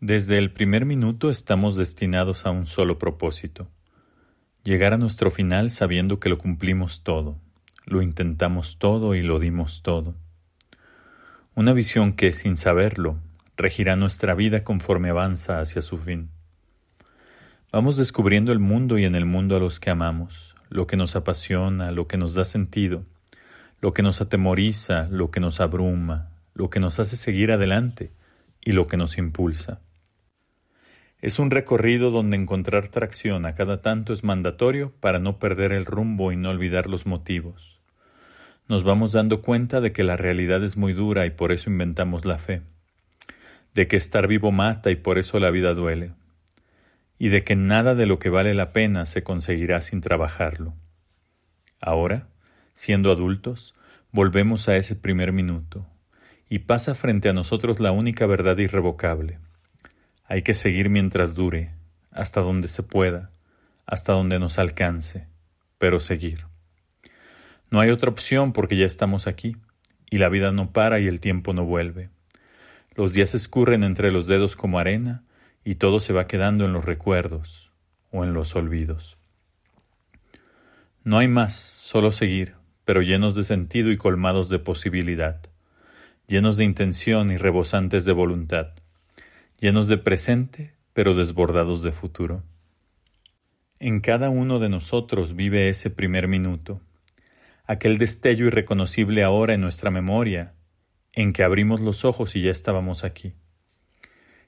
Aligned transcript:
Desde 0.00 0.38
el 0.38 0.52
primer 0.52 0.86
minuto 0.86 1.28
estamos 1.28 1.76
destinados 1.76 2.46
a 2.46 2.52
un 2.52 2.66
solo 2.66 3.00
propósito, 3.00 3.68
llegar 4.62 4.92
a 4.92 4.96
nuestro 4.96 5.32
final 5.32 5.72
sabiendo 5.72 6.20
que 6.20 6.28
lo 6.28 6.38
cumplimos 6.38 7.02
todo, 7.02 7.36
lo 7.84 8.00
intentamos 8.00 8.78
todo 8.78 9.16
y 9.16 9.22
lo 9.22 9.40
dimos 9.40 9.82
todo. 9.82 10.14
Una 11.56 11.72
visión 11.72 12.12
que, 12.12 12.32
sin 12.32 12.56
saberlo, 12.56 13.18
regirá 13.56 13.96
nuestra 13.96 14.36
vida 14.36 14.62
conforme 14.62 15.10
avanza 15.10 15.58
hacia 15.58 15.82
su 15.82 15.98
fin. 15.98 16.30
Vamos 17.72 17.96
descubriendo 17.96 18.52
el 18.52 18.60
mundo 18.60 18.98
y 18.98 19.04
en 19.04 19.16
el 19.16 19.26
mundo 19.26 19.56
a 19.56 19.58
los 19.58 19.80
que 19.80 19.90
amamos, 19.90 20.54
lo 20.68 20.86
que 20.86 20.96
nos 20.96 21.16
apasiona, 21.16 21.90
lo 21.90 22.06
que 22.06 22.18
nos 22.18 22.34
da 22.34 22.44
sentido, 22.44 23.04
lo 23.80 23.92
que 23.94 24.04
nos 24.04 24.20
atemoriza, 24.20 25.08
lo 25.10 25.32
que 25.32 25.40
nos 25.40 25.58
abruma, 25.58 26.30
lo 26.54 26.70
que 26.70 26.78
nos 26.78 27.00
hace 27.00 27.16
seguir 27.16 27.50
adelante 27.50 28.12
y 28.64 28.72
lo 28.72 28.86
que 28.86 28.96
nos 28.96 29.18
impulsa. 29.18 29.80
Es 31.20 31.40
un 31.40 31.50
recorrido 31.50 32.12
donde 32.12 32.36
encontrar 32.36 32.86
tracción 32.88 33.44
a 33.44 33.56
cada 33.56 33.82
tanto 33.82 34.12
es 34.12 34.22
mandatorio 34.22 34.92
para 35.00 35.18
no 35.18 35.40
perder 35.40 35.72
el 35.72 35.84
rumbo 35.84 36.30
y 36.30 36.36
no 36.36 36.50
olvidar 36.50 36.86
los 36.88 37.06
motivos. 37.06 37.80
Nos 38.68 38.84
vamos 38.84 39.10
dando 39.10 39.42
cuenta 39.42 39.80
de 39.80 39.90
que 39.90 40.04
la 40.04 40.16
realidad 40.16 40.62
es 40.62 40.76
muy 40.76 40.92
dura 40.92 41.26
y 41.26 41.30
por 41.30 41.50
eso 41.50 41.70
inventamos 41.70 42.24
la 42.24 42.38
fe, 42.38 42.62
de 43.74 43.88
que 43.88 43.96
estar 43.96 44.28
vivo 44.28 44.52
mata 44.52 44.92
y 44.92 44.96
por 44.96 45.18
eso 45.18 45.40
la 45.40 45.50
vida 45.50 45.74
duele, 45.74 46.12
y 47.18 47.30
de 47.30 47.42
que 47.42 47.56
nada 47.56 47.96
de 47.96 48.06
lo 48.06 48.20
que 48.20 48.30
vale 48.30 48.54
la 48.54 48.72
pena 48.72 49.04
se 49.04 49.24
conseguirá 49.24 49.80
sin 49.80 50.00
trabajarlo. 50.00 50.74
Ahora, 51.80 52.28
siendo 52.74 53.10
adultos, 53.10 53.74
volvemos 54.12 54.68
a 54.68 54.76
ese 54.76 54.94
primer 54.94 55.32
minuto, 55.32 55.84
y 56.48 56.60
pasa 56.60 56.94
frente 56.94 57.28
a 57.28 57.32
nosotros 57.32 57.80
la 57.80 57.90
única 57.90 58.24
verdad 58.26 58.56
irrevocable 58.58 59.40
hay 60.30 60.42
que 60.42 60.52
seguir 60.52 60.90
mientras 60.90 61.34
dure, 61.34 61.72
hasta 62.12 62.42
donde 62.42 62.68
se 62.68 62.82
pueda, 62.82 63.30
hasta 63.86 64.12
donde 64.12 64.38
nos 64.38 64.58
alcance, 64.58 65.26
pero 65.78 66.00
seguir. 66.00 66.44
No 67.70 67.80
hay 67.80 67.88
otra 67.88 68.10
opción 68.10 68.52
porque 68.52 68.76
ya 68.76 68.84
estamos 68.84 69.26
aquí, 69.26 69.56
y 70.10 70.18
la 70.18 70.28
vida 70.28 70.52
no 70.52 70.70
para 70.70 71.00
y 71.00 71.06
el 71.06 71.20
tiempo 71.20 71.54
no 71.54 71.64
vuelve. 71.64 72.10
Los 72.94 73.14
días 73.14 73.34
escurren 73.34 73.82
entre 73.82 74.12
los 74.12 74.26
dedos 74.26 74.54
como 74.54 74.78
arena, 74.78 75.24
y 75.64 75.76
todo 75.76 75.98
se 75.98 76.12
va 76.12 76.26
quedando 76.26 76.66
en 76.66 76.74
los 76.74 76.84
recuerdos 76.84 77.72
o 78.10 78.22
en 78.22 78.34
los 78.34 78.54
olvidos. 78.54 79.16
No 81.04 81.16
hay 81.16 81.28
más, 81.28 81.54
solo 81.54 82.12
seguir, 82.12 82.54
pero 82.84 83.00
llenos 83.00 83.34
de 83.34 83.44
sentido 83.44 83.90
y 83.90 83.96
colmados 83.96 84.50
de 84.50 84.58
posibilidad, 84.58 85.40
llenos 86.26 86.58
de 86.58 86.64
intención 86.64 87.30
y 87.30 87.38
rebosantes 87.38 88.04
de 88.04 88.12
voluntad 88.12 88.74
llenos 89.60 89.88
de 89.88 89.98
presente, 89.98 90.74
pero 90.92 91.14
desbordados 91.14 91.82
de 91.82 91.90
futuro. 91.90 92.44
En 93.80 94.00
cada 94.00 94.30
uno 94.30 94.60
de 94.60 94.68
nosotros 94.68 95.34
vive 95.34 95.68
ese 95.68 95.90
primer 95.90 96.28
minuto, 96.28 96.80
aquel 97.64 97.98
destello 97.98 98.46
irreconocible 98.46 99.24
ahora 99.24 99.54
en 99.54 99.60
nuestra 99.60 99.90
memoria, 99.90 100.54
en 101.12 101.32
que 101.32 101.42
abrimos 101.42 101.80
los 101.80 102.04
ojos 102.04 102.36
y 102.36 102.42
ya 102.42 102.52
estábamos 102.52 103.02
aquí. 103.02 103.34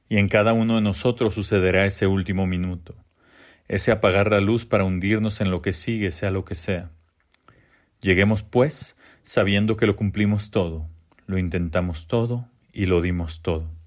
Y 0.08 0.19
en 0.19 0.28
cada 0.28 0.53
uno 0.53 0.77
de 0.77 0.81
nosotros 0.81 1.34
sucederá 1.34 1.86
ese 1.86 2.06
último 2.06 2.47
minuto, 2.47 2.94
ese 3.66 3.91
apagar 3.91 4.31
la 4.31 4.41
luz 4.41 4.64
para 4.64 4.84
hundirnos 4.84 5.41
en 5.41 5.50
lo 5.50 5.61
que 5.61 5.72
sigue, 5.72 6.12
sea 6.12 6.31
lo 6.31 6.44
que 6.44 6.55
sea. 6.55 6.91
Lleguemos, 8.00 8.44
pues, 8.44 8.97
sabiendo 9.22 9.77
que 9.77 9.86
lo 9.86 9.97
cumplimos 9.97 10.50
todo, 10.53 10.88
lo 11.27 11.36
intentamos 11.36 12.06
todo 12.06 12.48
y 12.72 12.86
lo 12.86 13.00
dimos 13.00 13.42
todo. 13.42 13.80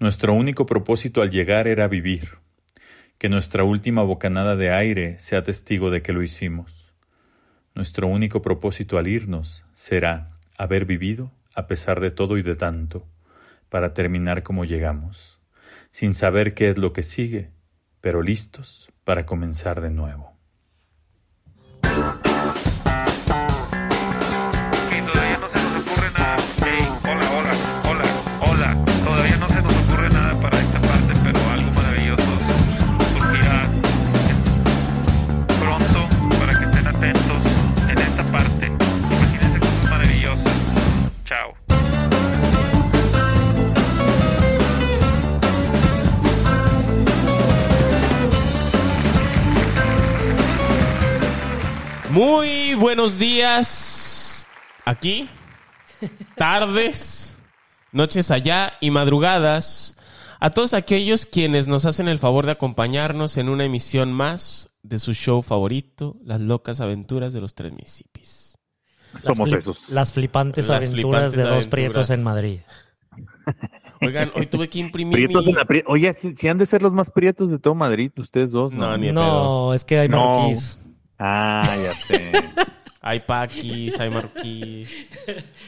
Nuestro 0.00 0.32
único 0.32 0.64
propósito 0.64 1.22
al 1.22 1.32
llegar 1.32 1.66
era 1.66 1.88
vivir, 1.88 2.38
que 3.18 3.28
nuestra 3.28 3.64
última 3.64 4.02
bocanada 4.02 4.54
de 4.54 4.70
aire 4.70 5.18
sea 5.18 5.42
testigo 5.42 5.90
de 5.90 6.02
que 6.02 6.12
lo 6.12 6.22
hicimos. 6.22 6.94
Nuestro 7.74 8.06
único 8.06 8.40
propósito 8.40 8.96
al 8.96 9.08
irnos 9.08 9.64
será 9.74 10.38
haber 10.56 10.84
vivido 10.84 11.32
a 11.52 11.66
pesar 11.66 11.98
de 11.98 12.12
todo 12.12 12.38
y 12.38 12.42
de 12.42 12.54
tanto, 12.54 13.08
para 13.70 13.92
terminar 13.92 14.44
como 14.44 14.64
llegamos, 14.64 15.40
sin 15.90 16.14
saber 16.14 16.54
qué 16.54 16.70
es 16.70 16.78
lo 16.78 16.92
que 16.92 17.02
sigue, 17.02 17.50
pero 18.00 18.22
listos 18.22 18.92
para 19.02 19.26
comenzar 19.26 19.80
de 19.80 19.90
nuevo. 19.90 20.27
Muy 52.18 52.74
buenos 52.74 53.20
días 53.20 54.44
aquí, 54.84 55.28
tardes, 56.36 57.38
noches 57.92 58.32
allá 58.32 58.72
y 58.80 58.90
madrugadas 58.90 59.96
a 60.40 60.50
todos 60.50 60.74
aquellos 60.74 61.26
quienes 61.26 61.68
nos 61.68 61.84
hacen 61.84 62.08
el 62.08 62.18
favor 62.18 62.44
de 62.44 62.50
acompañarnos 62.50 63.36
en 63.36 63.48
una 63.48 63.66
emisión 63.66 64.12
más 64.12 64.74
de 64.82 64.98
su 64.98 65.14
show 65.14 65.42
favorito, 65.42 66.16
Las 66.24 66.40
locas 66.40 66.80
aventuras 66.80 67.32
de 67.32 67.40
los 67.40 67.54
tres 67.54 67.72
Mississippis. 67.72 68.58
Somos 69.20 69.52
esos. 69.52 69.88
Las 69.88 70.12
flipantes 70.12 70.70
aventuras 70.70 71.30
de 71.30 71.44
dos 71.44 71.68
prietos 71.68 72.10
en 72.10 72.24
Madrid. 72.24 72.58
Oigan, 74.00 74.32
hoy 74.34 74.46
tuve 74.46 74.68
que 74.68 74.80
imprimir. 74.80 75.30
Oye, 75.86 76.12
si, 76.14 76.48
han 76.48 76.58
de 76.58 76.66
ser 76.66 76.82
los 76.82 76.92
más 76.92 77.12
prietos 77.12 77.48
de 77.48 77.60
todo 77.60 77.76
Madrid, 77.76 78.10
ustedes 78.16 78.50
dos, 78.50 78.72
¿no? 78.72 78.88
No, 78.88 78.98
ni 78.98 79.12
no 79.12 79.72
es 79.72 79.84
que 79.84 80.00
hay 80.00 80.08
marroquíes. 80.08 80.78
Ah, 81.18 81.76
ya 81.82 81.94
sé. 81.94 82.32
hay 83.00 83.20
paquis, 83.20 83.98
hay 83.98 84.10
marroquíes, 84.10 85.10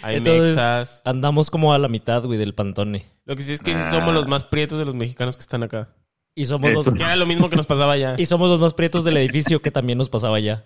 hay 0.02 0.20
mexas. 0.20 1.02
Andamos 1.04 1.50
como 1.50 1.72
a 1.72 1.78
la 1.78 1.88
mitad, 1.88 2.22
güey, 2.24 2.38
del 2.38 2.54
pantone. 2.54 3.06
Lo 3.24 3.36
que 3.36 3.42
sí 3.42 3.52
es 3.52 3.60
que 3.60 3.74
somos 3.74 4.14
los 4.14 4.28
más 4.28 4.44
prietos 4.44 4.78
de 4.78 4.84
los 4.84 4.94
mexicanos 4.94 5.36
que 5.36 5.42
están 5.42 5.62
acá. 5.62 5.88
Y 6.34 6.46
somos 6.46 6.72
los... 6.72 6.84
Que 6.84 7.02
era 7.02 7.16
lo 7.16 7.26
mismo 7.26 7.48
que 7.48 7.56
nos 7.56 7.66
pasaba 7.66 7.92
allá. 7.92 8.14
Y 8.18 8.26
somos 8.26 8.48
los 8.48 8.60
más 8.60 8.74
prietos 8.74 9.04
del 9.04 9.16
edificio 9.16 9.60
que 9.60 9.70
también 9.70 9.98
nos 9.98 10.08
pasaba 10.08 10.36
allá. 10.36 10.64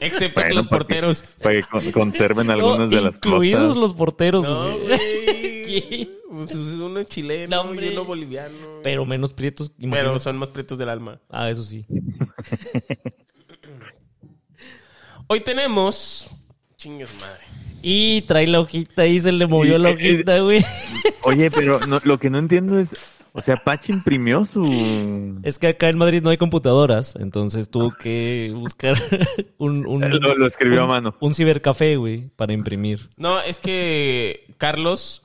Excepto 0.00 0.42
que 0.42 0.54
los 0.54 0.66
porteros. 0.66 1.22
Para 1.42 1.60
que, 1.60 1.92
conserven 1.92 2.50
algunas 2.50 2.88
de 2.88 3.00
las 3.00 3.18
cosas. 3.18 3.26
Incluidos 3.26 3.76
los 3.76 3.92
porteros, 3.94 4.44
no, 4.44 4.78
güey. 4.78 6.10
Pues 6.28 6.54
uno 6.54 7.02
chileno 7.04 7.74
y 7.74 7.88
uno 7.88 8.04
boliviano. 8.04 8.80
Pero 8.82 9.06
menos 9.06 9.32
prietos. 9.32 9.72
Pero 9.78 10.18
son 10.18 10.36
más 10.36 10.50
prietos 10.50 10.76
del 10.76 10.88
alma. 10.90 11.18
Ah, 11.30 11.48
eso 11.48 11.62
sí. 11.62 11.86
Hoy 15.28 15.40
tenemos. 15.40 16.28
Chingues 16.76 17.12
madre. 17.20 17.40
Y 17.82 18.22
trae 18.22 18.46
la 18.46 18.60
hojita 18.60 19.06
y 19.06 19.18
se 19.18 19.32
le 19.32 19.46
movió 19.46 19.78
la 19.78 19.90
hojita, 19.90 20.38
güey. 20.38 20.64
Oye, 21.22 21.50
pero 21.50 21.80
lo 21.80 22.18
que 22.18 22.30
no 22.30 22.38
entiendo 22.38 22.78
es. 22.78 22.96
O 23.32 23.42
sea, 23.42 23.56
Pachi 23.56 23.92
imprimió 23.92 24.44
su. 24.44 25.40
Es 25.42 25.58
que 25.58 25.68
acá 25.68 25.88
en 25.88 25.98
Madrid 25.98 26.22
no 26.22 26.30
hay 26.30 26.36
computadoras, 26.36 27.16
entonces 27.16 27.70
tuvo 27.70 27.90
que 27.90 28.52
buscar 28.54 28.96
un. 29.58 29.82
lo, 29.82 30.46
escribió 30.46 30.84
a 30.84 30.86
mano. 30.86 31.14
Un 31.20 31.34
cibercafé, 31.34 31.96
güey, 31.96 32.30
para 32.36 32.52
imprimir. 32.52 33.10
No, 33.16 33.40
es 33.40 33.58
que 33.58 34.54
Carlos. 34.58 35.22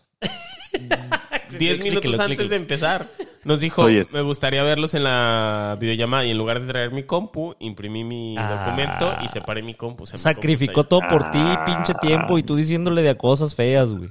Diez 1.57 1.83
minutos 1.83 2.19
antes 2.19 2.50
de 2.50 2.56
empezar 2.56 3.09
nos 3.44 3.59
dijo, 3.59 3.88
me 3.88 4.21
gustaría 4.21 4.62
verlos 4.62 4.94
en 4.94 5.03
la 5.03 5.75
videollamada 5.79 6.25
y 6.25 6.31
en 6.31 6.38
lugar 6.38 6.62
de 6.62 6.68
traer 6.68 6.91
mi 6.91 7.03
compu, 7.03 7.56
imprimí 7.59 8.03
mi 8.03 8.35
ah. 8.38 8.65
documento 8.65 9.15
y 9.23 9.29
separé 9.29 9.63
mi 9.63 9.73
compu. 9.73 10.06
Sacrificó 10.06 10.83
todo 10.83 11.01
por 11.09 11.31
ti, 11.31 11.39
ah. 11.41 11.65
pinche 11.65 11.94
tiempo, 11.95 12.38
y 12.38 12.44
tú 12.44 12.56
diciéndole 12.56 13.01
de 13.01 13.18
cosas 13.18 13.56
feas, 13.56 13.94
güey. 13.94 14.09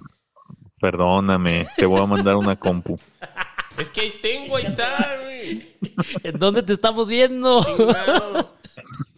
Perdóname, 0.80 1.66
te 1.76 1.86
voy 1.86 2.00
a 2.00 2.06
mandar 2.06 2.36
una 2.36 2.56
compu. 2.56 2.98
Es 3.78 3.88
que 3.90 4.00
ahí 4.00 4.14
tengo, 4.20 4.56
ahí 4.56 4.64
está, 4.66 4.88
güey. 5.22 5.76
¿En 6.24 6.38
dónde 6.38 6.62
te 6.62 6.72
estamos 6.72 7.08
viendo? 7.08 7.60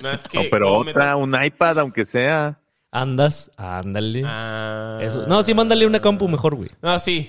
No, 0.02 0.40
pero 0.50 0.78
otra, 0.78 1.16
un 1.16 1.42
iPad, 1.42 1.78
aunque 1.78 2.04
sea. 2.04 2.58
Andas, 2.92 3.50
ándale. 3.56 4.22
Ah. 4.26 5.00
No, 5.26 5.42
sí, 5.42 5.54
mándale 5.54 5.86
una 5.86 6.00
compu 6.00 6.28
mejor, 6.28 6.56
güey. 6.56 6.70
No, 6.82 6.98
sí, 6.98 7.26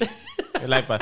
el 0.62 0.78
iPad. 0.78 1.00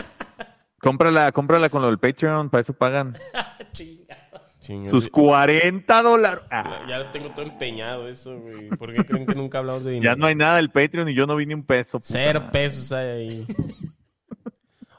Cómprala, 0.80 1.32
cómprala 1.32 1.70
con 1.70 1.82
lo 1.82 1.88
del 1.88 1.98
Patreon, 1.98 2.52
para 2.52 2.62
eso 2.62 2.74
pagan. 2.74 3.18
Sus 4.88 5.10
40 5.10 6.02
dólares. 6.04 6.44
Ah. 6.52 6.82
Ya 6.88 7.12
tengo 7.12 7.32
todo 7.32 7.44
empeñado 7.46 8.08
eso, 8.08 8.38
güey. 8.38 8.70
¿Por 8.78 8.94
qué 8.94 9.04
creen 9.04 9.26
que 9.26 9.34
nunca 9.34 9.58
hablamos 9.58 9.84
de 9.84 9.94
dinero? 9.94 10.14
Ya 10.14 10.16
no 10.16 10.28
hay 10.28 10.36
nada 10.36 10.58
del 10.58 10.70
Patreon 10.70 11.10
y 11.10 11.16
yo 11.16 11.26
no 11.26 11.36
vi 11.36 11.48
ni 11.48 11.56
un 11.56 11.64
peso. 11.64 11.98
Cero 12.00 12.50
pesos 12.52 12.92
hay 12.92 13.08
ahí. 13.08 13.48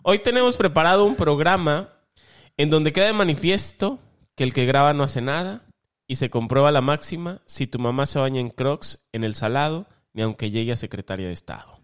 Hoy 0.03 0.19
tenemos 0.19 0.57
preparado 0.57 1.05
un 1.05 1.15
programa 1.15 1.91
en 2.57 2.69
donde 2.69 2.93
queda 2.93 3.07
de 3.07 3.13
manifiesto 3.13 4.01
que 4.35 4.43
el 4.43 4.53
que 4.53 4.67
graba 4.67 4.93
no 4.93 5.05
hace 5.05 5.21
nada 5.21 5.63
y 6.13 6.17
se 6.17 6.29
comprueba 6.29 6.71
la 6.73 6.83
máxima 6.83 7.41
si 7.47 7.67
tu 7.67 7.79
mamá 7.79 8.05
se 8.05 8.19
baña 8.19 8.39
en 8.39 8.51
crocs 8.51 8.99
en 9.13 9.25
el 9.25 9.35
salado, 9.35 9.87
ni 10.13 10.21
aunque 10.21 10.51
llegue 10.51 10.73
a 10.73 10.77
secretaria 10.77 11.27
de 11.27 11.33
Estado. 11.33 11.81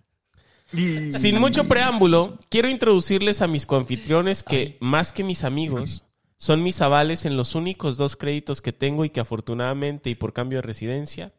Sin 0.71 1.41
mucho 1.41 1.67
preámbulo, 1.67 2.39
quiero 2.51 2.69
introducirles 2.69 3.41
a 3.41 3.47
mis 3.47 3.65
coanfitriones 3.65 4.43
que, 4.43 4.77
más 4.81 5.13
que 5.13 5.25
mis 5.25 5.45
amigos, 5.45 6.05
son 6.37 6.63
mis 6.63 6.83
avales 6.83 7.25
en 7.25 7.39
los 7.39 7.55
únicos 7.55 7.97
dos 7.97 8.17
créditos 8.17 8.61
que 8.61 8.75
tengo 8.75 9.07
y 9.07 9.09
que 9.09 9.21
afortunadamente 9.21 10.11
y 10.11 10.15
por 10.15 10.35
cambio 10.35 10.59
de 10.59 10.63
residencia 10.63 11.33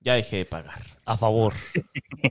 ya 0.00 0.12
dejé 0.12 0.36
de 0.36 0.44
pagar. 0.44 0.82
A 1.06 1.16
favor. 1.16 1.54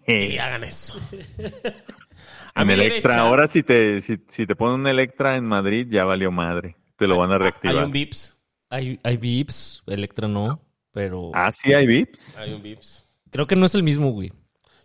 y 0.07 0.37
hagan 0.37 0.63
eso. 0.63 0.99
A 2.53 2.65
mi 2.65 2.73
Electra, 2.73 3.21
ahora 3.21 3.47
si 3.47 3.63
te, 3.63 3.99
si, 3.99 4.17
te 4.19 4.55
ponen 4.55 4.81
un 4.81 4.85
Electra 4.85 5.37
en 5.37 5.45
Madrid, 5.45 5.87
ya 5.89 6.03
valió 6.05 6.31
madre. 6.31 6.77
Te 6.97 7.07
lo 7.07 7.17
van 7.17 7.31
a 7.31 7.39
reactivar. 7.39 7.77
Hay 7.77 7.83
un 7.83 7.91
VIPS. 7.91 8.42
Hay, 8.73 8.99
hay 9.03 9.17
VIPS, 9.17 9.83
Electra 9.85 10.27
no, 10.27 10.59
pero... 10.91 11.29
Ah, 11.35 11.51
sí 11.51 11.75
hay 11.75 11.85
VIPS. 11.85 12.37
Hay 12.39 12.53
un 12.53 12.63
VIPS. 12.63 13.05
Creo 13.29 13.45
que 13.45 13.55
no 13.55 13.67
es 13.67 13.75
el 13.75 13.83
mismo, 13.83 14.11
güey. 14.11 14.33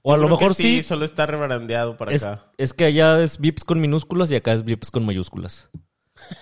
O 0.02 0.12
a 0.12 0.19
lo 0.19 0.29
mejor 0.29 0.55
sí, 0.55 0.82
solo 0.82 1.06
está 1.06 1.25
rebrandeado 1.25 1.96
para 1.96 2.14
acá. 2.14 2.52
Es 2.58 2.75
que 2.75 2.85
allá 2.85 3.23
es 3.23 3.38
VIPs 3.38 3.64
con 3.64 3.81
minúsculas 3.81 4.31
y 4.31 4.37
acá 4.37 4.52
es 4.52 4.62
VIPs 4.62 4.90
con 4.90 5.06
mayúsculas. 5.06 5.70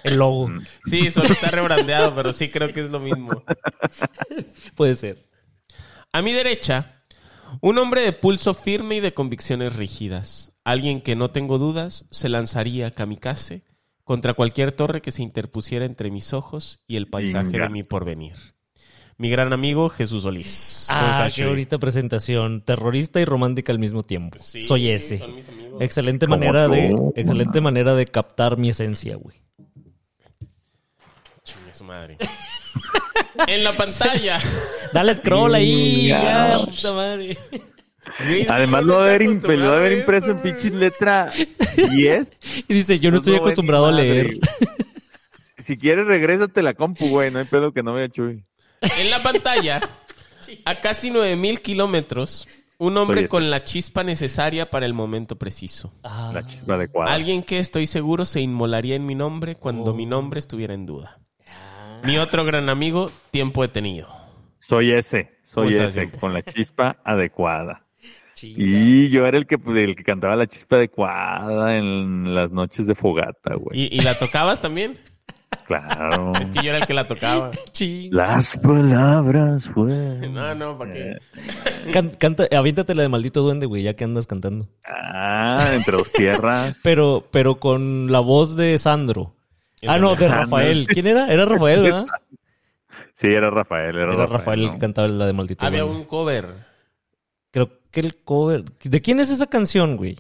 El 0.03 0.17
logo. 0.17 0.49
Mm. 0.49 0.65
sí, 0.91 1.11
solo 1.13 1.29
está 1.29 1.53
rebrandeado, 1.53 2.17
pero 2.17 2.33
sí 2.33 2.49
creo 2.49 2.73
que 2.73 2.81
es 2.81 2.91
lo 2.91 2.99
mismo. 2.99 3.45
Puede 4.75 4.97
ser. 4.97 5.29
A 6.11 6.23
mi 6.23 6.33
derecha, 6.33 7.05
un 7.61 7.79
hombre 7.79 8.01
de 8.01 8.13
pulso 8.13 8.55
firme 8.55 8.97
y 8.97 9.01
de 9.01 9.15
convicciones 9.15 9.77
rígidas. 9.77 10.51
Alguien 10.65 11.01
que 11.01 11.15
no 11.15 11.31
tengo 11.31 11.59
dudas 11.59 12.07
se 12.11 12.29
lanzaría 12.29 12.93
kamikaze 12.93 13.63
contra 14.07 14.33
cualquier 14.33 14.71
torre 14.71 15.03
que 15.03 15.11
se 15.11 15.23
interpusiera 15.23 15.85
entre 15.85 16.11
mis 16.11 16.33
ojos 16.33 16.81
y 16.87 16.97
el 16.97 17.09
paisaje 17.09 17.59
de 17.59 17.69
mi 17.69 17.83
porvenir 17.83 18.57
mi 19.19 19.31
gran 19.31 19.53
amigo 19.53 19.89
Jesús 19.89 20.25
Solís. 20.25 20.89
Ah, 20.91 21.29
qué 21.35 21.47
bonita 21.47 21.79
presentación. 21.79 22.63
Terrorista 22.63 23.21
y 23.21 23.25
romántica 23.25 23.73
al 23.73 23.79
mismo 23.79 24.03
tiempo. 24.03 24.39
Soy 24.39 24.91
ese. 24.91 25.23
Excelente 25.81 26.27
manera 26.27 26.69
de, 26.69 26.95
excelente 27.15 27.61
manera 27.61 27.95
de 27.95 28.07
captar 28.07 28.59
mi 28.59 28.69
esencia, 28.69 29.17
güey. 29.17 29.43
Chingue 31.45 31.73
su 31.73 31.85
madre. 31.85 32.19
en 33.47 33.65
la 33.65 33.73
pantalla. 33.73 34.39
Dale 34.93 35.15
scroll 35.15 35.55
ahí. 35.55 36.09
Ya, 36.09 36.59
puta 36.65 36.93
madre. 36.93 37.39
Además 38.49 38.85
lo 38.85 39.03
de 39.03 39.11
haber, 39.11 39.93
impreso 39.93 40.31
en 40.31 40.39
pinches 40.39 40.73
letra 40.73 41.31
10. 41.91 42.39
Y 42.69 42.75
dice, 42.75 42.99
yo 42.99 43.11
no 43.11 43.19
estoy 43.19 43.37
acostumbrado 43.37 43.87
a 43.87 43.93
leer. 43.93 44.39
Si 45.59 45.77
quieres, 45.77 46.07
regrésate 46.07 46.63
la 46.63 46.75
compu, 46.75 47.09
güey. 47.09 47.31
No 47.31 47.41
hay 47.41 47.45
pedo 47.45 47.73
que 47.73 47.83
no 47.83 47.93
vea 47.93 48.09
Chuy. 48.09 48.45
En 48.99 49.11
la 49.11 49.23
pantalla, 49.23 49.81
a 50.65 50.81
casi 50.81 51.11
9000 51.11 51.61
kilómetros, 51.61 52.47
un 52.79 52.97
hombre 52.97 53.27
con 53.27 53.51
la 53.51 53.65
chispa 53.65 54.05
necesaria 54.05 54.71
para 54.71 54.87
el 54.87 54.95
momento 54.95 55.37
preciso. 55.37 55.93
Ah. 56.03 56.31
La 56.33 56.45
chispa 56.45 56.75
adecuada. 56.75 57.13
Alguien 57.13 57.43
que 57.43 57.59
estoy 57.59 57.87
seguro 57.87 58.25
se 58.25 58.41
inmolaría 58.41 58.95
en 58.95 59.07
mi 59.07 59.15
nombre 59.15 59.55
cuando 59.55 59.95
mi 59.95 60.05
oh. 60.05 60.11
nombre 60.11 60.39
estuviera 60.39 60.75
en 60.75 60.87
duda. 60.87 61.19
Mi 62.05 62.19
otro 62.19 62.45
gran 62.45 62.69
amigo, 62.69 63.11
tiempo 63.31 63.63
detenido. 63.63 64.09
Soy 64.59 64.93
ese, 64.93 65.39
soy 65.45 65.75
ese, 65.75 66.11
con 66.13 66.33
la 66.33 66.43
chispa 66.43 66.99
adecuada. 67.05 67.86
Y 68.43 69.09
yo 69.09 69.27
era 69.27 69.39
el 69.39 69.47
que, 69.47 69.57
el 69.67 69.97
que 69.97 70.05
cantaba 70.05 70.37
la 70.37 70.47
chispa 70.47 70.77
adecuada 70.77 71.77
en 71.77 72.35
las 72.35 72.53
noches 72.53 72.87
de 72.87 72.95
fogata, 72.95 73.55
güey. 73.55 73.79
¿Y, 73.79 73.97
y 73.97 74.01
la 74.01 74.15
tocabas 74.15 74.61
también? 74.61 74.99
Claro. 75.67 76.33
Es 76.41 76.51
que 76.51 76.63
yo 76.63 76.71
era 76.71 76.79
el 76.79 76.87
que 76.87 76.95
la 76.95 77.09
tocaba. 77.09 77.51
Las 78.11 78.57
palabras 78.57 79.73
güey. 79.73 80.31
No, 80.31 80.55
no, 80.55 80.79
¿para 80.79 80.93
qué? 80.93 81.19
canta, 82.19 82.47
aviéntate 82.57 82.95
la 82.95 83.03
de 83.03 83.09
maldito 83.09 83.43
duende, 83.43 83.67
güey, 83.67 83.83
ya 83.83 83.95
que 83.95 84.05
andas 84.05 84.27
cantando. 84.27 84.69
Ah, 84.85 85.59
entre 85.75 85.97
dos 85.97 86.13
tierras. 86.13 86.81
pero, 86.85 87.27
pero 87.31 87.57
con 87.59 88.11
la 88.13 88.21
voz 88.21 88.57
de 88.57 88.79
Sandro. 88.79 89.35
Ah, 89.87 89.99
no, 89.99 90.15
de 90.15 90.29
Rafael. 90.29 90.87
¿Quién 90.87 91.07
era? 91.07 91.29
Era 91.33 91.45
Rafael, 91.45 91.83
¿verdad? 91.83 92.07
Sí, 93.13 93.29
era 93.29 93.51
Rafael. 93.51 93.97
Era, 93.97 94.27
Rafael, 94.27 94.63
el 94.63 94.71
que 94.73 94.79
cantaba 94.79 95.09
la 95.09 95.27
de 95.27 95.33
maldito 95.33 95.65
Había 95.67 95.85
un 95.85 96.05
cover. 96.05 96.76
Creo 97.57 97.71
que 97.91 98.01
el 98.01 98.17
cover. 98.17 98.65
¿De 98.83 99.01
quién 99.01 99.19
es 99.19 99.31
esa 99.31 99.47
canción, 99.47 99.97
güey? 99.97 100.19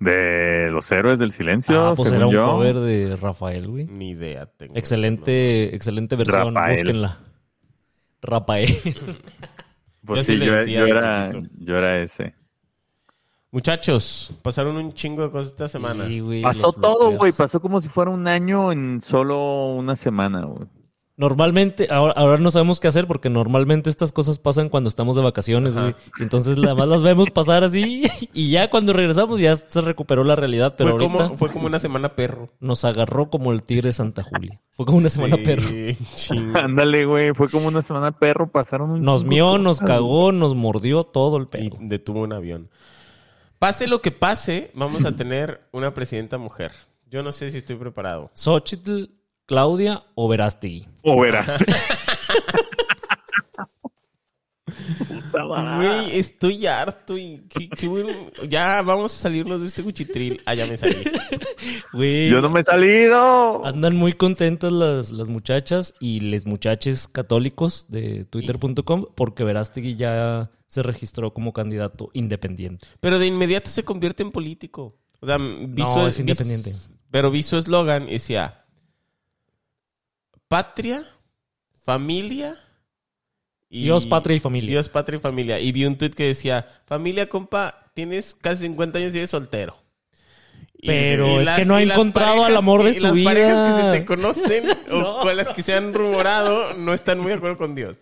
De 0.00 0.68
los 0.72 0.90
héroes 0.90 1.16
del 1.20 1.30
silencio. 1.30 1.80
Ah, 1.80 1.94
pues 1.94 2.10
era 2.10 2.26
un 2.26 2.34
cover 2.34 2.80
de 2.80 3.14
Rafael, 3.14 3.68
güey. 3.68 3.86
Ni 3.86 4.10
idea 4.10 4.46
tengo. 4.46 4.74
Excelente, 4.74 5.76
excelente 5.76 6.16
versión. 6.16 6.54
Búsquenla. 6.54 7.20
Rafael. 8.20 8.76
pues 10.04 10.26
sí, 10.26 10.40
yo, 10.40 10.56
era, 10.56 11.30
yo 11.56 11.78
era 11.78 12.02
ese. 12.02 12.34
Muchachos, 13.52 14.32
pasaron 14.42 14.76
un 14.76 14.92
chingo 14.92 15.22
de 15.22 15.30
cosas 15.30 15.52
esta 15.52 15.68
semana. 15.68 16.04
Pasó 16.42 16.72
todo, 16.72 17.12
güey. 17.12 17.30
Pasó 17.30 17.60
como 17.60 17.80
si 17.80 17.88
fuera 17.88 18.10
un 18.10 18.26
año 18.26 18.72
en 18.72 19.00
solo 19.00 19.76
una 19.76 19.94
semana, 19.94 20.44
güey. 20.46 20.66
Normalmente, 21.18 21.88
ahora, 21.90 22.12
ahora 22.14 22.36
no 22.36 22.50
sabemos 22.50 22.78
qué 22.78 22.88
hacer 22.88 23.06
porque 23.06 23.30
normalmente 23.30 23.88
estas 23.88 24.12
cosas 24.12 24.38
pasan 24.38 24.68
cuando 24.68 24.88
estamos 24.88 25.16
de 25.16 25.22
vacaciones, 25.22 25.74
güey. 25.74 25.94
Entonces 26.20 26.58
nada 26.58 26.74
más 26.74 26.88
las 26.88 27.02
vemos 27.02 27.30
pasar 27.30 27.64
así 27.64 28.02
y 28.34 28.50
ya 28.50 28.68
cuando 28.68 28.92
regresamos 28.92 29.40
ya 29.40 29.56
se 29.56 29.80
recuperó 29.80 30.24
la 30.24 30.36
realidad. 30.36 30.74
Pero 30.76 30.90
fue, 30.90 31.06
ahorita 31.06 31.24
como, 31.24 31.38
fue 31.38 31.48
como 31.48 31.66
una 31.66 31.78
semana 31.78 32.10
perro. 32.10 32.50
Nos 32.60 32.84
agarró 32.84 33.30
como 33.30 33.52
el 33.52 33.62
tigre 33.62 33.88
de 33.88 33.92
Santa 33.94 34.22
Julia. 34.22 34.60
Fue 34.72 34.84
como 34.84 34.98
una 34.98 35.08
semana 35.08 35.38
perro. 35.38 35.66
Ándale, 36.54 37.06
güey. 37.06 37.32
Fue 37.32 37.48
como 37.48 37.68
una 37.68 37.80
semana 37.80 38.12
perro. 38.12 38.50
Pasaron 38.50 38.90
un 38.90 39.02
Nos 39.02 39.24
mió, 39.24 39.56
nos 39.56 39.78
cagó, 39.80 40.32
nos 40.32 40.54
mordió 40.54 41.04
todo 41.04 41.38
el 41.38 41.48
perro. 41.48 41.64
Y 41.64 41.88
detuvo 41.88 42.20
un 42.20 42.34
avión. 42.34 42.68
Pase 43.58 43.88
lo 43.88 44.02
que 44.02 44.10
pase, 44.10 44.70
vamos 44.74 45.06
a 45.06 45.16
tener 45.16 45.66
una 45.72 45.94
presidenta 45.94 46.36
mujer. 46.36 46.72
Yo 47.08 47.22
no 47.22 47.32
sé 47.32 47.50
si 47.50 47.58
estoy 47.58 47.76
preparado. 47.76 48.30
Xochitl 48.34 49.04
Claudia 49.46 50.02
o 50.16 50.28
Verástegui. 50.28 50.88
O 51.02 51.20
Verástegui. 51.20 51.72
Güey, 55.32 56.18
estoy 56.18 56.66
harto 56.66 57.16
y 57.16 57.46
Ya 58.48 58.82
vamos 58.82 59.14
a 59.14 59.18
salirnos 59.20 59.60
de 59.60 59.68
este 59.68 59.82
cuchitril. 59.82 60.42
Ah, 60.46 60.54
ya 60.54 60.66
me 60.66 60.76
salí. 60.76 60.96
Yo 62.30 62.40
no 62.40 62.50
me 62.50 62.60
he 62.60 62.64
salido. 62.64 63.64
Andan 63.64 63.94
muy 63.96 64.14
contentas 64.14 64.72
las, 64.72 65.12
las 65.12 65.28
muchachas 65.28 65.94
y 66.00 66.20
les 66.20 66.46
muchaches 66.46 67.06
católicos 67.06 67.86
de 67.88 68.24
twitter.com 68.24 69.06
porque 69.14 69.44
Verástegui 69.44 69.96
ya 69.96 70.50
se 70.66 70.82
registró 70.82 71.32
como 71.32 71.52
candidato 71.52 72.10
independiente. 72.12 72.86
Pero 73.00 73.18
de 73.18 73.26
inmediato 73.26 73.70
se 73.70 73.84
convierte 73.84 74.22
en 74.22 74.32
político. 74.32 74.96
O 75.20 75.26
sea, 75.26 75.38
no, 75.38 76.06
es 76.06 76.18
independiente. 76.18 76.72
pero 77.10 77.30
vi 77.30 77.42
su 77.42 77.56
eslogan 77.56 78.08
y 78.08 78.14
decía 78.14 78.65
patria, 80.48 81.04
familia. 81.82 82.56
Y, 83.68 83.84
Dios, 83.84 84.06
patria 84.06 84.36
y 84.36 84.40
familia. 84.40 84.70
Dios, 84.70 84.88
patria 84.88 85.16
y 85.16 85.20
familia. 85.20 85.60
Y 85.60 85.72
vi 85.72 85.84
un 85.84 85.98
tweet 85.98 86.10
que 86.10 86.28
decía, 86.28 86.66
familia, 86.86 87.28
compa, 87.28 87.90
tienes 87.94 88.34
casi 88.34 88.62
50 88.62 88.98
años 88.98 89.14
y 89.14 89.18
eres 89.18 89.30
soltero. 89.30 89.76
Pero 90.82 91.40
es 91.40 91.50
que 91.50 91.64
no 91.64 91.76
ha 91.76 91.82
encontrado 91.82 92.44
al 92.44 92.56
amor 92.56 92.82
de 92.82 92.94
su 92.94 93.10
vida. 93.12 93.32
Las 93.32 93.34
parejas 93.34 93.68
que 93.68 93.82
se 93.82 93.98
te 93.98 94.04
conocen 94.04 94.64
o 94.92 95.20
con 95.20 95.36
las 95.36 95.48
que 95.48 95.62
se 95.62 95.74
han 95.74 95.94
rumorado 95.94 96.74
no 96.74 96.92
están 96.92 97.18
muy 97.18 97.30
de 97.30 97.34
acuerdo 97.38 97.56
con 97.56 97.74
Dios. 97.74 97.96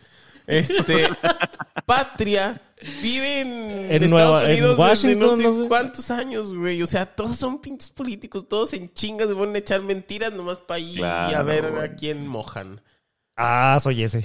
Este, 0.47 1.09
Patria 1.87 2.61
vive 3.03 3.41
en, 3.41 4.05
Estados 4.05 4.45
Unidos 4.45 4.79
Washington, 4.79 5.39
desde 5.39 5.51
no 5.51 5.63
sé, 5.63 5.69
cuántos 5.69 6.11
años, 6.11 6.55
güey. 6.55 6.83
O 6.83 6.87
sea, 6.87 7.07
todos 7.07 7.37
son 7.37 7.61
pinches 7.61 7.91
políticos, 7.91 8.49
todos 8.49 8.73
en 8.73 8.93
chingas 8.93 9.29
se 9.29 9.35
ponen 9.35 9.55
a 9.55 9.59
echar 9.59 9.83
mentiras 9.83 10.33
nomás 10.33 10.59
para 10.59 10.81
ir 10.81 10.99
y 10.99 11.03
a 11.03 11.43
ver 11.43 11.67
a 11.67 11.95
quién 11.95 12.27
mojan. 12.27 12.81
Ah, 13.37 13.79
soy 13.83 14.05
ese. 14.05 14.21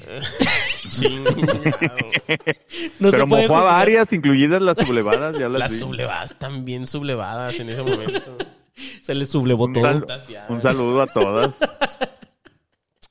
no 3.00 3.12
Pero 3.12 3.28
mojó 3.28 3.58
a 3.58 3.64
varias, 3.64 4.14
incluidas 4.14 4.62
las 4.62 4.78
sublevadas. 4.78 5.38
Ya 5.38 5.50
las, 5.50 5.60
las 5.60 5.80
sublevadas 5.80 6.38
también 6.38 6.88
sublevadas 6.88 7.60
en 7.60 7.70
ese 7.70 7.84
momento. 7.84 8.38
Se 9.02 9.16
les 9.16 9.30
sublevó 9.30 9.72
todo. 9.72 10.06
un 10.48 10.60
saludo 10.60 11.02
a 11.02 11.08
todas. 11.08 11.58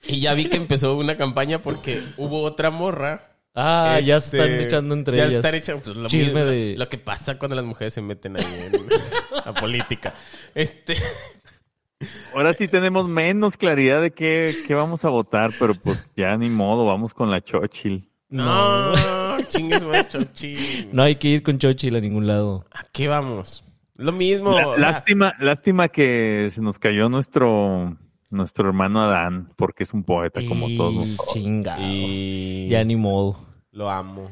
Y 0.06 0.20
ya 0.20 0.34
vi 0.34 0.46
que 0.46 0.56
empezó 0.56 0.96
una 0.96 1.16
campaña 1.16 1.60
porque 1.60 2.04
hubo 2.16 2.42
otra 2.42 2.70
morra. 2.70 3.32
Ah, 3.54 3.98
ya 4.00 4.20
se 4.20 4.36
están 4.36 4.52
este, 4.52 4.64
echando 4.64 4.94
entre 4.94 5.16
ellas. 5.16 5.30
Ya 5.30 5.36
están 5.36 5.54
echando 5.54 5.82
pues, 5.82 5.96
lo, 5.96 6.08
Chisme 6.08 6.44
de... 6.44 6.74
lo 6.76 6.88
que 6.88 6.98
pasa 6.98 7.38
cuando 7.38 7.56
las 7.56 7.64
mujeres 7.64 7.94
se 7.94 8.02
meten 8.02 8.36
ahí 8.36 8.44
en 8.44 8.88
la 9.44 9.52
política. 9.52 10.14
Este. 10.54 10.94
Ahora 12.34 12.54
sí 12.54 12.68
tenemos 12.68 13.08
menos 13.08 13.56
claridad 13.56 14.00
de 14.00 14.12
qué, 14.12 14.54
qué, 14.66 14.74
vamos 14.74 15.04
a 15.04 15.08
votar, 15.08 15.52
pero 15.58 15.74
pues 15.74 16.12
ya 16.16 16.36
ni 16.36 16.48
modo, 16.48 16.86
vamos 16.86 17.12
con 17.12 17.30
la 17.30 17.40
Chochil. 17.40 18.08
No, 18.28 18.94
no 18.94 19.42
chingues, 19.48 19.82
Chochil. 20.08 20.90
No 20.92 21.02
hay 21.02 21.16
que 21.16 21.28
ir 21.28 21.42
con 21.42 21.58
Chochil 21.58 21.96
a 21.96 22.00
ningún 22.00 22.26
lado. 22.26 22.66
¿A 22.70 22.84
qué 22.92 23.08
vamos? 23.08 23.64
Lo 23.96 24.12
mismo. 24.12 24.76
lástima, 24.76 25.34
lástima 25.40 25.88
que 25.88 26.48
se 26.52 26.62
nos 26.62 26.78
cayó 26.78 27.08
nuestro 27.08 27.96
nuestro 28.30 28.68
hermano 28.68 29.02
Adán, 29.02 29.52
porque 29.56 29.82
es 29.84 29.92
un 29.92 30.04
poeta 30.04 30.40
como 30.46 30.68
todos 30.76 31.16
Chingado. 31.32 31.82
Y... 31.82 32.68
Ya 32.68 32.84
ni 32.84 32.96
modo. 32.96 33.48
Lo 33.70 33.90
amo. 33.90 34.30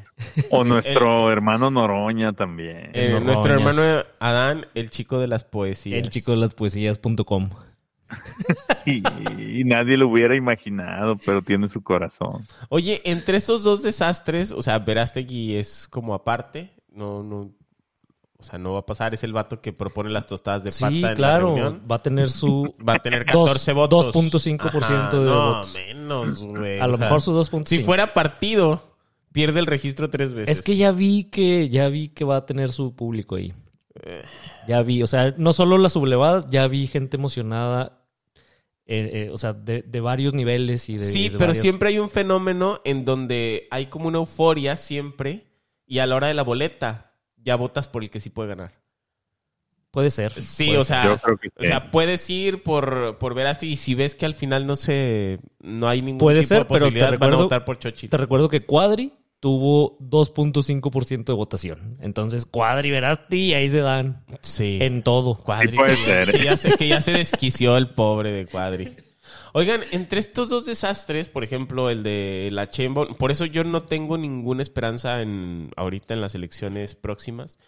O 0.51 0.65
nuestro 0.65 1.31
hermano 1.31 1.71
Noroña 1.71 2.33
también. 2.33 2.91
Eh, 2.95 3.19
nuestro 3.23 3.55
hermano 3.55 3.83
Adán, 4.19 4.67
el 4.75 4.91
chico 4.91 5.19
de 5.19 5.29
las 5.29 5.45
poesías. 5.45 5.99
El 5.99 6.11
chico 6.11 6.33
de 6.33 6.39
las 6.39 6.55
poesías.com. 6.55 7.51
y, 8.87 9.03
y, 9.61 9.65
nadie 9.65 9.97
lo 9.97 10.09
hubiera 10.09 10.37
imaginado, 10.37 11.17
pero 11.25 11.43
tiene 11.43 11.69
su 11.69 11.83
corazón. 11.83 12.47
Oye, 12.69 13.03
entre 13.05 13.39
esos 13.39 13.65
dos 13.65 13.83
desastres, 13.83 14.53
o 14.53 14.63
sea, 14.63 14.79
Verástegui 14.79 15.57
es 15.57 15.89
como 15.89 16.15
aparte, 16.15 16.73
no, 16.93 17.23
no, 17.23 17.53
sea, 18.47 18.59
no 18.59 18.73
va 18.73 18.81
a 18.81 18.87
pasar. 18.87 19.15
Es 19.15 19.23
el 19.25 19.33
vato 19.33 19.61
que 19.61 19.73
propone 19.73 20.11
las 20.11 20.27
tostadas 20.27 20.65
de 20.65 20.71
pata 20.71 20.91
sí, 20.91 21.03
claro. 21.17 21.81
Va 21.91 21.97
a 21.97 22.03
tener 22.03 22.31
su... 22.31 22.75
Va 22.89 22.95
a 22.95 22.99
tener 22.99 23.27
14 23.27 23.73
votos. 23.73 24.15
2.5% 24.15 25.11
de 25.11 25.17
no, 25.19 25.47
votos. 25.47 25.75
menos, 25.75 26.43
güey. 26.43 26.81
A 26.81 26.87
lo 26.87 26.99
mejor 26.99 27.21
su 27.21 27.33
2.5. 27.33 27.67
Si 27.67 27.83
fuera 27.83 28.15
partido, 28.15 28.83
pierde 29.33 29.61
el 29.61 29.67
registro 29.67 30.11
tres 30.11 30.33
veces. 30.33 30.57
Es 30.57 30.63
que 30.63 30.77
ya 30.77 30.93
vi 30.93 31.25
que, 31.25 31.69
ya 31.69 31.89
vi 31.89 32.09
que 32.09 32.25
va 32.25 32.37
a 32.37 32.47
tener 32.47 32.71
su 32.71 32.95
público 32.95 33.37
ahí. 33.37 33.53
Eh. 34.03 34.23
Ya 34.67 34.83
vi, 34.83 35.03
o 35.03 35.07
sea, 35.07 35.35
no 35.37 35.53
solo 35.53 35.79
las 35.79 35.93
sublevadas, 35.93 36.47
ya 36.49 36.67
vi 36.67 36.87
gente 36.87 37.17
emocionada 37.17 37.97
eh, 38.89 39.11
eh, 39.13 39.31
o 39.33 39.37
sea, 39.37 39.53
de, 39.53 39.83
varios 40.01 40.33
niveles 40.33 40.89
y 40.89 40.97
de. 40.97 41.05
Sí, 41.05 41.33
pero 41.37 41.55
siempre 41.55 41.89
hay 41.89 41.99
un 41.99 42.09
fenómeno 42.09 42.81
en 42.85 43.05
donde 43.05 43.67
hay 43.73 43.87
como 43.87 44.07
una 44.07 44.19
euforia 44.19 44.77
siempre 44.77 45.49
y 45.89 45.99
a 45.99 46.07
la 46.07 46.15
hora 46.15 46.29
de 46.29 46.35
la 46.35 46.45
boleta 46.45 47.06
ya 47.47 47.57
votas 47.57 47.89
por 47.89 48.03
el 48.03 48.11
que 48.11 48.21
sí 48.21 48.29
puede 48.29 48.51
ganar. 48.51 48.73
Puede 49.93 50.11
ser. 50.11 50.33
Sí, 50.43 50.77
o, 50.77 50.85
sea, 50.85 51.19
o 51.57 51.65
sea, 51.65 51.91
puedes 51.91 52.29
ir 52.29 52.63
por, 52.63 53.17
por 53.17 53.33
Verasti 53.33 53.67
y 53.67 53.77
si 53.77 53.95
ves 53.95 54.15
que 54.15 54.27
al 54.27 54.35
final 54.35 54.67
no 54.67 54.77
se 54.77 55.39
no 55.61 55.89
hay 55.89 56.03
ningún 56.03 56.19
puede 56.19 56.41
tipo 56.41 56.49
ser, 56.49 56.59
de 56.59 56.65
posibilidad, 56.67 57.07
pero 57.07 57.09
te 57.09 57.25
recuerdo, 57.25 57.43
votar 57.45 57.65
por 57.65 57.79
Chochito. 57.79 58.11
Te 58.11 58.21
recuerdo 58.21 58.51
que 58.51 58.67
Cuadri 58.67 59.15
tuvo 59.41 59.97
2.5% 60.01 61.25
de 61.25 61.33
votación. 61.33 61.97
Entonces, 62.01 62.45
Cuadri, 62.45 62.91
Verasti, 62.91 63.37
y 63.37 63.55
ahí 63.55 63.69
se 63.71 63.81
dan. 63.81 64.23
Sí. 64.43 64.79
En 64.83 65.03
todo. 65.03 65.37
Cuadri. 65.39 65.77
puede 65.77 65.97
ser. 65.97 66.43
ya 66.45 66.59
sé 66.59 66.73
que 66.77 66.89
ya 66.89 67.01
se 67.01 67.13
desquició 67.13 67.79
el 67.79 67.89
pobre 67.89 68.33
de 68.33 68.45
Cuadri. 68.47 68.95
Oigan, 69.59 69.81
entre 69.91 70.21
estos 70.21 70.51
dos 70.51 70.67
desastres, 70.67 71.31
por 71.31 71.43
ejemplo, 71.43 71.89
el 71.89 72.03
de 72.03 72.51
la 72.53 72.69
Chembo, 72.69 73.09
por 73.17 73.31
eso 73.31 73.47
yo 73.47 73.65
no 73.65 73.85
tengo 73.85 74.19
ninguna 74.19 74.61
esperanza 74.63 75.23
en 75.23 75.71
ahorita 75.77 76.13
en 76.13 76.21
las 76.21 76.35
elecciones 76.35 76.95
próximas. 76.95 77.59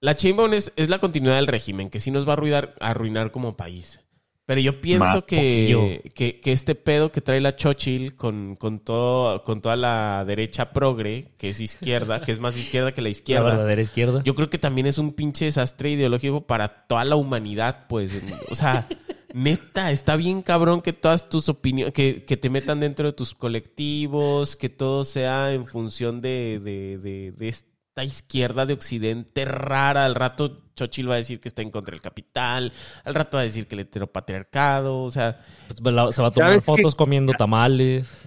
La 0.00 0.16
Chainbound 0.16 0.52
es, 0.52 0.72
es, 0.74 0.88
la 0.88 0.98
continuidad 0.98 1.36
del 1.36 1.46
régimen, 1.46 1.90
que 1.90 2.00
sí 2.00 2.10
nos 2.10 2.26
va 2.26 2.30
a 2.30 2.32
arruinar, 2.32 2.74
arruinar 2.80 3.30
como 3.30 3.56
país. 3.56 4.00
Pero 4.46 4.60
yo 4.62 4.80
pienso 4.80 5.24
que, 5.26 6.10
que, 6.12 6.40
este 6.46 6.74
pedo 6.74 7.12
que 7.12 7.20
trae 7.20 7.40
la 7.40 7.54
Chochil 7.54 8.16
con, 8.16 8.56
con, 8.56 8.80
todo, 8.80 9.44
con 9.44 9.60
toda 9.60 9.76
la 9.76 10.24
derecha 10.26 10.72
progre, 10.72 11.28
que 11.38 11.50
es 11.50 11.60
izquierda, 11.60 12.20
que 12.20 12.32
es 12.32 12.40
más 12.40 12.56
izquierda 12.56 12.90
que 12.90 13.00
la 13.00 13.08
izquierda. 13.10 13.44
La 13.44 13.50
verdadera 13.50 13.80
izquierda. 13.80 14.22
Yo 14.24 14.34
creo 14.34 14.50
que 14.50 14.58
también 14.58 14.88
es 14.88 14.98
un 14.98 15.12
pinche 15.12 15.44
desastre 15.44 15.90
ideológico 15.90 16.48
para 16.48 16.88
toda 16.88 17.04
la 17.04 17.14
humanidad, 17.14 17.86
pues. 17.88 18.20
O 18.48 18.56
sea, 18.56 18.88
Neta, 19.34 19.90
está 19.90 20.16
bien 20.16 20.42
cabrón 20.42 20.80
que 20.80 20.92
todas 20.92 21.28
tus 21.28 21.48
opiniones, 21.48 21.94
que, 21.94 22.24
que, 22.24 22.36
te 22.36 22.50
metan 22.50 22.80
dentro 22.80 23.06
de 23.06 23.12
tus 23.12 23.34
colectivos, 23.34 24.56
que 24.56 24.68
todo 24.68 25.04
sea 25.04 25.52
en 25.52 25.66
función 25.66 26.20
de, 26.20 26.60
de, 26.62 27.32
de, 27.36 27.48
esta 27.48 28.04
izquierda 28.04 28.66
de 28.66 28.74
Occidente 28.74 29.44
rara. 29.44 30.04
Al 30.04 30.14
rato 30.14 30.62
Chochil 30.74 31.10
va 31.10 31.14
a 31.14 31.18
decir 31.18 31.40
que 31.40 31.48
está 31.48 31.62
en 31.62 31.70
contra 31.70 31.92
del 31.92 32.02
capital, 32.02 32.72
al 33.04 33.14
rato 33.14 33.36
va 33.36 33.42
a 33.42 33.44
decir 33.44 33.66
que 33.66 33.74
el 33.74 33.82
heteropatriarcado, 33.82 35.02
o 35.02 35.10
sea... 35.10 35.40
Pues, 35.68 36.14
se 36.14 36.22
va 36.22 36.28
a 36.28 36.30
tomar 36.30 36.60
fotos 36.60 36.94
comiendo 36.94 37.32
tamales. 37.34 38.20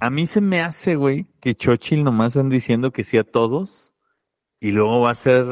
A 0.00 0.10
mí 0.10 0.26
se 0.26 0.40
me 0.40 0.60
hace, 0.60 0.96
güey, 0.96 1.26
que 1.40 1.54
Chochil 1.54 2.04
nomás 2.04 2.32
están 2.32 2.48
diciendo 2.48 2.90
que 2.90 3.04
sí 3.04 3.18
a 3.18 3.24
todos 3.24 3.94
y 4.58 4.72
luego 4.72 5.00
va 5.00 5.10
a 5.10 5.14
ser 5.14 5.46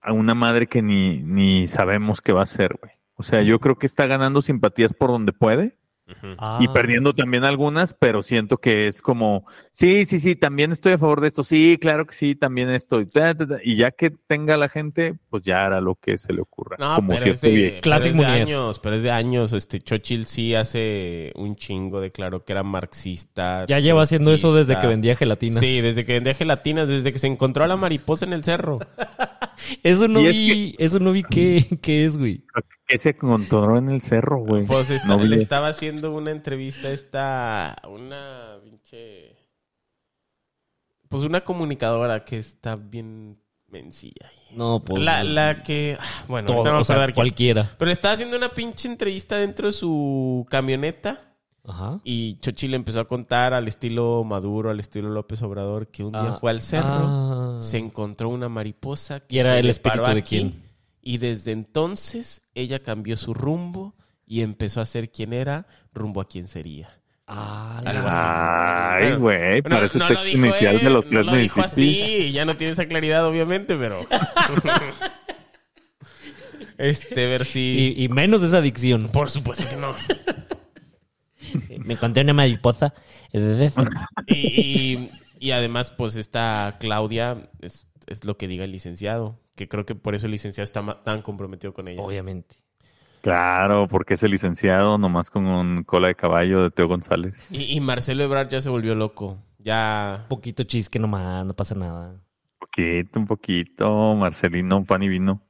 a 0.00 0.12
una 0.12 0.34
madre 0.34 0.66
que 0.66 0.82
ni, 0.82 1.22
ni 1.22 1.66
sabemos 1.66 2.20
qué 2.20 2.32
va 2.32 2.42
a 2.42 2.46
ser, 2.46 2.76
güey. 2.80 2.92
O 3.22 3.24
sea, 3.24 3.42
yo 3.42 3.60
creo 3.60 3.78
que 3.78 3.86
está 3.86 4.06
ganando 4.06 4.42
simpatías 4.42 4.92
por 4.92 5.10
donde 5.10 5.32
puede 5.32 5.76
y 6.08 6.36
ah. 6.38 6.70
perdiendo 6.74 7.14
también 7.14 7.44
algunas, 7.44 7.94
pero 7.94 8.22
siento 8.22 8.58
que 8.58 8.88
es 8.88 9.00
como, 9.00 9.46
sí, 9.70 10.04
sí, 10.04 10.18
sí, 10.18 10.34
también 10.34 10.72
estoy 10.72 10.94
a 10.94 10.98
favor 10.98 11.20
de 11.20 11.28
esto, 11.28 11.44
sí, 11.44 11.78
claro 11.80 12.06
que 12.06 12.14
sí, 12.14 12.34
también 12.34 12.70
estoy. 12.70 13.08
Y 13.62 13.76
ya 13.76 13.92
que 13.92 14.10
tenga 14.10 14.56
la 14.56 14.68
gente, 14.68 15.14
pues 15.30 15.44
ya 15.44 15.64
hará 15.64 15.80
lo 15.80 15.94
que 15.94 16.18
se 16.18 16.32
le 16.32 16.42
ocurra. 16.42 16.76
No, 16.78 16.98
pero, 17.08 17.30
es 17.30 17.40
de, 17.40 17.80
años, 18.26 18.78
pero 18.80 18.96
es 18.96 19.02
de 19.02 19.10
años. 19.10 19.52
Este 19.52 19.80
Chochil 19.80 20.26
sí 20.26 20.54
hace 20.54 21.32
un 21.36 21.56
chingo, 21.56 22.00
declaró 22.00 22.44
que 22.44 22.52
era 22.52 22.62
marxista. 22.62 23.64
Ya 23.66 23.78
lleva 23.78 24.02
haciendo 24.02 24.32
eso 24.32 24.54
desde 24.54 24.78
que 24.78 24.88
vendía 24.88 25.14
gelatinas. 25.16 25.60
Sí, 25.60 25.80
desde 25.80 26.04
que 26.04 26.14
vendía 26.14 26.34
gelatinas, 26.34 26.88
desde 26.88 27.12
que 27.12 27.18
se 27.18 27.28
encontró 27.28 27.64
a 27.64 27.68
la 27.68 27.76
mariposa 27.76 28.24
en 28.24 28.32
el 28.32 28.44
cerro. 28.44 28.80
eso 29.82 30.08
no 30.08 30.20
vi, 30.20 30.74
eso 30.78 30.98
no 30.98 31.12
vi 31.12 31.22
qué, 31.22 31.78
qué 31.80 32.04
es, 32.04 32.18
güey. 32.18 32.44
¿Qué 32.92 32.98
se 32.98 33.08
encontró 33.08 33.78
en 33.78 33.88
el 33.88 34.02
cerro, 34.02 34.40
güey? 34.40 34.66
Pues 34.66 34.90
le 34.90 35.36
estaba 35.36 35.68
haciendo 35.68 36.12
una 36.12 36.30
entrevista 36.30 36.90
esta, 36.90 37.74
una 37.88 38.58
pinche... 38.62 39.34
Pues 41.08 41.22
una 41.22 41.40
comunicadora 41.40 42.22
que 42.22 42.38
está 42.38 42.76
bien 42.76 43.38
mencilla. 43.68 44.30
No, 44.50 44.84
pues... 44.84 45.02
La, 45.02 45.24
la 45.24 45.62
que... 45.62 45.96
Ah, 45.98 46.24
bueno, 46.28 46.48
todo, 46.48 47.14
cualquiera. 47.14 47.66
Pero 47.78 47.86
le 47.86 47.92
estaba 47.94 48.12
haciendo 48.12 48.36
una 48.36 48.50
pinche 48.50 48.88
entrevista 48.88 49.38
dentro 49.38 49.68
de 49.68 49.72
su 49.72 50.46
camioneta. 50.50 51.18
Ajá. 51.64 51.98
Y 52.04 52.38
Chochi 52.40 52.68
le 52.68 52.76
empezó 52.76 53.00
a 53.00 53.06
contar 53.06 53.54
al 53.54 53.68
estilo 53.68 54.22
Maduro, 54.22 54.68
al 54.68 54.80
estilo 54.80 55.08
López 55.08 55.40
Obrador, 55.40 55.88
que 55.88 56.04
un 56.04 56.12
día 56.12 56.34
ah, 56.34 56.38
fue 56.38 56.50
al 56.50 56.60
cerro, 56.60 56.84
ah. 56.84 57.56
se 57.58 57.78
encontró 57.78 58.28
una 58.28 58.50
mariposa 58.50 59.20
que 59.20 59.36
¿Y 59.36 59.38
era 59.38 59.58
el 59.58 59.70
espíritu 59.70 60.10
de 60.10 60.22
quién? 60.22 60.71
Y 61.02 61.18
desde 61.18 61.50
entonces 61.50 62.42
ella 62.54 62.78
cambió 62.78 63.16
su 63.16 63.34
rumbo 63.34 63.94
y 64.24 64.42
empezó 64.42 64.80
a 64.80 64.86
ser 64.86 65.10
quien 65.10 65.32
era 65.32 65.66
rumbo 65.92 66.20
a 66.20 66.28
quien 66.28 66.46
sería. 66.46 67.02
Ah, 67.26 67.82
Algo 67.84 68.08
así. 68.08 69.06
Ay, 69.06 69.16
güey, 69.16 69.62
parece 69.62 69.98
no, 69.98 70.08
texto 70.08 70.28
inicial 70.28 70.78
de 70.78 70.90
los 70.90 71.06
tres 71.06 71.24
no 71.24 71.32
lo 71.32 71.38
dijo 71.38 71.60
así, 71.60 72.30
ya 72.32 72.44
no 72.44 72.56
tiene 72.56 72.74
esa 72.74 72.86
claridad, 72.86 73.26
obviamente, 73.26 73.76
pero. 73.76 73.98
este, 76.78 77.26
ver 77.26 77.46
si. 77.46 77.94
Y, 77.96 78.08
menos 78.08 78.42
esa 78.42 78.58
adicción. 78.58 79.08
Por 79.08 79.30
supuesto 79.30 79.68
que 79.68 79.76
no. 79.76 79.94
Me 81.84 81.96
conté 81.96 82.20
una 82.20 82.32
mariposa. 82.32 82.94
y, 84.26 85.08
y, 85.38 85.50
además, 85.50 85.90
pues 85.90 86.16
esta 86.16 86.76
Claudia 86.78 87.50
es, 87.60 87.86
es 88.12 88.24
lo 88.24 88.36
que 88.36 88.48
diga 88.48 88.64
el 88.64 88.72
licenciado 88.72 89.38
que 89.54 89.68
creo 89.68 89.86
que 89.86 89.94
por 89.94 90.14
eso 90.14 90.26
el 90.26 90.32
licenciado 90.32 90.64
está 90.64 91.02
tan 91.02 91.22
comprometido 91.22 91.72
con 91.72 91.88
ella. 91.88 92.02
Obviamente. 92.02 92.56
Claro, 93.20 93.86
porque 93.88 94.14
es 94.14 94.22
el 94.22 94.32
licenciado 94.32 94.98
nomás 94.98 95.30
con 95.30 95.46
un 95.46 95.84
cola 95.84 96.08
de 96.08 96.16
caballo 96.16 96.64
de 96.64 96.70
Teo 96.70 96.88
González. 96.88 97.52
Y, 97.52 97.80
Marcelo 97.80 98.24
Ebrard 98.24 98.48
ya 98.48 98.60
se 98.60 98.68
volvió 98.68 98.94
loco. 98.94 99.38
Ya. 99.58 100.20
Un 100.22 100.28
poquito 100.28 100.64
chisque 100.64 100.98
nomás, 100.98 101.46
no 101.46 101.54
pasa 101.54 101.76
nada. 101.76 102.10
Un 102.10 102.58
poquito, 102.58 103.20
un 103.20 103.26
poquito. 103.26 104.14
Marcelino, 104.16 104.84
pan 104.84 105.04
y 105.04 105.08
vino. 105.08 105.40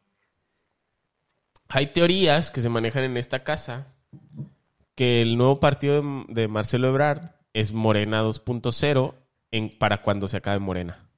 Hay 1.68 1.86
teorías 1.86 2.50
que 2.50 2.60
se 2.60 2.68
manejan 2.68 3.04
en 3.04 3.16
esta 3.16 3.42
casa 3.42 3.94
que 4.94 5.22
el 5.22 5.38
nuevo 5.38 5.58
partido 5.58 6.02
de, 6.28 6.48
Marcelo 6.48 6.88
Ebrard 6.88 7.30
es 7.54 7.72
Morena 7.72 8.22
2.0 8.22 9.14
para 9.78 10.02
cuando 10.02 10.28
se 10.28 10.36
acabe 10.36 10.58
Morena. 10.58 11.11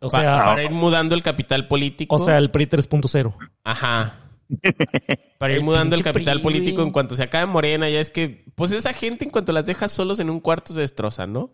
O 0.00 0.10
sea, 0.10 0.44
para 0.44 0.64
ir 0.64 0.70
mudando 0.70 1.14
el 1.14 1.22
capital 1.22 1.66
político. 1.66 2.16
O 2.16 2.18
sea, 2.18 2.38
el 2.38 2.50
PRI 2.50 2.66
3.0. 2.66 3.34
Ajá. 3.64 4.14
Para 5.38 5.52
ir 5.52 5.62
mudando 5.62 5.94
el 5.94 6.02
capital 6.02 6.40
político 6.40 6.82
en 6.82 6.90
cuanto 6.90 7.14
se 7.14 7.22
acabe 7.22 7.46
Morena, 7.46 7.88
ya 7.90 8.00
es 8.00 8.10
que, 8.10 8.44
pues 8.54 8.72
esa 8.72 8.92
gente 8.92 9.24
en 9.24 9.30
cuanto 9.30 9.52
las 9.52 9.66
dejas 9.66 9.92
solos 9.92 10.20
en 10.20 10.30
un 10.30 10.40
cuarto 10.40 10.72
se 10.72 10.80
destroza, 10.80 11.26
¿no? 11.26 11.52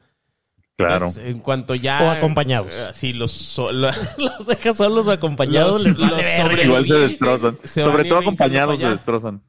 Claro. 0.77 1.09
en 1.19 1.39
cuanto 1.39 1.75
ya. 1.77 2.03
O 2.03 2.11
acompañados. 2.11 2.73
Eh, 2.73 2.91
sí, 2.95 3.13
los. 3.15 3.59
los 3.59 4.47
dejas 4.47 4.77
solos 4.77 5.07
o 5.07 5.13
acompañados. 5.13 5.87
Los, 5.87 5.99
Igual 6.65 6.87
se 6.87 6.95
destrozan. 6.95 7.59
Sobre 7.65 8.05
todo 8.05 8.19
acompañados 8.19 8.81
se 8.81 8.89
destrozan. 8.89 9.43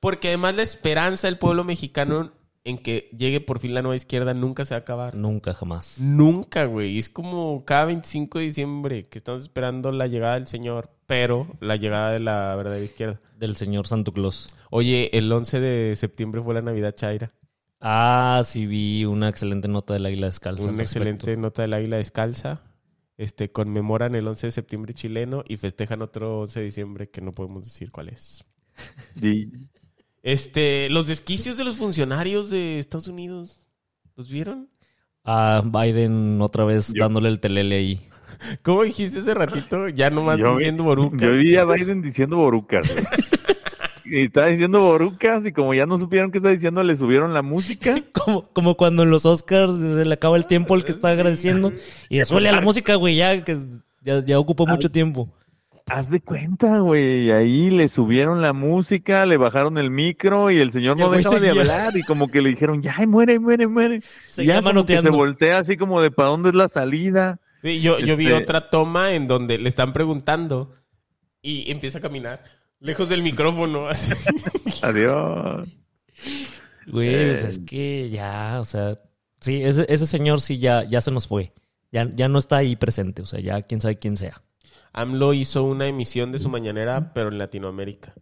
Porque 0.00 0.28
además 0.28 0.54
la 0.54 0.62
esperanza 0.62 1.26
del 1.26 1.38
pueblo 1.38 1.64
mexicano 1.64 2.32
en 2.66 2.78
que 2.78 3.08
llegue 3.16 3.40
por 3.40 3.60
fin 3.60 3.74
la 3.74 3.82
nueva 3.82 3.94
izquierda 3.94 4.34
nunca 4.34 4.64
se 4.64 4.74
va 4.74 4.78
a 4.78 4.80
acabar. 4.80 5.14
Nunca, 5.14 5.54
jamás. 5.54 6.00
Nunca, 6.00 6.64
güey. 6.64 6.98
Es 6.98 7.08
como 7.08 7.64
cada 7.64 7.84
25 7.84 8.40
de 8.40 8.44
diciembre 8.44 9.04
que 9.04 9.18
estamos 9.18 9.42
esperando 9.42 9.92
la 9.92 10.08
llegada 10.08 10.34
del 10.34 10.48
Señor, 10.48 10.90
pero 11.06 11.46
la 11.60 11.76
llegada 11.76 12.10
de 12.10 12.18
la 12.18 12.56
verdadera 12.56 12.84
izquierda. 12.84 13.20
Del 13.38 13.54
Señor 13.54 13.86
Santo 13.86 14.12
Claus. 14.12 14.52
Oye, 14.70 15.16
el 15.16 15.30
11 15.30 15.60
de 15.60 15.94
septiembre 15.94 16.42
fue 16.42 16.54
la 16.54 16.62
Navidad 16.62 16.92
Chaira. 16.92 17.32
Ah, 17.80 18.42
sí 18.44 18.66
vi 18.66 19.04
una 19.04 19.28
excelente 19.28 19.68
nota 19.68 19.94
del 19.94 20.04
Águila 20.04 20.26
Descalza. 20.26 20.68
Una 20.68 20.82
excelente 20.82 21.36
nota 21.36 21.62
del 21.62 21.72
Águila 21.72 21.98
Descalza. 21.98 22.62
este, 23.16 23.48
conmemoran 23.48 24.16
el 24.16 24.26
11 24.26 24.48
de 24.48 24.50
septiembre 24.50 24.92
chileno 24.92 25.44
y 25.46 25.56
festejan 25.56 26.02
otro 26.02 26.40
11 26.40 26.58
de 26.58 26.64
diciembre 26.64 27.10
que 27.10 27.20
no 27.20 27.30
podemos 27.30 27.62
decir 27.62 27.92
cuál 27.92 28.08
es. 28.08 28.44
Este, 30.26 30.90
los 30.90 31.06
desquicios 31.06 31.56
de 31.56 31.62
los 31.62 31.76
funcionarios 31.76 32.50
de 32.50 32.80
Estados 32.80 33.06
Unidos, 33.06 33.64
¿los 34.16 34.28
vieron? 34.28 34.68
A 35.22 35.62
Biden 35.64 36.42
otra 36.42 36.64
vez 36.64 36.92
dándole 36.92 37.28
el 37.28 37.38
telele 37.38 37.76
ahí. 37.76 38.00
¿Cómo 38.62 38.82
dijiste 38.82 39.20
ese 39.20 39.34
ratito? 39.34 39.88
Ya 39.88 40.10
nomás 40.10 40.38
diciendo 40.38 40.82
borucas. 40.82 41.20
Yo 41.20 41.30
vi 41.30 41.54
a 41.54 41.64
Biden 41.64 42.02
diciendo 42.02 42.38
borucas. 42.38 42.92
y 44.04 44.22
estaba 44.22 44.48
diciendo 44.48 44.80
borucas 44.80 45.46
y 45.46 45.52
como 45.52 45.74
ya 45.74 45.86
no 45.86 45.96
supieron 45.96 46.32
qué 46.32 46.38
está 46.38 46.50
diciendo, 46.50 46.82
le 46.82 46.96
subieron 46.96 47.32
la 47.32 47.42
música. 47.42 48.02
como, 48.12 48.42
como 48.52 48.76
cuando 48.76 49.04
en 49.04 49.10
los 49.10 49.26
Oscars 49.26 49.76
se 49.76 50.04
le 50.04 50.12
acaba 50.12 50.36
el 50.36 50.46
tiempo 50.46 50.74
al 50.74 50.84
que 50.84 50.90
está 50.90 51.10
agradeciendo 51.10 51.72
y 52.08 52.24
suele 52.24 52.48
a 52.48 52.52
la 52.52 52.62
música, 52.62 52.96
güey, 52.96 53.14
ya 53.14 53.44
que 53.44 53.56
ya, 54.02 54.24
ya 54.24 54.40
ocupó 54.40 54.66
mucho 54.66 54.90
tiempo. 54.90 55.32
Haz 55.88 56.10
de 56.10 56.20
cuenta, 56.20 56.80
güey. 56.80 57.30
Ahí 57.30 57.70
le 57.70 57.86
subieron 57.86 58.42
la 58.42 58.52
música, 58.52 59.24
le 59.24 59.36
bajaron 59.36 59.78
el 59.78 59.90
micro 59.90 60.50
y 60.50 60.58
el 60.58 60.72
señor 60.72 60.98
no 60.98 61.10
dejaba 61.10 61.38
de 61.38 61.50
hablar. 61.50 61.96
Y 61.96 62.02
como 62.02 62.26
que 62.26 62.40
le 62.40 62.50
dijeron, 62.50 62.82
ya, 62.82 62.96
muere, 63.06 63.38
muere, 63.38 63.68
muere. 63.68 64.00
Se 64.32 64.44
ya 64.44 64.62
como 64.62 64.84
que 64.84 65.00
se 65.00 65.10
voltea 65.10 65.58
así 65.58 65.76
como 65.76 66.02
de 66.02 66.10
para 66.10 66.30
dónde 66.30 66.48
es 66.48 66.54
la 66.56 66.68
salida. 66.68 67.38
yo, 67.62 68.00
yo 68.00 68.16
vi 68.16 68.26
este 68.26 68.34
otra 68.34 68.68
toma 68.68 69.12
en 69.12 69.28
donde 69.28 69.58
le 69.58 69.68
están 69.68 69.92
preguntando 69.92 70.74
y 71.40 71.70
empieza 71.70 71.98
a 71.98 72.00
caminar 72.00 72.42
lejos 72.80 73.08
del 73.08 73.22
micrófono. 73.22 73.86
Adiós. 74.82 75.68
Güey, 76.88 77.30
es 77.30 77.60
que 77.60 78.10
ya, 78.10 78.58
o 78.60 78.64
sea, 78.64 78.96
sí, 79.40 79.62
ese, 79.62 79.86
ese 79.88 80.06
señor 80.06 80.40
sí 80.40 80.58
ya, 80.58 80.82
ya 80.82 81.00
se 81.00 81.12
nos 81.12 81.28
fue. 81.28 81.52
Ya, 81.92 82.10
ya 82.14 82.28
no 82.28 82.38
está 82.38 82.56
ahí 82.56 82.74
presente, 82.74 83.22
o 83.22 83.26
sea, 83.26 83.38
ya 83.38 83.62
quién 83.62 83.80
sabe 83.80 83.98
quién 83.98 84.16
sea. 84.16 84.42
AMLO 84.96 85.34
hizo 85.34 85.62
una 85.62 85.86
emisión 85.86 86.32
de 86.32 86.38
su 86.38 86.48
mañanera, 86.48 87.12
pero 87.12 87.28
en 87.28 87.36
Latinoamérica. 87.36 88.14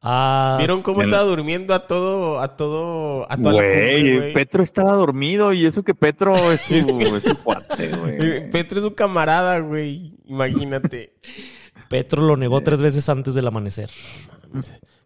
Ah, 0.00 0.54
¿Vieron 0.58 0.80
cómo 0.82 1.02
estaba 1.02 1.24
durmiendo 1.24 1.74
a 1.74 1.88
todo, 1.88 2.40
a 2.40 2.56
todo, 2.56 3.26
a 3.30 3.36
toda 3.36 3.52
güey, 3.52 4.32
Petro 4.32 4.62
estaba 4.62 4.92
dormido 4.92 5.52
y 5.52 5.66
eso 5.66 5.82
que 5.82 5.94
Petro 5.94 6.52
es 6.52 6.60
su, 6.60 6.74
es 7.26 7.38
cuate, 7.42 7.88
güey. 7.96 8.48
Petro 8.48 8.78
es 8.78 8.84
su 8.84 8.94
camarada, 8.94 9.58
güey. 9.58 10.16
Imagínate. 10.26 11.14
Petro 11.88 12.22
lo 12.22 12.36
negó 12.36 12.60
tres 12.60 12.80
veces 12.80 13.08
antes 13.08 13.34
del 13.34 13.48
amanecer. 13.48 13.90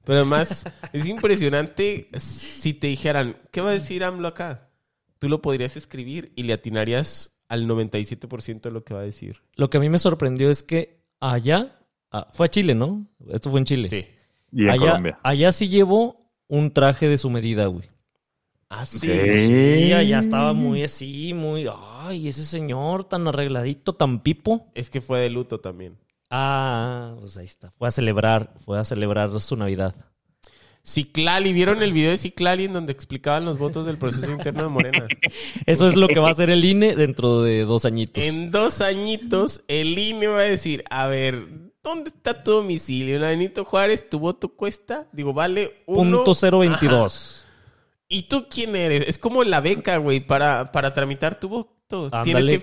Pero 0.05 0.19
además, 0.19 0.67
es 0.93 1.07
impresionante 1.07 2.11
si 2.19 2.75
te 2.75 2.89
dijeran, 2.89 3.39
¿qué 3.51 3.63
va 3.63 3.71
a 3.71 3.75
decir 3.75 4.05
AMLO 4.05 4.29
acá? 4.29 4.69
Tú 5.19 5.31
lo 5.31 5.41
podrías 5.41 5.77
escribir 5.77 6.33
y 6.37 6.43
le 6.43 6.53
atinarías 6.53 7.32
al 7.53 7.69
97% 7.69 8.63
de 8.63 8.71
lo 8.71 8.83
que 8.83 8.95
va 8.95 9.01
a 9.01 9.05
decir. 9.05 9.43
Lo 9.57 9.69
que 9.69 9.77
a 9.77 9.81
mí 9.81 9.91
me 9.91 9.99
sorprendió 9.99 10.49
es 10.49 10.63
que 10.63 11.03
allá, 11.21 11.79
ah, 12.11 12.27
fue 12.33 12.47
a 12.47 12.51
Chile, 12.51 12.75
¿no? 12.75 13.07
Esto 13.29 13.51
fue 13.51 13.61
en 13.61 13.67
Chile. 13.67 13.89
Sí. 13.91 14.07
Y 14.51 14.63
en 14.63 14.71
allá, 14.71 14.81
Colombia. 14.81 15.19
Allá 15.23 15.53
sí 15.53 15.69
llevó 15.69 16.31
un 16.49 16.73
traje 16.73 17.09
de 17.09 17.19
su 17.19 17.29
medida, 17.29 17.67
güey. 17.67 17.91
Ah, 18.71 18.87
sí. 18.87 19.01
Sí, 19.01 19.93
allá 19.93 20.19
estaba 20.19 20.55
muy 20.55 20.83
así, 20.83 21.35
muy... 21.35 21.69
Ay, 21.71 22.27
ese 22.27 22.47
señor 22.47 23.05
tan 23.05 23.29
arregladito, 23.29 23.93
tan 23.93 24.21
pipo. 24.21 24.71
Es 24.75 24.89
que 24.89 25.03
fue 25.03 25.21
de 25.21 25.29
luto 25.29 25.61
también. 25.61 25.99
Ah, 26.31 27.15
pues 27.21 27.37
ahí 27.37 27.45
está. 27.45 27.71
Fue 27.73 27.87
a 27.87 27.91
celebrar, 27.91 28.55
fue 28.57 28.79
a 28.79 28.85
celebrar 28.85 29.39
su 29.41 29.57
Navidad. 29.57 29.95
Ciclali, 30.85 31.53
¿vieron 31.53 31.81
el 31.83 31.93
video 31.93 32.11
de 32.11 32.17
Ciclali 32.17 32.65
en 32.65 32.73
donde 32.73 32.93
explicaban 32.93 33.45
los 33.45 33.57
votos 33.57 33.87
del 33.87 33.99
proceso 33.99 34.33
interno 34.33 34.65
de 34.65 34.69
Morena? 34.69 35.07
Eso 35.67 35.87
es 35.87 35.95
lo 35.95 36.09
que 36.09 36.19
va 36.19 36.29
a 36.29 36.33
hacer 36.33 36.51
el 36.51 36.65
INE 36.65 36.97
dentro 36.97 37.43
de 37.43 37.65
dos 37.65 37.85
añitos. 37.85 38.25
En 38.25 38.51
dos 38.51 38.81
añitos, 38.81 39.63
el 39.69 39.97
INE 39.97 40.27
va 40.27 40.41
a 40.41 40.43
decir, 40.43 40.83
a 40.91 41.07
ver, 41.07 41.47
¿dónde 41.85 42.11
está 42.11 42.43
tu 42.43 42.53
domicilio? 42.53 43.15
En 43.15 43.23
Benito 43.23 43.65
Juárez, 43.65 44.11
¿tu 44.11 44.19
voto 44.19 44.49
cuesta? 44.49 45.07
Digo, 45.13 45.33
vale 45.33 45.85
uno... 45.87 46.25
Punto 46.25 46.59
022. 46.59 47.45
¿Y 48.09 48.23
tú 48.25 48.47
quién 48.51 48.75
eres? 48.75 49.05
Es 49.07 49.19
como 49.19 49.45
la 49.45 49.61
beca, 49.61 49.99
güey, 49.99 50.19
para, 50.19 50.73
para 50.73 50.93
tramitar 50.93 51.39
tu 51.39 51.49
voto. 51.49 52.11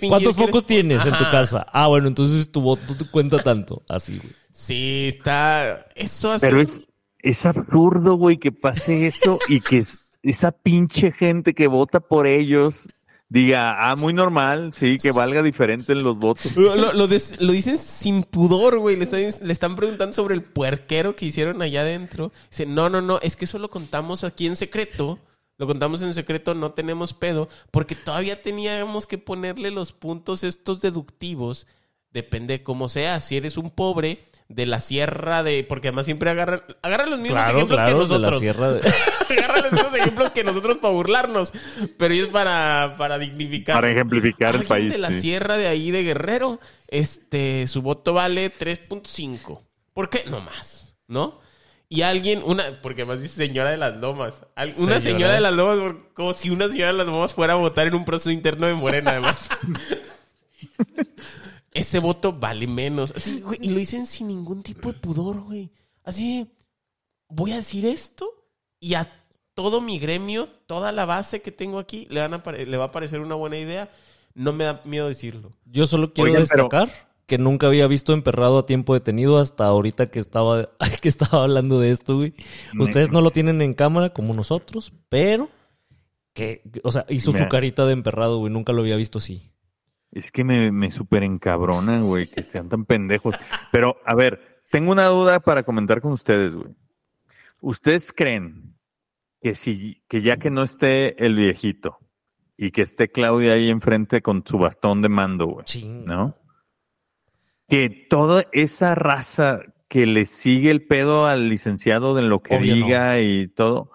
¿Cuántos 0.09 0.35
focos 0.35 0.65
tienes 0.65 1.05
en 1.05 1.17
tu 1.17 1.23
casa? 1.31 1.65
Ah, 1.71 1.87
bueno, 1.87 2.07
entonces 2.07 2.51
tu 2.51 2.61
voto 2.61 2.95
te 2.97 3.05
cuenta 3.05 3.39
tanto. 3.39 3.83
Así, 3.87 4.17
güey. 4.17 4.33
Sí, 4.51 5.11
está... 5.15 5.87
Eso 5.95 6.31
hace... 6.31 6.45
Pero 6.45 6.61
es 6.61 6.85
es 7.21 7.45
absurdo, 7.45 8.15
güey, 8.15 8.37
que 8.37 8.51
pase 8.51 9.07
eso 9.07 9.39
y 9.47 9.61
que 9.61 9.83
esa 10.23 10.51
pinche 10.51 11.11
gente 11.11 11.53
que 11.53 11.67
vota 11.67 11.99
por 11.99 12.27
ellos 12.27 12.89
diga, 13.29 13.91
ah, 13.91 13.95
muy 13.95 14.13
normal, 14.13 14.73
sí, 14.73 14.97
que 15.01 15.11
valga 15.11 15.43
diferente 15.43 15.93
en 15.93 16.03
los 16.03 16.17
votos. 16.17 16.55
Lo, 16.57 17.07
dicen 17.07 17.77
sin 17.77 18.23
pudor, 18.23 18.79
güey. 18.79 18.95
Le 18.95 19.03
están, 19.51 19.75
preguntando 19.75 20.13
sobre 20.13 20.35
el 20.35 20.43
puerquero 20.43 21.15
que 21.15 21.27
hicieron 21.27 21.61
allá 21.61 21.81
adentro. 21.81 22.31
Dice, 22.49 22.65
no, 22.65 22.89
no, 22.89 23.01
no, 23.01 23.19
es 23.21 23.35
que 23.35 23.45
eso 23.45 23.59
lo 23.59 23.69
contamos 23.69 24.23
aquí 24.23 24.47
en 24.47 24.55
secreto. 24.55 25.19
Lo 25.57 25.67
contamos 25.67 26.01
en 26.01 26.13
secreto, 26.13 26.53
no 26.55 26.71
tenemos 26.71 27.13
pedo, 27.13 27.49
porque 27.69 27.93
todavía 27.93 28.41
teníamos 28.41 29.05
que 29.05 29.17
ponerle 29.17 29.71
los 29.71 29.91
puntos 29.91 30.45
estos 30.45 30.79
deductivos. 30.79 31.67
Depende 32.11 32.57
de 32.57 32.63
cómo 32.63 32.89
sea. 32.89 33.19
Si 33.19 33.37
eres 33.37 33.57
un 33.57 33.69
pobre, 33.69 34.29
de 34.49 34.65
la 34.65 34.79
sierra 34.79 35.43
de. 35.43 35.63
Porque 35.63 35.87
además 35.87 36.05
siempre 36.05 36.29
agarran, 36.29 36.63
agarran 36.81 37.11
los 37.11 37.19
mismos 37.19 37.47
ejemplos 37.47 37.81
que 37.81 37.91
nosotros. 37.91 38.41
agarran 39.29 39.63
los 39.63 39.71
mismos 39.71 39.95
ejemplos 39.95 40.31
que 40.31 40.43
nosotros 40.43 40.77
para 40.77 40.93
burlarnos. 40.93 41.53
Pero 41.97 42.13
es 42.13 42.27
para, 42.27 42.95
para 42.97 43.17
dignificar. 43.17 43.75
Para 43.75 43.91
ejemplificar 43.91 44.55
el 44.55 44.65
país. 44.65 44.91
de 44.91 44.97
la 44.97 45.11
sierra 45.11 45.55
de 45.55 45.67
ahí 45.67 45.91
de 45.91 46.03
Guerrero, 46.03 46.59
este, 46.87 47.67
su 47.67 47.81
voto 47.81 48.13
vale 48.13 48.51
3.5. 48.51 49.61
¿Por 49.93 50.09
qué? 50.09 50.23
No 50.27 50.41
más, 50.41 50.97
¿no? 51.07 51.39
Y 51.91 52.03
alguien, 52.03 52.43
una, 52.45 52.81
porque 52.81 53.01
además 53.01 53.21
dice 53.21 53.47
señora 53.47 53.71
de 53.71 53.77
las 53.77 53.95
lomas. 53.95 54.43
Una 54.77 54.99
señora, 54.99 55.33
de 55.33 55.39
las 55.39 55.53
lomas, 55.53 55.95
como 56.13 56.33
si 56.33 56.51
una 56.51 56.69
señora 56.69 56.91
de 56.91 56.97
las 56.97 57.07
lomas 57.07 57.33
fuera 57.33 57.53
a 57.53 57.55
votar 57.55 57.87
en 57.87 57.95
un 57.95 58.05
proceso 58.05 58.29
interno 58.29 58.67
de 58.67 58.75
Morena, 58.75 59.11
además. 59.11 59.49
ese 61.73 61.99
voto 61.99 62.33
vale 62.33 62.67
menos. 62.67 63.13
Así, 63.15 63.41
güey, 63.41 63.59
y 63.61 63.69
lo 63.69 63.79
dicen 63.79 64.05
sin 64.05 64.27
ningún 64.27 64.63
tipo 64.63 64.91
de 64.91 64.99
pudor, 64.99 65.41
güey. 65.41 65.71
Así, 66.03 66.51
voy 67.27 67.51
a 67.51 67.57
decir 67.57 67.85
esto 67.85 68.47
y 68.79 68.95
a 68.95 69.11
todo 69.53 69.81
mi 69.81 69.99
gremio, 69.99 70.47
toda 70.67 70.91
la 70.91 71.05
base 71.05 71.41
que 71.41 71.51
tengo 71.51 71.79
aquí, 71.79 72.07
le, 72.09 72.21
van 72.21 72.33
a 72.33 72.51
le 72.51 72.77
va 72.77 72.85
a 72.85 72.91
parecer 72.91 73.19
una 73.19 73.35
buena 73.35 73.57
idea. 73.57 73.89
No 74.33 74.53
me 74.53 74.63
da 74.63 74.81
miedo 74.85 75.07
decirlo. 75.07 75.53
Yo 75.65 75.85
solo 75.85 76.13
quiero 76.13 76.33
destacar 76.33 76.89
que 77.29 77.37
nunca 77.37 77.67
había 77.67 77.85
visto 77.87 78.11
emperrado 78.11 78.57
a 78.57 78.65
tiempo 78.65 78.95
detenido 78.95 79.37
hasta 79.37 79.65
ahorita 79.65 80.09
que 80.09 80.19
estaba, 80.19 80.69
que 81.01 81.07
estaba 81.07 81.43
hablando 81.43 81.79
de 81.79 81.91
esto, 81.91 82.17
güey. 82.17 82.33
Ustedes 82.79 83.11
no 83.11 83.21
lo 83.21 83.31
tienen 83.31 83.61
en 83.61 83.75
cámara 83.75 84.11
como 84.11 84.33
nosotros, 84.33 84.93
pero 85.09 85.49
que, 86.33 86.63
o 86.83 86.91
sea, 86.91 87.05
hizo 87.07 87.31
su 87.31 87.47
carita 87.47 87.85
de 87.85 87.93
emperrado, 87.93 88.39
güey. 88.39 88.51
Nunca 88.51 88.73
lo 88.73 88.81
había 88.81 88.95
visto 88.95 89.19
así. 89.19 89.51
Es 90.11 90.31
que 90.31 90.43
me, 90.43 90.71
me 90.71 90.91
súper 90.91 91.23
encabronan, 91.23 92.05
güey, 92.05 92.27
que 92.27 92.43
sean 92.43 92.69
tan 92.69 92.85
pendejos. 92.85 93.35
Pero, 93.71 93.97
a 94.05 94.15
ver, 94.15 94.61
tengo 94.71 94.91
una 94.91 95.05
duda 95.05 95.39
para 95.39 95.63
comentar 95.63 96.01
con 96.01 96.11
ustedes, 96.11 96.55
güey. 96.55 96.75
¿Ustedes 97.61 98.13
creen 98.13 98.75
que 99.41 99.55
si, 99.55 100.01
que 100.07 100.21
ya 100.21 100.37
que 100.37 100.49
no 100.49 100.63
esté 100.63 101.23
el 101.23 101.35
viejito 101.35 101.97
y 102.57 102.71
que 102.71 102.81
esté 102.81 103.09
Claudia 103.09 103.53
ahí 103.53 103.69
enfrente 103.69 104.21
con 104.21 104.43
su 104.45 104.57
bastón 104.57 105.01
de 105.01 105.09
mando, 105.09 105.47
güey, 105.47 105.65
¿no? 106.05 106.35
Que 107.67 107.89
toda 107.89 108.45
esa 108.51 108.95
raza 108.95 109.61
que 109.87 110.05
le 110.05 110.25
sigue 110.25 110.71
el 110.71 110.85
pedo 110.85 111.25
al 111.25 111.49
licenciado 111.49 112.15
de 112.15 112.21
lo 112.21 112.41
que 112.41 112.59
diga 112.59 113.19
y 113.19 113.47
todo, 113.47 113.91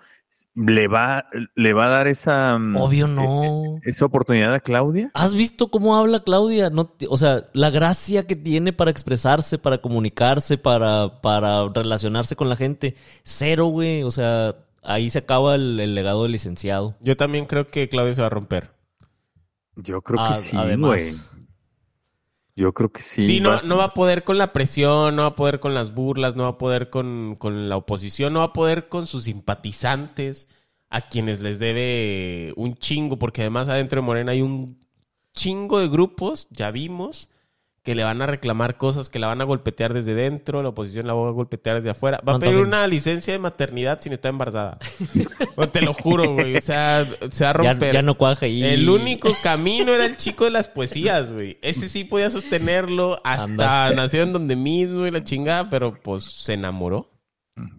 le 0.54 0.86
va, 0.86 1.26
le 1.54 1.72
va 1.72 1.86
a 1.86 1.88
dar 1.88 2.06
esa. 2.06 2.58
Mm, 2.58 2.76
Obvio 2.76 3.08
no. 3.08 3.80
E, 3.84 3.90
esa 3.90 4.04
oportunidad 4.04 4.54
a 4.54 4.60
Claudia. 4.60 5.10
¿Has 5.14 5.34
visto 5.34 5.68
cómo 5.68 5.96
habla 5.96 6.22
Claudia? 6.22 6.70
No, 6.70 6.94
o 7.08 7.16
sea, 7.16 7.46
la 7.52 7.70
gracia 7.70 8.26
que 8.26 8.36
tiene 8.36 8.72
para 8.72 8.90
expresarse, 8.90 9.58
para 9.58 9.78
comunicarse, 9.78 10.56
para, 10.56 11.20
para 11.20 11.68
relacionarse 11.68 12.36
con 12.36 12.48
la 12.48 12.56
gente. 12.56 12.94
Cero, 13.24 13.66
güey. 13.66 14.04
O 14.04 14.10
sea, 14.10 14.54
ahí 14.82 15.10
se 15.10 15.18
acaba 15.18 15.56
el, 15.56 15.94
legado 15.94 16.22
del 16.22 16.32
licenciado. 16.32 16.94
Yo 17.00 17.16
también 17.16 17.46
creo 17.46 17.66
que 17.66 17.88
Claudia 17.88 18.14
se 18.14 18.20
va 18.20 18.28
a 18.28 18.30
romper. 18.30 18.70
Yo 19.76 20.02
creo 20.02 20.28
que 20.28 20.34
sí, 20.36 20.56
además. 20.56 21.33
Yo 22.56 22.72
creo 22.72 22.92
que 22.92 23.02
sí. 23.02 23.26
Sí, 23.26 23.40
no, 23.40 23.60
no 23.62 23.76
va 23.76 23.84
a 23.84 23.94
poder 23.94 24.22
con 24.22 24.38
la 24.38 24.52
presión, 24.52 25.16
no 25.16 25.22
va 25.22 25.28
a 25.28 25.34
poder 25.34 25.58
con 25.58 25.74
las 25.74 25.92
burlas, 25.92 26.36
no 26.36 26.44
va 26.44 26.50
a 26.50 26.58
poder 26.58 26.88
con, 26.88 27.36
la 27.68 27.76
oposición, 27.76 28.32
no 28.32 28.40
va 28.40 28.46
a 28.46 28.52
poder 28.52 28.88
con 28.88 29.06
sus 29.06 29.24
simpatizantes, 29.24 30.48
a 30.88 31.08
quienes 31.08 31.40
les 31.40 31.58
debe 31.58 32.52
un 32.56 32.74
chingo, 32.74 33.18
porque 33.18 33.40
además 33.40 33.68
adentro 33.68 34.00
de 34.00 34.06
Morena 34.06 34.32
hay 34.32 34.42
un 34.42 34.78
chingo 35.32 35.80
de 35.80 35.88
grupos, 35.88 36.46
ya 36.50 36.70
vimos, 36.70 37.28
que 37.84 37.94
le 37.94 38.02
van 38.02 38.22
a 38.22 38.26
reclamar 38.26 38.78
cosas, 38.78 39.10
que 39.10 39.18
la 39.18 39.26
van 39.26 39.42
a 39.42 39.44
golpetear 39.44 39.92
desde 39.92 40.14
dentro, 40.14 40.62
la 40.62 40.70
oposición 40.70 41.06
la 41.06 41.12
va 41.12 41.28
a 41.28 41.32
golpetear 41.32 41.76
desde 41.76 41.90
afuera. 41.90 42.18
Va 42.26 42.36
a 42.36 42.38
pedir 42.38 42.56
una 42.56 42.86
licencia 42.86 43.34
de 43.34 43.38
maternidad 43.38 44.00
sin 44.00 44.14
estar 44.14 44.30
embarazada. 44.30 44.78
te 45.72 45.82
lo 45.82 45.92
juro, 45.92 46.32
güey. 46.32 46.56
O 46.56 46.60
sea, 46.62 47.06
se 47.30 47.44
va 47.44 47.50
a 47.50 47.52
romper. 47.52 47.92
Ya, 47.92 48.00
no 48.00 48.16
cuaja 48.16 48.46
ahí. 48.46 48.64
El 48.64 48.88
único 48.88 49.28
camino 49.42 49.92
era 49.92 50.06
el 50.06 50.16
chico 50.16 50.44
de 50.44 50.50
las 50.50 50.68
poesías, 50.68 51.30
güey. 51.30 51.58
Ese 51.60 51.90
sí 51.90 52.04
podía 52.04 52.30
sostenerlo 52.30 53.20
hasta 53.22 53.92
nació 53.92 54.22
en 54.22 54.32
donde 54.32 54.56
mismo 54.56 55.06
y 55.06 55.10
la 55.10 55.22
chingada, 55.22 55.68
pero 55.68 55.92
pues 55.92 56.24
se 56.24 56.54
enamoró. 56.54 57.10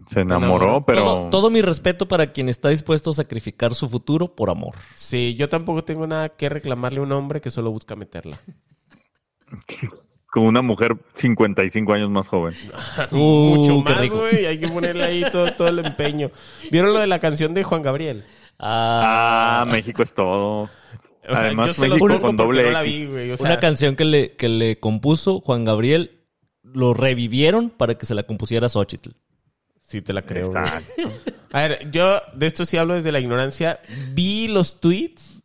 Se 0.06 0.20
enamoró, 0.20 0.84
pero... 0.86 1.28
Todo, 1.30 1.50
mi 1.50 1.62
respeto 1.62 2.06
para 2.06 2.32
quien 2.32 2.48
está 2.48 2.68
dispuesto 2.68 3.10
a 3.10 3.14
sacrificar 3.14 3.74
su 3.74 3.88
futuro 3.88 4.36
por 4.36 4.50
amor. 4.50 4.76
Sí, 4.94 5.34
yo 5.34 5.48
tampoco 5.48 5.82
tengo 5.82 6.06
nada 6.06 6.28
que 6.28 6.48
reclamarle 6.48 7.00
a 7.00 7.02
un 7.02 7.10
hombre 7.10 7.40
que 7.40 7.50
solo 7.50 7.72
busca 7.72 7.96
meterla. 7.96 8.38
Con 10.26 10.44
una 10.44 10.60
mujer 10.60 10.96
55 11.14 11.92
años 11.92 12.10
más 12.10 12.28
joven. 12.28 12.54
Mucho 13.10 13.76
uh, 13.76 13.82
más, 13.82 14.08
güey. 14.10 14.46
Hay 14.46 14.58
que 14.58 14.68
ponerle 14.68 15.04
ahí 15.04 15.24
todo, 15.30 15.68
el 15.68 15.78
empeño. 15.78 16.30
¿Vieron 16.70 16.92
lo 16.92 16.98
de 16.98 17.06
la 17.06 17.20
canción 17.20 17.54
de 17.54 17.62
Juan 17.62 17.82
Gabriel? 17.82 18.24
Ah, 18.58 19.62
ah 19.62 19.64
México 19.66 20.02
es 20.02 20.12
todo. 20.14 20.68
Además, 21.28 21.78
México 21.78 22.20
con 22.20 22.36
doble 22.36 23.34
Una 23.40 23.58
canción 23.58 23.96
que 23.96 24.04
le, 24.04 24.36
que 24.36 24.48
le 24.48 24.78
compuso 24.78 25.40
Juan 25.40 25.64
Gabriel, 25.64 26.22
lo 26.62 26.94
revivieron 26.94 27.70
para 27.70 27.96
que 27.96 28.06
se 28.06 28.14
la 28.14 28.24
compusiera 28.24 28.68
Xochitl. 28.68 29.10
Sí, 29.82 30.02
te 30.02 30.12
la 30.12 30.22
creo. 30.22 30.50
A 31.52 31.60
ver, 31.60 31.90
yo 31.90 32.20
de 32.34 32.46
esto 32.46 32.64
sí 32.64 32.76
hablo 32.76 32.94
desde 32.94 33.12
la 33.12 33.20
ignorancia. 33.20 33.78
Vi 34.12 34.48
los 34.48 34.80
tweets, 34.80 35.35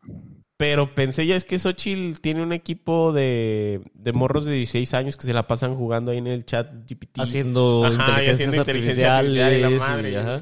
pero 0.62 0.94
pensé 0.94 1.26
ya 1.26 1.36
es 1.36 1.44
que 1.44 1.58
Xochitl 1.58 2.22
tiene 2.22 2.44
un 2.44 2.54
equipo 2.54 3.12
de, 3.12 3.82
de 3.96 4.14
morros 4.14 4.46
de 4.46 4.54
16 4.54 4.94
años 4.94 5.18
que 5.18 5.24
se 5.24 5.34
la 5.34 5.48
pasan 5.48 5.74
jugando 5.74 6.12
ahí 6.12 6.20
en 6.20 6.28
el 6.28 6.46
chat 6.46 6.72
GPT. 6.88 7.20
Haciendo 7.20 7.84
inteligencia 7.92 8.62
artificial. 8.62 9.28
Y 9.28 9.60
la 9.60 9.70
madre. 9.72 10.40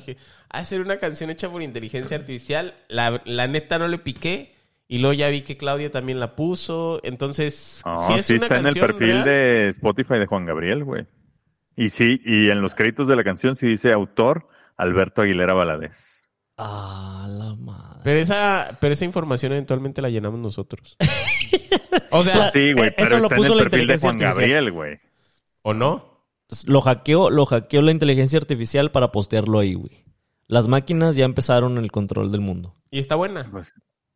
hacer 0.49 0.82
una 0.82 0.97
canción 0.97 1.29
hecha 1.29 1.49
por 1.49 1.62
inteligencia 1.62 2.17
artificial. 2.17 2.73
La, 2.89 3.21
la, 3.23 3.47
neta 3.47 3.79
no 3.79 3.88
le 3.88 3.97
piqué. 3.97 4.55
Y 4.89 4.97
luego 4.97 5.13
ya 5.13 5.29
vi 5.29 5.41
que 5.43 5.55
Claudia 5.55 5.89
también 5.89 6.19
la 6.19 6.36
puso. 6.36 6.99
Entonces, 7.03 7.82
sí, 8.08 8.13
es 8.15 8.25
sí 8.25 8.36
está 8.36 8.58
en 8.58 8.67
el 8.67 8.73
perfil 8.73 9.23
de 9.23 9.69
Spotify 9.69 10.15
de 10.15 10.25
Juan 10.25 10.45
Gabriel, 10.45 10.84
güey. 10.84 11.05
Y 11.77 11.91
sí, 11.91 12.21
y 12.25 12.49
en 12.49 12.62
los 12.62 12.75
créditos 12.75 13.08
de 13.08 13.15
la 13.15 13.23
canción 13.23 13.55
sí 13.55 13.67
dice 13.67 13.93
autor 13.93 14.49
Alberto 14.75 15.21
Aguilera 15.21 15.53
Valadez. 15.53 16.18
Ah, 16.62 17.26
la 17.30 17.56
madre. 17.56 18.02
Pero 18.04 18.19
esa, 18.19 18.78
pero 18.82 18.93
esa 18.93 19.06
información 19.06 19.54
eventualmente 19.54 20.02
la 20.02 20.10
llenamos 20.10 20.41
nosotros. 20.41 20.98
o 22.12 22.22
sea, 22.22 22.52
sí, 22.52 22.74
güey, 22.74 22.93
pero 22.93 23.17
eso 23.17 23.19
lo 23.19 23.30
puso 23.30 23.54
en 23.54 23.60
el 23.60 23.69
perfil 23.69 23.88
de 23.88 23.98
Juan 23.98 24.17
Gabriel, 24.17 24.72
güey. 24.74 25.00
¿O 25.62 25.74
no? 25.74 26.28
Lo 26.65 26.82
hackeó, 26.82 27.30
lo 27.30 27.45
hackeó 27.45 27.82
la 27.82 27.91
inteligencia 27.91 28.38
artificial 28.38 28.91
para 28.91 29.13
postearlo 29.13 29.60
ahí, 29.60 29.76
güey. 29.76 30.04
Las 30.48 30.67
máquinas 30.67 31.15
ya 31.15 31.24
empezaron 31.24 31.78
el 31.78 31.91
control 31.91 32.30
del 32.30 32.41
mundo. 32.41 32.76
¿Y 32.91 33.00
está 33.00 33.15
buena? 33.15 33.48
Pues, 33.50 33.74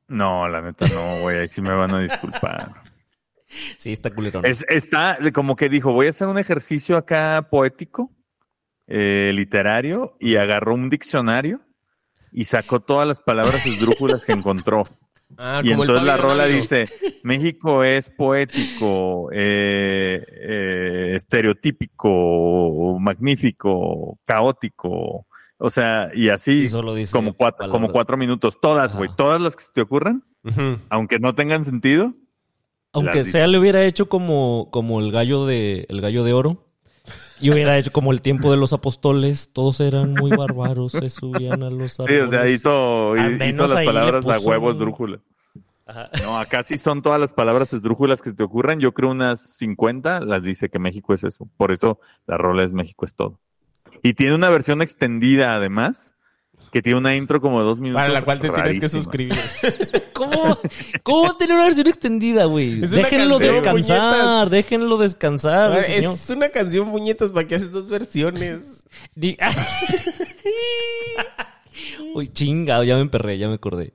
no, 0.09 0.49
la 0.49 0.61
neta 0.61 0.85
no, 0.93 1.21
güey. 1.21 1.39
Ahí 1.39 1.47
sí 1.47 1.61
me 1.61 1.73
van 1.73 1.95
a 1.95 1.99
disculpar. 1.99 2.73
Sí, 3.77 3.91
está 3.91 4.09
culero. 4.09 4.41
está 4.43 5.19
como 5.31 5.55
que 5.55 5.69
dijo, 5.69 5.93
voy 5.93 6.07
a 6.07 6.09
hacer 6.09 6.27
un 6.27 6.39
ejercicio 6.39 6.97
acá 6.97 7.49
poético, 7.51 8.09
eh, 8.87 9.29
literario, 9.31 10.17
y 10.19 10.37
agarró 10.37 10.73
un 10.73 10.89
diccionario 10.89 11.61
y 12.33 12.45
sacó 12.45 12.79
todas 12.79 13.07
las 13.07 13.19
palabras 13.19 13.65
esdrújulas 13.65 14.25
que 14.25 14.33
encontró. 14.33 14.83
Ah, 15.35 15.61
y 15.63 15.71
entonces 15.71 16.03
la 16.03 16.15
rola 16.15 16.45
dice, 16.45 16.87
México 17.23 17.83
es 17.83 18.07
poético, 18.07 19.29
eh, 19.31 20.23
eh, 20.29 21.13
estereotípico, 21.15 22.99
magnífico, 22.99 24.19
caótico, 24.25 25.25
o 25.57 25.69
sea, 25.71 26.11
y 26.13 26.29
así 26.29 26.67
como, 27.11 27.33
cuatro, 27.33 27.67
como 27.71 27.87
cuatro 27.89 28.15
minutos, 28.15 28.59
todas, 28.61 28.95
güey, 28.95 29.09
todas 29.17 29.41
las 29.41 29.55
que 29.55 29.63
se 29.63 29.71
te 29.71 29.81
ocurran, 29.81 30.23
aunque 30.89 31.17
no 31.17 31.33
tengan 31.33 31.65
sentido, 31.65 32.13
aunque 32.91 33.23
sea 33.23 33.47
le 33.47 33.57
hubiera 33.57 33.83
hecho 33.83 34.07
como, 34.07 34.69
como 34.71 34.99
el 34.99 35.11
gallo 35.11 35.47
de 35.47 35.87
el 35.89 35.99
gallo 35.99 36.23
de 36.23 36.33
oro. 36.33 36.69
Y 37.39 37.51
hubiera 37.51 37.77
hecho 37.77 37.91
como 37.91 38.11
el 38.11 38.21
tiempo 38.21 38.51
de 38.51 38.57
los 38.57 38.73
apóstoles, 38.73 39.51
todos 39.51 39.79
eran 39.79 40.13
muy 40.13 40.31
bárbaros, 40.31 40.93
se 40.93 41.09
subían 41.09 41.63
a 41.63 41.69
los 41.69 41.99
árboles. 41.99 42.19
Sí, 42.23 42.25
o 42.25 42.27
sea, 42.29 42.47
hizo, 42.47 43.15
hizo 43.17 43.67
las 43.67 43.85
palabras 43.85 44.27
a 44.27 44.39
huevos 44.39 44.79
drújula. 44.79 45.19
No, 46.23 46.39
acá 46.39 46.63
sí 46.63 46.77
son 46.77 47.01
todas 47.01 47.19
las 47.19 47.33
palabras 47.33 47.73
esdrújulas 47.73 48.21
que 48.21 48.31
te 48.31 48.43
ocurran. 48.43 48.79
Yo 48.79 48.93
creo 48.93 49.11
unas 49.11 49.41
50 49.57 50.21
las 50.21 50.43
dice 50.43 50.69
que 50.69 50.79
México 50.79 51.13
es 51.13 51.23
eso. 51.23 51.49
Por 51.57 51.71
eso 51.71 51.99
la 52.25 52.37
rola 52.37 52.63
es 52.63 52.71
México 52.71 53.05
es 53.05 53.15
todo. 53.15 53.39
Y 54.01 54.13
tiene 54.13 54.35
una 54.35 54.49
versión 54.49 54.81
extendida 54.81 55.55
además, 55.55 56.12
que 56.73 56.81
tiene 56.81 56.97
una 56.97 57.15
intro 57.15 57.39
como 57.39 57.59
de 57.59 57.65
dos 57.65 57.77
minutos. 57.77 58.01
Para 58.01 58.11
la 58.11 58.23
cual 58.23 58.39
te 58.39 58.49
tienes 58.49 58.79
que 58.79 58.89
suscribir. 58.89 59.35
¿Cómo, 60.13 60.57
¿Cómo 61.03 61.37
tener 61.37 61.53
una 61.53 61.65
versión 61.65 61.85
extendida, 61.85 62.45
güey? 62.45 62.77
Déjenlo 62.77 63.37
descansar, 63.37 64.49
déjenlo 64.49 64.97
descansar. 64.97 65.83
es 65.87 66.29
una 66.31 66.49
canción 66.49 66.91
puñetas 66.91 67.31
para 67.31 67.45
que 67.45 67.53
haces 67.55 67.71
dos 67.71 67.87
versiones. 67.87 68.87
Uy, 72.15 72.27
chingado, 72.29 72.83
ya 72.83 72.95
me 72.95 73.01
emperré, 73.01 73.37
ya 73.37 73.49
me 73.49 73.53
acordé. 73.53 73.93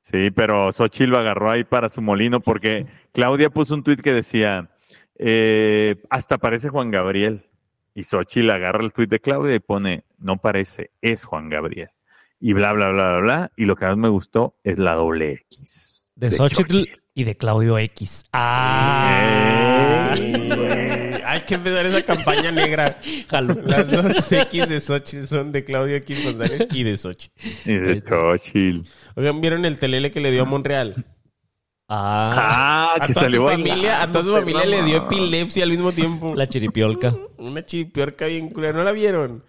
Sí, 0.00 0.30
pero 0.30 0.72
Xochitl 0.72 1.10
lo 1.10 1.18
agarró 1.18 1.50
ahí 1.50 1.64
para 1.64 1.90
su 1.90 2.00
molino 2.00 2.40
porque 2.40 2.86
Claudia 3.12 3.50
puso 3.50 3.74
un 3.74 3.82
tuit 3.82 4.00
que 4.00 4.14
decía, 4.14 4.70
eh, 5.18 5.96
hasta 6.08 6.38
parece 6.38 6.70
Juan 6.70 6.90
Gabriel. 6.90 7.44
Y 7.94 8.04
Xochitl 8.04 8.50
agarra 8.50 8.82
el 8.82 8.94
tuit 8.94 9.10
de 9.10 9.20
Claudia 9.20 9.54
y 9.54 9.58
pone, 9.58 10.04
no 10.18 10.38
parece, 10.38 10.90
es 11.00 11.24
Juan 11.24 11.48
Gabriel. 11.48 11.90
Y 12.38 12.52
bla, 12.52 12.72
bla, 12.72 12.90
bla, 12.90 13.08
bla, 13.08 13.20
bla. 13.20 13.52
Y 13.56 13.64
lo 13.64 13.76
que 13.76 13.86
más 13.86 13.96
me 13.96 14.08
gustó 14.08 14.56
es 14.62 14.78
la 14.78 14.94
doble 14.94 15.32
X. 15.32 16.12
De, 16.16 16.30
Xochitl 16.30 16.84
y 17.14 17.24
de 17.24 17.36
Claudio 17.36 17.78
X. 17.78 18.24
¡Ah! 18.32 20.14
Hay 21.26 21.40
que 21.40 21.54
empezar 21.54 21.86
esa 21.86 22.02
campaña 22.04 22.50
negra. 22.52 22.98
Las 23.30 23.90
dos 23.90 24.30
X 24.32 24.68
de 24.68 24.80
Xochitl 24.80 25.26
son 25.26 25.52
de 25.52 25.64
Claudio 25.64 25.96
X 25.96 26.24
González 26.24 26.68
y 26.72 26.82
de 26.84 26.96
Xochitl. 26.96 27.40
Y 27.64 27.74
de 27.74 28.02
Xochitl. 28.06 28.88
Oigan, 29.14 29.40
¿vieron 29.40 29.64
el 29.64 29.78
telele 29.78 30.10
que 30.10 30.20
le 30.20 30.30
dio 30.30 30.42
a 30.42 30.44
Monreal? 30.44 31.06
Ah, 31.88 32.94
ah 32.98 33.06
que 33.06 33.14
salió 33.14 33.42
su 33.42 33.48
familia, 33.48 34.02
a 34.02 34.10
toda 34.10 34.24
su 34.24 34.32
familia 34.32 34.66
le 34.66 34.82
dio 34.82 34.96
epilepsia 34.98 35.62
al 35.64 35.70
mismo 35.70 35.92
tiempo. 35.92 36.34
La 36.34 36.48
chiripiolca. 36.48 37.14
Una 37.38 37.64
chiripiolca 37.64 38.26
bien 38.26 38.48
culera, 38.50 38.72
¿no 38.72 38.82
la 38.82 38.92
vieron? 38.92 39.44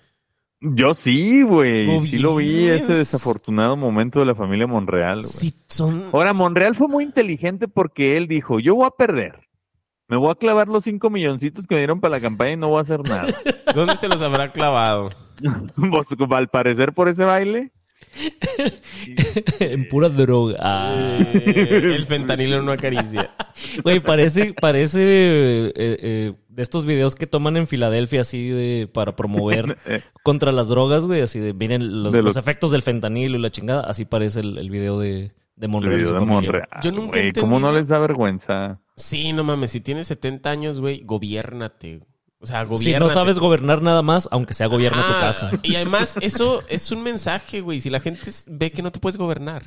Yo 0.59 0.93
sí, 0.93 1.43
güey. 1.43 1.99
Sí 1.99 2.17
lo 2.17 2.35
vi, 2.35 2.67
ese 2.67 2.95
desafortunado 2.95 3.77
momento 3.77 4.19
de 4.19 4.25
la 4.25 4.35
familia 4.35 4.65
Monreal, 4.65 5.19
güey. 5.19 5.31
Sí, 5.31 5.53
son... 5.67 6.05
Ahora, 6.11 6.33
Monreal 6.33 6.75
fue 6.75 6.87
muy 6.87 7.03
inteligente 7.03 7.67
porque 7.67 8.17
él 8.17 8.27
dijo, 8.27 8.59
yo 8.59 8.75
voy 8.75 8.87
a 8.87 8.91
perder. 8.91 9.47
Me 10.07 10.17
voy 10.17 10.31
a 10.31 10.35
clavar 10.35 10.67
los 10.67 10.85
cinco 10.85 11.09
milloncitos 11.09 11.67
que 11.67 11.75
me 11.75 11.81
dieron 11.81 11.99
para 11.99 12.15
la 12.15 12.21
campaña 12.21 12.53
y 12.53 12.57
no 12.57 12.69
voy 12.69 12.79
a 12.79 12.81
hacer 12.81 13.01
nada. 13.01 13.27
¿Dónde 13.75 13.95
se 13.97 14.07
los 14.07 14.21
habrá 14.21 14.51
clavado? 14.51 15.09
pues, 15.91 16.07
al 16.31 16.47
parecer 16.47 16.93
por 16.93 17.09
ese 17.09 17.23
baile. 17.23 17.71
en 19.59 19.87
pura 19.87 20.09
droga. 20.09 20.57
Eh, 21.33 21.93
el 21.95 22.05
fentanilo 22.05 22.61
no 22.61 22.71
acaricia. 22.71 23.31
Güey, 23.83 23.99
parece, 23.99 24.53
parece 24.53 25.01
eh, 25.01 25.73
eh, 25.75 26.33
de 26.49 26.61
estos 26.61 26.85
videos 26.85 27.15
que 27.15 27.27
toman 27.27 27.57
en 27.57 27.67
Filadelfia 27.67 28.21
así 28.21 28.49
de 28.49 28.89
para 28.91 29.15
promover 29.15 29.77
contra 30.23 30.51
las 30.51 30.67
drogas, 30.67 31.05
güey. 31.05 31.21
Así 31.21 31.39
de 31.39 31.53
miren 31.53 32.03
los, 32.03 32.37
efectos 32.37 32.71
del 32.71 32.81
fentanilo 32.81 33.37
y 33.37 33.41
la 33.41 33.49
chingada. 33.49 33.81
Así 33.81 34.05
parece 34.05 34.41
el, 34.41 34.69
video 34.69 34.99
de, 34.99 35.31
de 35.55 35.67
Monreal. 35.67 36.03
Yo 36.81 36.91
nunca 36.91 37.19
¿Cómo 37.39 37.59
no 37.59 37.71
les 37.71 37.87
da 37.87 37.99
vergüenza? 37.99 38.79
Sí, 38.95 39.33
no 39.33 39.43
mames. 39.43 39.71
Si 39.71 39.81
tienes 39.81 40.07
70 40.07 40.49
años, 40.49 40.81
güey, 40.81 41.01
gobiérnate. 41.03 42.01
O 42.39 42.45
sea, 42.45 42.63
gobierna. 42.63 43.07
Si 43.07 43.07
no 43.07 43.09
sabes 43.09 43.39
gobernar 43.39 43.81
nada 43.81 44.01
más, 44.01 44.29
aunque 44.31 44.53
sea 44.53 44.67
gobierna 44.67 45.05
tu 45.07 45.13
casa. 45.13 45.51
Y 45.63 45.75
además, 45.75 46.15
eso 46.21 46.63
es 46.69 46.91
un 46.91 47.03
mensaje, 47.03 47.61
güey. 47.61 47.81
Si 47.81 47.89
la 47.89 47.99
gente 47.99 48.29
ve 48.47 48.71
que 48.71 48.83
no 48.83 48.91
te 48.91 48.99
puedes 48.99 49.17
gobernar, 49.17 49.63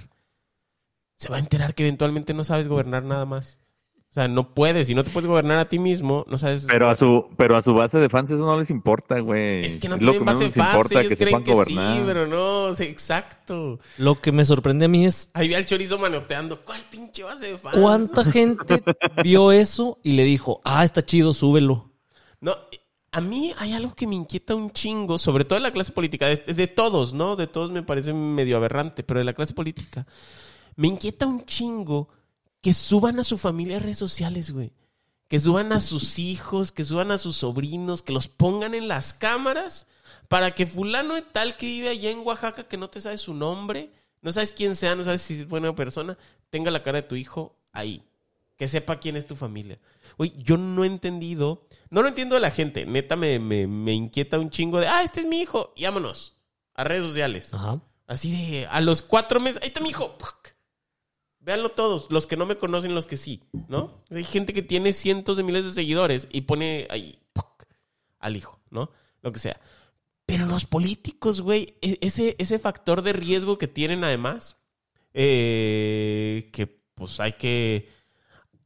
se 1.16 1.28
va 1.28 1.36
a 1.36 1.40
enterar 1.40 1.74
que 1.74 1.82
eventualmente 1.82 2.32
no 2.32 2.44
sabes 2.44 2.68
gobernar 2.68 3.02
nada 3.02 3.26
más. 3.26 3.58
O 4.10 4.12
sea, 4.12 4.26
no 4.26 4.54
puedes. 4.54 4.88
Si 4.88 4.94
no 4.94 5.04
te 5.04 5.12
puedes 5.12 5.28
gobernar 5.28 5.58
a 5.58 5.66
ti 5.66 5.78
mismo, 5.78 6.24
no 6.28 6.36
sabes. 6.36 6.66
Pero 6.66 6.88
a 6.88 6.96
su, 6.96 7.28
pero 7.36 7.56
a 7.56 7.62
su 7.62 7.74
base 7.74 7.98
de 7.98 8.08
fans 8.08 8.30
eso 8.30 8.44
no 8.44 8.58
les 8.58 8.70
importa, 8.70 9.20
güey. 9.20 9.64
Es 9.64 9.76
que 9.76 9.88
no 9.88 9.98
tienen 9.98 10.24
base 10.24 10.44
de 10.44 10.50
fans. 10.50 10.90
Ellos 10.90 11.08
que 11.08 11.16
creen 11.16 11.44
que 11.44 11.52
gobernar. 11.52 11.96
sí, 11.96 12.02
pero 12.04 12.26
no. 12.26 12.70
exacto. 12.70 13.78
Lo 13.98 14.16
que 14.16 14.32
me 14.32 14.44
sorprende 14.44 14.86
a 14.86 14.88
mí 14.88 15.06
es. 15.06 15.30
Ahí 15.32 15.46
vi 15.46 15.54
al 15.54 15.64
chorizo 15.64 15.96
manoteando. 15.96 16.64
¿Cuál 16.64 16.82
pinche 16.90 17.22
base 17.22 17.52
de 17.52 17.58
fans? 17.58 17.76
¿Cuánta 17.76 18.24
gente 18.24 18.82
vio 19.22 19.52
eso 19.52 19.98
y 20.02 20.12
le 20.12 20.24
dijo, 20.24 20.60
ah, 20.64 20.82
está 20.82 21.02
chido, 21.02 21.32
súbelo? 21.32 21.89
No, 22.40 22.56
a 23.12 23.20
mí 23.20 23.52
hay 23.58 23.72
algo 23.72 23.94
que 23.94 24.06
me 24.06 24.14
inquieta 24.14 24.54
un 24.54 24.70
chingo, 24.72 25.18
sobre 25.18 25.44
todo 25.44 25.56
en 25.56 25.64
la 25.64 25.72
clase 25.72 25.92
política, 25.92 26.26
de, 26.26 26.66
todos, 26.68 27.12
¿no? 27.12 27.36
De 27.36 27.46
todos 27.46 27.70
me 27.70 27.82
parece 27.82 28.12
medio 28.12 28.56
aberrante, 28.56 29.02
pero 29.02 29.18
de 29.18 29.24
la 29.24 29.32
clase 29.32 29.54
política. 29.54 30.06
Me 30.76 30.88
inquieta 30.88 31.26
un 31.26 31.44
chingo 31.44 32.08
que 32.60 32.72
suban 32.72 33.18
a 33.18 33.24
su 33.24 33.36
familia 33.36 33.78
a 33.78 33.80
redes 33.80 33.98
sociales, 33.98 34.52
güey. 34.52 34.72
que 35.28 35.38
suban 35.38 35.72
a 35.72 35.80
sus 35.80 36.18
hijos, 36.18 36.72
que 36.72 36.84
suban 36.84 37.10
a 37.10 37.18
sus 37.18 37.36
sobrinos, 37.36 38.02
que 38.02 38.12
los 38.12 38.28
pongan 38.28 38.74
en 38.74 38.88
las 38.88 39.14
cámaras 39.14 39.86
para 40.28 40.54
que 40.54 40.66
fulano 40.66 41.14
de 41.14 41.22
tal 41.22 41.56
que 41.56 41.66
vive 41.66 41.88
allá 41.88 42.10
en 42.10 42.26
Oaxaca, 42.26 42.68
que 42.68 42.76
no 42.76 42.90
te 42.90 43.00
sabes 43.00 43.20
su 43.20 43.34
nombre, 43.34 43.90
no 44.22 44.32
sabes 44.32 44.52
quién 44.52 44.74
sea, 44.76 44.94
no 44.96 45.04
sabes 45.04 45.22
si 45.22 45.34
es 45.34 45.48
buena 45.48 45.74
persona, 45.74 46.18
tenga 46.50 46.70
la 46.70 46.82
cara 46.82 47.02
de 47.02 47.08
tu 47.08 47.16
hijo 47.16 47.56
ahí. 47.72 48.02
Que 48.60 48.68
sepa 48.68 49.00
quién 49.00 49.16
es 49.16 49.26
tu 49.26 49.36
familia. 49.36 49.78
Oye, 50.18 50.34
yo 50.36 50.58
no 50.58 50.84
he 50.84 50.86
entendido, 50.86 51.66
no 51.88 52.02
lo 52.02 52.08
entiendo 52.08 52.34
de 52.34 52.42
la 52.42 52.50
gente, 52.50 52.84
neta 52.84 53.16
me, 53.16 53.38
me, 53.38 53.92
inquieta 53.94 54.38
un 54.38 54.50
chingo 54.50 54.78
de, 54.78 54.86
ah, 54.86 55.02
este 55.02 55.20
es 55.20 55.26
mi 55.26 55.40
hijo, 55.40 55.72
y 55.76 55.84
vámonos, 55.84 56.36
a 56.74 56.84
redes 56.84 57.04
sociales. 57.04 57.54
Ajá. 57.54 57.80
Así 58.06 58.50
de, 58.50 58.66
a 58.66 58.82
los 58.82 59.00
cuatro 59.00 59.40
meses, 59.40 59.62
ahí 59.62 59.68
está 59.68 59.80
mi 59.80 59.88
hijo. 59.88 60.14
Véanlo 61.38 61.70
todos, 61.70 62.08
los 62.10 62.26
que 62.26 62.36
no 62.36 62.44
me 62.44 62.58
conocen, 62.58 62.94
los 62.94 63.06
que 63.06 63.16
sí, 63.16 63.42
¿no? 63.68 64.04
Hay 64.10 64.24
gente 64.24 64.52
que 64.52 64.60
tiene 64.60 64.92
cientos 64.92 65.38
de 65.38 65.42
miles 65.42 65.64
de 65.64 65.72
seguidores 65.72 66.28
y 66.30 66.42
pone 66.42 66.86
ahí 66.90 67.18
al 68.18 68.36
hijo, 68.36 68.60
¿no? 68.68 68.90
Lo 69.22 69.32
que 69.32 69.38
sea. 69.38 69.58
Pero 70.26 70.44
los 70.44 70.66
políticos, 70.66 71.40
güey, 71.40 71.76
e, 71.80 71.96
ese, 72.02 72.36
ese 72.38 72.58
factor 72.58 73.00
de 73.00 73.14
riesgo 73.14 73.56
que 73.56 73.68
tienen 73.68 74.04
además, 74.04 74.58
eh, 75.14 76.50
que 76.52 76.66
pues 76.66 77.20
hay 77.20 77.32
que, 77.32 77.88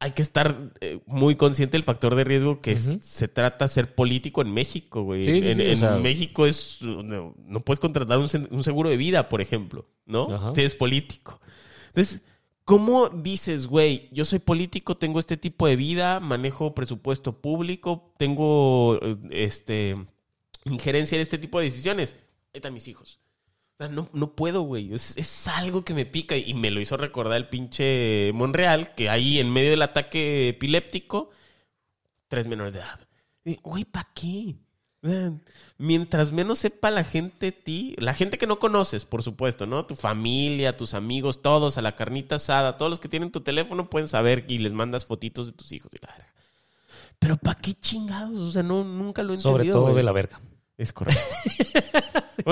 hay 0.01 0.13
que 0.13 0.23
estar 0.23 0.73
eh, 0.81 1.01
muy 1.07 1.37
consciente 1.37 1.77
del 1.77 1.85
factor 1.85 2.15
de 2.15 2.25
riesgo 2.25 2.61
que 2.61 2.77
se 2.77 3.29
trata 3.29 3.69
ser 3.69 3.95
político 3.95 4.43
en 4.43 4.53
México, 4.53 5.03
güey. 5.03 5.25
en, 5.27 6.03
México 6.03 6.47
es, 6.47 6.79
no, 6.83 7.35
puedes 7.65 7.81
contratar 7.81 8.19
un, 8.19 8.29
seguro 8.29 8.91
de 8.91 8.97
vida, 8.97 9.29
por 9.29 9.41
ejemplo, 9.41 9.87
¿no? 10.07 10.55
Si 10.55 10.61
eres 10.61 10.75
político. 10.75 11.41
Entonces 11.89 12.23
¿Cómo 12.65 13.11
dices, 13.11 13.67
güey, 13.67 14.09
yo 14.11 14.25
soy 14.25 14.39
político, 14.39 14.97
tengo 14.97 15.19
este 15.21 15.37
tipo 15.37 15.67
de 15.67 15.77
vida, 15.77 16.19
manejo 16.19 16.75
presupuesto 16.75 17.43
público, 17.43 18.15
tengo 18.17 18.99
este 19.31 19.97
injerencia 20.65 21.17
en 21.17 21.23
este 21.23 21.37
tipo 21.37 21.59
de 21.59 21.67
decisiones? 21.67 22.17
Ahí 22.55 22.59
están 22.59 22.73
mis 22.73 22.89
hijos. 22.89 23.21
O 23.75 23.77
sea, 23.77 23.89
no, 23.89 24.09
no 24.13 24.37
puedo, 24.37 24.63
güey. 24.63 24.93
Es, 24.95 25.49
algo 25.49 25.85
que 25.85 25.95
me 25.95 26.07
pica 26.07 26.37
y 26.37 26.55
me 26.55 26.71
lo 26.71 26.81
hizo 26.81 26.97
recordar 26.97 27.37
el 27.37 27.49
pinche 27.49 28.31
Monreal, 28.33 28.95
que 28.95 29.11
ahí 29.11 29.41
en 29.41 29.53
medio 29.53 29.71
del 29.71 29.83
ataque 29.83 30.51
epiléptico, 30.51 31.31
tres 32.29 32.47
menores 32.47 32.75
de 32.75 32.81
edad. 32.81 33.01
Güey, 33.63 33.85
¿para 33.85 34.09
qué? 34.15 34.55
Mientras 35.77 36.33
menos 36.33 36.61
sepa 36.61 36.91
la 36.91 37.05
gente 37.05 37.53
ti, 37.53 37.95
la 37.99 38.15
gente 38.15 38.39
que 38.39 38.47
no 38.47 38.59
conoces, 38.59 39.05
por 39.05 39.23
supuesto, 39.23 39.67
¿no? 39.67 39.85
Tu 39.85 39.97
familia, 39.97 40.77
tus 40.77 40.95
amigos, 40.95 41.43
todos 41.43 41.77
a 41.77 41.83
la 41.83 41.95
carnita 41.95 42.37
asada, 42.37 42.79
todos 42.79 42.91
los 42.91 43.01
que 43.01 43.09
tienen 43.09 43.33
tu 43.33 43.43
teléfono 43.43 43.91
pueden 43.91 44.09
saber 44.09 44.47
y 44.49 44.59
les 44.59 44.73
mandas 44.73 45.05
fotitos 45.05 45.47
de 45.47 45.53
tus 45.53 45.73
hijos 45.73 45.93
y 45.93 45.99
la 46.01 46.13
verga. 46.13 46.33
Pero 47.19 47.37
¿para 47.37 47.61
qué 47.61 47.75
chingados? 47.75 48.39
O 48.39 48.51
sea, 48.53 48.63
no, 48.63 48.85
nunca 48.85 49.23
lo 49.23 49.33
he 49.33 49.37
entendido. 49.37 49.53
Sobre 49.53 49.71
todo 49.71 49.95
de 49.95 50.03
la 50.03 50.13
verga. 50.13 50.41
Es 50.77 50.93
correcto. 50.93 51.21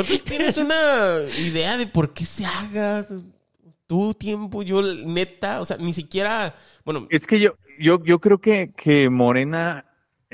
tienes 0.24 0.56
una 0.56 1.22
idea 1.38 1.76
de 1.76 1.86
por 1.86 2.12
qué 2.12 2.24
se 2.24 2.46
haga? 2.46 3.06
Tu 3.86 4.14
tiempo, 4.14 4.62
yo 4.62 4.80
neta, 4.82 5.60
o 5.60 5.64
sea, 5.64 5.76
ni 5.76 5.92
siquiera, 5.92 6.54
bueno. 6.84 7.06
Es 7.10 7.26
que 7.26 7.40
yo, 7.40 7.56
yo, 7.78 8.02
yo 8.04 8.20
creo 8.20 8.40
que, 8.40 8.72
que 8.74 9.10
Morena 9.10 9.84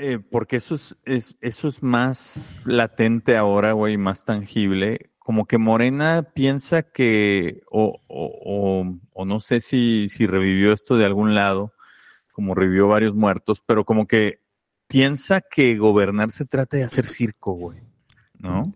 eh, 0.01 0.17
porque 0.17 0.55
eso 0.55 0.75
es, 0.75 1.37
eso 1.41 1.67
es 1.67 1.83
más 1.83 2.57
latente 2.63 3.35
ahora, 3.35 3.73
güey, 3.73 3.97
más 3.97 4.23
tangible. 4.23 5.11
Como 5.17 5.45
que 5.45 5.57
Morena 5.57 6.29
piensa 6.33 6.83
que, 6.83 7.63
o, 7.69 8.01
o, 8.07 9.25
no 9.25 9.39
sé 9.41 9.59
si, 9.59 10.07
si 10.07 10.25
revivió 10.25 10.71
esto 10.71 10.95
de 10.95 11.03
algún 11.03 11.35
lado, 11.35 11.73
como 12.31 12.55
revivió 12.55 12.87
varios 12.87 13.13
muertos, 13.13 13.61
pero 13.65 13.83
como 13.83 14.07
que 14.07 14.39
piensa 14.89 15.39
que 15.39 15.77
gobernar 15.77 16.31
se 16.31 16.45
trata 16.45 16.75
de 16.75 16.83
hacer 16.83 17.05
circo, 17.05 17.53
güey, 17.53 17.79
¿no? 18.33 18.73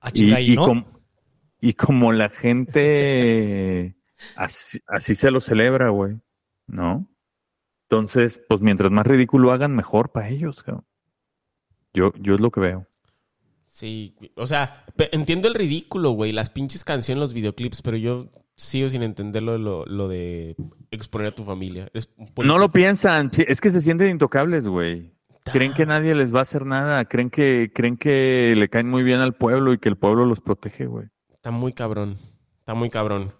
Ah, 0.00 0.10
y, 0.14 0.56
y 1.60 1.74
como 1.74 2.12
la 2.12 2.28
gente 2.28 3.96
así, 4.36 4.78
así 4.86 5.14
se 5.14 5.30
lo 5.30 5.40
celebra, 5.40 5.90
güey, 5.90 6.20
¿no? 6.68 7.10
Entonces, 7.88 8.40
pues 8.48 8.60
mientras 8.60 8.90
más 8.90 9.06
ridículo 9.06 9.52
hagan, 9.52 9.74
mejor 9.74 10.12
para 10.12 10.28
ellos. 10.28 10.64
Yo, 11.92 12.12
yo 12.20 12.34
es 12.34 12.40
lo 12.40 12.50
que 12.50 12.60
veo. 12.60 12.86
Sí, 13.66 14.16
o 14.36 14.46
sea, 14.46 14.84
entiendo 15.12 15.48
el 15.48 15.54
ridículo, 15.54 16.10
güey, 16.10 16.32
las 16.32 16.50
pinches 16.50 16.84
canciones, 16.84 17.20
los 17.20 17.34
videoclips, 17.34 17.82
pero 17.82 17.96
yo 17.96 18.30
sigo 18.56 18.88
sin 18.88 19.02
entenderlo 19.02 19.58
lo, 19.58 19.84
lo 19.84 20.08
de 20.08 20.56
exponer 20.90 21.28
a 21.28 21.34
tu 21.34 21.44
familia. 21.44 21.90
no 22.36 22.58
lo 22.58 22.70
piensan, 22.70 23.30
es 23.36 23.60
que 23.60 23.70
se 23.70 23.80
sienten 23.80 24.10
intocables, 24.10 24.66
güey. 24.66 25.15
Creen 25.52 25.72
que 25.74 25.86
nadie 25.86 26.14
les 26.14 26.34
va 26.34 26.40
a 26.40 26.42
hacer 26.42 26.66
nada, 26.66 27.04
creen 27.04 27.30
que, 27.30 27.70
creen 27.74 27.96
que 27.96 28.52
le 28.56 28.68
caen 28.68 28.88
muy 28.88 29.02
bien 29.02 29.20
al 29.20 29.34
pueblo 29.34 29.72
y 29.72 29.78
que 29.78 29.88
el 29.88 29.96
pueblo 29.96 30.24
los 30.26 30.40
protege, 30.40 30.86
güey. 30.86 31.06
Está 31.32 31.50
muy 31.50 31.72
cabrón, 31.72 32.16
está 32.58 32.74
muy 32.74 32.90
cabrón. 32.90 33.32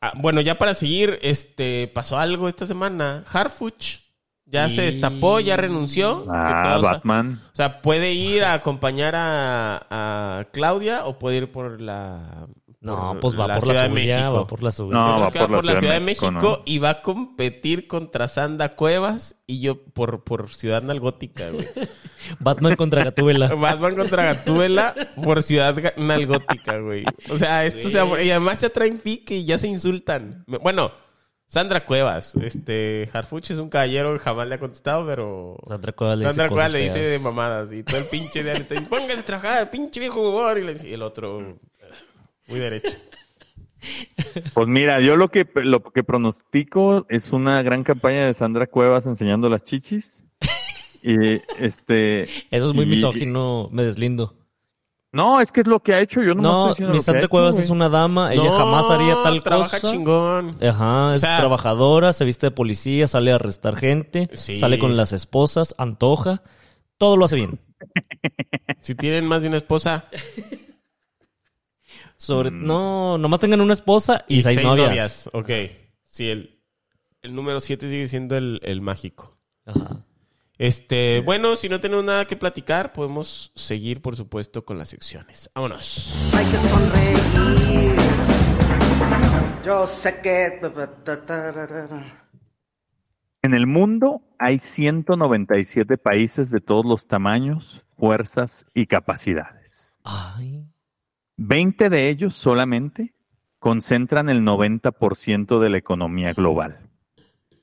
Ah, 0.00 0.12
bueno, 0.16 0.40
ya 0.40 0.56
para 0.58 0.74
seguir, 0.74 1.18
este, 1.22 1.88
pasó 1.88 2.18
algo 2.18 2.48
esta 2.48 2.66
semana. 2.66 3.24
Harfuch 3.30 4.00
ya 4.46 4.68
se 4.68 4.82
destapó, 4.82 5.38
ya 5.40 5.56
renunció. 5.56 6.24
Ah, 6.28 6.78
Batman. 6.82 7.40
O 7.52 7.54
sea, 7.54 7.82
puede 7.82 8.14
ir 8.14 8.42
a 8.42 8.54
acompañar 8.54 9.14
a, 9.14 9.86
a 9.90 10.44
Claudia 10.52 11.04
o 11.04 11.18
puede 11.18 11.36
ir 11.36 11.52
por 11.52 11.80
la 11.80 12.48
no, 12.80 13.18
pues 13.20 13.38
va 13.38 13.46
por 13.46 13.66
la 13.66 13.88
Ciudad 13.88 14.32
va 14.32 14.46
por 14.46 14.62
la. 14.62 14.70
No, 14.78 15.20
va 15.20 15.30
por, 15.30 15.64
la, 15.64 15.76
Ciudad, 15.76 15.94
de 15.94 16.00
México, 16.00 16.62
y 16.64 16.78
va 16.78 16.90
a 16.90 17.02
competir 17.02 17.86
contra 17.86 18.26
Sanda 18.26 18.74
Cuevas 18.74 19.36
y 19.46 19.60
yo 19.60 19.84
por, 19.84 20.24
por 20.24 20.48
Ciudad 20.54 20.82
Nalgótica, 20.82 21.50
güey. 21.50 21.66
Batman 22.38 22.76
contra 22.76 23.04
Gatúbela. 23.04 23.48
Batman 23.54 23.96
contra 23.96 24.24
Gatúbela 24.24 24.94
por 25.22 25.42
Ciudad 25.42 25.94
Nalgótica, 25.98 26.78
güey. 26.78 27.04
O 27.28 27.36
sea, 27.36 27.66
esto 27.66 27.90
se... 27.90 27.98
Y 28.24 28.30
además 28.30 28.60
se 28.60 28.66
atraen 28.66 28.98
pique 28.98 29.36
y 29.36 29.44
ya 29.44 29.58
se 29.58 29.68
insultan. 29.68 30.44
Bueno, 30.46 30.92
Sandra 31.48 31.84
Cuevas, 31.84 32.34
este, 32.36 33.10
Harfuch 33.12 33.50
es 33.50 33.58
un 33.58 33.68
caballero 33.68 34.12
que 34.12 34.20
jamás 34.20 34.48
le 34.48 34.54
ha 34.54 34.58
contestado, 34.58 35.04
pero... 35.04 35.58
Sandra 35.66 35.92
Cuevas 35.92 36.16
le 36.16 36.24
Sandra 36.26 36.44
dice 36.44 36.54
Cuevas 36.54 36.72
le 36.72 36.78
dice 36.78 36.98
de 37.00 37.18
mamadas 37.18 37.72
y 37.72 37.82
todo 37.82 37.98
el 37.98 38.06
pinche 38.06 38.42
día 38.42 38.54
le 38.54 38.60
dice, 38.60 38.80
póngase 38.82 39.20
a 39.20 39.24
trabajar, 39.24 39.70
pinche 39.70 40.00
viejo 40.00 40.30
jugador. 40.30 40.58
Y, 40.58 40.92
el 40.94 41.02
otro, 41.02 41.58
muy 42.50 42.60
derecho. 42.60 42.90
Pues 44.52 44.68
mira, 44.68 45.00
yo 45.00 45.16
lo 45.16 45.30
que, 45.30 45.48
lo 45.54 45.82
que 45.82 46.04
pronostico 46.04 47.06
es 47.08 47.32
una 47.32 47.62
gran 47.62 47.82
campaña 47.82 48.26
de 48.26 48.34
Sandra 48.34 48.66
Cuevas 48.66 49.06
enseñando 49.06 49.48
las 49.48 49.64
chichis. 49.64 50.22
Y 51.02 51.40
este. 51.58 52.24
Eso 52.50 52.68
es 52.68 52.74
muy 52.74 52.84
misógino, 52.84 53.68
me 53.72 53.82
deslindo. 53.82 54.36
No, 55.12 55.40
es 55.40 55.50
que 55.50 55.62
es 55.62 55.66
lo 55.66 55.80
que 55.80 55.94
ha 55.94 56.00
hecho. 56.00 56.22
Yo 56.22 56.34
no, 56.34 56.74
no 56.78 56.88
mi 56.90 57.00
Sandra 57.00 57.26
Cuevas 57.26 57.58
es 57.58 57.70
una 57.70 57.88
dama. 57.88 58.32
Ella 58.32 58.50
jamás 58.56 58.90
haría 58.90 59.16
tal 59.22 59.42
trabaja 59.42 59.80
cosa. 59.80 59.92
chingón. 59.92 60.56
Ajá, 60.62 61.14
es 61.14 61.22
trabajadora, 61.22 62.12
se 62.12 62.24
viste 62.24 62.46
de 62.46 62.50
policía, 62.50 63.06
sale 63.06 63.32
a 63.32 63.36
arrestar 63.36 63.76
gente, 63.76 64.28
sale 64.34 64.78
con 64.78 64.96
las 64.96 65.12
esposas, 65.12 65.74
antoja. 65.78 66.42
Todo 66.98 67.16
lo 67.16 67.24
hace 67.24 67.36
bien. 67.36 67.58
Si 68.82 68.94
tienen 68.94 69.26
más 69.26 69.42
de 69.42 69.48
una 69.48 69.56
esposa, 69.56 70.04
sobre, 72.20 72.50
mm. 72.50 72.66
No, 72.66 73.16
nomás 73.16 73.40
tengan 73.40 73.62
una 73.62 73.72
esposa 73.72 74.26
y, 74.28 74.42
seis, 74.42 74.62
novias. 74.62 75.30
Ok. 75.32 75.48
Sí, 76.02 76.28
el, 76.28 76.60
el 77.22 77.34
número 77.34 77.60
siete 77.60 77.88
sigue 77.88 78.06
siendo 78.08 78.36
el, 78.36 78.60
el 78.62 78.82
mágico. 78.82 79.38
Ajá. 79.64 80.04
Este, 80.58 81.22
bueno, 81.22 81.56
si 81.56 81.70
no 81.70 81.80
tenemos 81.80 82.04
nada 82.04 82.26
que 82.26 82.36
platicar, 82.36 82.92
podemos 82.92 83.52
seguir, 83.54 84.02
por 84.02 84.16
supuesto, 84.16 84.66
con 84.66 84.76
las 84.76 84.90
secciones. 84.90 85.48
Vámonos. 85.54 86.30
Hay 86.34 86.44
que 86.44 86.56
sonreír. 86.58 87.96
Yo 89.64 89.86
sé 89.86 90.20
que. 90.20 90.60
En 93.40 93.54
el 93.54 93.66
mundo 93.66 94.20
hay 94.38 94.58
197 94.58 95.96
países 95.96 96.50
de 96.50 96.60
todos 96.60 96.84
los 96.84 97.06
tamaños, 97.06 97.86
fuerzas 97.96 98.66
y 98.74 98.84
capacidades. 98.84 99.90
Ay. 100.04 100.69
20 101.42 101.88
de 101.88 102.10
ellos 102.10 102.34
solamente 102.34 103.14
concentran 103.58 104.28
el 104.28 104.42
90% 104.42 105.58
de 105.58 105.70
la 105.70 105.78
economía 105.78 106.34
global 106.34 106.90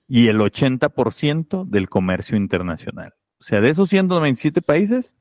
y 0.07 0.29
el 0.29 0.39
80% 0.39 1.63
del 1.63 1.87
comercio 1.87 2.37
internacional. 2.37 3.13
O 3.39 3.43
sea, 3.43 3.61
de 3.61 3.69
esos 3.69 3.89
197 3.89 4.63
países, 4.63 5.15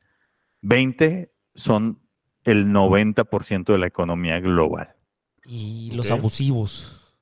20 0.62 1.31
son 1.55 2.01
el 2.45 2.69
90% 2.69 3.73
de 3.73 3.79
la 3.79 3.88
economía 3.88 4.40
global. 4.40 4.97
Y 5.45 5.90
los 5.90 6.11
abusivos. 6.11 7.14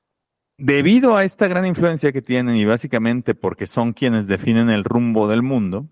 Debido 0.57 1.17
a 1.17 1.25
esta 1.25 1.49
gran 1.49 1.65
influencia 1.65 2.13
que 2.13 2.21
tienen 2.21 2.55
y 2.55 2.63
básicamente 2.63 3.35
porque 3.35 3.67
son 3.67 3.91
quienes 3.91 4.27
definen 4.27 4.69
el 4.69 4.85
rumbo 4.85 5.27
del 5.27 5.41
mundo, 5.41 5.89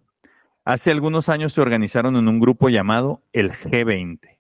hace 0.63 0.89
algunos 0.89 1.27
años 1.27 1.51
se 1.51 1.59
organizaron 1.59 2.15
en 2.15 2.29
un 2.29 2.39
grupo 2.39 2.69
llamado 2.69 3.25
el 3.33 3.51
G20 3.51 4.32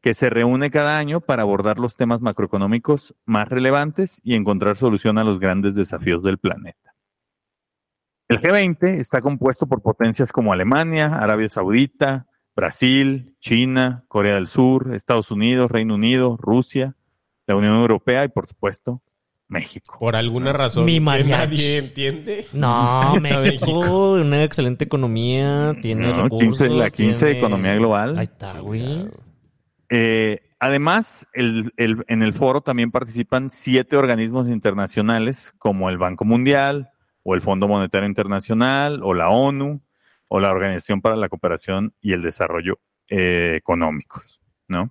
que 0.00 0.14
se 0.14 0.30
reúne 0.30 0.70
cada 0.70 0.98
año 0.98 1.20
para 1.20 1.42
abordar 1.42 1.78
los 1.78 1.96
temas 1.96 2.20
macroeconómicos 2.20 3.14
más 3.24 3.48
relevantes 3.48 4.20
y 4.22 4.34
encontrar 4.34 4.76
solución 4.76 5.18
a 5.18 5.24
los 5.24 5.40
grandes 5.40 5.74
desafíos 5.74 6.22
del 6.22 6.38
planeta. 6.38 6.94
El 8.28 8.40
G20 8.40 8.98
está 8.98 9.20
compuesto 9.20 9.66
por 9.66 9.82
potencias 9.82 10.32
como 10.32 10.52
Alemania, 10.52 11.16
Arabia 11.16 11.48
Saudita, 11.48 12.26
Brasil, 12.56 13.36
China, 13.40 14.04
Corea 14.08 14.34
del 14.34 14.48
Sur, 14.48 14.94
Estados 14.94 15.30
Unidos, 15.30 15.70
Reino 15.70 15.94
Unido, 15.94 16.36
Rusia, 16.40 16.96
la 17.46 17.54
Unión 17.54 17.74
Europea 17.76 18.24
y 18.24 18.28
por 18.28 18.46
supuesto 18.46 19.02
México. 19.48 19.96
Por 20.00 20.16
alguna 20.16 20.52
razón 20.52 20.86
Mi 20.86 20.98
que 20.98 21.24
nadie 21.24 21.78
entiende. 21.78 22.46
No, 22.52 23.14
México, 23.20 24.12
una 24.12 24.42
excelente 24.42 24.84
economía, 24.84 25.76
tiene 25.80 26.12
recursos. 26.12 26.68
la 26.68 26.90
15 26.90 27.26
de 27.26 27.38
economía 27.38 27.74
global. 27.76 28.18
Ahí 28.18 28.24
está, 28.24 28.58
güey. 28.58 29.08
Eh, 29.88 30.40
además, 30.58 31.26
en 31.32 31.72
el 32.22 32.32
foro 32.32 32.60
también 32.60 32.90
participan 32.90 33.50
siete 33.50 33.96
organismos 33.96 34.48
internacionales 34.48 35.54
como 35.58 35.88
el 35.90 35.98
Banco 35.98 36.24
Mundial 36.24 36.90
o 37.22 37.34
el 37.34 37.40
Fondo 37.40 37.68
Monetario 37.68 38.08
Internacional 38.08 39.00
o 39.02 39.14
la 39.14 39.28
ONU 39.28 39.80
o 40.28 40.40
la 40.40 40.50
Organización 40.50 41.00
para 41.00 41.16
la 41.16 41.28
Cooperación 41.28 41.92
y 42.00 42.12
el 42.12 42.22
Desarrollo 42.22 42.78
eh, 43.08 43.54
Económicos, 43.56 44.40
¿no? 44.68 44.90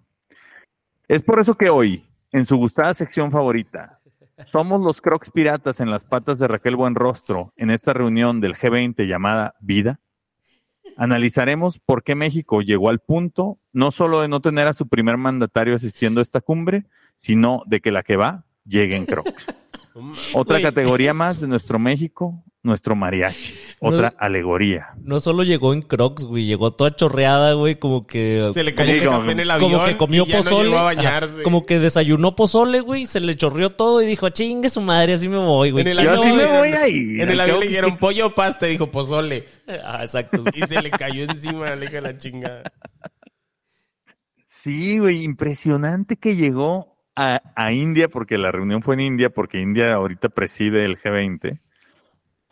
Es 1.08 1.22
por 1.24 1.40
eso 1.40 1.56
que 1.56 1.70
hoy, 1.70 2.04
en 2.32 2.46
su 2.46 2.58
gustada 2.58 2.94
sección 2.94 3.32
favorita, 3.32 4.00
somos 4.46 4.82
los 4.82 5.02
crocs 5.02 5.32
piratas 5.32 5.80
en 5.80 5.90
las 5.90 6.04
patas 6.04 6.40
de 6.40 6.48
Raquel 6.48 6.76
Buenrostro 6.76 7.54
en 7.56 7.70
esta 7.70 7.94
reunión 7.94 8.42
del 8.42 8.56
G20 8.56 9.08
llamada 9.08 9.56
Vida. 9.60 10.00
Analizaremos 10.98 11.80
por 11.80 12.04
qué 12.04 12.16
México 12.16 12.62
llegó 12.62 12.90
al 12.90 13.00
punto 13.00 13.58
no 13.74 13.92
solo 13.92 14.22
de 14.22 14.28
no 14.28 14.40
tener 14.42 14.68
a 14.68 14.74
su 14.74 14.88
primer 14.88 15.18
mandatario 15.18 15.76
asistiendo 15.76 16.22
a 16.22 16.24
esta 16.24 16.42
cumbre, 16.42 16.86
sino 17.16 17.64
de 17.66 17.82
que 17.82 17.92
la 17.92 18.04
que 18.04 18.16
va 18.16 18.46
llegue 18.66 18.96
en 18.96 19.06
crocs. 19.06 19.48
Otra 20.34 20.62
categoría 20.62 21.14
más 21.14 21.40
de 21.40 21.48
nuestro 21.48 21.80
México, 21.80 22.44
nuestro 22.64 22.96
mariachi. 22.96 23.56
Otra 23.80 24.14
alegoría. 24.18 24.88
No 25.02 25.20
solo 25.20 25.44
llegó 25.44 25.74
en 25.74 25.82
Crocs, 25.82 26.26
güey, 26.26 26.46
llegó 26.46 26.72
toda 26.72 26.96
chorreada, 26.96 27.54
güey, 27.54 27.76
como 27.76 28.06
que. 28.06 28.50
Se 28.54 28.64
le 28.64 28.74
cayó 28.74 28.94
el 28.94 29.08
café 29.08 29.32
en 29.32 29.40
el 29.40 29.52
avión. 29.52 29.72
Como 29.72 29.86
que 29.86 29.96
comió 29.96 30.26
pozole. 30.26 30.76
como 31.44 31.66
que 31.66 31.80
desayunó 31.80 32.36
pozole, 32.36 32.82
güey, 32.82 33.06
se 33.06 33.22
le 33.22 33.38
chorrió 33.38 33.70
todo 33.70 34.02
y 34.02 34.06
dijo, 34.06 34.28
chingue 34.30 34.70
su 34.70 34.82
madre, 34.82 35.14
así 35.14 35.30
me 35.30 35.38
voy, 35.38 35.72
güey. 35.72 35.84
En 35.84 35.92
el 35.92 36.00
avión, 36.00 36.36
me 36.36 36.46
voy 36.46 36.70
ahí. 36.72 37.22
En 37.22 37.30
el 37.30 37.40
avión 37.40 37.60
le 37.62 37.68
dijeron 37.68 37.98
pollo 37.98 38.28
o 38.28 38.36
pasta, 38.36 38.66
dijo 38.66 38.92
pozole. 38.92 39.46
Ah, 39.84 40.04
exacto. 40.04 40.44
y 40.54 40.62
se 40.62 40.82
le 40.82 40.92
cayó 40.92 41.24
encima, 41.24 41.76
le 41.76 42.02
la 42.02 42.16
chingada. 42.18 42.72
Sí, 44.46 45.00
güey, 45.00 45.24
impresionante 45.24 46.18
que 46.18 46.36
llegó 46.36 46.96
a, 47.16 47.72
India, 47.72 48.10
porque 48.10 48.38
la 48.38 48.52
reunión 48.52 48.82
fue 48.82 48.96
en 48.96 49.02
India, 49.02 49.30
porque 49.30 49.60
India 49.60 49.94
ahorita 49.94 50.30
preside 50.30 50.86
el 50.86 50.98
G20, 50.98 51.60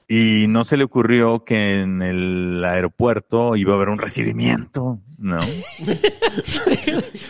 y 0.08 0.46
no 0.48 0.64
se 0.64 0.78
le 0.78 0.86
ocurrió 0.86 1.44
que 1.44 1.82
en 1.82 2.02
el 2.02 2.64
aeropuerto 2.64 3.56
iba 3.56 3.74
a 3.74 3.76
haber 3.76 3.90
un 3.90 3.98
recibimiento, 3.98 5.00
¿no? 5.18 5.40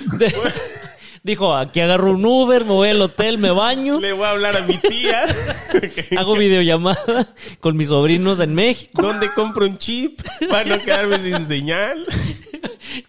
Dijo, 1.23 1.55
aquí 1.55 1.79
agarro 1.79 2.12
un 2.12 2.25
Uber, 2.25 2.65
me 2.65 2.71
voy 2.71 2.89
al 2.89 3.01
hotel, 3.01 3.38
me 3.38 3.49
baño. 3.51 3.97
Le 3.97 4.12
voy 4.12 4.25
a 4.25 4.31
hablar 4.31 4.57
a 4.57 4.67
mi 4.67 4.75
tía. 4.75 5.23
Hago 6.17 6.36
videollamada 6.36 7.27
con 7.62 7.77
mis 7.77 7.88
sobrinos 7.88 8.41
en 8.41 8.53
México. 8.53 9.01
¿Dónde 9.01 9.31
compro 9.31 9.65
un 9.65 9.77
chip 9.77 10.19
para 10.49 10.65
no 10.65 10.83
quedarme 10.83 11.19
sin 11.19 11.45
señal? 11.45 12.05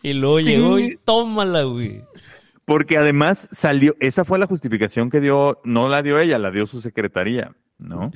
Y 0.00 0.12
luego 0.12 0.38
llegó 0.38 0.79
y 0.79 0.96
tómala, 1.05 1.62
güey. 1.64 2.05
Porque 2.64 2.98
además 2.98 3.48
salió, 3.50 3.96
esa 3.98 4.24
fue 4.24 4.38
la 4.38 4.46
justificación 4.46 5.11
que 5.11 5.20
dio, 5.20 5.61
no 5.64 5.88
la 5.88 6.03
dio 6.03 6.18
ella, 6.20 6.38
la 6.38 6.53
dio 6.53 6.66
su 6.66 6.81
secretaría, 6.81 7.53
¿no? 7.79 8.12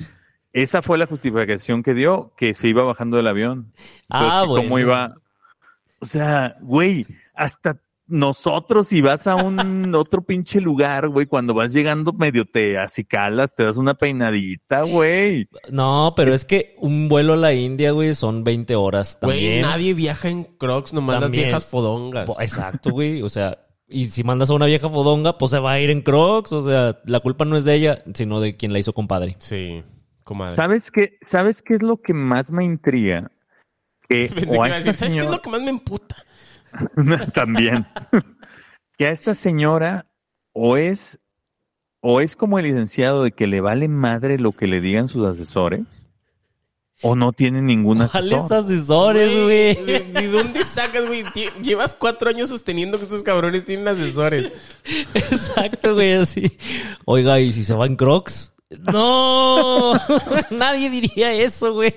Esa 0.53 0.81
fue 0.81 0.97
la 0.97 1.07
justificación 1.07 1.83
que 1.83 1.93
dio, 1.93 2.33
que 2.37 2.53
se 2.53 2.69
iba 2.69 2.83
bajando 2.83 3.17
del 3.17 3.27
avión. 3.27 3.73
ah, 4.09 4.45
bueno. 4.47 4.63
¿Cómo 4.63 4.79
iba? 4.79 5.15
O 5.99 6.05
sea, 6.05 6.55
güey, 6.61 7.05
hasta 7.35 7.81
nosotros 8.09 8.87
si 8.87 9.01
vas 9.01 9.27
a 9.27 9.35
un 9.35 9.93
otro 9.95 10.21
pinche 10.21 10.59
lugar, 10.59 11.07
güey, 11.09 11.25
cuando 11.25 11.53
vas 11.53 11.71
llegando 11.71 12.11
medio 12.13 12.45
te 12.45 12.77
acicalas, 12.77 13.55
te 13.55 13.63
das 13.63 13.77
una 13.77 13.93
peinadita, 13.93 14.81
güey. 14.83 15.47
No, 15.69 16.13
pero 16.15 16.33
es, 16.33 16.45
que 16.45 16.75
un 16.79 17.07
vuelo 17.07 17.33
a 17.33 17.37
la 17.37 17.53
India, 17.53 17.91
güey, 17.91 18.13
son 18.13 18.43
20 18.43 18.75
horas 18.75 19.19
también. 19.19 19.61
Güey, 19.61 19.61
nadie 19.61 19.93
viaja 19.93 20.29
en 20.29 20.43
Crocs, 20.43 20.93
nomás 20.93 21.21
las 21.21 21.31
viejas 21.31 21.65
fodongas. 21.65 22.27
Exacto, 22.39 22.91
güey, 22.91 23.21
o 23.21 23.29
sea, 23.29 23.57
y 23.89 24.05
si 24.05 24.23
mandas 24.23 24.49
a 24.51 24.53
una 24.53 24.67
vieja 24.67 24.87
fodonga, 24.87 25.37
pues 25.37 25.51
se 25.51 25.59
va 25.59 25.73
a 25.73 25.79
ir 25.79 25.89
en 25.89 26.01
Crocs. 26.01 26.51
O 26.51 26.61
sea, 26.61 26.99
la 27.05 27.19
culpa 27.19 27.43
no 27.45 27.57
es 27.57 27.65
de 27.65 27.73
ella, 27.73 28.03
sino 28.13 28.39
de 28.39 28.55
quien 28.55 28.71
la 28.71 28.79
hizo 28.79 28.93
compadre. 28.93 29.35
Sí, 29.39 29.83
comadre. 30.23 30.53
¿Sabes 30.53 30.91
qué, 30.91 31.17
¿Sabes 31.21 31.63
qué 31.63 31.75
es 31.75 31.81
lo 31.81 31.97
que 31.97 32.13
más 32.13 32.51
me 32.51 32.63
intriga? 32.63 33.31
Que, 34.07 34.29
¿Sabes 34.93 34.99
qué 34.99 35.05
es 35.17 35.29
lo 35.29 35.41
que 35.41 35.49
más 35.49 35.61
me 35.61 35.71
emputa? 35.71 36.15
También. 37.33 37.87
que 38.97 39.07
a 39.07 39.11
esta 39.11 39.35
señora 39.35 40.07
o 40.53 40.77
es, 40.77 41.19
o 42.01 42.21
es 42.21 42.35
como 42.35 42.59
el 42.59 42.65
licenciado 42.65 43.23
de 43.23 43.31
que 43.31 43.47
le 43.47 43.61
vale 43.61 43.87
madre 43.87 44.39
lo 44.39 44.51
que 44.51 44.67
le 44.67 44.81
digan 44.81 45.07
sus 45.07 45.25
asesores 45.25 46.09
o 47.01 47.15
no 47.15 47.31
tiene 47.31 47.61
ningún 47.61 48.01
asesor. 48.01 48.29
¿Cuáles 48.29 48.51
asesores, 48.51 49.33
güey? 49.33 49.75
¿De, 49.85 50.27
dónde 50.27 50.65
sacas, 50.65 51.07
güey? 51.07 51.23
Llevas 51.61 51.93
cuatro 51.93 52.29
años 52.29 52.49
sosteniendo 52.49 52.97
que 52.97 53.05
estos 53.05 53.23
cabrones 53.23 53.65
tienen 53.65 53.87
asesores. 53.87 54.51
Exacto, 55.13 55.93
güey, 55.93 56.13
así. 56.13 56.57
Oiga, 57.05 57.39
¿y 57.39 57.51
si 57.51 57.63
se 57.63 57.73
va 57.73 57.85
en 57.85 57.95
Crocs? 57.95 58.53
No, 58.91 59.93
nadie 60.51 60.89
diría 60.89 61.33
eso, 61.33 61.73
güey. 61.73 61.95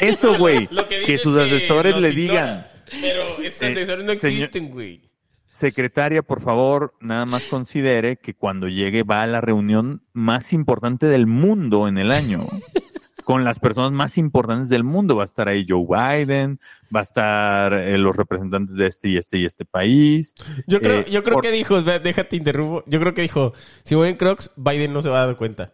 Eso, 0.00 0.38
güey. 0.38 0.68
Que, 1.04 1.18
sus 1.18 1.38
asesores 1.38 1.96
le 1.98 2.12
digan. 2.12 2.66
Pero 3.00 3.38
esos 3.42 3.62
eh, 3.62 3.66
asesores 3.68 4.04
no 4.04 4.12
existen, 4.12 4.70
güey. 4.70 5.02
Secretaria, 5.50 6.22
por 6.22 6.42
favor, 6.42 6.94
nada 7.00 7.24
más 7.24 7.44
considere 7.46 8.16
que 8.16 8.34
cuando 8.34 8.68
llegue 8.68 9.04
va 9.04 9.22
a 9.22 9.26
la 9.26 9.40
reunión 9.40 10.02
más 10.12 10.52
importante 10.52 11.06
del 11.06 11.26
mundo 11.26 11.88
en 11.88 11.96
el 11.96 12.12
año 12.12 12.40
con 13.24 13.42
las 13.42 13.58
personas 13.58 13.90
más 13.92 14.18
importantes 14.18 14.68
del 14.68 14.84
mundo. 14.84 15.16
Va 15.16 15.22
a 15.22 15.24
estar 15.24 15.48
ahí 15.48 15.64
Joe 15.66 15.86
Biden, 15.88 16.60
va 16.94 17.00
a 17.00 17.02
estar 17.02 17.72
eh, 17.72 17.96
los 17.96 18.14
representantes 18.14 18.76
de 18.76 18.86
este 18.86 19.08
y 19.08 19.16
este 19.16 19.38
y 19.38 19.46
este 19.46 19.64
país. 19.64 20.34
Yo 20.66 20.78
creo, 20.80 21.00
eh, 21.00 21.06
yo 21.10 21.24
creo 21.24 21.40
que 21.40 21.50
dijo, 21.50 21.80
déjate 21.80 22.36
interrumpo, 22.36 22.84
yo 22.86 23.00
creo 23.00 23.14
que 23.14 23.22
dijo, 23.22 23.54
si 23.82 23.94
voy 23.94 24.10
en 24.10 24.16
Crocs, 24.16 24.50
Biden 24.56 24.92
no 24.92 25.00
se 25.00 25.08
va 25.08 25.22
a 25.22 25.26
dar 25.26 25.36
cuenta. 25.36 25.72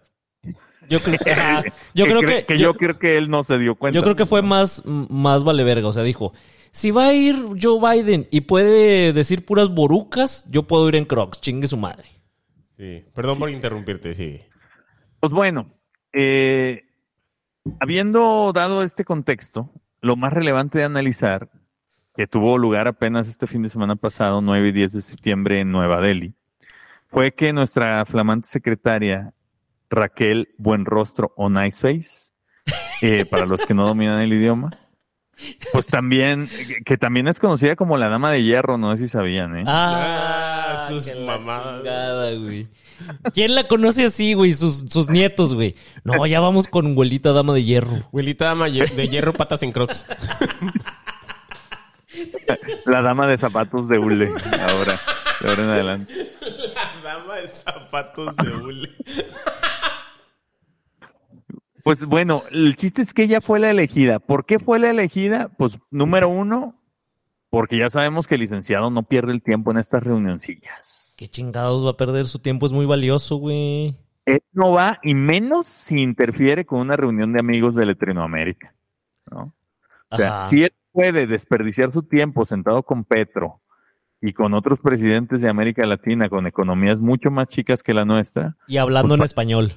Yo 0.89 1.01
creo 1.01 1.19
que, 1.19 1.33
yo 1.95 2.05
creo 2.05 2.21
que, 2.47 2.59
yo, 2.59 2.75
creo 2.75 2.99
que 2.99 3.19
él 3.19 3.31
no 3.31 3.43
se 3.43 3.59
dio 3.59 3.75
cuenta. 3.75 3.97
Yo 3.97 4.03
creo 4.03 4.15
que 4.15 4.27
fue 4.27 4.43
más, 4.43 4.83
más 4.85 5.43
vale 5.43 5.65
verga. 5.65 5.89
O 5.89 5.93
sea, 5.93 6.05
dijo, 6.05 6.33
si 6.73 6.91
va 6.91 7.07
a 7.07 7.13
ir 7.13 7.37
Joe 7.61 7.79
Biden 7.79 8.27
y 8.31 8.43
puede 8.43 9.13
decir 9.13 9.45
puras 9.45 9.69
borucas, 9.69 10.47
yo 10.51 10.65
puedo 10.65 10.89
ir 10.89 10.97
en 10.97 11.05
Crocs, 11.05 11.41
chingue 11.41 11.69
su 11.69 11.77
madre. 11.77 12.09
Sí, 12.77 13.05
perdón 13.15 13.39
por 13.39 13.51
interrumpirte, 13.51 14.15
sí. 14.15 14.41
Pues 15.21 15.33
bueno, 15.33 15.73
eh, 16.13 16.83
Habiendo 17.79 18.53
dado 18.53 18.83
este 18.83 19.05
contexto, 19.05 19.71
lo 20.01 20.17
más 20.17 20.33
relevante 20.33 20.79
de 20.79 20.85
analizar, 20.85 21.49
que 22.17 22.27
tuvo 22.27 22.59
lugar 22.59 22.89
apenas 22.89 23.29
este 23.29 23.47
fin 23.47 23.63
de 23.63 23.69
semana 23.69 23.95
pasado, 23.95 24.41
9 24.41 24.69
y 24.69 24.73
10 24.73 24.93
de 24.93 25.03
septiembre 25.03 25.61
en 25.61 25.71
Nueva 25.71 26.01
Delhi, 26.01 26.35
fue 27.07 27.33
que 27.33 27.53
nuestra 27.53 28.05
flamante 28.05 28.49
secretaria 28.49 29.33
Raquel 29.91 30.55
Buenrostro 30.59 31.33
o 31.37 31.49
Niceface, 31.49 32.33
eh, 33.01 33.25
para 33.31 33.47
los 33.47 33.65
que 33.65 33.75
no 33.75 33.87
dominan 33.87 34.21
el 34.21 34.33
idioma, 34.33 34.71
pues 35.73 35.87
también, 35.87 36.49
que 36.85 36.97
también 36.97 37.29
es 37.29 37.39
conocida 37.39 37.77
como 37.77 37.97
la 37.97 38.09
dama 38.09 38.31
de 38.31 38.43
hierro, 38.43 38.79
no 38.79 38.95
sé 38.97 39.05
si 39.05 39.09
sabían, 39.09 39.57
¿eh? 39.59 39.65
Ah, 39.67 40.75
ah 40.75 40.87
sus 40.89 41.13
mamadas. 41.21 41.83
¿Quién 43.33 43.55
la 43.55 43.67
conoce 43.67 44.05
así, 44.05 44.35
güey? 44.35 44.53
Sus, 44.53 44.85
sus 44.89 45.09
nietos, 45.09 45.55
güey. 45.55 45.75
No, 46.05 46.27
ya 46.27 46.41
vamos 46.41 46.69
con 46.69 46.93
abuelita 46.93 47.33
dama 47.33 47.53
de 47.55 47.65
hierro. 47.65 47.97
Abuelita 48.09 48.47
dama 48.47 48.69
de 48.69 49.09
hierro, 49.09 49.33
patas 49.33 49.63
en 49.63 49.73
crocs. 49.73 50.07
La 52.85 53.01
dama 53.01 53.27
de 53.27 53.39
zapatos 53.39 53.89
de 53.89 53.99
hule, 53.99 54.31
ahora, 54.61 55.01
de 55.41 55.49
ahora 55.49 55.63
en 55.63 55.71
adelante. 55.71 56.15
La 56.75 57.15
dama 57.15 57.37
de 57.37 57.49
zapatos 57.49 58.37
de 58.37 58.51
hule. 58.51 58.91
Pues 61.83 62.05
bueno, 62.07 62.45
el 62.51 62.77
chiste 62.77 63.03
es 63.03 63.13
que 63.13 63.25
ella 63.25 63.41
fue 63.41 63.59
la 63.59 63.71
elegida. 63.71 64.21
¿Por 64.21 64.47
qué 64.47 64.59
fue 64.59 64.79
la 64.79 64.91
elegida? 64.91 65.49
Pues 65.57 65.79
número 65.91 66.29
uno, 66.29 66.81
porque 67.51 67.77
ya 67.77 67.91
sabemos 67.91 68.27
que 68.27 68.37
el 68.37 68.41
licenciado 68.41 68.91
no 68.91 69.03
pierde 69.03 69.33
el 69.33 69.43
tiempo 69.43 69.73
en 69.73 69.79
estas 69.79 70.03
reunioncillas. 70.03 71.15
¿Qué 71.19 71.29
chingados 71.29 71.85
va 71.85 71.91
a 71.91 71.97
perder 71.97 72.27
su 72.27 72.39
tiempo? 72.39 72.67
Es 72.67 72.73
muy 72.73 72.87
valioso, 72.87 73.37
güey. 73.37 73.99
Él 74.25 74.43
no 74.53 74.71
va, 74.71 74.99
y 75.03 75.15
menos 75.15 75.67
si 75.67 76.01
interfiere 76.01 76.65
con 76.65 76.81
una 76.81 76.97
reunión 76.97 77.33
de 77.33 77.41
amigos 77.41 77.75
de 77.75 77.85
Latinoamérica. 77.85 78.75
¿no? 79.31 79.55
O 80.11 80.17
sea, 80.17 80.43
si 80.43 80.65
él 80.65 80.73
puede 80.93 81.27
desperdiciar 81.27 81.93
su 81.93 82.05
tiempo 82.05 82.47
sentado 82.47 82.85
con 82.85 83.05
Petro 83.05 83.61
y 84.21 84.33
con 84.33 84.55
otros 84.55 84.79
presidentes 84.79 85.41
de 85.41 85.49
América 85.49 85.85
Latina 85.85 86.29
con 86.29 86.47
economías 86.47 87.01
mucho 87.01 87.31
más 87.31 87.49
chicas 87.49 87.83
que 87.83 87.93
la 87.93 88.05
nuestra. 88.05 88.57
Y 88.69 88.77
hablando 88.77 89.09
pues 89.09 89.21
en 89.21 89.25
español 89.25 89.73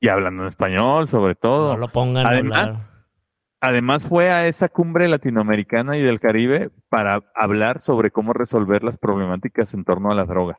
y 0.00 0.08
hablando 0.08 0.42
en 0.42 0.48
español, 0.48 1.06
sobre 1.06 1.34
todo. 1.34 1.74
No 1.74 1.78
lo 1.78 1.88
pongan 1.88 2.26
además, 2.26 2.78
Además 3.60 4.04
fue 4.04 4.30
a 4.30 4.46
esa 4.46 4.68
cumbre 4.68 5.08
latinoamericana 5.08 5.96
y 5.96 6.02
del 6.02 6.20
Caribe 6.20 6.70
para 6.88 7.24
hablar 7.34 7.82
sobre 7.82 8.12
cómo 8.12 8.32
resolver 8.32 8.84
las 8.84 8.98
problemáticas 8.98 9.74
en 9.74 9.84
torno 9.84 10.12
a 10.12 10.14
la 10.14 10.26
droga. 10.26 10.56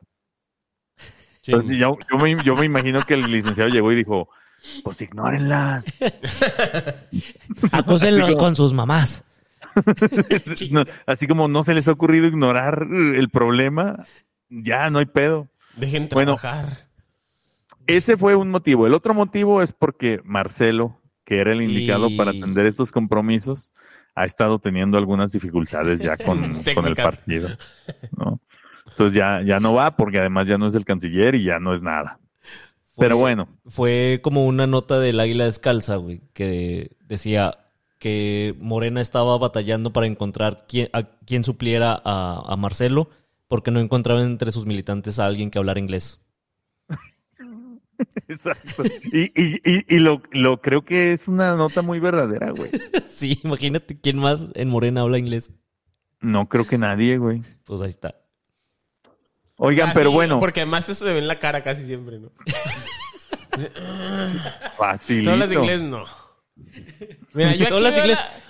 Entonces, 1.46 1.78
yo, 1.78 1.96
me, 2.18 2.64
imagino 2.66 3.00
que 3.06 3.14
el 3.14 3.22
licenciado 3.32 3.70
llegó 3.70 3.90
y 3.92 3.96
dijo, 3.96 4.28
pues 4.84 5.00
ignórenlas. 5.00 5.98
Acúsenlos 7.72 8.36
con 8.36 8.54
sus 8.54 8.74
mamás. 8.74 9.24
así 11.06 11.26
como 11.26 11.48
no 11.48 11.62
se 11.62 11.72
les 11.72 11.88
ha 11.88 11.92
ocurrido 11.92 12.26
ignorar 12.26 12.86
el 12.90 13.30
problema, 13.30 14.04
ya 14.50 14.90
no 14.90 14.98
hay 14.98 15.06
pedo. 15.06 15.48
Dejen 15.76 16.10
trabajar. 16.10 16.89
Ese 17.96 18.16
fue 18.16 18.34
un 18.34 18.50
motivo. 18.50 18.86
El 18.86 18.94
otro 18.94 19.14
motivo 19.14 19.62
es 19.62 19.72
porque 19.72 20.20
Marcelo, 20.24 21.00
que 21.24 21.38
era 21.38 21.52
el 21.52 21.62
indicado 21.62 22.08
para 22.16 22.30
atender 22.30 22.66
estos 22.66 22.92
compromisos, 22.92 23.72
ha 24.14 24.24
estado 24.24 24.58
teniendo 24.58 24.98
algunas 24.98 25.32
dificultades 25.32 26.00
ya 26.00 26.16
con, 26.16 26.44
el 26.86 26.96
partido. 26.96 27.48
Entonces 28.88 29.14
ya, 29.14 29.40
ya 29.42 29.60
no 29.60 29.74
va 29.74 29.96
porque 29.96 30.18
además 30.18 30.48
ya 30.48 30.58
no 30.58 30.66
es 30.66 30.74
el 30.74 30.84
canciller 30.84 31.34
y 31.34 31.44
ya 31.44 31.58
no 31.58 31.72
es 31.72 31.82
nada. 31.82 32.18
Pero 32.98 33.16
bueno. 33.16 33.48
Fue 33.66 34.20
como 34.22 34.46
una 34.46 34.66
nota 34.66 34.98
del 34.98 35.20
Águila 35.20 35.44
Descalza, 35.44 35.96
güey, 35.96 36.20
que 36.34 36.96
decía 37.06 37.58
que 37.98 38.54
Morena 38.58 39.00
estaba 39.00 39.36
batallando 39.38 39.92
para 39.92 40.06
encontrar 40.06 40.64
quién, 40.68 40.88
a 40.92 41.04
quién 41.04 41.44
supliera 41.44 42.00
a, 42.04 42.56
Marcelo 42.56 43.10
porque 43.48 43.70
no 43.70 43.80
encontraba 43.80 44.22
entre 44.22 44.52
sus 44.52 44.66
militantes 44.66 45.18
a 45.18 45.26
alguien 45.26 45.50
que 45.50 45.58
hablara 45.58 45.80
inglés. 45.80 46.20
Exacto. 48.28 48.84
Y, 49.12 49.94
y, 49.94 49.98
lo, 49.98 50.22
lo, 50.32 50.60
creo 50.60 50.84
que 50.84 51.12
es 51.12 51.28
una 51.28 51.54
nota 51.54 51.82
muy 51.82 52.00
verdadera, 52.00 52.50
güey. 52.50 52.70
sí, 53.08 53.38
imagínate 53.44 53.98
quién 53.98 54.18
más 54.18 54.50
en 54.54 54.68
Morena 54.68 55.02
habla 55.02 55.18
inglés. 55.18 55.52
No 56.20 56.48
creo 56.48 56.66
que 56.66 56.78
nadie, 56.78 57.18
güey. 57.18 57.42
Pues 57.64 57.80
ahí 57.80 57.88
está. 57.88 58.16
Oigan, 59.56 59.90
ah, 59.90 59.92
pero 59.94 60.10
bueno. 60.10 60.38
Porque 60.38 60.60
además 60.60 60.88
eso 60.88 61.06
se 61.06 61.12
ve 61.12 61.18
en 61.18 61.28
la 61.28 61.38
cara 61.38 61.62
casi 61.62 61.86
siempre, 61.86 62.18
¿no? 62.18 62.32
Fácil. 64.76 65.24
Todas 65.24 65.38
las 65.38 65.52
inglés 65.52 65.82
no. 65.82 66.04
Mira, 67.32 67.54
yo 67.54 67.64
aquí, 67.64 67.74
veo 67.74 67.80
la, 67.80 67.90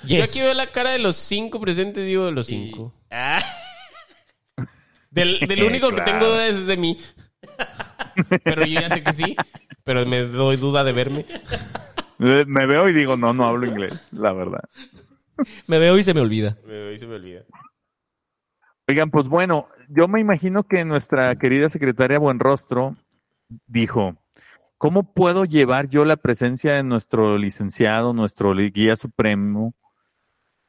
yo 0.05 0.23
aquí, 0.23 0.41
veo 0.41 0.55
la, 0.55 0.67
cara 0.67 0.91
de 0.91 0.99
los 0.99 1.17
cinco 1.17 1.61
presentes, 1.61 2.05
digo 2.05 2.27
de 2.27 2.33
los 2.33 2.47
cinco. 2.47 2.93
Ah. 3.11 3.41
Del, 5.11 5.41
del, 5.41 5.65
único 5.65 5.91
que 5.91 6.03
tengo 6.03 6.27
dudas 6.27 6.51
es 6.51 6.67
de 6.67 6.77
mí. 6.77 6.97
Pero 8.45 8.65
yo 8.65 8.81
ya 8.81 8.89
sé 8.89 9.03
que 9.03 9.13
sí. 9.13 9.37
Pero 9.85 10.07
me 10.07 10.23
doy 10.23 10.57
duda 10.57 10.85
de 10.85 10.93
verme. 10.93 11.27
Me 12.19 12.67
veo 12.67 12.89
y 12.89 12.93
digo, 12.93 13.17
no, 13.17 13.33
no 13.33 13.45
hablo 13.45 13.67
inglés, 13.67 14.13
la 14.13 14.33
verdad. 14.33 14.63
Me 15.67 15.79
veo 15.79 15.97
y 15.97 16.03
se 16.03 16.13
me 16.13 16.21
olvida. 16.21 16.59
Me 16.67 16.73
veo 16.73 16.93
y 16.93 16.99
se 16.99 17.07
me 17.07 17.15
olvida. 17.15 17.45
Oigan, 18.87 19.11
pues 19.11 19.29
bueno, 19.29 19.69
yo 19.89 20.09
me 20.09 20.21
imagino 20.21 20.65
que 20.65 20.85
nuestra 20.85 21.37
querida 21.37 21.69
secretaria 21.69 22.19
Buenrostro 22.19 22.97
dijo, 23.67 24.17
¿cómo 24.79 25.15
puedo 25.15 25.45
llevar 25.45 25.89
yo 25.89 26.05
la 26.05 26.17
presencia 26.17 26.75
de 26.75 26.83
nuestro 26.83 27.39
licenciado, 27.39 28.13
nuestro 28.13 28.55
guía 28.55 28.97
supremo, 28.97 29.75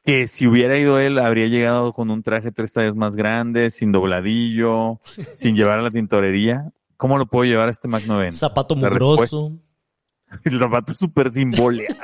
que 0.04 0.26
si 0.26 0.46
hubiera 0.46 0.78
ido 0.78 0.98
él 0.98 1.18
habría 1.18 1.48
llegado 1.48 1.92
con 1.92 2.10
un 2.10 2.22
traje 2.22 2.50
tres 2.50 2.72
tallas 2.72 2.96
más 2.96 3.14
grande, 3.14 3.70
sin 3.70 3.92
dobladillo, 3.92 5.00
sin 5.34 5.54
llevar 5.54 5.80
a 5.80 5.82
la 5.82 5.90
tintorería? 5.90 6.70
¿Cómo 7.02 7.18
lo 7.18 7.26
puedo 7.26 7.44
llevar 7.44 7.66
a 7.66 7.72
este 7.72 7.88
Mac 7.88 8.04
90? 8.06 8.38
Zapato 8.38 8.76
mugroso. 8.76 9.50
El 10.44 10.60
zapato 10.60 10.94
súper 10.94 11.32
simboleado. 11.32 11.96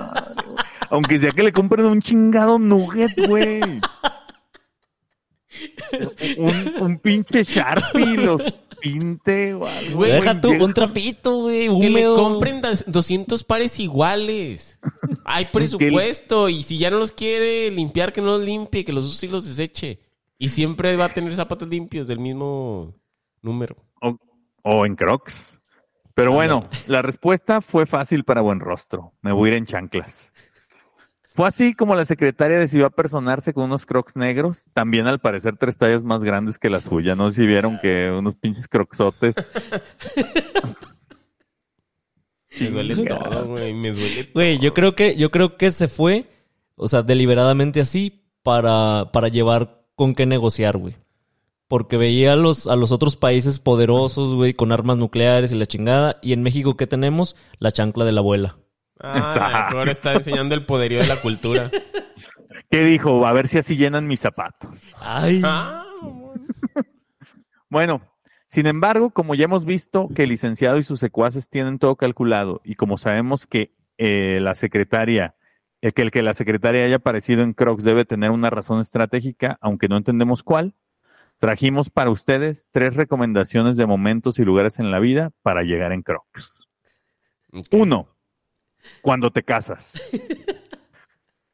Aunque 0.90 1.18
sea 1.18 1.30
que 1.30 1.42
le 1.42 1.50
compren 1.50 1.86
un 1.86 2.02
chingado 2.02 2.58
nugget, 2.58 3.26
güey 3.26 3.62
un, 6.36 6.74
un 6.78 6.98
pinche 6.98 7.42
Sharpie 7.42 8.18
los 8.18 8.42
pinte 8.78 9.54
o 9.54 9.66
algo. 9.66 10.04
Deja 10.04 10.38
tú 10.38 10.50
un 10.50 10.74
trapito, 10.74 11.44
güey. 11.44 11.68
Que 11.80 11.88
le 11.88 12.04
compren 12.12 12.60
200 12.86 13.44
pares 13.44 13.80
iguales. 13.80 14.78
Hay 15.24 15.46
presupuesto 15.46 16.50
y 16.50 16.64
si 16.64 16.76
ya 16.76 16.90
no 16.90 16.98
los 16.98 17.12
quiere 17.12 17.70
limpiar, 17.70 18.12
que 18.12 18.20
no 18.20 18.36
los 18.36 18.44
limpie, 18.44 18.84
que 18.84 18.92
los 18.92 19.06
use 19.06 19.24
y 19.24 19.30
los 19.30 19.46
deseche. 19.46 20.00
Y 20.36 20.50
siempre 20.50 20.96
va 20.96 21.06
a 21.06 21.14
tener 21.14 21.34
zapatos 21.34 21.66
limpios 21.66 22.06
del 22.06 22.18
mismo 22.18 22.92
número. 23.40 23.87
O, 24.70 24.84
en 24.84 24.96
Crocs. 24.96 25.58
Pero 26.12 26.32
bueno, 26.32 26.68
la 26.86 27.00
respuesta 27.00 27.62
fue 27.62 27.86
fácil 27.86 28.24
para 28.24 28.42
buen 28.42 28.60
rostro. 28.60 29.14
Me 29.22 29.32
voy 29.32 29.48
a 29.48 29.52
ir 29.52 29.58
en 29.58 29.64
chanclas. 29.64 30.30
Fue 31.34 31.48
así 31.48 31.72
como 31.72 31.94
la 31.94 32.04
secretaria 32.04 32.58
decidió 32.58 32.84
apersonarse 32.84 33.54
con 33.54 33.64
unos 33.64 33.86
crocs 33.86 34.14
negros, 34.14 34.66
también 34.74 35.06
al 35.06 35.20
parecer 35.20 35.56
tres 35.56 35.78
tallas 35.78 36.04
más 36.04 36.22
grandes 36.22 36.58
que 36.58 36.68
la 36.68 36.82
suya. 36.82 37.14
No 37.14 37.30
sé 37.30 37.36
si 37.36 37.46
vieron 37.46 37.78
que 37.80 38.10
unos 38.10 38.34
pinches 38.34 38.68
croxotes. 38.68 39.36
me 42.60 42.70
duele 42.70 43.06
todo, 43.06 43.46
güey, 43.46 43.72
me 43.72 43.92
duele 43.92 44.28
Güey, 44.34 44.58
yo 44.58 44.74
creo 44.74 44.94
que, 44.94 45.16
yo 45.16 45.30
creo 45.30 45.56
que 45.56 45.70
se 45.70 45.88
fue, 45.88 46.26
o 46.74 46.88
sea, 46.88 47.02
deliberadamente 47.02 47.80
así, 47.80 48.26
para, 48.42 49.12
para 49.12 49.28
llevar 49.28 49.86
con 49.94 50.14
qué 50.14 50.26
negociar, 50.26 50.76
güey. 50.76 50.94
Porque 51.68 51.96
veía 51.96 52.32
a 52.32 52.36
los, 52.36 52.66
a 52.66 52.76
los 52.76 52.92
otros 52.92 53.16
países 53.16 53.58
poderosos, 53.58 54.34
güey, 54.34 54.54
con 54.54 54.72
armas 54.72 54.96
nucleares 54.96 55.52
y 55.52 55.56
la 55.56 55.66
chingada. 55.66 56.16
Y 56.22 56.32
en 56.32 56.42
México, 56.42 56.76
¿qué 56.76 56.86
tenemos? 56.86 57.36
La 57.58 57.72
chancla 57.72 58.04
de 58.04 58.12
la 58.12 58.20
abuela. 58.20 58.56
Ah, 59.00 59.68
ahora 59.70 59.92
está 59.92 60.14
enseñando 60.14 60.54
el 60.54 60.66
poderío 60.66 61.00
de 61.00 61.06
la 61.06 61.20
cultura. 61.20 61.70
¿Qué 62.70 62.84
dijo? 62.84 63.26
A 63.26 63.32
ver 63.32 63.48
si 63.48 63.58
así 63.58 63.76
llenan 63.76 64.06
mis 64.06 64.20
zapatos. 64.20 64.80
Ay. 64.98 65.40
Ah, 65.44 65.86
bueno, 67.70 68.02
sin 68.46 68.66
embargo, 68.66 69.10
como 69.10 69.34
ya 69.34 69.44
hemos 69.44 69.64
visto 69.64 70.08
que 70.14 70.24
el 70.24 70.30
licenciado 70.30 70.78
y 70.78 70.82
sus 70.82 71.00
secuaces 71.00 71.50
tienen 71.50 71.78
todo 71.78 71.96
calculado 71.96 72.60
y 72.64 72.74
como 72.74 72.96
sabemos 72.96 73.46
que 73.46 73.74
eh, 73.98 74.38
la 74.40 74.54
secretaria, 74.54 75.36
eh, 75.82 75.92
que 75.92 76.02
el 76.02 76.10
que 76.10 76.22
la 76.22 76.32
secretaria 76.32 76.84
haya 76.84 76.96
aparecido 76.96 77.42
en 77.42 77.52
Crocs 77.52 77.84
debe 77.84 78.04
tener 78.04 78.30
una 78.30 78.48
razón 78.48 78.80
estratégica, 78.80 79.58
aunque 79.60 79.88
no 79.88 79.96
entendemos 79.96 80.42
cuál, 80.42 80.74
trajimos 81.38 81.90
para 81.90 82.10
ustedes 82.10 82.68
tres 82.70 82.94
recomendaciones 82.94 83.76
de 83.76 83.86
momentos 83.86 84.38
y 84.38 84.44
lugares 84.44 84.78
en 84.78 84.90
la 84.90 84.98
vida 84.98 85.30
para 85.42 85.62
llegar 85.62 85.92
en 85.92 86.02
Crocs. 86.02 86.68
Uno, 87.72 88.08
cuando 89.00 89.30
te 89.30 89.42
casas. 89.42 89.94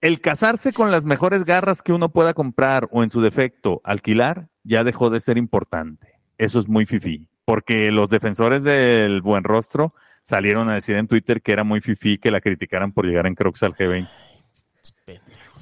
El 0.00 0.20
casarse 0.20 0.72
con 0.72 0.90
las 0.90 1.04
mejores 1.04 1.44
garras 1.44 1.82
que 1.82 1.92
uno 1.92 2.10
pueda 2.10 2.34
comprar 2.34 2.88
o 2.90 3.02
en 3.02 3.10
su 3.10 3.22
defecto 3.22 3.80
alquilar 3.84 4.48
ya 4.62 4.84
dejó 4.84 5.08
de 5.08 5.20
ser 5.20 5.38
importante. 5.38 6.20
Eso 6.36 6.58
es 6.58 6.68
muy 6.68 6.84
fifí, 6.84 7.28
porque 7.46 7.90
los 7.90 8.10
defensores 8.10 8.64
del 8.64 9.22
buen 9.22 9.44
rostro 9.44 9.94
salieron 10.22 10.68
a 10.68 10.74
decir 10.74 10.96
en 10.96 11.08
Twitter 11.08 11.40
que 11.40 11.52
era 11.52 11.64
muy 11.64 11.80
fifí 11.80 12.18
que 12.18 12.30
la 12.30 12.40
criticaran 12.40 12.92
por 12.92 13.06
llegar 13.06 13.26
en 13.26 13.34
Crocs 13.34 13.62
al 13.62 13.74
G20. 13.74 14.08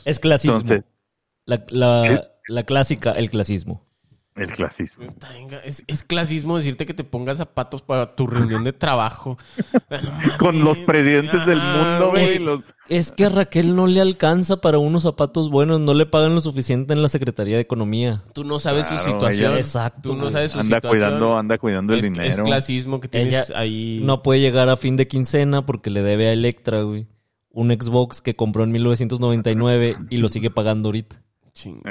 Es 0.04 0.18
clasismo. 0.18 0.60
la, 1.44 2.24
la 2.48 2.62
clásica, 2.64 3.12
el 3.12 3.30
clasismo. 3.30 3.86
El 4.34 4.50
clasismo. 4.50 5.14
Es, 5.62 6.04
clasismo 6.04 6.56
decirte 6.56 6.86
que 6.86 6.94
te 6.94 7.04
pongas 7.04 7.36
zapatos 7.36 7.82
para 7.82 8.16
tu 8.16 8.26
reunión 8.26 8.64
de 8.64 8.72
trabajo. 8.72 9.36
Con 10.38 10.64
los 10.64 10.78
presidentes 10.78 11.44
del 11.44 11.60
mundo, 11.60 12.10
güey. 12.10 12.40
Es 12.88 13.12
que 13.12 13.26
a 13.26 13.28
Raquel 13.28 13.76
no 13.76 13.86
le 13.86 14.00
alcanza 14.00 14.62
para 14.62 14.78
unos 14.78 15.02
zapatos 15.02 15.50
buenos, 15.50 15.80
no 15.80 15.92
le 15.92 16.06
pagan 16.06 16.34
lo 16.34 16.40
suficiente 16.40 16.94
en 16.94 17.02
la 17.02 17.08
Secretaría 17.08 17.56
de 17.56 17.62
Economía. 17.62 18.22
Tú 18.32 18.44
no 18.44 18.58
sabes 18.58 18.86
su 18.86 18.96
situación. 18.96 19.54
Exacto. 19.56 20.10
Tú 20.10 20.16
no 20.16 20.30
sabes 20.30 20.52
su 20.52 20.60
anda 20.60 20.76
situación. 20.76 20.90
Cuidando, 20.90 21.36
anda 21.36 21.58
cuidando 21.58 21.92
el 21.92 22.00
dinero. 22.00 22.24
Es 22.26 22.40
clasismo 22.40 23.00
que 23.00 23.08
tienes 23.08 23.50
ahí. 23.50 24.00
No 24.02 24.22
puede 24.22 24.40
llegar 24.40 24.70
a 24.70 24.78
fin 24.78 24.96
de 24.96 25.06
quincena 25.06 25.66
porque 25.66 25.90
le 25.90 26.02
debe 26.02 26.28
a 26.28 26.32
Electra, 26.32 26.82
güey. 26.82 27.06
Un 27.50 27.70
Xbox 27.70 28.22
que 28.22 28.34
compró 28.34 28.64
en 28.64 28.72
1999 28.72 29.98
y 30.08 30.16
lo 30.16 30.30
sigue 30.30 30.48
pagando 30.50 30.88
ahorita. 30.88 31.22
Ching. 31.52 31.82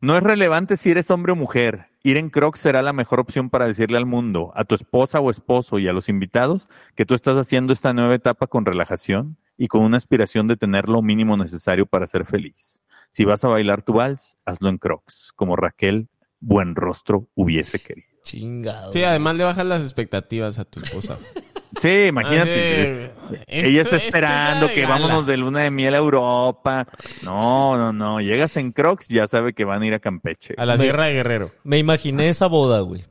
No 0.00 0.16
es 0.16 0.22
relevante 0.22 0.76
si 0.76 0.90
eres 0.90 1.10
hombre 1.10 1.32
o 1.32 1.36
mujer. 1.36 1.86
Ir 2.04 2.18
en 2.18 2.30
Crocs 2.30 2.60
será 2.60 2.82
la 2.82 2.92
mejor 2.92 3.18
opción 3.18 3.50
para 3.50 3.66
decirle 3.66 3.96
al 3.96 4.06
mundo, 4.06 4.52
a 4.54 4.64
tu 4.64 4.76
esposa 4.76 5.18
o 5.18 5.28
esposo 5.28 5.80
y 5.80 5.88
a 5.88 5.92
los 5.92 6.08
invitados 6.08 6.68
que 6.94 7.04
tú 7.04 7.14
estás 7.14 7.36
haciendo 7.36 7.72
esta 7.72 7.92
nueva 7.92 8.14
etapa 8.14 8.46
con 8.46 8.64
relajación 8.64 9.38
y 9.56 9.66
con 9.66 9.82
una 9.82 9.96
aspiración 9.96 10.46
de 10.46 10.56
tener 10.56 10.88
lo 10.88 11.02
mínimo 11.02 11.36
necesario 11.36 11.84
para 11.84 12.06
ser 12.06 12.26
feliz. 12.26 12.80
Si 13.10 13.24
vas 13.24 13.44
a 13.44 13.48
bailar 13.48 13.82
tu 13.82 13.94
vals, 13.94 14.36
hazlo 14.44 14.68
en 14.68 14.78
Crocs, 14.78 15.32
como 15.34 15.56
Raquel 15.56 16.08
Buen 16.38 16.76
Rostro 16.76 17.28
hubiese 17.34 17.80
querido. 17.80 18.06
Chingado. 18.22 18.92
Sí, 18.92 19.02
además 19.02 19.34
le 19.34 19.42
bajas 19.42 19.66
las 19.66 19.82
expectativas 19.82 20.60
a 20.60 20.64
tu 20.64 20.78
esposa. 20.78 21.18
Sí, 21.80 22.06
imagínate. 22.06 23.12
Ella 23.46 23.82
está 23.82 23.96
esperando 23.96 24.68
que 24.68 24.86
vámonos 24.86 25.26
de 25.26 25.36
luna 25.36 25.60
de 25.60 25.70
miel 25.70 25.94
a 25.94 25.98
Europa. 25.98 26.86
No, 27.22 27.76
no, 27.76 27.92
no. 27.92 28.20
Llegas 28.20 28.56
en 28.56 28.72
Crocs, 28.72 29.08
ya 29.08 29.28
sabe 29.28 29.52
que 29.52 29.64
van 29.64 29.82
a 29.82 29.86
ir 29.86 29.94
a 29.94 29.98
Campeche. 29.98 30.54
A 30.56 30.64
la 30.64 30.78
Sierra 30.78 31.06
de 31.06 31.14
Guerrero. 31.14 31.52
Me 31.64 31.78
imaginé 31.78 32.28
esa 32.28 32.46
boda, 32.46 32.80
güey. 32.80 33.04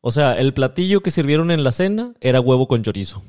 O 0.00 0.10
sea, 0.10 0.38
el 0.38 0.52
platillo 0.52 1.02
que 1.02 1.10
sirvieron 1.10 1.50
en 1.50 1.64
la 1.64 1.70
cena 1.70 2.14
era 2.20 2.40
huevo 2.40 2.68
con 2.68 2.82
chorizo. 2.82 3.22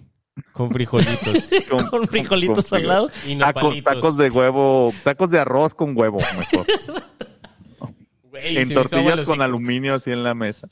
Con 0.52 0.72
frijolitos. 0.72 1.50
con, 1.90 2.08
frijolitos 2.08 2.74
al 2.74 2.88
lado. 2.88 3.10
Y 3.26 3.38
tacos, 3.38 3.84
tacos 3.84 4.18
de 4.18 4.30
huevo, 4.30 4.94
tacos 5.04 5.30
de 5.30 5.40
arroz 5.40 5.74
con 5.74 5.98
huevo, 5.98 6.18
mejor. 6.38 6.66
en 8.42 8.74
tortillas 8.74 9.26
con 9.26 9.42
aluminio 9.42 9.96
así 9.96 10.12
en 10.12 10.24
la 10.24 10.34
mesa. 10.34 10.68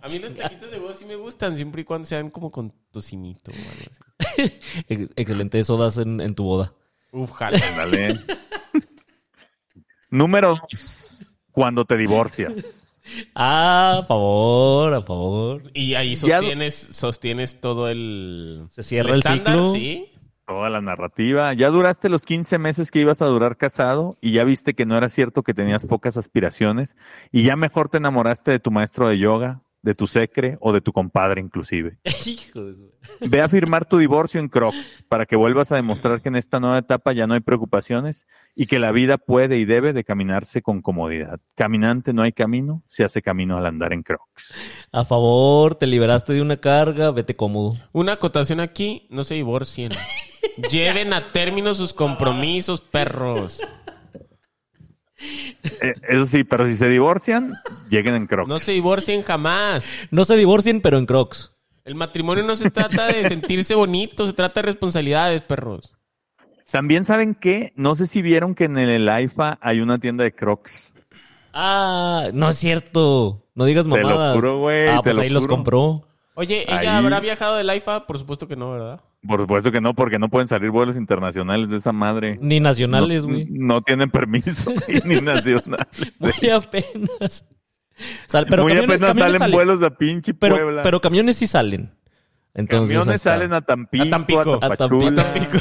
A 0.00 0.08
mí 0.08 0.18
los 0.18 0.34
taquitos 0.34 0.70
de 0.70 0.78
huevo 0.78 0.94
sí 0.94 1.04
me 1.04 1.16
gustan, 1.16 1.56
siempre 1.56 1.82
y 1.82 1.84
cuando 1.84 2.06
sean 2.06 2.30
como 2.30 2.50
con 2.50 2.72
tocinito 2.90 3.50
o 3.50 3.54
algo 3.54 3.90
así. 3.90 4.60
Excelente, 5.16 5.58
eso 5.58 5.76
das 5.76 5.98
en, 5.98 6.34
tu 6.34 6.44
boda. 6.44 6.72
Uf, 7.12 7.30
jale. 7.32 7.58
Dale. 7.76 8.20
Número 10.10 10.50
dos, 10.50 11.26
cuando 11.50 11.84
te 11.84 11.96
divorcias. 11.96 13.00
Ah, 13.34 14.00
a 14.02 14.04
favor, 14.04 14.94
a 14.94 15.02
favor. 15.02 15.62
Y 15.74 15.94
ahí 15.94 16.14
sostienes, 16.16 16.74
sostienes 16.74 17.60
todo 17.60 17.88
el... 17.88 18.66
Se 18.70 18.82
cierra 18.82 19.14
el, 19.14 19.22
ciclo. 19.22 19.72
¿sí? 19.72 20.12
Toda 20.48 20.70
la 20.70 20.80
narrativa. 20.80 21.52
Ya 21.52 21.68
duraste 21.68 22.08
los 22.08 22.24
15 22.24 22.56
meses 22.56 22.90
que 22.90 23.00
ibas 23.00 23.20
a 23.20 23.26
durar 23.26 23.58
casado 23.58 24.16
y 24.22 24.32
ya 24.32 24.44
viste 24.44 24.72
que 24.72 24.86
no 24.86 24.96
era 24.96 25.10
cierto 25.10 25.42
que 25.42 25.52
tenías 25.52 25.84
pocas 25.84 26.16
aspiraciones 26.16 26.96
y 27.30 27.42
ya 27.42 27.54
mejor 27.54 27.90
te 27.90 27.98
enamoraste 27.98 28.52
de 28.52 28.58
tu 28.58 28.70
maestro 28.70 29.10
de 29.10 29.18
yoga, 29.18 29.60
de 29.82 29.94
tu 29.94 30.06
secre 30.06 30.56
o 30.62 30.72
de 30.72 30.80
tu 30.80 30.94
compadre 30.94 31.42
inclusive. 31.42 31.98
Ve 33.20 33.42
a 33.42 33.48
firmar 33.50 33.84
tu 33.84 33.98
divorcio 33.98 34.40
en 34.40 34.48
Crocs 34.48 35.04
para 35.06 35.26
que 35.26 35.36
vuelvas 35.36 35.70
a 35.70 35.76
demostrar 35.76 36.22
que 36.22 36.30
en 36.30 36.36
esta 36.36 36.60
nueva 36.60 36.78
etapa 36.78 37.12
ya 37.12 37.26
no 37.26 37.34
hay 37.34 37.40
preocupaciones 37.40 38.26
y 38.54 38.68
que 38.68 38.78
la 38.78 38.90
vida 38.90 39.18
puede 39.18 39.58
y 39.58 39.66
debe 39.66 39.92
de 39.92 40.02
caminarse 40.02 40.62
con 40.62 40.80
comodidad. 40.80 41.40
Caminante 41.56 42.14
no 42.14 42.22
hay 42.22 42.32
camino, 42.32 42.82
se 42.86 43.04
hace 43.04 43.20
camino 43.20 43.58
al 43.58 43.66
andar 43.66 43.92
en 43.92 44.02
Crocs. 44.02 44.58
A 44.92 45.04
favor, 45.04 45.74
te 45.74 45.86
liberaste 45.86 46.32
de 46.32 46.40
una 46.40 46.56
carga, 46.56 47.10
vete 47.10 47.36
cómodo. 47.36 47.74
Una 47.92 48.12
acotación 48.12 48.60
aquí, 48.60 49.06
no 49.10 49.24
se 49.24 49.34
divorcien. 49.34 49.92
Lleven 50.70 51.12
a 51.12 51.32
término 51.32 51.74
sus 51.74 51.92
compromisos, 51.92 52.80
perros. 52.80 53.60
Eh, 55.20 55.94
eso 56.08 56.26
sí, 56.26 56.44
pero 56.44 56.66
si 56.66 56.76
se 56.76 56.88
divorcian, 56.88 57.54
lleguen 57.90 58.14
en 58.14 58.26
Crocs. 58.26 58.48
No 58.48 58.58
se 58.58 58.72
divorcien 58.72 59.22
jamás. 59.22 59.88
No 60.10 60.24
se 60.24 60.36
divorcien, 60.36 60.80
pero 60.80 60.98
en 60.98 61.06
Crocs. 61.06 61.52
El 61.84 61.94
matrimonio 61.94 62.44
no 62.44 62.54
se 62.54 62.70
trata 62.70 63.06
de 63.06 63.26
sentirse 63.28 63.74
bonito, 63.74 64.26
se 64.26 64.32
trata 64.32 64.60
de 64.60 64.66
responsabilidades, 64.66 65.42
perros. 65.42 65.94
También 66.70 67.04
saben 67.04 67.34
que, 67.34 67.72
no 67.76 67.94
sé 67.94 68.06
si 68.06 68.20
vieron 68.20 68.54
que 68.54 68.64
en 68.64 68.76
el 68.78 69.08
AIFA 69.08 69.58
hay 69.62 69.80
una 69.80 69.98
tienda 69.98 70.22
de 70.22 70.34
Crocs. 70.34 70.92
Ah, 71.52 72.28
no 72.34 72.50
es 72.50 72.56
cierto. 72.56 73.46
No 73.54 73.64
digas 73.64 73.86
mamadas. 73.86 74.12
Te 74.12 74.18
lo 74.18 74.34
juro, 74.34 74.58
güey. 74.58 74.88
Ah, 74.88 75.00
pues 75.02 75.16
ahí 75.18 75.30
los 75.30 75.46
compró. 75.46 76.07
Oye, 76.38 76.64
¿ella 76.68 76.98
habrá 76.98 77.18
viajado 77.18 77.56
del 77.56 77.68
AIFA? 77.68 78.06
Por 78.06 78.16
supuesto 78.16 78.46
que 78.46 78.54
no, 78.54 78.70
¿verdad? 78.70 79.00
Por 79.26 79.40
supuesto 79.40 79.72
que 79.72 79.80
no, 79.80 79.92
porque 79.94 80.20
no 80.20 80.28
pueden 80.28 80.46
salir 80.46 80.70
vuelos 80.70 80.94
internacionales 80.94 81.68
de 81.68 81.78
esa 81.78 81.90
madre. 81.90 82.38
Ni 82.40 82.60
nacionales, 82.60 83.26
güey. 83.26 83.46
No, 83.50 83.82
tienen 83.82 84.08
permiso, 84.08 84.72
ni 85.04 85.20
nacionales. 85.20 86.12
Muy 86.20 86.50
apenas. 86.50 87.44
pero 88.48 88.62
Muy 88.62 88.72
apenas 88.74 89.16
salen, 89.16 89.50
vuelos 89.50 89.80
de 89.80 89.90
pinche 89.90 90.32
pero, 90.32 90.54
Puebla. 90.54 90.82
Pero 90.84 91.00
camiones 91.00 91.34
sí 91.34 91.48
salen. 91.48 91.90
Entonces, 92.54 92.96
camiones 92.96 93.20
salen 93.20 93.52
a 93.52 93.60
Tampico, 93.62 94.04
a, 94.04 94.10
Tampico, 94.10 94.60
a, 94.62 94.76
Tampico. 94.76 95.58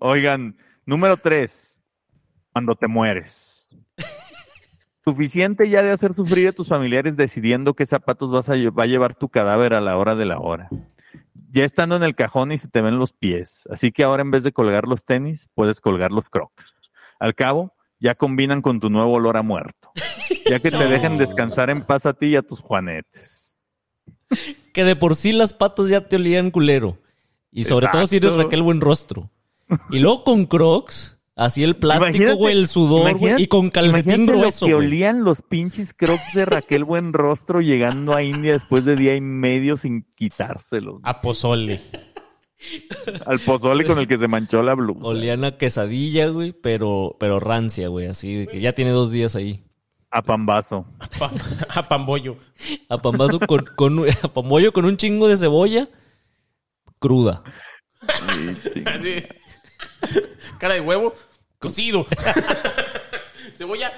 Oigan, 0.00 0.56
número 0.84 1.16
tres. 1.16 1.78
Cuando 2.52 2.74
te 2.74 2.88
mueres. 2.88 3.51
Suficiente 5.04 5.68
ya 5.68 5.82
de 5.82 5.90
hacer 5.90 6.14
sufrir 6.14 6.48
a 6.48 6.52
tus 6.52 6.68
familiares 6.68 7.16
decidiendo 7.16 7.74
qué 7.74 7.86
zapatos 7.86 8.30
vas 8.30 8.48
a 8.48 8.54
va 8.70 8.84
a 8.84 8.86
llevar 8.86 9.14
tu 9.16 9.28
cadáver 9.28 9.74
a 9.74 9.80
la 9.80 9.96
hora 9.96 10.14
de 10.14 10.26
la 10.26 10.38
hora. 10.38 10.68
Ya 11.50 11.64
estando 11.64 11.96
en 11.96 12.04
el 12.04 12.14
cajón 12.14 12.52
y 12.52 12.58
se 12.58 12.68
te 12.68 12.80
ven 12.80 12.98
los 12.98 13.12
pies. 13.12 13.68
Así 13.70 13.90
que 13.90 14.04
ahora 14.04 14.22
en 14.22 14.30
vez 14.30 14.44
de 14.44 14.52
colgar 14.52 14.86
los 14.86 15.04
tenis, 15.04 15.48
puedes 15.54 15.80
colgar 15.80 16.12
los 16.12 16.28
crocs. 16.28 16.74
Al 17.18 17.34
cabo, 17.34 17.74
ya 17.98 18.14
combinan 18.14 18.62
con 18.62 18.80
tu 18.80 18.90
nuevo 18.90 19.12
olor 19.12 19.36
a 19.36 19.42
muerto. 19.42 19.90
Ya 20.46 20.60
que 20.60 20.70
te 20.70 20.76
dejen 20.88 21.18
descansar 21.18 21.70
en 21.70 21.84
paz 21.84 22.06
a 22.06 22.14
ti 22.14 22.26
y 22.26 22.36
a 22.36 22.42
tus 22.42 22.60
juanetes. 22.60 23.64
Que 24.72 24.84
de 24.84 24.96
por 24.96 25.14
sí 25.14 25.32
las 25.32 25.52
patas 25.52 25.88
ya 25.88 26.08
te 26.08 26.16
olían 26.16 26.50
culero. 26.50 26.98
Y 27.50 27.64
sobre 27.64 27.88
todo 27.88 28.06
si 28.06 28.16
eres 28.16 28.34
Raquel 28.34 28.62
Buen 28.62 28.80
Rostro. 28.80 29.30
Y 29.90 29.98
luego 29.98 30.24
con 30.24 30.46
crocs 30.46 31.18
Así 31.34 31.64
el 31.64 31.76
plástico, 31.76 32.36
güey, 32.36 32.56
el 32.56 32.66
sudor, 32.66 33.16
güey, 33.16 33.42
y 33.42 33.46
con 33.46 33.70
calcetín 33.70 34.26
grueso. 34.26 34.66
Lo 34.66 34.68
que 34.68 34.74
olían 34.74 35.24
los 35.24 35.40
pinches 35.40 35.94
crocs 35.94 36.34
de 36.34 36.44
Raquel 36.44 36.84
Buenrostro 36.84 37.62
llegando 37.62 38.14
a 38.14 38.22
India 38.22 38.52
después 38.52 38.84
de 38.84 38.96
día 38.96 39.16
y 39.16 39.22
medio 39.22 39.78
sin 39.78 40.06
quitárselos. 40.14 41.00
A 41.02 41.22
pozole. 41.22 41.80
Al 43.26 43.40
pozole 43.40 43.84
con 43.84 43.98
el 43.98 44.06
que 44.06 44.18
se 44.18 44.28
manchó 44.28 44.62
la 44.62 44.74
blusa. 44.74 45.00
Olían 45.08 45.44
a 45.44 45.56
quesadilla, 45.56 46.28
güey, 46.28 46.52
pero, 46.52 47.16
pero 47.18 47.40
rancia, 47.40 47.88
güey, 47.88 48.06
así 48.06 48.34
de 48.34 48.46
que 48.46 48.60
ya 48.60 48.72
tiene 48.72 48.90
dos 48.90 49.10
días 49.10 49.34
ahí. 49.34 49.64
A 50.10 50.20
pambazo. 50.20 50.84
A, 51.70 51.88
pambollo. 51.88 52.36
A 52.90 52.98
pambazo 52.98 53.40
con, 53.40 53.64
con, 53.74 54.04
a 54.22 54.28
pambollo 54.28 54.70
con 54.72 54.84
un 54.84 54.98
chingo 54.98 55.26
de 55.28 55.38
cebolla 55.38 55.88
cruda. 56.98 57.42
Sí, 58.72 58.84
Cara 60.58 60.74
de 60.74 60.80
huevo, 60.80 61.14
cocido. 61.58 62.06
Cebolla. 63.56 63.92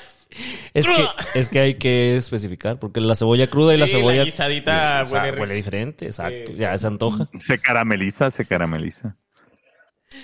Es 0.72 0.86
que, 0.86 1.06
es 1.38 1.48
que 1.48 1.60
hay 1.60 1.74
que 1.74 2.16
especificar, 2.16 2.80
porque 2.80 3.00
la 3.00 3.14
cebolla 3.14 3.46
cruda 3.46 3.74
y 3.74 3.78
la 3.78 3.86
cebolla. 3.86 4.18
La 4.18 4.24
guisadita 4.24 5.04
huele, 5.36 5.54
diferente, 5.54 6.06
exacto. 6.06 6.52
ya 6.52 6.76
se 6.76 6.86
antoja. 6.88 7.28
Se 7.38 7.60
carameliza, 7.60 8.32
se 8.32 8.44
carameliza. 8.44 9.16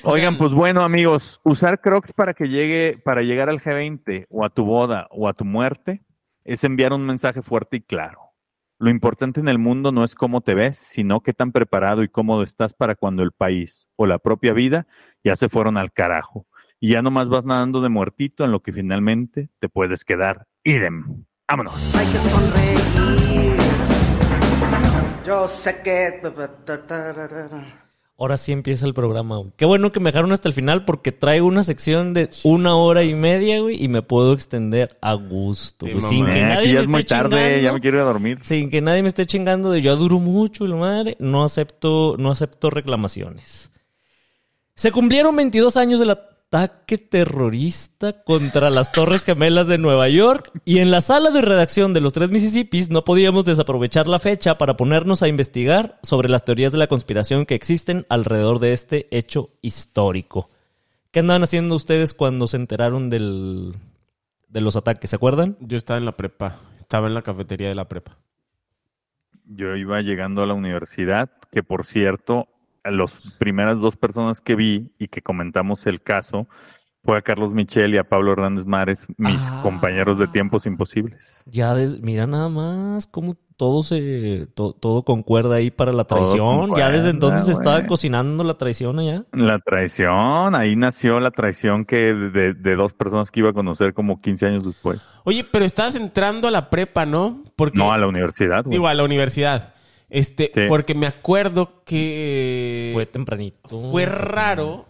Oigan, 0.02 0.38
pues 0.38 0.52
bueno, 0.52 0.82
amigos, 0.82 1.40
usar 1.44 1.80
Crocs 1.80 2.12
para 2.12 2.34
que 2.34 2.48
llegue, 2.48 2.98
para 3.04 3.22
llegar 3.22 3.48
al 3.50 3.60
G20 3.60 4.26
o 4.30 4.44
a 4.44 4.50
tu 4.50 4.64
boda 4.64 5.06
o 5.10 5.28
a 5.28 5.32
tu 5.32 5.44
muerte, 5.44 6.02
es 6.44 6.64
enviar 6.64 6.92
un 6.92 7.04
mensaje 7.06 7.42
fuerte 7.42 7.76
y 7.78 7.80
claro. 7.80 8.30
Lo 8.78 8.88
importante 8.88 9.40
en 9.40 9.48
el 9.48 9.58
mundo 9.58 9.92
no 9.92 10.04
es 10.04 10.14
cómo 10.14 10.40
te 10.40 10.54
ves, 10.54 10.78
sino 10.78 11.20
qué 11.20 11.34
tan 11.34 11.52
preparado 11.52 12.02
y 12.02 12.08
cómodo 12.08 12.42
estás 12.42 12.72
para 12.72 12.94
cuando 12.94 13.22
el 13.22 13.32
país 13.32 13.88
o 13.96 14.06
la 14.06 14.18
propia 14.18 14.54
vida 14.54 14.86
ya 15.24 15.36
se 15.36 15.48
fueron 15.48 15.76
al 15.76 15.92
carajo. 15.92 16.46
Y 16.78 16.92
ya 16.92 17.02
nomás 17.02 17.28
vas 17.28 17.44
nadando 17.44 17.80
de 17.82 17.90
muertito 17.90 18.44
en 18.44 18.52
lo 18.52 18.60
que 18.60 18.72
finalmente 18.72 19.50
te 19.58 19.68
puedes 19.68 20.04
quedar. 20.04 20.46
Idem. 20.64 21.24
Vámonos. 21.48 21.94
Hay 21.94 22.06
que 22.06 22.18
sonreír. 22.18 22.80
Yo 25.26 25.46
sé 25.46 25.80
que... 25.82 26.20
Ahora 28.18 28.36
sí 28.36 28.52
empieza 28.52 28.84
el 28.84 28.94
programa, 28.94 29.38
güey. 29.38 29.52
Qué 29.56 29.64
bueno 29.64 29.92
que 29.92 30.00
me 30.00 30.10
dejaron 30.10 30.32
hasta 30.32 30.48
el 30.48 30.54
final 30.54 30.84
porque 30.84 31.12
traigo 31.12 31.46
una 31.46 31.62
sección 31.62 32.12
de 32.12 32.30
una 32.44 32.74
hora 32.74 33.02
y 33.02 33.14
media, 33.14 33.60
güey, 33.60 33.82
y 33.82 33.88
me 33.88 34.02
puedo 34.02 34.32
extender 34.32 34.98
a 35.00 35.14
gusto, 35.14 35.86
Sin 36.00 36.26
que 36.26 36.42
nadie 36.42 36.72
ya 36.74 36.80
es 36.80 36.88
muy 36.88 37.04
tarde, 37.04 37.62
ya 37.62 37.72
me 37.72 37.80
quiero 37.80 37.96
ir 37.96 38.02
a 38.02 38.06
dormir. 38.06 38.38
Sin 38.42 38.68
que 38.68 38.80
nadie 38.82 39.02
me 39.02 39.08
esté 39.08 39.24
chingando 39.24 39.70
de 39.70 39.80
yo 39.80 39.96
duro 39.96 40.18
mucho, 40.18 40.66
la 40.66 40.76
madre. 40.76 41.16
No 41.18 41.44
acepto, 41.44 42.16
no 42.18 42.30
acepto 42.30 42.68
reclamaciones. 42.70 43.70
Se 44.80 44.92
cumplieron 44.92 45.36
22 45.36 45.76
años 45.76 46.00
de 46.00 46.06
la 46.06 46.12
ataque 46.52 46.96
terrorista 46.96 48.24
contra 48.24 48.70
las 48.70 48.92
Torres 48.92 49.24
Gemelas 49.24 49.68
de 49.68 49.76
Nueva 49.76 50.08
York 50.08 50.50
y 50.64 50.78
en 50.78 50.90
la 50.90 51.02
sala 51.02 51.30
de 51.30 51.42
redacción 51.42 51.92
de 51.92 52.00
los 52.00 52.14
tres 52.14 52.30
Mississippis 52.30 52.88
no 52.88 53.04
podíamos 53.04 53.44
desaprovechar 53.44 54.06
la 54.06 54.18
fecha 54.18 54.56
para 54.56 54.78
ponernos 54.78 55.22
a 55.22 55.28
investigar 55.28 55.98
sobre 56.02 56.30
las 56.30 56.46
teorías 56.46 56.72
de 56.72 56.78
la 56.78 56.86
conspiración 56.86 57.44
que 57.44 57.56
existen 57.56 58.06
alrededor 58.08 58.58
de 58.58 58.72
este 58.72 59.06
hecho 59.14 59.50
histórico. 59.60 60.48
¿Qué 61.10 61.20
andaban 61.20 61.42
haciendo 61.42 61.74
ustedes 61.74 62.14
cuando 62.14 62.46
se 62.46 62.56
enteraron 62.56 63.10
del, 63.10 63.74
de 64.48 64.60
los 64.62 64.76
ataques? 64.76 65.10
¿Se 65.10 65.16
acuerdan? 65.16 65.58
Yo 65.60 65.76
estaba 65.76 65.98
en 65.98 66.06
la 66.06 66.16
prepa, 66.16 66.56
estaba 66.78 67.06
en 67.06 67.12
la 67.12 67.20
cafetería 67.20 67.68
de 67.68 67.74
la 67.74 67.86
prepa. 67.86 68.16
Yo 69.44 69.76
iba 69.76 70.00
llegando 70.00 70.42
a 70.42 70.46
la 70.46 70.54
universidad, 70.54 71.28
que 71.52 71.62
por 71.62 71.84
cierto, 71.84 72.48
las 72.84 73.20
primeras 73.38 73.78
dos 73.78 73.96
personas 73.96 74.40
que 74.40 74.54
vi 74.54 74.92
y 74.98 75.08
que 75.08 75.22
comentamos 75.22 75.86
el 75.86 76.02
caso 76.02 76.48
fue 77.02 77.16
a 77.16 77.22
Carlos 77.22 77.52
Michel 77.52 77.94
y 77.94 77.98
a 77.98 78.04
Pablo 78.04 78.32
Hernández 78.32 78.66
Mares, 78.66 79.06
mis 79.16 79.48
ah. 79.50 79.60
compañeros 79.62 80.18
de 80.18 80.28
tiempos 80.28 80.66
imposibles. 80.66 81.44
Ya, 81.46 81.74
mira 82.02 82.26
nada 82.26 82.48
más 82.48 83.06
cómo 83.06 83.36
todo 83.56 83.82
se, 83.82 84.48
todo 84.54 85.02
concuerda 85.04 85.56
ahí 85.56 85.70
para 85.70 85.92
la 85.92 86.04
traición. 86.04 86.74
Ya 86.76 86.90
desde 86.90 87.10
entonces 87.10 87.44
se 87.44 87.52
estaba 87.52 87.84
cocinando 87.84 88.42
la 88.42 88.54
traición 88.54 88.98
allá. 88.98 89.24
La 89.32 89.58
traición, 89.58 90.54
ahí 90.54 90.76
nació 90.76 91.20
la 91.20 91.30
traición 91.30 91.84
que 91.84 92.14
de, 92.14 92.54
de, 92.54 92.76
dos 92.76 92.94
personas 92.94 93.30
que 93.30 93.40
iba 93.40 93.50
a 93.50 93.52
conocer 93.52 93.92
como 93.92 94.20
15 94.20 94.46
años 94.46 94.64
después. 94.64 95.02
Oye, 95.24 95.44
pero 95.44 95.66
estabas 95.66 95.94
entrando 95.94 96.48
a 96.48 96.50
la 96.50 96.70
prepa, 96.70 97.04
¿no? 97.04 97.44
Porque, 97.56 97.78
no, 97.78 97.92
a 97.92 97.98
la 97.98 98.06
universidad. 98.06 98.64
Digo, 98.64 98.88
a 98.88 98.94
la 98.94 99.04
universidad. 99.04 99.74
Este, 100.10 100.50
porque 100.68 100.94
me 100.94 101.06
acuerdo 101.06 101.82
que. 101.84 102.90
Fue 102.92 103.06
tempranito. 103.06 103.68
Fue 103.68 104.06
raro. 104.06 104.86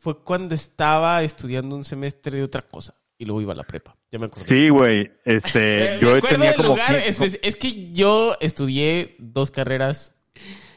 Fue 0.00 0.18
cuando 0.22 0.54
estaba 0.54 1.22
estudiando 1.22 1.76
un 1.76 1.84
semestre 1.84 2.38
de 2.38 2.44
otra 2.44 2.62
cosa. 2.62 2.94
Y 3.18 3.26
luego 3.26 3.42
iba 3.42 3.52
a 3.52 3.56
la 3.56 3.64
prepa. 3.64 3.96
Ya 4.10 4.18
me 4.18 4.26
acuerdo. 4.26 4.46
Sí, 4.46 4.70
güey. 4.70 5.10
Este, 5.24 5.98
yo 6.02 6.20
tenía 6.22 6.54
como 6.54 6.70
lugar. 6.70 6.94
Es, 6.94 7.56
que 7.56 7.92
yo 7.92 8.36
estudié 8.40 9.16
dos 9.18 9.50
carreras 9.50 10.14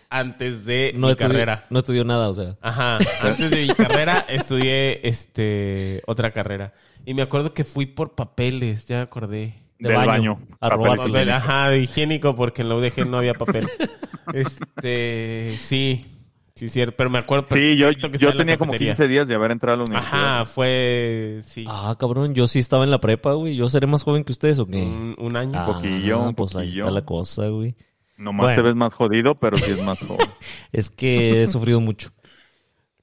antes 0.09 0.65
de 0.65 0.93
mi 0.95 1.15
carrera. 1.15 1.65
No 1.69 1.79
estudió 1.79 2.03
nada, 2.03 2.27
o 2.29 2.33
sea. 2.33 2.57
Ajá. 2.61 2.97
Antes 3.21 3.49
de 3.49 3.61
mi 3.61 3.67
carrera 3.69 4.25
estudié 4.27 5.07
este 5.07 6.03
otra 6.05 6.31
carrera. 6.31 6.73
Y 7.05 7.13
me 7.13 7.21
acuerdo 7.21 7.53
que 7.53 7.63
fui 7.63 7.85
por 7.85 8.13
papeles, 8.13 8.87
ya 8.87 9.01
acordé. 9.01 9.62
De 9.83 9.89
Del 9.89 10.07
baño. 10.07 10.39
a 10.61 10.69
robar 10.69 10.97
papel. 10.97 11.29
Ajá, 11.29 11.67
de 11.67 11.79
higiénico, 11.81 12.37
porque 12.37 12.61
en 12.61 12.69
la 12.69 12.75
UDG 12.75 13.05
no 13.05 13.17
había 13.17 13.33
papel. 13.33 13.67
este, 14.33 15.53
sí. 15.59 16.09
Sí, 16.55 16.69
cierto, 16.69 16.95
pero 16.95 17.09
me 17.09 17.17
acuerdo. 17.17 17.47
Sí, 17.47 17.75
yo, 17.75 17.89
yo 17.91 18.37
tenía 18.37 18.57
como 18.57 18.71
15 18.71 19.07
días 19.09 19.27
de 19.27 19.35
haber 19.35 19.51
entrado 19.51 19.73
a 19.73 19.77
la 19.79 19.83
universidad. 19.83 20.35
Ajá, 20.35 20.45
fue. 20.45 21.41
Sí. 21.43 21.65
Ah, 21.67 21.97
cabrón, 21.99 22.33
yo 22.33 22.47
sí 22.47 22.59
estaba 22.59 22.85
en 22.85 22.91
la 22.91 23.01
prepa, 23.01 23.33
güey. 23.33 23.57
¿Yo 23.57 23.67
seré 23.69 23.87
más 23.87 24.03
joven 24.03 24.23
que 24.23 24.31
ustedes 24.31 24.57
o 24.59 24.67
qué? 24.67 24.83
Un, 25.17 25.35
año. 25.35 25.59
un 25.59 25.73
poquillo, 25.73 26.21
un 26.21 26.35
pues 26.35 26.55
ahí 26.55 26.67
está 26.67 26.91
la 26.91 27.03
cosa, 27.03 27.47
güey. 27.49 27.75
Nomás 28.15 28.55
te 28.55 28.61
ves 28.61 28.75
más 28.75 28.93
jodido, 28.93 29.35
pero 29.35 29.57
sí 29.57 29.71
es 29.71 29.83
más 29.83 29.99
joven. 29.99 30.25
es 30.71 30.89
que 30.89 31.43
he 31.43 31.47
sufrido 31.47 31.81
mucho. 31.81 32.11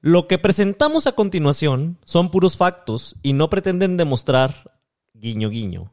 Lo 0.01 0.29
que 0.29 0.39
presentamos 0.39 1.07
a 1.07 1.13
continuación 1.13 1.99
son 2.07 2.31
puros 2.31 2.57
factos 2.57 3.17
y 3.23 3.35
no 3.35 3.51
pretenden 3.51 3.99
demostrar, 3.99 4.71
guiño 5.13 5.51
guiño, 5.51 5.93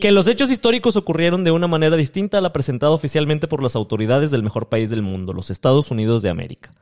que 0.00 0.12
los 0.12 0.26
hechos 0.26 0.50
históricos 0.50 0.96
ocurrieron 0.96 1.44
de 1.44 1.50
una 1.50 1.66
manera 1.66 1.96
distinta 1.96 2.38
a 2.38 2.40
la 2.40 2.52
presentada 2.52 2.92
oficialmente 2.92 3.48
por 3.48 3.62
las 3.62 3.76
autoridades 3.76 4.30
del 4.30 4.42
mejor 4.42 4.68
país 4.68 4.90
del 4.90 5.02
mundo, 5.02 5.32
los 5.32 5.50
Estados 5.50 5.90
Unidos 5.90 6.22
de 6.22 6.30
América. 6.30 6.72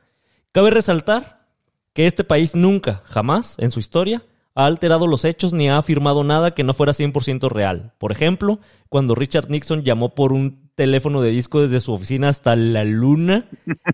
Cabe 0.51 0.71
resaltar 0.71 1.47
que 1.93 2.07
este 2.07 2.23
país 2.23 2.55
nunca, 2.55 3.03
jamás, 3.05 3.55
en 3.59 3.71
su 3.71 3.79
historia, 3.79 4.23
ha 4.53 4.65
alterado 4.65 5.07
los 5.07 5.25
hechos 5.25 5.53
ni 5.53 5.69
ha 5.69 5.77
afirmado 5.77 6.23
nada 6.23 6.51
que 6.51 6.63
no 6.63 6.73
fuera 6.73 6.93
100% 6.93 7.49
real. 7.49 7.93
Por 7.97 8.11
ejemplo, 8.11 8.59
cuando 8.89 9.15
Richard 9.15 9.49
Nixon 9.49 9.83
llamó 9.83 10.13
por 10.13 10.33
un 10.33 10.60
teléfono 10.75 11.21
de 11.21 11.31
disco 11.31 11.61
desde 11.61 11.79
su 11.79 11.93
oficina 11.93 12.29
hasta 12.29 12.55
la 12.55 12.83
luna 12.83 13.45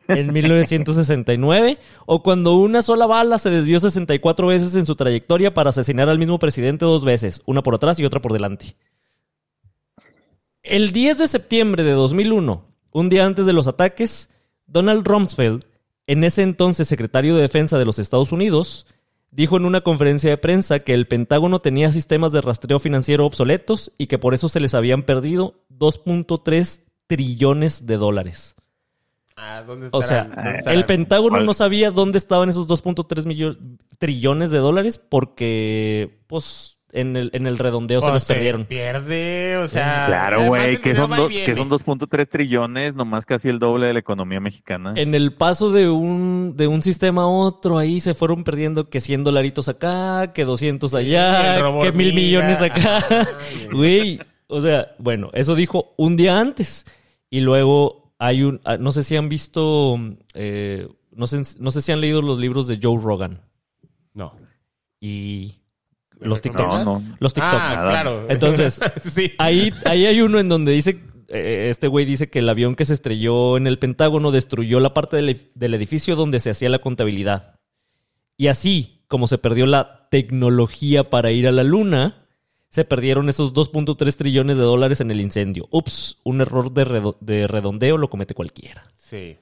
en 0.08 0.32
1969, 0.34 1.78
o 2.06 2.24
cuando 2.24 2.56
una 2.56 2.82
sola 2.82 3.06
bala 3.06 3.38
se 3.38 3.50
desvió 3.50 3.80
64 3.80 4.48
veces 4.48 4.76
en 4.76 4.86
su 4.86 4.96
trayectoria 4.96 5.54
para 5.54 5.70
asesinar 5.70 6.10
al 6.10 6.20
mismo 6.20 6.40
presidente 6.40 6.86
dos 6.86 7.06
veces, 7.06 7.42
una 7.46 7.64
por 7.64 7.76
atrás 7.76 8.00
y 8.00 8.06
otra 8.06 8.22
por 8.22 8.34
delante. 8.34 8.76
El 10.64 10.92
10 10.92 11.20
de 11.20 11.28
septiembre 11.28 11.84
de 11.84 11.92
2001, 11.92 12.66
un 12.92 13.10
día 13.10 13.26
antes 13.26 13.46
de 13.46 13.54
los 13.54 13.68
ataques, 13.68 14.30
Donald 14.66 15.08
Rumsfeld, 15.08 15.64
en 16.08 16.24
ese 16.24 16.42
entonces 16.42 16.88
secretario 16.88 17.36
de 17.36 17.42
Defensa 17.42 17.78
de 17.78 17.86
los 17.86 18.00
Estados 18.00 18.32
Unidos, 18.32 18.86
dijo 19.32 19.58
en 19.58 19.66
una 19.66 19.82
conferencia 19.82 20.30
de 20.30 20.38
prensa 20.38 20.80
que 20.80 20.94
el 20.94 21.08
Pentágono 21.08 21.60
tenía 21.60 21.92
sistemas 21.92 22.32
de 22.32 22.42
rastreo 22.42 22.80
financiero 22.80 23.26
obsoletos 23.26 23.92
y 23.98 24.08
que 24.08 24.18
por 24.18 24.34
eso 24.34 24.50
se 24.50 24.60
les 24.60 24.74
habían 24.74 25.04
perdido 25.04 25.56
2.3 25.78 26.82
trillones 27.08 27.86
de 27.86 27.98
dólares. 27.98 28.56
Ah, 29.36 29.64
¿dónde 29.66 29.90
o 29.92 30.02
sea, 30.02 30.64
el 30.66 30.86
Pentágono 30.86 31.40
no 31.42 31.54
sabía 31.54 31.92
dónde 31.92 32.18
estaban 32.18 32.50
esos 32.50 32.68
2.3 32.68 33.58
trillones 34.00 34.50
de 34.50 34.58
dólares 34.58 34.98
porque, 34.98 36.22
pues, 36.26 36.78
en 36.92 37.16
el, 37.18 37.30
en 37.34 37.48
el 37.48 37.58
redondeo 37.58 38.02
se 38.02 38.12
los 38.12 38.26
perdieron. 38.26 38.66
Pierde, 38.66 39.58
o 39.58 39.68
sea. 39.68 40.06
Claro, 40.08 40.48
güey, 40.48 40.78
que 40.78 40.96
son, 40.96 41.12
que 41.30 41.56
son 41.56 41.70
2.3 41.70 42.28
trillones, 42.28 42.96
nomás 42.96 43.26
casi 43.26 43.50
el 43.50 43.60
doble 43.60 43.88
de 43.88 43.94
la 43.94 44.00
economía 44.00 44.40
mexicana. 44.40 44.94
En 44.96 45.14
el 45.14 45.34
paso 45.34 45.72
de 45.72 45.90
un, 45.90 46.54
de 46.56 46.68
un 46.68 46.82
sistema 46.82 47.24
a 47.24 47.28
otro, 47.28 47.78
ahí 47.78 48.00
se 48.00 48.14
fueron 48.14 48.44
perdiendo 48.44 48.90
que 48.90 49.02
100 49.02 49.24
dolaritos 49.24 49.70
acá, 49.70 50.32
que 50.34 50.46
200 50.46 50.94
allá, 50.94 51.62
que 51.82 51.92
mil 51.92 52.14
millones 52.14 52.62
acá. 52.62 53.04
Güey, 53.72 54.20
o 54.48 54.62
sea, 54.62 54.96
bueno, 54.98 55.30
eso 55.34 55.56
dijo 55.56 55.94
un 55.98 56.16
día 56.18 56.40
antes. 56.40 56.86
Y 57.30 57.42
luego 57.42 58.14
hay 58.20 58.44
un, 58.44 58.62
ah, 58.64 58.78
no 58.78 58.92
sé 58.92 59.04
si 59.04 59.16
han 59.16 59.30
visto, 59.30 60.00
eh, 60.34 60.88
no, 61.12 61.28
sé, 61.28 61.42
no 61.60 61.72
sé 61.72 61.82
si 61.82 61.92
han 61.92 62.02
leído 62.02 62.22
los 62.22 62.38
libros 62.38 62.68
de 62.68 62.80
Joe 62.82 63.00
Rogan. 63.02 63.42
No. 64.14 64.34
Y 65.00 65.56
los 66.20 66.42
TikToks. 66.42 66.86
Los 67.20 67.34
TikToks. 67.34 67.68
Ah, 67.68 67.86
claro. 67.88 68.26
Entonces, 68.30 68.80
ahí, 69.38 69.72
ahí 69.86 70.06
hay 70.06 70.22
uno 70.22 70.40
en 70.40 70.50
donde 70.50 70.72
dice, 70.72 71.02
eh, 71.28 71.68
este 71.70 71.88
güey 71.88 72.06
dice 72.06 72.30
que 72.30 72.40
el 72.40 72.50
avión 72.50 72.76
que 72.76 72.86
se 72.86 72.94
estrelló 72.94 73.58
en 73.58 73.68
el 73.68 73.78
Pentágono 73.80 74.32
destruyó 74.32 74.80
la 74.80 74.94
parte 74.94 75.18
del, 75.18 75.52
del 75.54 75.74
edificio 75.74 76.16
donde 76.16 76.40
se 76.40 76.50
hacía 76.50 76.70
la 76.70 76.80
contabilidad. 76.80 77.60
Y 78.38 78.48
así, 78.48 79.04
como 79.08 79.28
se 79.28 79.38
perdió 79.38 79.66
la 79.66 80.08
tecnología 80.10 81.10
para 81.10 81.32
ir 81.32 81.48
a 81.48 81.52
la 81.52 81.64
luna, 81.64 82.27
se 82.78 82.86
perdieron 82.86 83.28
esos 83.28 83.56
2.3 83.56 84.16
trillones 84.16 84.56
de 84.56 84.62
dólares 84.62 85.02
en 85.02 85.10
el 85.10 85.20
incendio. 85.20 85.68
Ups, 85.72 86.20
un 86.24 86.42
error 86.42 86.72
de, 86.72 87.12
de 87.22 87.48
redondeo 87.48 87.98
lo 87.98 88.08
comete 88.08 88.36
cualquiera. 88.36 88.84
Sí. 88.94 89.36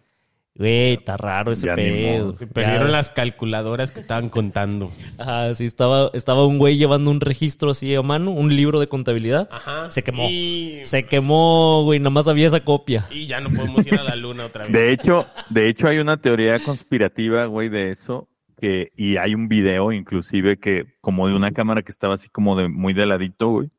Güey, 0.54 0.94
está 0.94 1.18
raro 1.18 1.52
ese 1.52 1.68
pedo. 1.74 2.32
Se 2.32 2.48
perdieron 2.48 2.94
las 2.94 3.10
calculadoras 3.10 3.92
que 3.92 4.00
estaban 4.00 4.30
contando. 4.30 4.90
Ajá, 5.18 5.54
sí, 5.54 5.66
estaba, 5.66 6.12
estaba 6.14 6.48
un 6.48 6.58
güey 6.60 6.78
llevando 6.78 7.12
un 7.12 7.20
registro 7.20 7.72
así 7.72 7.94
a 7.94 8.02
mano, 8.02 8.32
un 8.32 8.56
libro 8.56 8.80
de 8.80 8.88
contabilidad. 8.88 9.50
Ajá. 9.52 9.92
Se 9.92 10.02
quemó. 10.02 10.30
Se 10.86 11.06
quemó, 11.06 11.84
güey, 11.84 12.00
nada 12.00 12.12
más 12.12 12.30
había 12.30 12.48
esa 12.48 12.62
copia. 12.62 13.06
Y 13.12 13.26
ya 13.26 13.42
no 13.42 13.50
podemos 13.54 13.86
ir 13.86 13.96
a 13.96 14.04
la 14.06 14.16
luna 14.16 14.46
otra 14.46 14.64
vez. 14.64 14.72
De 14.72 14.94
hecho, 14.94 15.28
de 15.50 15.68
hecho 15.68 15.90
hay 15.90 15.98
una 15.98 16.22
teoría 16.22 16.58
conspirativa, 16.64 17.48
güey, 17.48 17.68
de 17.68 17.92
eso. 17.92 18.30
Que, 18.60 18.92
y 18.96 19.18
hay 19.18 19.36
un 19.36 19.48
video 19.48 19.92
inclusive 19.92 20.58
que 20.58 20.86
como 21.02 21.28
de 21.28 21.36
una 21.36 21.52
cámara 21.52 21.82
que 21.82 21.92
estaba 21.92 22.16
así 22.16 22.30
como 22.30 22.56
de 22.56 22.70
muy 22.70 22.94
de 22.94 23.06
ladito, 23.06 23.50
güey 23.50 23.70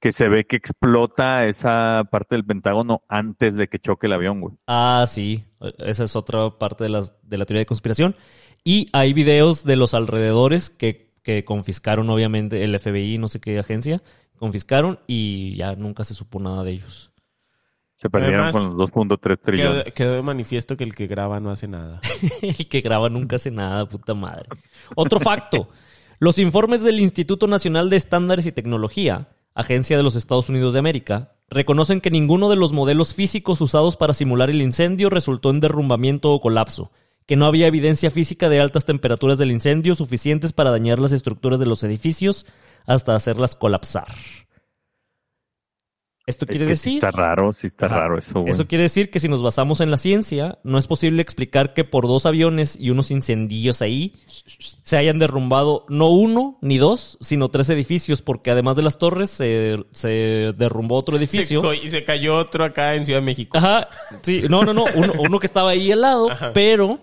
que 0.00 0.12
se 0.12 0.28
ve 0.28 0.46
que 0.46 0.56
explota 0.56 1.46
esa 1.46 2.04
parte 2.10 2.34
del 2.34 2.44
Pentágono 2.44 3.02
antes 3.08 3.56
de 3.56 3.68
que 3.68 3.78
choque 3.78 4.06
el 4.06 4.12
avión, 4.12 4.40
güey. 4.40 4.54
Ah, 4.66 5.04
sí. 5.08 5.44
Esa 5.78 6.04
es 6.04 6.16
otra 6.16 6.50
parte 6.58 6.84
de, 6.84 6.90
las, 6.90 7.14
de 7.22 7.38
la 7.38 7.46
teoría 7.46 7.60
de 7.60 7.66
conspiración. 7.66 8.14
Y 8.62 8.88
hay 8.92 9.12
videos 9.12 9.64
de 9.64 9.76
los 9.76 9.94
alrededores 9.94 10.70
que, 10.70 11.12
que 11.22 11.44
confiscaron, 11.44 12.10
obviamente, 12.10 12.62
el 12.62 12.78
FBI, 12.78 13.18
no 13.18 13.28
sé 13.28 13.40
qué 13.40 13.58
agencia, 13.58 14.02
confiscaron 14.38 14.98
y 15.06 15.56
ya 15.56 15.74
nunca 15.76 16.04
se 16.04 16.14
supo 16.14 16.40
nada 16.40 16.62
de 16.62 16.72
ellos. 16.72 17.10
Se 17.96 18.10
perdieron 18.10 18.52
con 18.52 18.76
los 18.76 18.90
2.3 18.90 19.38
trillones. 19.40 19.84
Quedó, 19.84 19.94
quedó, 19.94 20.14
de 20.14 20.22
manifiesto 20.22 20.76
que 20.76 20.84
el 20.84 20.94
que 20.94 21.06
graba 21.06 21.40
no 21.40 21.50
hace 21.50 21.66
nada. 21.66 22.00
el 22.42 22.68
que 22.68 22.80
graba 22.80 23.08
nunca 23.08 23.36
hace 23.36 23.50
nada, 23.50 23.88
puta 23.88 24.14
madre. 24.14 24.48
Otro 24.94 25.18
facto. 25.18 25.68
Los 26.18 26.38
informes 26.38 26.82
del 26.82 27.00
Instituto 27.00 27.46
Nacional 27.46 27.90
de 27.90 27.96
Estándares 27.96 28.46
y 28.46 28.52
Tecnología 28.52 29.28
agencia 29.56 29.96
de 29.96 30.02
los 30.02 30.14
Estados 30.14 30.50
Unidos 30.50 30.74
de 30.74 30.78
América, 30.78 31.32
reconocen 31.48 32.00
que 32.00 32.10
ninguno 32.10 32.50
de 32.50 32.56
los 32.56 32.72
modelos 32.72 33.14
físicos 33.14 33.60
usados 33.62 33.96
para 33.96 34.12
simular 34.12 34.50
el 34.50 34.60
incendio 34.60 35.08
resultó 35.08 35.50
en 35.50 35.60
derrumbamiento 35.60 36.32
o 36.32 36.40
colapso, 36.40 36.92
que 37.26 37.36
no 37.36 37.46
había 37.46 37.66
evidencia 37.66 38.10
física 38.10 38.50
de 38.50 38.60
altas 38.60 38.84
temperaturas 38.84 39.38
del 39.38 39.50
incendio 39.50 39.94
suficientes 39.94 40.52
para 40.52 40.70
dañar 40.70 40.98
las 40.98 41.12
estructuras 41.12 41.58
de 41.58 41.66
los 41.66 41.82
edificios 41.82 42.44
hasta 42.84 43.16
hacerlas 43.16 43.56
colapsar. 43.56 44.06
Esto 46.26 46.44
quiere 46.44 46.66
decir. 46.66 46.90
Sí 46.90 46.96
está 46.96 47.12
raro, 47.12 47.52
sí 47.52 47.68
está 47.68 47.86
raro 47.86 48.18
eso. 48.18 48.44
Eso 48.48 48.66
quiere 48.66 48.82
decir 48.82 49.10
que 49.10 49.20
si 49.20 49.28
nos 49.28 49.42
basamos 49.42 49.80
en 49.80 49.92
la 49.92 49.96
ciencia, 49.96 50.58
no 50.64 50.76
es 50.76 50.88
posible 50.88 51.22
explicar 51.22 51.72
que 51.72 51.84
por 51.84 52.08
dos 52.08 52.26
aviones 52.26 52.76
y 52.80 52.90
unos 52.90 53.12
incendios 53.12 53.80
ahí 53.80 54.12
se 54.82 54.96
hayan 54.96 55.20
derrumbado 55.20 55.86
no 55.88 56.08
uno 56.08 56.58
ni 56.62 56.78
dos, 56.78 57.16
sino 57.20 57.48
tres 57.48 57.70
edificios, 57.70 58.22
porque 58.22 58.50
además 58.50 58.76
de 58.76 58.82
las 58.82 58.98
torres 58.98 59.30
se, 59.30 59.76
se 59.92 60.52
derrumbó 60.56 60.96
otro 60.96 61.16
edificio. 61.16 61.72
y 61.72 61.90
se 61.92 62.02
cayó 62.02 62.36
otro 62.36 62.64
acá 62.64 62.96
en 62.96 63.06
Ciudad 63.06 63.20
de 63.20 63.26
México. 63.26 63.56
Ajá, 63.56 63.88
sí, 64.22 64.42
no, 64.48 64.64
no, 64.64 64.74
no, 64.74 64.84
uno, 65.18 65.38
que 65.38 65.46
estaba 65.46 65.70
ahí 65.70 65.92
al 65.92 66.00
lado, 66.00 66.28
pero 66.52 66.98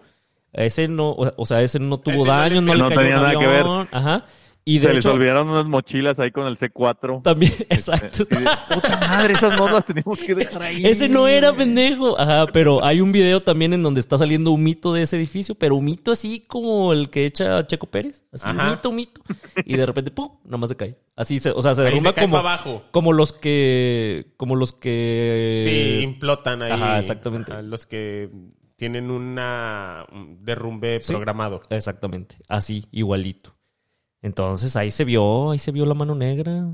ese 0.51 0.89
no, 0.89 1.15
o 1.15 1.45
sea, 1.45 1.61
ese 1.61 1.79
no 1.79 1.97
tuvo 1.97 2.25
daño, 2.25 2.61
no, 2.61 2.73
le 2.73 2.81
cayó 2.81 2.99
tenía 2.99 3.15
nada 3.15 3.39
que 3.39 3.47
ver. 3.47 3.65
Ajá. 3.91 4.25
Y 4.65 4.79
de 4.79 4.87
Se 4.87 4.93
les 4.93 5.05
olvidaron 5.05 5.49
unas 5.49 5.65
mochilas 5.65 6.19
ahí 6.19 6.31
con 6.31 6.47
el 6.47 6.57
C4. 6.57 7.21
También, 7.21 7.51
exacto. 7.69 8.25
Puta 8.25 8.97
madre, 8.97 9.33
esas 9.33 9.57
no 9.57 9.69
las 9.69 9.85
teníamos 9.85 10.19
que 10.19 10.33
dejar 10.33 10.61
ahí. 10.61 10.85
Ese 10.85 11.09
no 11.09 11.27
era 11.27 11.53
pendejo. 11.53 12.17
Ajá, 12.19 12.47
pero 12.47 12.83
hay 12.83 13.01
un 13.01 13.11
video 13.11 13.41
también 13.41 13.73
en 13.73 13.83
donde 13.83 13.99
está 13.99 14.17
saliendo 14.17 14.51
un 14.51 14.63
mito 14.63 14.93
de 14.93 15.01
ese 15.01 15.17
edificio, 15.17 15.55
pero 15.55 15.75
un 15.75 15.85
mito 15.85 16.11
así 16.11 16.45
como 16.47 16.93
el 16.93 17.09
que 17.09 17.25
echa 17.25 17.67
Checo 17.67 17.87
Pérez. 17.87 18.23
Así, 18.31 18.47
un 18.47 18.69
mito, 18.69 18.89
un 18.89 18.95
mito. 18.95 19.21
Y 19.65 19.75
de 19.75 19.85
repente, 19.85 20.11
¡pum! 20.11 20.29
Nada 20.45 20.57
más 20.57 20.69
se 20.69 20.77
cae. 20.77 20.97
Así 21.15 21.39
se, 21.39 21.51
o 21.51 21.61
sea, 21.61 21.75
se 21.75 21.83
derrumba 21.83 22.13
como, 22.13 22.37
abajo. 22.37 22.83
como 22.91 23.11
los 23.11 23.33
que, 23.33 24.33
como 24.37 24.55
los 24.55 24.71
que... 24.73 25.61
Sí, 25.63 26.03
implotan 26.03 26.61
ahí. 26.61 26.71
Ajá, 26.71 26.99
exactamente. 26.99 27.61
los 27.63 27.85
que 27.85 28.29
tienen 28.77 29.11
una 29.11 30.05
derrumbe 30.39 30.99
programado. 31.05 31.61
Exactamente. 31.69 32.37
Así, 32.47 32.87
igualito. 32.91 33.55
Entonces 34.23 34.75
ahí 34.75 34.89
se 34.89 35.03
vio, 35.03 35.51
ahí 35.51 35.59
se 35.59 35.71
vio 35.71 35.85
la 35.85 35.93
mano 35.93 36.15
negra. 36.15 36.65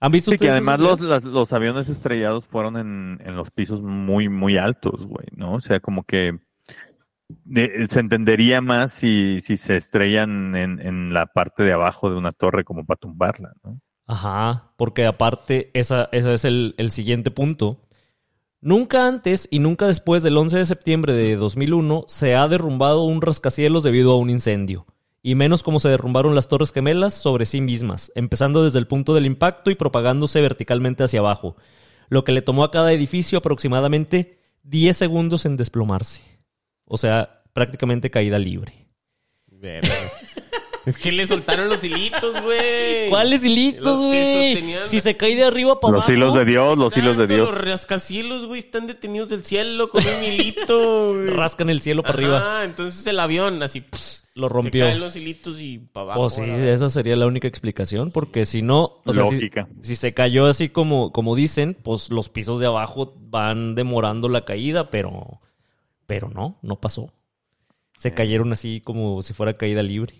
¿Han 0.00 0.12
visto 0.12 0.30
sí, 0.30 0.36
que 0.36 0.50
además 0.50 0.78
los, 0.78 1.00
los, 1.24 1.52
aviones 1.52 1.88
estrellados 1.88 2.46
fueron 2.46 2.76
en, 2.76 3.20
en, 3.24 3.34
los 3.34 3.50
pisos 3.50 3.82
muy, 3.82 4.28
muy 4.28 4.56
altos, 4.56 5.04
güey, 5.06 5.26
¿no? 5.34 5.54
O 5.54 5.60
sea, 5.60 5.80
como 5.80 6.04
que 6.04 6.38
se 7.88 7.98
entendería 7.98 8.60
más 8.60 8.92
si, 8.92 9.40
si 9.40 9.56
se 9.56 9.76
estrellan 9.76 10.54
en, 10.54 10.80
en, 10.80 11.12
la 11.12 11.26
parte 11.26 11.64
de 11.64 11.72
abajo 11.72 12.10
de 12.10 12.16
una 12.16 12.30
torre 12.30 12.62
como 12.62 12.84
para 12.84 12.98
tumbarla, 12.98 13.52
¿no? 13.64 13.80
Ajá, 14.06 14.72
porque 14.76 15.04
aparte, 15.04 15.70
esa, 15.74 16.08
ese 16.12 16.32
es 16.32 16.44
el, 16.44 16.74
el 16.78 16.90
siguiente 16.90 17.30
punto. 17.30 17.80
Nunca 18.60 19.06
antes 19.06 19.48
y 19.50 19.58
nunca 19.58 19.86
después 19.86 20.22
del 20.22 20.36
11 20.36 20.58
de 20.58 20.64
septiembre 20.64 21.12
de 21.12 21.36
2001 21.36 22.04
se 22.06 22.34
ha 22.36 22.46
derrumbado 22.48 23.04
un 23.04 23.20
rascacielos 23.20 23.82
debido 23.82 24.12
a 24.12 24.16
un 24.16 24.30
incendio, 24.30 24.86
y 25.22 25.34
menos 25.34 25.62
como 25.62 25.80
se 25.80 25.88
derrumbaron 25.88 26.34
las 26.34 26.48
Torres 26.48 26.72
Gemelas 26.72 27.14
sobre 27.14 27.46
sí 27.46 27.60
mismas, 27.60 28.12
empezando 28.14 28.64
desde 28.64 28.78
el 28.78 28.86
punto 28.86 29.14
del 29.14 29.26
impacto 29.26 29.70
y 29.70 29.74
propagándose 29.74 30.40
verticalmente 30.40 31.04
hacia 31.04 31.20
abajo, 31.20 31.56
lo 32.08 32.24
que 32.24 32.32
le 32.32 32.42
tomó 32.42 32.64
a 32.64 32.70
cada 32.70 32.92
edificio 32.92 33.38
aproximadamente 33.38 34.38
10 34.62 34.96
segundos 34.96 35.44
en 35.46 35.56
desplomarse. 35.56 36.22
O 36.84 36.96
sea, 36.96 37.42
prácticamente 37.52 38.10
caída 38.10 38.38
libre. 38.38 38.88
Es 40.88 40.96
que 40.96 41.12
le 41.12 41.26
soltaron 41.26 41.68
los 41.68 41.84
hilitos, 41.84 42.40
güey. 42.42 43.10
¿Cuáles 43.10 43.44
hilitos, 43.44 44.00
güey? 44.00 44.74
Si 44.84 45.00
se 45.00 45.16
cae 45.16 45.36
de 45.36 45.44
arriba 45.44 45.78
para 45.80 45.96
abajo. 45.96 46.10
Los 46.10 46.16
hilos 46.16 46.34
de 46.34 46.44
Dios, 46.46 46.78
los 46.78 46.96
hilos 46.96 47.16
de 47.18 47.26
Dios. 47.26 47.50
Los 47.50 47.60
rascacielos, 47.60 48.46
güey, 48.46 48.60
están 48.60 48.86
detenidos 48.86 49.28
del 49.28 49.44
cielo 49.44 49.90
con 49.90 50.02
un 50.02 50.24
hilito, 50.24 51.12
güey. 51.12 51.26
Rascan 51.26 51.68
el 51.68 51.82
cielo 51.82 52.02
para 52.02 52.14
arriba. 52.14 52.60
Ah, 52.60 52.64
entonces 52.64 53.06
el 53.06 53.20
avión 53.20 53.62
así 53.62 53.84
lo 54.34 54.48
rompió. 54.48 54.86
Se 54.86 54.90
caen 54.90 55.00
los 55.00 55.14
hilitos 55.14 55.60
y 55.60 55.78
para 55.78 56.04
abajo. 56.04 56.20
Pues 56.20 56.34
sí, 56.34 56.42
esa 56.42 56.88
sería 56.88 57.16
la 57.16 57.26
única 57.26 57.48
explicación, 57.48 58.10
porque 58.10 58.46
si 58.46 58.62
no, 58.62 59.02
o 59.04 59.12
sea, 59.12 59.24
si, 59.82 59.96
se 59.96 60.14
cayó 60.14 60.46
así 60.46 60.70
como, 60.70 61.12
como 61.12 61.36
dicen, 61.36 61.76
pues 61.82 62.10
los 62.10 62.30
pisos 62.30 62.60
de 62.60 62.66
abajo 62.66 63.14
van 63.18 63.74
demorando 63.74 64.30
la 64.30 64.46
caída, 64.46 64.88
pero, 64.88 65.40
pero 66.06 66.30
no, 66.30 66.58
no 66.62 66.80
pasó. 66.80 67.12
Se 67.98 68.14
cayeron 68.14 68.52
así 68.52 68.80
como 68.80 69.20
si 69.20 69.34
fuera 69.34 69.54
caída 69.54 69.82
libre. 69.82 70.14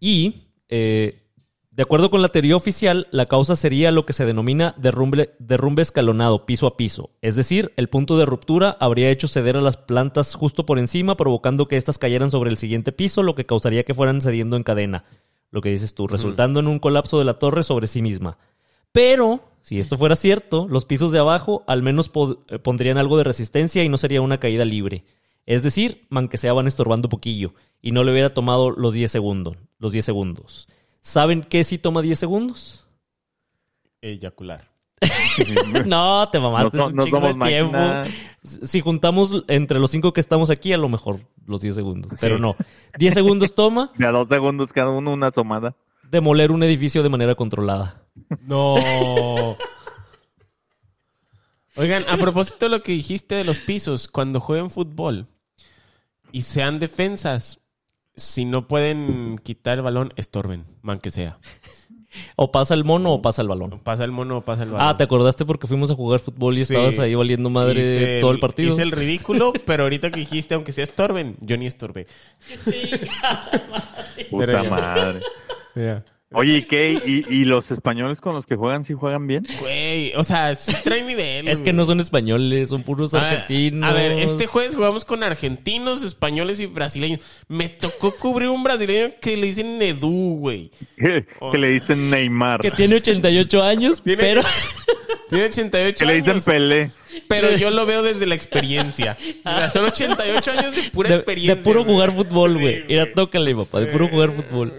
Y, 0.00 0.48
eh, 0.68 1.22
de 1.70 1.82
acuerdo 1.82 2.10
con 2.10 2.22
la 2.22 2.28
teoría 2.28 2.56
oficial, 2.56 3.06
la 3.12 3.26
causa 3.26 3.54
sería 3.54 3.90
lo 3.92 4.04
que 4.04 4.12
se 4.12 4.26
denomina 4.26 4.74
derrumbe, 4.78 5.34
derrumbe 5.38 5.82
escalonado, 5.82 6.44
piso 6.44 6.66
a 6.66 6.76
piso. 6.76 7.10
Es 7.22 7.36
decir, 7.36 7.72
el 7.76 7.88
punto 7.88 8.18
de 8.18 8.26
ruptura 8.26 8.76
habría 8.80 9.10
hecho 9.10 9.28
ceder 9.28 9.56
a 9.56 9.60
las 9.60 9.76
plantas 9.76 10.34
justo 10.34 10.66
por 10.66 10.78
encima, 10.78 11.16
provocando 11.16 11.68
que 11.68 11.76
éstas 11.76 11.98
cayeran 11.98 12.30
sobre 12.30 12.50
el 12.50 12.56
siguiente 12.56 12.90
piso, 12.90 13.22
lo 13.22 13.34
que 13.34 13.46
causaría 13.46 13.84
que 13.84 13.94
fueran 13.94 14.20
cediendo 14.20 14.56
en 14.56 14.64
cadena. 14.64 15.04
Lo 15.50 15.60
que 15.60 15.70
dices 15.70 15.94
tú, 15.94 16.08
resultando 16.08 16.60
en 16.60 16.66
un 16.66 16.78
colapso 16.78 17.18
de 17.18 17.24
la 17.24 17.38
torre 17.38 17.62
sobre 17.62 17.86
sí 17.86 18.02
misma. 18.02 18.38
Pero, 18.92 19.40
si 19.62 19.78
esto 19.78 19.96
fuera 19.96 20.16
cierto, 20.16 20.66
los 20.68 20.84
pisos 20.84 21.12
de 21.12 21.18
abajo 21.18 21.62
al 21.66 21.82
menos 21.82 22.10
eh, 22.48 22.58
pondrían 22.58 22.98
algo 22.98 23.16
de 23.16 23.24
resistencia 23.24 23.84
y 23.84 23.88
no 23.88 23.96
sería 23.96 24.20
una 24.20 24.40
caída 24.40 24.64
libre. 24.64 25.04
Es 25.48 25.62
decir, 25.62 26.06
man 26.10 26.28
que 26.28 26.36
se 26.36 26.50
van 26.50 26.66
estorbando 26.66 27.08
poquillo 27.08 27.54
y 27.80 27.92
no 27.92 28.04
le 28.04 28.12
hubiera 28.12 28.34
tomado 28.34 28.70
los 28.70 28.92
10 28.92 29.10
segundos. 29.10 29.56
Los 29.78 29.92
10 29.92 30.04
segundos. 30.04 30.68
¿Saben 31.00 31.40
qué 31.42 31.64
si 31.64 31.78
toma 31.78 32.02
10 32.02 32.18
segundos? 32.18 32.86
Eyacular. 34.02 34.68
no, 35.86 36.28
te 36.28 36.38
mamaste 36.38 36.76
no, 36.76 36.88
un 36.88 36.98
chingo 36.98 37.20
de 37.20 37.32
tiempo. 37.32 37.78
Si 38.42 38.82
juntamos 38.82 39.42
entre 39.48 39.78
los 39.78 39.90
5 39.90 40.12
que 40.12 40.20
estamos 40.20 40.50
aquí, 40.50 40.74
a 40.74 40.76
lo 40.76 40.90
mejor 40.90 41.20
los 41.46 41.62
10 41.62 41.76
segundos. 41.76 42.12
Pero 42.20 42.38
no. 42.38 42.54
10 42.98 43.14
segundos 43.14 43.54
toma. 43.54 43.90
Y 43.98 44.04
a 44.04 44.10
2 44.10 44.28
segundos 44.28 44.74
cada 44.74 44.90
uno 44.90 45.14
una 45.14 45.28
asomada. 45.28 45.74
Demoler 46.10 46.52
un 46.52 46.62
edificio 46.62 47.02
de 47.02 47.08
manera 47.08 47.34
controlada. 47.34 48.02
No. 48.42 48.76
Oigan, 51.76 52.04
a 52.06 52.18
propósito 52.18 52.66
de 52.66 52.68
lo 52.68 52.82
que 52.82 52.92
dijiste 52.92 53.34
de 53.34 53.44
los 53.44 53.60
pisos, 53.60 54.08
cuando 54.08 54.40
juegan 54.40 54.68
fútbol, 54.68 55.26
y 56.32 56.42
sean 56.42 56.78
defensas, 56.78 57.60
si 58.16 58.44
no 58.44 58.68
pueden 58.68 59.38
quitar 59.42 59.78
el 59.78 59.84
balón, 59.84 60.12
estorben, 60.16 60.66
man 60.82 60.98
que 60.98 61.10
sea. 61.10 61.38
O 62.36 62.50
pasa 62.50 62.74
el 62.74 62.84
mono 62.84 63.12
o 63.12 63.22
pasa 63.22 63.42
el 63.42 63.48
balón. 63.48 63.80
pasa 63.80 64.04
el 64.04 64.12
mono 64.12 64.38
o 64.38 64.40
pasa 64.40 64.62
el 64.62 64.70
balón. 64.70 64.88
Ah, 64.88 64.96
¿te 64.96 65.04
acordaste 65.04 65.44
porque 65.44 65.66
fuimos 65.66 65.90
a 65.90 65.94
jugar 65.94 66.20
fútbol 66.20 66.56
y 66.56 66.62
estabas 66.62 66.98
ahí 66.98 67.14
valiendo 67.14 67.50
madre 67.50 68.20
todo 68.20 68.30
el 68.30 68.40
partido? 68.40 68.72
Hice 68.72 68.82
el 68.82 68.92
ridículo, 68.92 69.52
pero 69.66 69.84
ahorita 69.84 70.10
que 70.10 70.20
dijiste, 70.20 70.54
aunque 70.54 70.72
sea 70.72 70.84
estorben, 70.84 71.36
yo 71.40 71.56
ni 71.56 71.66
estorbé. 71.66 72.06
Puta 74.30 74.62
madre. 74.64 75.20
Oye, 76.32 76.58
¿y 76.58 76.62
qué? 76.64 77.24
¿Y, 77.28 77.44
los 77.44 77.70
españoles 77.70 78.20
con 78.20 78.34
los 78.34 78.46
que 78.46 78.54
juegan 78.54 78.84
sí 78.84 78.92
juegan 78.92 79.26
bien? 79.26 79.46
Güey, 79.60 80.12
o 80.14 80.22
sea, 80.22 80.54
sí 80.54 80.74
traen 80.84 81.06
nivel. 81.06 81.48
es 81.48 81.62
que 81.62 81.72
no 81.72 81.86
son 81.86 82.00
españoles, 82.00 82.68
son 82.68 82.82
puros 82.82 83.14
argentinos. 83.14 83.88
A 83.88 83.94
ver, 83.94 84.12
este 84.12 84.46
jueves 84.46 84.76
jugamos 84.76 85.06
con 85.06 85.22
argentinos, 85.22 86.02
españoles 86.02 86.60
y 86.60 86.66
brasileños. 86.66 87.20
Me 87.48 87.70
tocó 87.70 88.14
cubrir 88.14 88.50
un 88.50 88.62
brasileño 88.62 89.14
que 89.22 89.38
le 89.38 89.46
dicen 89.46 89.80
Edu, 89.80 90.36
güey. 90.38 90.70
que 90.96 91.58
le 91.58 91.70
dicen 91.70 92.10
Neymar. 92.10 92.60
Que 92.60 92.72
tiene 92.72 92.96
88 92.96 93.62
años, 93.62 94.02
pero... 94.04 94.42
Tiene 95.30 95.44
88 95.44 95.86
años. 95.86 95.98
Que 95.98 96.06
le 96.06 96.14
dicen 96.14 96.40
Pelé. 96.40 96.90
Pero 97.28 97.54
yo 97.56 97.70
lo 97.70 97.84
veo 97.84 98.02
desde 98.02 98.26
la 98.26 98.34
experiencia. 98.34 99.16
son 99.72 99.84
88 99.84 100.50
años 100.52 100.76
de 100.76 100.82
pura 100.84 101.14
experiencia. 101.14 101.54
De 101.54 101.62
puro 101.62 101.84
jugar 101.84 102.12
fútbol, 102.12 102.58
güey. 102.58 102.84
Mira, 102.88 103.12
tócale, 103.12 103.54
papá. 103.54 103.80
De 103.80 103.86
puro 103.86 104.08
jugar 104.08 104.32
fútbol. 104.32 104.72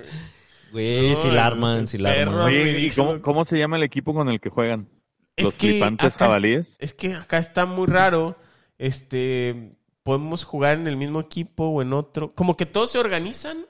Güey, 0.72 1.16
si 1.16 1.30
la 1.30 1.48
arman, 1.48 1.88
si 1.88 1.98
la 1.98 2.12
arman. 2.12 2.52
¿y 2.54 2.90
cómo, 2.92 3.46
se 3.46 3.58
llama 3.58 3.78
el 3.78 3.84
equipo 3.84 4.14
con 4.14 4.30
el 4.30 4.40
que 4.40 4.50
juegan? 4.50 4.90
¿Los 5.38 5.56
flipantes 5.56 6.16
jabalíes? 6.16 6.78
Es 6.80 6.94
que 6.94 7.14
acá 7.14 7.38
está 7.38 7.66
muy 7.66 7.88
raro. 7.88 8.36
Este, 8.78 9.76
podemos 10.04 10.44
jugar 10.44 10.78
en 10.78 10.88
el 10.88 10.98
mismo 10.98 11.20
equipo 11.20 11.66
o 11.66 11.82
en 11.82 11.94
otro. 11.94 12.34
Como 12.34 12.58
que 12.58 12.66
todos 12.66 12.92
se 12.92 13.00
organizan. 13.00 13.66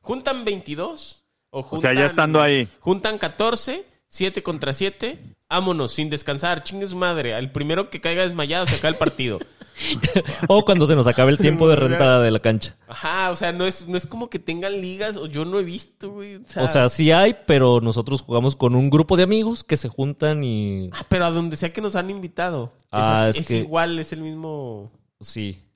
Juntan 0.00 0.44
22. 0.44 1.24
O, 1.50 1.62
juntan, 1.62 1.78
o 1.78 1.80
sea, 1.80 1.94
ya 1.94 2.06
estando 2.06 2.40
ahí. 2.40 2.68
Juntan 2.80 3.18
14, 3.18 3.84
7 4.08 4.42
contra 4.42 4.72
7. 4.72 5.18
Vámonos, 5.48 5.92
sin 5.92 6.10
descansar. 6.10 6.64
Chingue 6.64 6.88
su 6.88 6.96
madre. 6.96 7.36
El 7.38 7.50
primero 7.50 7.90
que 7.90 8.00
caiga 8.00 8.22
desmayado 8.22 8.66
se 8.66 8.76
acaba 8.76 8.90
el 8.90 8.96
partido. 8.96 9.38
o 10.48 10.64
cuando 10.64 10.86
se 10.86 10.96
nos 10.96 11.06
acabe 11.06 11.30
el 11.30 11.38
tiempo 11.38 11.68
de 11.68 11.76
renta 11.76 12.20
de 12.20 12.30
la 12.30 12.40
cancha. 12.40 12.74
Ajá, 12.88 13.30
o 13.30 13.36
sea, 13.36 13.52
no 13.52 13.66
es, 13.66 13.86
no 13.86 13.96
es 13.96 14.06
como 14.06 14.28
que 14.28 14.38
tengan 14.38 14.80
ligas, 14.80 15.16
o 15.16 15.26
yo 15.26 15.44
no 15.44 15.58
he 15.58 15.62
visto, 15.62 16.10
güey. 16.10 16.40
O 16.56 16.66
sea, 16.66 16.88
sí 16.88 17.12
hay, 17.12 17.36
pero 17.46 17.80
nosotros 17.80 18.22
jugamos 18.22 18.56
con 18.56 18.74
un 18.74 18.90
grupo 18.90 19.16
de 19.16 19.22
amigos 19.22 19.64
que 19.64 19.76
se 19.76 19.88
juntan 19.88 20.42
y. 20.44 20.90
Ah, 20.92 21.06
pero 21.08 21.26
a 21.26 21.30
donde 21.30 21.56
sea 21.56 21.72
que 21.72 21.80
nos 21.80 21.96
han 21.96 22.10
invitado. 22.10 22.72
Ah, 22.90 23.30
es, 23.30 23.50
igual, 23.50 23.98
es 23.98 24.12
el 24.12 24.22
mismo. 24.22 24.90
Sí. 25.20 25.67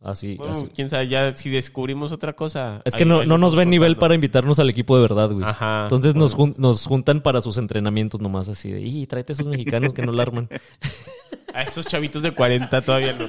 Así, 0.00 0.36
bueno, 0.36 0.68
quién 0.72 0.88
sabe, 0.88 1.08
ya 1.08 1.34
si 1.34 1.50
descubrimos 1.50 2.12
otra 2.12 2.34
cosa. 2.34 2.82
Es 2.84 2.94
que 2.94 3.04
no, 3.04 3.24
no 3.24 3.36
nos 3.36 3.56
ven 3.56 3.68
nivel 3.68 3.96
para 3.96 4.14
invitarnos 4.14 4.60
al 4.60 4.70
equipo 4.70 4.94
de 4.94 5.02
verdad, 5.02 5.30
güey. 5.32 5.44
Ajá. 5.44 5.82
Entonces 5.84 6.14
nos, 6.14 6.36
nos 6.56 6.86
juntan 6.86 7.20
para 7.20 7.40
sus 7.40 7.58
entrenamientos 7.58 8.20
nomás 8.20 8.48
así 8.48 8.70
de, 8.70 8.80
y 8.80 9.06
tráete 9.08 9.32
a 9.32 9.34
esos 9.34 9.46
mexicanos 9.46 9.92
que 9.92 10.02
no 10.02 10.12
la 10.12 10.22
arman. 10.22 10.48
A 11.54 11.62
esos 11.62 11.86
chavitos 11.86 12.22
de 12.22 12.32
40 12.32 12.82
todavía 12.82 13.14
no. 13.14 13.24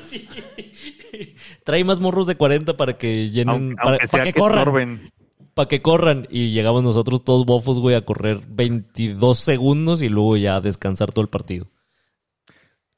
Trae 1.64 1.84
más 1.84 2.00
morros 2.00 2.28
de 2.28 2.36
40 2.36 2.76
para 2.76 2.98
que 2.98 3.30
llenen. 3.30 3.76
para, 3.76 3.98
que, 3.98 4.34
corran. 4.34 5.12
Para 5.54 5.68
que 5.68 5.82
corran. 5.82 6.28
Y 6.30 6.52
llegamos 6.52 6.84
nosotros 6.84 7.24
todos 7.24 7.46
bofos, 7.46 7.80
güey, 7.80 7.96
a 7.96 8.06
correr 8.06 8.42
22 8.48 9.40
segundos 9.40 10.02
y 10.02 10.10
luego 10.10 10.36
ya 10.36 10.58
a 10.58 10.62
descansar 10.62 11.12
todo 11.12 11.22
el 11.22 11.30
partido. 11.30 11.68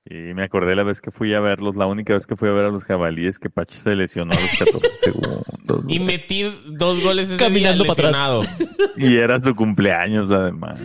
Y 0.09 0.33
me 0.33 0.43
acordé 0.43 0.75
la 0.75 0.83
vez 0.83 0.99
que 0.99 1.11
fui 1.11 1.33
a 1.33 1.39
verlos, 1.39 1.75
la 1.75 1.85
única 1.85 2.13
vez 2.13 2.25
que 2.25 2.35
fui 2.35 2.49
a 2.49 2.53
ver 2.53 2.65
a 2.65 2.69
los 2.69 2.83
jabalíes, 2.85 3.37
que 3.37 3.49
Pachi 3.49 3.77
se 3.77 3.95
lesionó 3.95 4.31
a 4.31 4.39
los 4.39 4.57
14 4.57 4.89
segundos. 5.03 5.85
Y 5.87 5.99
metí 5.99 6.43
dos 6.67 7.01
goles 7.03 7.29
ese 7.29 7.37
Caminando 7.37 7.83
día 7.83 7.93
lesionado. 7.93 8.41
Y 8.97 9.17
era 9.17 9.39
su 9.39 9.55
cumpleaños, 9.55 10.31
además. 10.31 10.83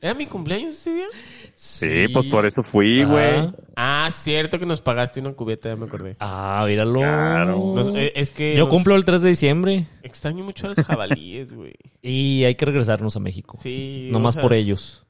¿Era 0.00 0.14
mi 0.14 0.26
cumpleaños 0.26 0.74
ese 0.74 0.94
día? 0.94 1.06
Sí, 1.54 2.08
pues 2.12 2.26
por 2.26 2.46
eso 2.46 2.62
fui, 2.62 3.04
güey. 3.04 3.52
Ah, 3.76 4.08
cierto 4.10 4.58
que 4.58 4.64
nos 4.64 4.80
pagaste 4.80 5.20
una 5.20 5.32
cubeta, 5.32 5.68
ya 5.68 5.76
me 5.76 5.86
acordé. 5.86 6.16
Ah, 6.20 6.64
míralo. 6.66 7.00
Claro. 7.00 7.96
Eh, 7.96 8.12
es 8.14 8.30
que 8.30 8.56
Yo 8.56 8.68
cumplo 8.68 8.94
el 8.96 9.04
3 9.04 9.20
de 9.20 9.28
diciembre. 9.30 9.86
Extraño 10.02 10.42
mucho 10.44 10.66
a 10.66 10.70
los 10.70 10.86
jabalíes, 10.86 11.52
güey. 11.52 11.74
y 12.02 12.44
hay 12.44 12.54
que 12.54 12.64
regresarnos 12.64 13.16
a 13.16 13.20
México. 13.20 13.58
Sí. 13.62 14.08
Nomás 14.12 14.36
por 14.36 14.52
ellos. 14.54 15.04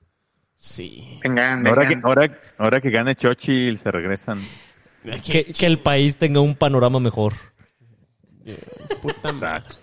Sí. 0.61 1.18
Ahora, 1.24 1.88
que, 1.88 1.98
ahora, 2.02 2.38
ahora 2.58 2.80
que 2.82 2.90
gane 2.90 3.16
Chochi, 3.16 3.74
se 3.78 3.90
regresan. 3.90 4.38
Que, 5.24 5.46
que, 5.46 5.66
el 5.66 5.78
país 5.78 6.18
tenga 6.18 6.40
un 6.40 6.54
panorama 6.54 7.00
mejor. 7.00 7.32
Puta 9.00 9.32
madre. 9.32 9.74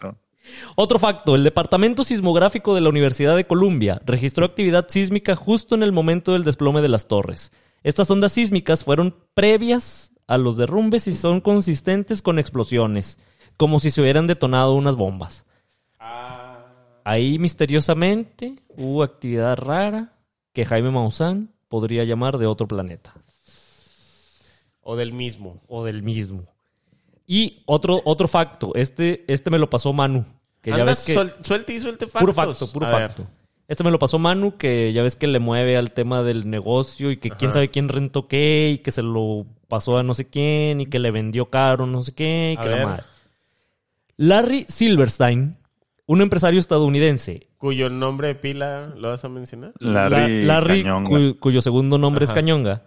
Otro 0.75 0.99
facto, 0.99 1.34
el 1.34 1.43
Departamento 1.43 2.03
Sismográfico 2.03 2.75
de 2.75 2.82
la 2.82 2.89
Universidad 2.89 3.36
de 3.36 3.47
Columbia 3.47 3.99
registró 4.05 4.45
actividad 4.45 4.86
sísmica 4.88 5.36
justo 5.36 5.73
en 5.73 5.82
el 5.82 5.91
momento 5.91 6.34
del 6.34 6.43
desplome 6.43 6.84
de 6.84 6.89
las 6.89 7.07
torres. 7.07 7.51
Estas 7.82 8.11
ondas 8.11 8.34
sísmicas 8.34 8.84
fueron 8.84 9.15
previas 9.34 10.11
a 10.28 10.38
los 10.38 10.57
derrumbes 10.57 11.07
y 11.07 11.13
son 11.13 11.41
consistentes 11.41 12.21
con 12.21 12.38
explosiones, 12.38 13.17
como 13.57 13.80
si 13.80 13.89
se 13.89 14.01
hubieran 14.01 14.28
detonado 14.28 14.75
unas 14.75 14.95
bombas. 14.95 15.43
Ah. 15.99 16.67
Ahí 17.03 17.39
misteriosamente 17.39 18.61
hubo 18.67 19.01
actividad 19.01 19.57
rara 19.57 20.13
que 20.58 20.66
Jaime 20.66 20.89
Maussan 20.89 21.51
podría 21.70 22.03
llamar 22.03 22.39
de 22.39 22.47
otro 22.47 22.68
planeta. 22.68 23.14
O 24.82 24.95
del 24.95 25.14
mismo. 25.14 25.62
O 25.68 25.86
del 25.86 26.01
mismo. 26.01 26.45
Y 27.28 27.62
otro, 27.68 28.01
otro 28.05 28.28
facto, 28.28 28.72
este, 28.74 29.24
este 29.32 29.51
me 29.51 29.60
lo 29.60 29.70
pasó 29.70 29.93
Manu. 29.93 30.26
Que 30.62 30.72
ya 30.72 30.84
ves 30.84 31.01
que, 31.01 31.14
suelte 31.14 31.76
y 31.76 31.80
suelte 31.80 32.08
Puro 32.08 32.34
facto, 32.34 32.72
puro 32.72 32.88
facto. 32.88 33.28
Este 33.68 33.84
me 33.84 33.91
lo 33.91 33.99
pasó 33.99 34.18
Manu, 34.18 34.58
que 34.58 34.91
ya 34.93 35.03
ves 35.03 35.16
que 35.16 35.28
le 35.28 35.38
mueve 35.38 35.78
al 35.78 35.91
tema 35.91 36.24
del 36.24 36.49
negocio 36.49 37.12
y 37.12 37.18
que 37.18 37.30
quién 37.30 37.53
sabe 37.53 37.70
quién 37.70 37.88
rentó 37.88 38.28
qué 38.28 38.72
y 38.74 38.78
que 38.80 38.89
se 38.89 39.03
lo 39.03 39.45
pasó 39.68 39.99
a 39.99 40.01
no 40.01 40.16
sé 40.16 40.28
quién 40.28 40.82
y 40.82 40.88
que 40.88 40.97
le 40.97 41.12
vendió 41.12 41.51
caro 41.51 41.86
no 41.86 42.01
sé 42.01 42.16
qué 42.16 42.55
y 42.58 42.64
que 42.64 42.70
la 42.70 42.84
madre. 42.84 43.03
Larry 44.16 44.66
Silverstein, 44.68 45.55
un 46.08 46.22
empresario 46.22 46.60
estadounidense. 46.60 47.47
¿Cuyo 47.58 47.89
nombre 47.89 48.30
de 48.30 48.36
pila 48.36 48.93
lo 48.97 49.10
vas 49.10 49.24
a 49.24 49.30
mencionar? 49.30 49.74
Larry, 49.80 50.43
Larry 50.43 50.86
cuyo 51.39 51.62
segundo 51.62 51.97
nombre 51.97 52.26
es 52.26 52.34
Cañonga. 52.34 52.84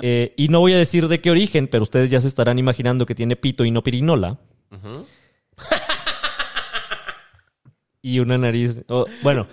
Eh, 0.00 0.32
y 0.36 0.48
no 0.48 0.60
voy 0.60 0.72
a 0.72 0.78
decir 0.78 1.08
de 1.08 1.20
qué 1.20 1.30
origen, 1.30 1.68
pero 1.68 1.82
ustedes 1.82 2.10
ya 2.10 2.20
se 2.20 2.28
estarán 2.28 2.58
imaginando 2.58 3.04
que 3.04 3.14
tiene 3.14 3.36
pito 3.36 3.64
y 3.64 3.70
no 3.70 3.82
pirinola. 3.82 4.38
y 8.02 8.20
una 8.20 8.38
nariz. 8.38 8.82
Oh, 8.88 9.06
bueno, 9.22 9.46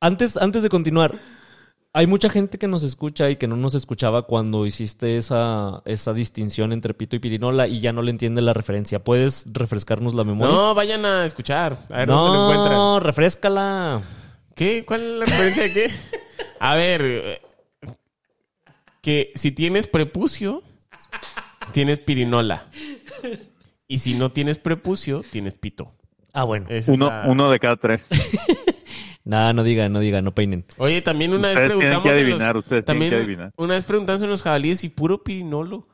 antes, 0.00 0.36
antes 0.36 0.62
de 0.62 0.68
continuar, 0.68 1.14
hay 1.92 2.06
mucha 2.06 2.28
gente 2.28 2.58
que 2.58 2.68
nos 2.68 2.84
escucha 2.84 3.30
y 3.30 3.36
que 3.36 3.48
no 3.48 3.56
nos 3.56 3.74
escuchaba 3.74 4.22
cuando 4.22 4.64
hiciste 4.64 5.16
esa, 5.16 5.82
esa 5.84 6.12
distinción 6.12 6.72
entre 6.72 6.94
pito 6.94 7.16
y 7.16 7.18
pirinola 7.18 7.66
y 7.66 7.80
ya 7.80 7.92
no 7.92 8.02
le 8.02 8.10
entiende 8.10 8.42
la 8.42 8.52
referencia. 8.52 9.02
¿Puedes 9.02 9.46
refrescarnos 9.52 10.14
la 10.14 10.22
memoria? 10.22 10.54
No, 10.54 10.74
vayan 10.74 11.04
a 11.04 11.26
escuchar. 11.26 11.76
A 11.90 11.98
ver 11.98 12.08
no, 12.08 12.16
dónde 12.16 12.38
lo 12.38 12.44
encuentran. 12.44 12.76
No, 12.76 13.00
refrescala. 13.00 14.02
¿Qué? 14.54 14.84
¿Cuál 14.84 15.00
es 15.00 15.08
la 15.18 15.24
referencia 15.26 15.62
de 15.64 15.72
qué? 15.72 15.90
A 16.60 16.76
ver, 16.76 17.40
que 19.00 19.32
si 19.34 19.50
tienes 19.50 19.88
prepucio, 19.88 20.62
tienes 21.72 21.98
pirinola. 21.98 22.66
Y 23.88 23.98
si 23.98 24.14
no 24.14 24.30
tienes 24.30 24.58
prepucio, 24.58 25.24
tienes 25.28 25.54
pito. 25.54 25.92
Ah, 26.32 26.44
bueno. 26.44 26.68
Uno, 26.86 27.10
uno 27.26 27.50
de 27.50 27.58
cada 27.58 27.76
tres. 27.76 28.10
Nada, 29.24 29.52
no 29.52 29.62
digan, 29.62 29.92
no 29.92 30.00
digan, 30.00 30.24
no 30.24 30.34
peinen. 30.34 30.64
Oye, 30.78 31.02
también 31.02 31.32
una 31.32 31.48
vez 31.48 31.60
preguntamos. 31.60 32.02
Que 32.02 32.10
adivinar, 32.10 32.56
ustedes 32.56 32.84
también, 32.84 33.10
que 33.10 33.16
adivinar. 33.16 33.52
Una 33.56 33.74
vez 33.74 33.84
preguntamos 33.84 34.22
en 34.22 34.30
los 34.30 34.42
jabalíes 34.42 34.84
y 34.84 34.88
puro 34.88 35.22
pirinolo. 35.22 35.88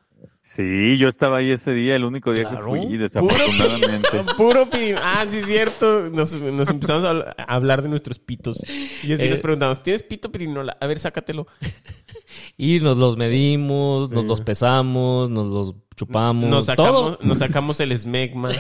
Sí, 0.47 0.97
yo 0.97 1.09
estaba 1.09 1.39
ahí 1.39 1.51
ese 1.51 1.73
día, 1.73 1.97
el 1.97 2.05
único 2.05 2.33
día 2.33 2.49
que 2.49 2.57
fui, 2.59 2.97
desafortunadamente. 2.97 4.09
Puro, 4.37 4.71
puro 4.71 4.97
Ah, 5.03 5.27
sí, 5.29 5.39
es 5.39 5.47
cierto. 5.47 6.09
Nos, 6.13 6.33
empezamos 6.33 7.03
a, 7.03 7.35
hablar 7.49 7.83
de 7.83 7.89
nuestros 7.89 8.21
pitos. 8.21 8.63
Y 9.03 9.13
así 9.13 9.29
nos 9.29 9.41
eh, 9.41 9.43
preguntamos, 9.43 9.83
¿tienes 9.83 10.05
pito 10.05 10.31
pirinola? 10.31 10.77
A 10.81 10.87
ver, 10.87 10.99
sácatelo. 10.99 11.47
Y 12.57 12.81
nos 12.81 12.97
los 12.97 13.17
medimos, 13.17 14.11
nos 14.11 14.25
los 14.25 14.41
pesamos, 14.41 15.31
nos 15.31 15.47
los 15.47 15.75
chupamos. 15.95 16.49
Nos 16.51 16.67
sacamos, 16.67 17.19
Nos 17.23 17.39
sacamos 17.39 17.81
el 17.81 17.93
esmegma. 17.93 18.51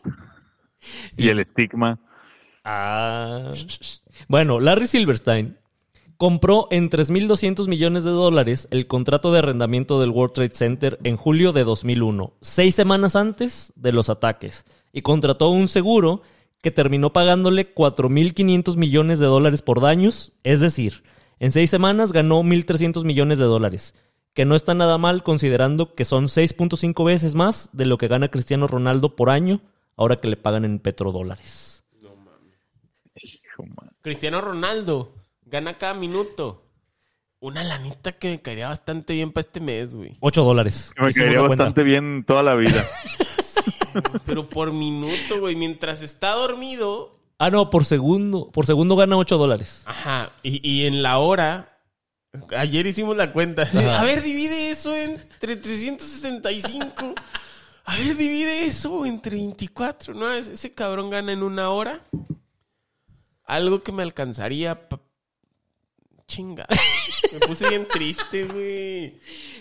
y 1.16 1.28
el 1.28 1.40
estigma. 1.40 1.98
Ah. 2.68 3.52
Bueno, 4.26 4.58
Larry 4.58 4.88
Silverstein 4.88 5.56
compró 6.16 6.66
en 6.72 6.90
3.200 6.90 7.68
millones 7.68 8.02
de 8.02 8.10
dólares 8.10 8.66
el 8.72 8.88
contrato 8.88 9.32
de 9.32 9.38
arrendamiento 9.38 10.00
del 10.00 10.10
World 10.10 10.34
Trade 10.34 10.54
Center 10.54 10.98
en 11.04 11.16
julio 11.16 11.52
de 11.52 11.62
2001, 11.62 12.32
seis 12.40 12.74
semanas 12.74 13.14
antes 13.14 13.72
de 13.76 13.92
los 13.92 14.10
ataques, 14.10 14.64
y 14.92 15.02
contrató 15.02 15.50
un 15.50 15.68
seguro 15.68 16.22
que 16.60 16.72
terminó 16.72 17.12
pagándole 17.12 17.72
4.500 17.72 18.76
millones 18.76 19.20
de 19.20 19.26
dólares 19.26 19.62
por 19.62 19.80
daños, 19.80 20.32
es 20.42 20.58
decir, 20.58 21.04
en 21.38 21.52
seis 21.52 21.70
semanas 21.70 22.12
ganó 22.12 22.42
1.300 22.42 23.04
millones 23.04 23.38
de 23.38 23.44
dólares, 23.44 23.94
que 24.34 24.44
no 24.44 24.56
está 24.56 24.74
nada 24.74 24.98
mal 24.98 25.22
considerando 25.22 25.94
que 25.94 26.04
son 26.04 26.24
6.5 26.24 27.04
veces 27.04 27.36
más 27.36 27.70
de 27.72 27.86
lo 27.86 27.96
que 27.96 28.08
gana 28.08 28.28
Cristiano 28.28 28.66
Ronaldo 28.66 29.14
por 29.14 29.30
año, 29.30 29.60
ahora 29.96 30.16
que 30.16 30.26
le 30.26 30.36
pagan 30.36 30.64
en 30.64 30.80
petrodólares. 30.80 31.75
Cristiano 34.02 34.40
Ronaldo 34.40 35.12
gana 35.42 35.78
cada 35.78 35.94
minuto. 35.94 36.62
Una 37.38 37.62
lanita 37.62 38.12
que 38.12 38.30
me 38.30 38.40
caería 38.40 38.68
bastante 38.68 39.14
bien 39.14 39.30
para 39.30 39.46
este 39.46 39.60
mes, 39.60 39.94
güey. 39.94 40.16
8 40.20 40.42
dólares. 40.42 40.92
Me 40.98 41.12
caería 41.12 41.40
bastante 41.40 41.82
bien 41.82 42.24
toda 42.26 42.42
la 42.42 42.54
vida. 42.54 42.84
pero 44.26 44.48
por 44.48 44.72
minuto, 44.72 45.40
güey. 45.40 45.54
Mientras 45.54 46.02
está 46.02 46.32
dormido. 46.32 47.18
Ah, 47.38 47.50
no, 47.50 47.68
por 47.68 47.84
segundo. 47.84 48.50
Por 48.50 48.64
segundo 48.64 48.96
gana 48.96 49.16
8 49.16 49.38
dólares. 49.38 49.82
Ajá. 49.86 50.32
Y, 50.42 50.86
en 50.86 51.02
la 51.02 51.18
hora. 51.18 51.78
Ayer 52.56 52.86
hicimos 52.86 53.16
la 53.16 53.32
cuenta. 53.32 53.62
A 53.98 54.02
ver, 54.02 54.22
divide 54.22 54.70
eso 54.70 54.94
entre 54.94 55.56
365. 55.56 57.14
A 57.84 57.96
ver, 57.96 58.16
divide 58.16 58.66
eso 58.66 59.04
entre 59.06 59.36
24. 59.36 60.14
No, 60.14 60.32
ese 60.32 60.74
cabrón 60.74 61.10
gana 61.10 61.32
en 61.32 61.42
una 61.42 61.70
hora 61.70 62.02
algo 63.46 63.82
que 63.82 63.92
me 63.92 64.02
alcanzaría. 64.02 64.88
Chinga. 66.28 66.66
me 67.32 67.46
puse 67.46 67.68
bien 67.68 67.86
triste, 67.88 68.44
güey. 68.44 69.14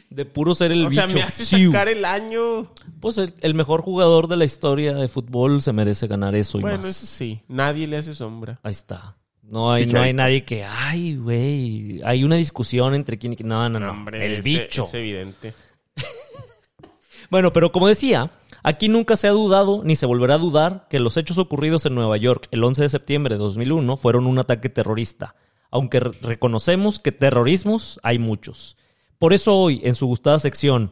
De 0.10 0.26
puro 0.26 0.56
ser 0.56 0.72
el 0.72 0.88
bicho. 0.88 1.04
O 1.04 1.08
sea, 1.10 1.16
me 1.16 1.22
hace 1.22 1.46
sacar 1.46 1.88
el 1.88 2.06
año. 2.06 2.72
Pues 3.00 3.18
el, 3.18 3.54
mejor 3.54 3.82
jugador 3.82 4.28
de 4.28 4.38
la 4.38 4.46
historia 4.46 4.94
de 4.94 5.08
fútbol 5.08 5.62
se 5.62 5.74
merece 5.74 6.08
ganar 6.08 6.36
eso 6.36 6.58
y 6.60 6.62
bueno, 6.62 6.86
eso 6.86 7.06
sí. 7.06 7.42
Nadie 7.48 7.88
le 7.88 7.98
hace 7.98 8.16
sombra. 8.16 8.60
Ahí 8.64 8.72
está. 8.72 9.18
No 9.44 9.72
hay, 9.72 9.86
no 9.86 10.02
hay 10.02 10.12
nadie 10.12 10.44
que, 10.44 10.64
ay, 10.64 11.18
güey, 11.18 12.02
hay 12.04 12.24
una 12.24 12.36
discusión 12.36 12.96
entre 12.96 13.20
quién 13.20 13.34
y 13.34 13.36
quién. 13.36 13.50
No, 13.50 13.70
no, 13.70 13.80
no. 13.80 14.10
el 14.12 14.42
bicho. 14.42 14.86
Es 14.86 14.94
evidente. 14.96 15.54
bueno, 17.30 17.54
pero 17.54 17.72
como 17.72 17.88
decía, 17.88 18.32
Aquí 18.68 18.90
nunca 18.90 19.16
se 19.16 19.28
ha 19.28 19.32
dudado 19.32 19.84
ni 19.84 19.96
se 19.96 20.08
volverá 20.08 20.34
a 20.34 20.40
dudar 20.40 20.88
que 20.90 21.00
los 21.00 21.18
hechos 21.18 21.38
ocurridos 21.38 21.86
en 21.86 21.94
Nueva 21.94 22.18
York 22.18 22.48
el 22.50 22.64
11 22.64 22.82
de 22.82 22.90
septiembre 22.90 23.36
de 23.36 23.40
2001 23.40 23.96
fueron 23.96 24.26
un 24.26 24.40
ataque 24.40 24.70
terrorista, 24.70 25.36
aunque 25.70 26.00
reconocemos 26.00 26.98
que 26.98 27.12
terrorismos 27.12 28.00
hay 28.02 28.18
muchos. 28.18 28.76
Por 29.20 29.34
eso 29.34 29.56
hoy, 29.56 29.82
en 29.84 29.94
su 29.94 30.08
gustada 30.08 30.40
sección, 30.40 30.90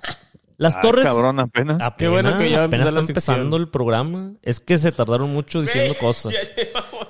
las 0.56 0.80
torres. 0.80 1.06
Cabrón, 1.06 1.40
apenas. 1.40 1.92
Qué 1.98 2.08
bueno 2.08 2.38
que 2.38 2.48
ya 2.48 2.64
apenas 2.64 2.88
está 2.88 3.00
empezando 3.00 3.58
el 3.58 3.68
programa. 3.68 4.32
Es 4.40 4.58
que 4.58 4.78
se 4.78 4.90
tardaron 4.90 5.30
mucho 5.30 5.60
diciendo 5.60 5.94
cosas. 6.00 6.32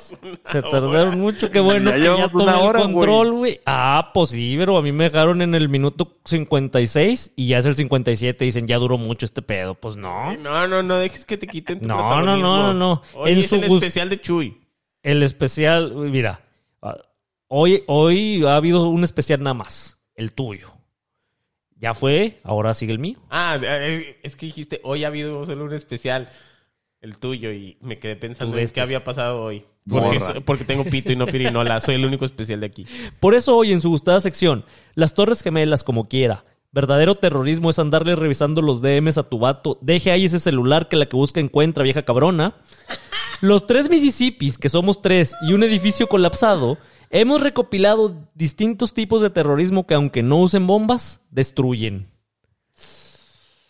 se 0.44 0.62
tardaron 0.62 1.18
mucho. 1.18 1.51
Qué 1.51 1.61
bueno 1.61 1.92
que 1.92 2.01
ya 2.01 2.28
tomé 2.28 2.66
el 2.66 2.72
control, 2.72 3.32
güey. 3.32 3.61
Ah, 3.66 4.11
pues 4.14 4.30
sí, 4.30 4.55
pero 4.59 4.76
a 4.76 4.82
mí 4.82 4.92
me 4.92 5.05
dejaron 5.05 5.42
en 5.42 5.55
el 5.55 5.68
minuto 5.68 6.18
56 6.24 7.32
y 7.36 7.48
ya 7.48 7.59
es 7.59 7.66
el 7.66 7.76
57. 7.76 8.44
Dicen, 8.44 8.66
ya 8.66 8.78
duró 8.78 8.98
mucho 8.98 9.26
este 9.26 9.42
pedo. 9.42 9.74
Pues 9.74 9.96
no. 9.96 10.36
No, 10.36 10.66
no, 10.66 10.82
no 10.82 10.96
dejes 10.96 11.24
que 11.24 11.36
te 11.36 11.46
quiten 11.46 11.80
tu 11.80 11.88
No, 11.88 12.22
no, 12.22 12.36
no, 12.36 12.74
no. 12.74 13.03
Hoy 13.14 13.40
es 13.40 13.53
el 13.53 13.64
especial 13.64 14.09
de 14.09 14.20
Chuy. 14.20 14.61
El 15.03 15.22
especial, 15.22 15.94
mira. 15.94 16.40
Ah, 16.82 16.96
hoy, 17.48 17.84
hoy 17.86 18.44
ha 18.44 18.57
habido 18.57 18.88
un 18.88 19.05
especial 19.05 19.42
nada 19.42 19.55
más. 19.55 19.98
El 20.14 20.32
tuyo. 20.32 20.72
Ya 21.80 21.94
fue, 21.94 22.40
ahora 22.44 22.74
sigue 22.74 22.92
el 22.92 22.98
mío. 22.98 23.18
Ah, 23.30 23.59
eh, 23.61 24.20
es 24.22 24.36
que 24.36 24.44
dijiste, 24.44 24.80
hoy 24.84 25.05
ha 25.05 25.07
habido 25.07 25.46
solo 25.46 25.64
un 25.64 25.72
especial, 25.72 26.28
el 27.01 27.16
tuyo, 27.16 27.53
y 27.53 27.76
me 27.80 27.98
quedé 27.98 28.16
pensando 28.16 28.59
en 28.59 28.68
qué 28.68 28.80
había 28.80 29.05
pasado 29.05 29.42
hoy. 29.42 29.64
Porque, 29.88 30.18
porque, 30.44 30.64
tengo 30.64 30.84
pito 30.84 31.12
y 31.12 31.16
no 31.16 31.26
pirinola, 31.26 31.80
soy 31.80 31.96
el 31.96 32.05
único 32.05 32.24
especial 32.24 32.61
de 32.61 32.66
aquí. 32.66 32.86
Por 33.18 33.34
eso 33.34 33.57
hoy 33.57 33.72
en 33.72 33.80
su 33.80 33.88
gustada 33.88 34.20
sección, 34.20 34.64
las 34.94 35.14
Torres 35.14 35.42
Gemelas 35.42 35.84
como 35.84 36.09
quiera. 36.09 36.44
Verdadero 36.72 37.16
terrorismo 37.16 37.70
es 37.70 37.78
andarle 37.78 38.14
revisando 38.14 38.62
los 38.62 38.80
DMs 38.80 39.18
a 39.18 39.28
tu 39.28 39.40
vato. 39.40 39.78
Deje 39.80 40.12
ahí 40.12 40.26
ese 40.26 40.38
celular 40.38 40.88
que 40.88 40.96
la 40.96 41.07
que 41.07 41.16
busca 41.16 41.40
encuentra, 41.40 41.82
vieja 41.82 42.05
cabrona. 42.05 42.55
Los 43.40 43.66
tres 43.66 43.90
Mississippis, 43.90 44.59
que 44.59 44.68
somos 44.68 45.03
tres, 45.03 45.34
y 45.48 45.55
un 45.55 45.64
edificio 45.64 46.07
colapsado, 46.07 46.78
Hemos 47.12 47.40
recopilado 47.40 48.28
distintos 48.34 48.94
tipos 48.94 49.20
de 49.20 49.30
terrorismo 49.30 49.84
que 49.84 49.94
aunque 49.94 50.22
no 50.22 50.36
usen 50.36 50.68
bombas, 50.68 51.20
destruyen. 51.32 52.09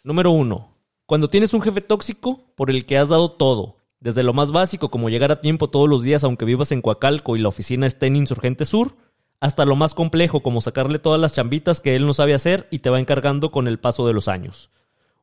Número 0.05 0.31
uno. 0.31 0.70
Cuando 1.11 1.29
tienes 1.29 1.55
un 1.55 1.61
jefe 1.61 1.81
tóxico 1.81 2.39
por 2.55 2.71
el 2.71 2.87
que 2.87 2.97
has 2.97 3.09
dado 3.09 3.33
todo, 3.33 3.79
desde 3.99 4.23
lo 4.23 4.33
más 4.33 4.53
básico 4.53 4.93
como 4.93 5.09
llegar 5.09 5.33
a 5.33 5.41
tiempo 5.41 5.69
todos 5.69 5.89
los 5.89 6.05
días 6.05 6.23
aunque 6.23 6.45
vivas 6.45 6.71
en 6.71 6.83
Coacalco 6.83 7.35
y 7.35 7.41
la 7.41 7.49
oficina 7.49 7.89
esté 7.89 8.07
en 8.07 8.15
Insurgente 8.15 8.65
Sur, 8.65 8.95
hasta 9.41 9.65
lo 9.65 9.75
más 9.75 9.95
complejo 9.95 10.41
como 10.41 10.61
sacarle 10.61 11.01
todas 11.01 11.21
las 11.21 11.35
chambitas 11.35 11.81
que 11.81 11.97
él 11.97 12.07
no 12.07 12.15
sabe 12.15 12.33
hacer 12.33 12.69
y 12.71 12.79
te 12.79 12.91
va 12.91 13.01
encargando 13.01 13.51
con 13.51 13.67
el 13.67 13.81
paso 13.81 14.07
de 14.07 14.13
los 14.13 14.29
años. 14.29 14.71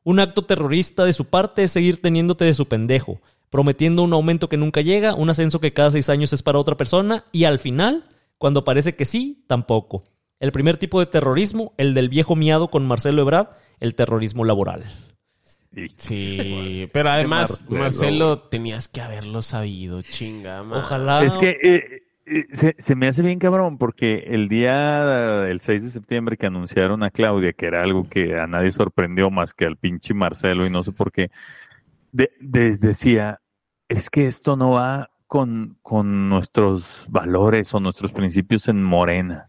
Un 0.04 0.20
acto 0.20 0.42
terrorista 0.44 1.06
de 1.06 1.14
su 1.14 1.24
parte 1.24 1.62
es 1.62 1.70
seguir 1.70 2.02
teniéndote 2.02 2.44
de 2.44 2.52
su 2.52 2.68
pendejo, 2.68 3.22
prometiendo 3.48 4.02
un 4.02 4.12
aumento 4.12 4.50
que 4.50 4.58
nunca 4.58 4.82
llega, 4.82 5.14
un 5.14 5.30
ascenso 5.30 5.58
que 5.58 5.72
cada 5.72 5.90
seis 5.90 6.10
años 6.10 6.34
es 6.34 6.42
para 6.42 6.58
otra 6.58 6.76
persona 6.76 7.24
y 7.32 7.44
al 7.44 7.58
final, 7.58 8.04
cuando 8.36 8.62
parece 8.62 8.94
que 8.94 9.06
sí, 9.06 9.42
tampoco. 9.46 10.02
El 10.38 10.52
primer 10.52 10.76
tipo 10.76 11.00
de 11.00 11.06
terrorismo, 11.06 11.72
el 11.78 11.94
del 11.94 12.10
viejo 12.10 12.36
miado 12.36 12.68
con 12.68 12.86
Marcelo 12.86 13.22
Ebrard, 13.22 13.48
el 13.80 13.94
terrorismo 13.94 14.44
laboral. 14.44 14.84
Sí, 15.96 16.88
pero 16.92 17.10
además, 17.10 17.68
Marcelo, 17.70 18.40
tenías 18.40 18.88
que 18.88 19.00
haberlo 19.00 19.42
sabido, 19.42 20.02
chinga. 20.02 20.62
Ojalá. 20.62 21.22
Es 21.22 21.38
que 21.38 21.56
eh, 21.62 22.02
eh, 22.26 22.74
se, 22.78 22.94
me 22.94 23.06
hace 23.06 23.22
bien 23.22 23.38
cabrón 23.38 23.78
porque 23.78 24.24
el 24.26 24.48
día 24.48 25.04
del 25.44 25.60
6 25.60 25.84
de 25.84 25.90
septiembre 25.90 26.36
que 26.36 26.46
anunciaron 26.46 27.02
a 27.02 27.10
Claudia, 27.10 27.52
que 27.52 27.66
era 27.66 27.82
algo 27.82 28.08
que 28.08 28.38
a 28.38 28.46
nadie 28.46 28.70
sorprendió 28.70 29.30
más 29.30 29.54
que 29.54 29.64
al 29.64 29.76
pinche 29.76 30.14
Marcelo 30.14 30.66
y 30.66 30.70
no 30.70 30.82
sé 30.82 30.92
por 30.92 31.10
qué, 31.10 31.30
decía, 32.12 33.40
es 33.88 34.10
que 34.10 34.26
esto 34.26 34.56
no 34.56 34.72
va 34.72 35.10
con, 35.26 35.78
con 35.82 36.28
nuestros 36.28 37.06
valores 37.08 37.72
o 37.74 37.80
nuestros 37.80 38.12
principios 38.12 38.68
en 38.68 38.82
Morena. 38.82 39.47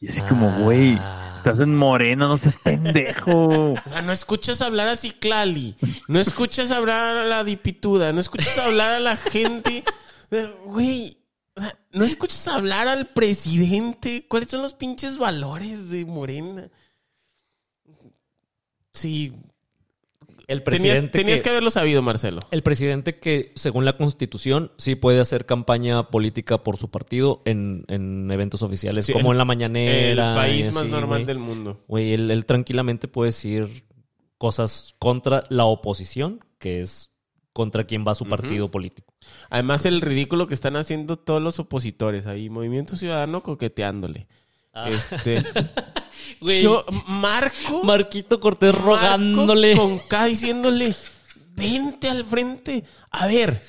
Y 0.00 0.08
así 0.08 0.22
como, 0.22 0.50
güey, 0.62 0.96
ah. 1.00 1.32
estás 1.36 1.58
en 1.58 1.74
Morena, 1.74 2.28
no 2.28 2.36
seas 2.36 2.56
pendejo. 2.56 3.74
O 3.84 3.88
sea, 3.88 4.02
no 4.02 4.12
escuchas 4.12 4.60
hablar 4.60 4.88
a 4.88 4.96
Ciclali, 4.96 5.76
no 6.06 6.20
escuchas 6.20 6.70
hablar 6.70 7.16
a 7.16 7.24
la 7.24 7.44
dipituda, 7.44 8.12
no 8.12 8.20
escuchas 8.20 8.58
hablar 8.58 8.90
a 8.90 9.00
la 9.00 9.16
gente. 9.16 9.82
Güey, 10.64 11.18
o 11.56 11.60
sea, 11.60 11.78
no 11.92 12.04
escuchas 12.04 12.46
hablar 12.48 12.86
al 12.86 13.06
presidente. 13.06 14.26
¿Cuáles 14.28 14.50
son 14.50 14.62
los 14.62 14.74
pinches 14.74 15.18
valores 15.18 15.90
de 15.90 16.04
Morena? 16.04 16.68
Sí, 18.92 19.32
el 20.48 20.62
presidente 20.62 21.08
tenías, 21.08 21.42
que, 21.42 21.50
haberlo 21.50 21.70
sabido, 21.70 22.00
Marcelo. 22.00 22.40
El 22.50 22.62
presidente 22.62 23.18
que, 23.18 23.52
según 23.54 23.84
la 23.84 23.98
Constitución, 23.98 24.72
sí 24.78 24.94
puede 24.94 25.20
hacer 25.20 25.44
campaña 25.44 26.08
política 26.08 26.64
por 26.64 26.78
su 26.78 26.90
partido 26.90 27.42
en, 27.44 27.84
eventos 28.30 28.62
oficiales, 28.62 29.10
como 29.12 29.30
en 29.30 29.38
la 29.38 29.44
mañanera. 29.44 30.30
El 30.30 30.34
país 30.34 30.72
más 30.72 30.86
normal 30.86 31.26
del 31.26 31.38
mundo. 31.38 31.84
Güey, 31.86 32.14
él, 32.14 32.44
tranquilamente 32.46 33.08
puede 33.08 33.28
decir 33.28 33.84
cosas 34.38 34.94
contra 34.98 35.44
la 35.50 35.66
oposición, 35.66 36.42
que 36.58 36.80
es 36.80 37.12
contra 37.52 37.84
quien 37.84 38.04
va 38.06 38.14
su 38.14 38.24
partido 38.24 38.70
político. 38.70 39.12
Además, 39.50 39.84
el 39.84 40.00
ridículo 40.00 40.46
que 40.46 40.54
están 40.54 40.76
haciendo 40.76 41.18
todos 41.18 41.42
los 41.42 41.58
opositores 41.58 42.26
ahí, 42.26 42.48
Movimiento 42.48 42.96
Ciudadano 42.96 43.42
coqueteándole. 43.42 44.28
Ah. 44.84 44.88
Este. 44.88 45.44
Yo, 46.62 46.84
Marco. 47.06 47.82
Marquito 47.84 48.40
Cortés 48.40 48.74
rogándole. 48.74 49.76
Con 49.76 49.98
K 49.98 50.26
diciéndole, 50.26 50.94
vente 51.54 52.08
al 52.08 52.24
frente. 52.24 52.84
A 53.10 53.26
ver. 53.26 53.62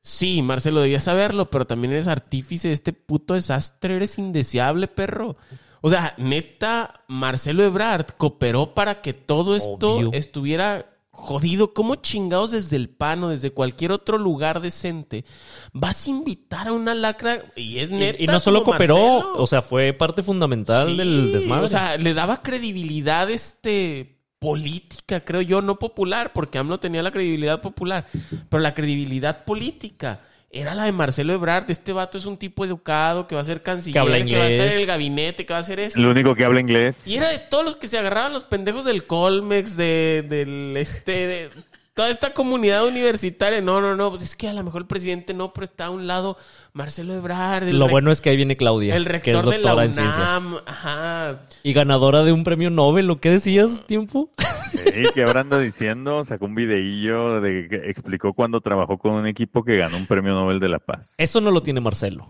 Sí, 0.00 0.40
Marcelo, 0.40 0.82
debía 0.82 1.00
saberlo, 1.00 1.50
pero 1.50 1.66
también 1.66 1.92
eres 1.92 2.06
artífice 2.06 2.68
de 2.68 2.74
este 2.74 2.92
puto 2.92 3.34
desastre. 3.34 3.96
Eres 3.96 4.18
indeseable, 4.18 4.86
perro. 4.86 5.36
O 5.80 5.90
sea, 5.90 6.14
neta, 6.16 7.04
Marcelo 7.08 7.64
Ebrard 7.64 8.06
cooperó 8.16 8.74
para 8.74 9.02
que 9.02 9.12
todo 9.12 9.56
esto 9.56 10.12
estuviera 10.12 10.95
jodido, 11.16 11.72
¿cómo 11.72 11.96
chingados 11.96 12.52
desde 12.52 12.76
el 12.76 12.88
PAN 12.88 13.24
o 13.24 13.28
desde 13.30 13.50
cualquier 13.50 13.90
otro 13.90 14.18
lugar 14.18 14.60
decente 14.60 15.24
vas 15.72 16.06
a 16.06 16.10
invitar 16.10 16.68
a 16.68 16.72
una 16.72 16.94
lacra? 16.94 17.44
Y 17.56 17.78
es 17.78 17.90
neta. 17.90 18.22
Y, 18.22 18.26
no 18.26 18.38
solo 18.38 18.62
cooperó, 18.62 19.34
o 19.34 19.46
sea, 19.46 19.62
fue 19.62 19.92
parte 19.92 20.22
fundamental 20.22 20.96
del 20.96 21.32
desmadre. 21.32 21.64
O 21.64 21.68
sea, 21.68 21.96
le 21.96 22.14
daba 22.14 22.42
credibilidad 22.42 23.30
este 23.30 24.20
política, 24.38 25.24
creo 25.24 25.40
yo, 25.40 25.62
no 25.62 25.78
popular, 25.78 26.32
porque 26.32 26.58
AMLO 26.58 26.78
tenía 26.78 27.02
la 27.02 27.10
credibilidad 27.10 27.62
popular, 27.62 28.06
pero 28.48 28.62
la 28.62 28.74
credibilidad 28.74 29.44
política 29.44 30.20
era 30.50 30.74
la 30.74 30.84
de 30.84 30.92
Marcelo 30.92 31.32
Ebrard. 31.32 31.70
Este 31.70 31.92
vato 31.92 32.18
es 32.18 32.26
un 32.26 32.36
tipo 32.36 32.64
educado 32.64 33.26
que 33.26 33.34
va 33.34 33.40
a 33.40 33.44
ser 33.44 33.62
canciller, 33.62 34.02
que, 34.24 34.38
va 34.38 34.44
a 34.44 34.48
estar 34.48 34.68
en 34.68 34.78
el 34.78 34.86
gabinete, 34.86 35.44
que 35.44 35.52
va 35.52 35.58
a 35.58 35.60
hacer 35.60 35.80
eso. 35.80 35.98
El 35.98 36.06
único 36.06 36.34
que 36.34 36.44
habla 36.44 36.60
inglés. 36.60 37.06
Y 37.06 37.16
era 37.16 37.28
de 37.28 37.38
todos 37.38 37.64
los 37.64 37.76
que 37.76 37.88
se 37.88 37.98
agarraban 37.98 38.32
los 38.32 38.44
pendejos 38.44 38.84
del 38.84 39.04
Colmex, 39.04 39.76
de, 39.76 40.24
del 40.28 40.76
este, 40.76 41.26
de 41.26 41.50
toda 41.96 42.10
esta 42.10 42.34
comunidad 42.34 42.86
universitaria. 42.86 43.62
No, 43.62 43.80
no, 43.80 43.96
no, 43.96 44.10
pues 44.10 44.20
es 44.20 44.36
que 44.36 44.46
a 44.46 44.52
lo 44.52 44.62
mejor 44.62 44.82
el 44.82 44.86
presidente 44.86 45.32
no, 45.32 45.54
pero 45.54 45.64
está 45.64 45.86
a 45.86 45.90
un 45.90 46.06
lado 46.06 46.36
Marcelo 46.74 47.14
Ebrard. 47.14 47.70
Lo 47.70 47.88
bueno 47.88 48.12
es 48.12 48.20
que 48.20 48.28
ahí 48.28 48.36
viene 48.36 48.58
Claudia, 48.58 48.94
el 48.94 49.06
rector 49.06 49.22
que 49.22 49.30
es 49.30 49.42
doctora 49.42 49.86
de 49.86 49.94
la 49.94 50.02
UNAM, 50.02 50.56
Ajá. 50.66 51.46
Y 51.62 51.72
ganadora 51.72 52.22
de 52.22 52.32
un 52.32 52.44
premio 52.44 52.68
Nobel, 52.68 53.06
¿lo 53.06 53.18
que 53.18 53.30
decías, 53.30 53.84
tiempo? 53.86 54.30
Sí, 54.72 55.04
que 55.14 55.22
ahora 55.22 55.40
anda 55.40 55.58
diciendo, 55.58 56.22
sacó 56.24 56.44
un 56.44 56.54
videillo 56.54 57.40
de 57.40 57.66
que 57.66 57.76
explicó 57.88 58.34
cuando 58.34 58.60
trabajó 58.60 58.98
con 58.98 59.12
un 59.12 59.26
equipo 59.26 59.64
que 59.64 59.78
ganó 59.78 59.96
un 59.96 60.06
premio 60.06 60.34
Nobel 60.34 60.60
de 60.60 60.68
la 60.68 60.78
Paz. 60.78 61.14
Eso 61.16 61.40
no 61.40 61.50
lo 61.50 61.62
tiene 61.62 61.80
Marcelo. 61.80 62.28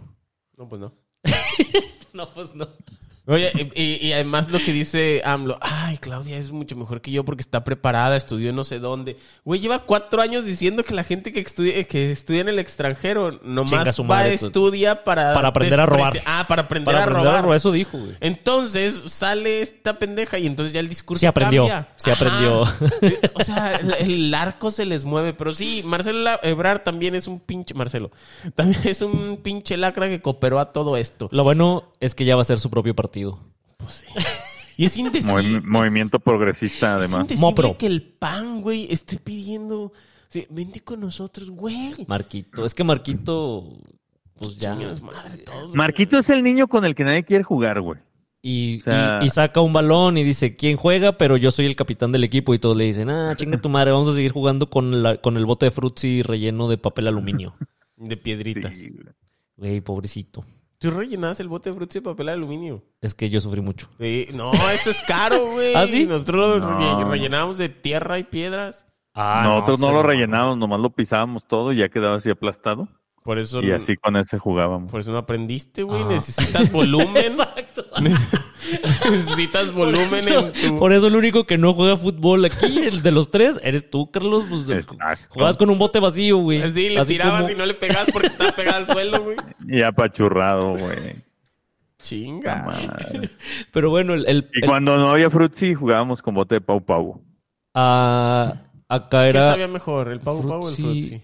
No, 0.57 0.69
pues 0.69 0.81
no. 0.81 0.95
no, 2.13 2.29
pues 2.31 2.55
no. 2.55 2.69
Oye, 3.29 3.73
y, 3.75 4.13
además 4.13 4.49
lo 4.51 4.61
que 4.61 4.73
dice 4.73 5.21
AMLO, 5.25 5.59
ay, 5.61 5.99
Claudia 5.99 6.39
es 6.39 6.53
mucho 6.53 6.77
mejor 6.77 7.01
que 7.01 7.11
yo 7.11 7.25
porque 7.25 7.43
está 7.43 7.65
preparada, 7.65 8.15
estudió 8.17 8.53
no 8.53 8.63
sé 8.63 8.79
dónde. 8.79 9.17
Güey, 9.45 9.59
lleva 9.59 9.81
cuatro 9.81 10.23
años 10.23 10.45
diciendo 10.45 10.85
que 10.85 10.95
la 10.95 11.03
gente 11.03 11.33
que 11.33 11.41
estudia, 11.41 11.83
que 11.85 12.13
estudia 12.13 12.43
en 12.43 12.49
el 12.49 12.61
extranjero 12.61 13.41
nomás 13.43 14.01
va 14.09 14.19
a 14.19 14.29
estudia 14.29 15.03
para... 15.03 15.35
Para 15.35 15.49
aprender 15.49 15.81
a 15.81 15.87
robar. 15.87 16.23
Ah, 16.25 16.45
para 16.47 16.63
aprender 16.63 16.95
a 16.95 17.07
robar. 17.07 17.57
Eso 17.57 17.73
dijo, 17.73 17.99
güey. 17.99 18.17
Entonces 18.21 19.03
sale 19.07 19.61
esta 19.61 19.99
pendeja 19.99 20.39
y 20.39 20.47
entonces 20.47 20.73
ya 20.73 20.79
el 20.79 20.89
discurso 20.89 21.19
Se 21.19 21.27
aprendió, 21.27 21.67
se 21.97 22.13
aprendió. 22.13 22.65
O 23.35 23.43
sea, 23.43 23.77
el 23.77 24.33
arco 24.35 24.71
se 24.71 24.85
les 24.87 25.05
mueve. 25.05 25.33
Pero 25.33 25.53
sí, 25.53 25.83
Marcelo 25.85 26.31
Ebrar 26.43 26.83
también 26.85 27.15
es 27.17 27.27
un 27.27 27.41
pinche... 27.41 27.75
Marcelo. 27.75 28.11
También 28.55 28.81
es 28.85 29.03
un 29.03 29.41
pinche 29.43 29.77
lacra 29.77 30.09
que 30.09 30.21
cooperó 30.21 30.61
a 30.61 30.73
todo 30.73 30.97
esto. 30.97 31.29
Lo 31.33 31.43
bueno 31.43 31.93
es 31.99 32.15
que 32.15 32.25
ya 32.25 32.37
va 32.37 32.43
a 32.43 32.45
ser 32.45 32.61
su 32.61 32.71
propio 32.71 32.95
partido. 32.95 33.16
Pues 33.77 34.05
y 34.77 34.85
es 34.85 34.97
indecible. 34.97 35.61
movimiento 35.63 36.19
progresista, 36.19 36.97
además. 36.97 37.31
Es 37.31 37.39
Mopro. 37.39 37.77
que 37.79 37.87
el 37.87 38.03
PAN, 38.03 38.61
güey, 38.61 38.87
esté 38.93 39.19
pidiendo. 39.19 39.93
vente 40.51 40.81
con 40.81 41.01
nosotros, 41.01 41.51
güey. 41.51 41.95
Marquito. 42.07 42.65
Es 42.65 42.75
que 42.75 42.85
Marquito. 42.85 43.79
Pues 44.35 44.57
ya. 44.59 44.77
Marquito 45.75 46.19
es 46.19 46.29
el 46.29 46.43
niño 46.43 46.69
con 46.69 46.85
el 46.85 46.95
que 46.95 47.05
nadie 47.05 47.25
quiere 47.25 47.43
jugar, 47.43 47.81
güey. 47.81 48.01
Y, 48.43 48.81
saca 49.33 49.61
un 49.61 49.73
balón 49.73 50.19
y 50.19 50.23
dice, 50.23 50.55
¿quién 50.55 50.77
juega? 50.77 51.19
Pero 51.19 51.37
yo 51.37 51.51
soy 51.51 51.67
el 51.67 51.75
capitán 51.75 52.13
del 52.13 52.23
equipo. 52.23 52.55
Y 52.55 52.59
todos 52.59 52.77
le 52.77 52.85
dicen, 52.85 53.11
ah, 53.11 53.35
chinga 53.35 53.61
tu 53.61 53.69
madre, 53.69 53.91
vamos 53.91 54.09
a 54.09 54.13
seguir 54.13 54.31
jugando 54.31 54.71
con, 54.71 55.03
la, 55.03 55.17
con 55.17 55.37
el 55.37 55.47
bote 55.47 55.67
de 55.67 55.71
frutzi 55.71 56.23
relleno 56.23 56.69
de 56.69 56.79
papel 56.79 57.09
aluminio. 57.09 57.57
de 57.97 58.17
piedritas. 58.17 58.79
güey, 59.57 59.81
pobrecito. 59.81 60.45
Tú 60.79 60.91
rellenabas 60.91 61.41
el 61.41 61.49
bote 61.49 61.71
de 61.71 61.77
frutas 61.77 61.95
de 61.95 62.03
papel 62.03 62.27
de 62.27 62.33
aluminio. 62.33 62.83
Es 63.01 63.15
que 63.15 63.31
yo 63.31 63.41
sufrí 63.41 63.61
mucho. 63.61 63.89
no, 64.35 64.53
eso 64.53 64.91
es 64.91 65.01
caro, 65.07 65.47
güey. 65.53 65.75
¿Ah, 65.75 65.87
sí? 65.87 66.07
Nosotros 66.07 66.61
lo 66.63 67.05
rellenábamos 67.09 67.59
de 67.59 67.69
tierra 67.69 68.19
y 68.19 68.25
piedras. 68.25 68.87
Ah, 69.15 69.45
Nosotros 69.47 69.81
no, 69.81 69.91
lo 69.93 70.03
rellenábamos, 70.03 70.59
nomás 70.59 70.79
lo 70.81 70.91
pisábamos 70.91 71.47
todo 71.47 71.73
y 71.73 71.79
ya 71.79 71.89
quedaba 71.89 72.17
así 72.17 72.29
aplastado. 72.29 72.89
Por 73.27 73.41
eso 73.41 73.61
y 73.61 73.73
así 73.73 73.97
con 73.97 74.17
ese 74.17 74.39
jugábamos. 74.39 74.89
Por 74.89 75.01
eso 75.01 75.11
no 75.11 75.19
aprendiste, 75.19 75.83
güey. 75.83 76.01
Ah. 76.01 76.07
Necesitas 76.11 76.71
volumen. 76.71 77.17
Exacto. 77.25 77.85
Necesitas 79.11 79.73
volumen 79.73 80.29
en 80.29 80.53
tu... 80.53 80.79
Por 80.79 80.93
eso 80.93 81.09
el 81.09 81.17
único 81.17 81.45
que 81.45 81.59
no 81.59 81.73
juega 81.73 81.97
fútbol 81.97 82.45
aquí, 82.45 82.79
el 82.79 83.03
de 83.03 83.11
los 83.11 83.33
tres, 83.33 83.59
eres 83.65 83.91
tú, 83.91 84.13
Carlos. 84.13 84.45
Pues, 84.49 84.87
jugabas 85.29 85.57
con 85.57 85.71
un 85.71 85.77
bote 85.77 85.99
vacío, 85.99 86.37
güey. 86.37 86.71
Sí, 86.71 86.91
le 86.91 87.05
tirabas 87.05 87.51
y 87.51 87.57
no 87.57 87.67
le 87.67 87.75
pegabas 87.75 88.09
porque 88.13 88.29
estaba 88.29 88.53
pegado 88.53 88.77
al 88.77 88.87
suelo, 88.87 89.25
güey. 89.25 89.37
Y 89.67 89.83
apachurrado, 89.83 90.77
güey. 90.77 91.17
Chinga. 92.01 92.93
Pero 93.73 93.91
bueno, 93.91 94.15
el... 94.15 94.49
y 94.55 94.61
cuando 94.65 94.97
no 94.99 95.09
había 95.09 95.31
frutzi, 95.31 95.75
jugábamos 95.75 96.23
con 96.23 96.37
bote 96.37 96.55
de 96.55 96.61
pau 96.61 96.81
pau. 96.81 97.21
Ah, 97.75 98.55
acá 98.89 99.27
era... 99.27 99.41
¿Qué 99.41 99.47
sabía 99.47 99.67
mejor, 99.67 100.13
el 100.13 100.21
pau 100.21 100.47
pau 100.47 100.61
o 100.61 100.69
el 100.69 100.77
frutzi? 100.77 101.23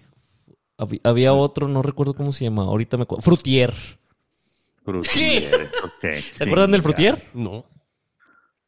Había, 1.03 1.33
otro, 1.33 1.67
no 1.67 1.81
recuerdo 1.81 2.13
cómo 2.13 2.31
se 2.31 2.45
llama. 2.45 2.63
Ahorita 2.63 2.97
me 2.97 3.03
acuerdo. 3.03 3.21
Frutier. 3.21 3.73
Frutier. 4.83 5.71
¿Qué? 6.01 6.23
¿Se 6.31 6.43
acuerdan 6.43 6.71
del 6.71 6.81
Frutier? 6.81 7.29
No. 7.33 7.65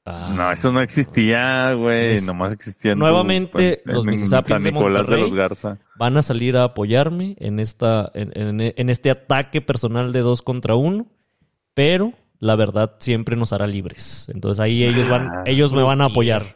Ah. 0.07 0.31
no, 0.37 0.51
eso 0.51 0.71
no 0.71 0.81
existía, 0.81 1.73
güey. 1.73 2.21
Nomás 2.21 2.53
existía. 2.53 2.93
Nuevamente, 2.93 3.81
los 3.85 4.05
Mississippi 4.05 4.53
de 4.61 4.71
Monterrey 4.71 5.33
van 5.97 6.17
a 6.17 6.21
salir 6.21 6.57
a 6.57 6.65
apoyarme 6.65 7.35
en, 7.39 7.59
esta, 7.59 8.11
en, 8.13 8.89
este 8.89 9.09
ataque 9.09 9.61
personal 9.61 10.13
de 10.13 10.19
dos 10.19 10.43
contra 10.43 10.75
uno. 10.75 11.07
Pero 11.73 12.13
la 12.39 12.55
verdad 12.55 12.95
siempre 12.99 13.35
nos 13.35 13.51
hará 13.51 13.65
libres. 13.65 14.29
Entonces 14.31 14.59
ahí 14.59 14.83
ellos 14.83 15.09
van, 15.09 15.27
ah, 15.27 15.43
ellos 15.45 15.73
me 15.73 15.81
van 15.81 16.01
a 16.01 16.05
apoyar. 16.05 16.55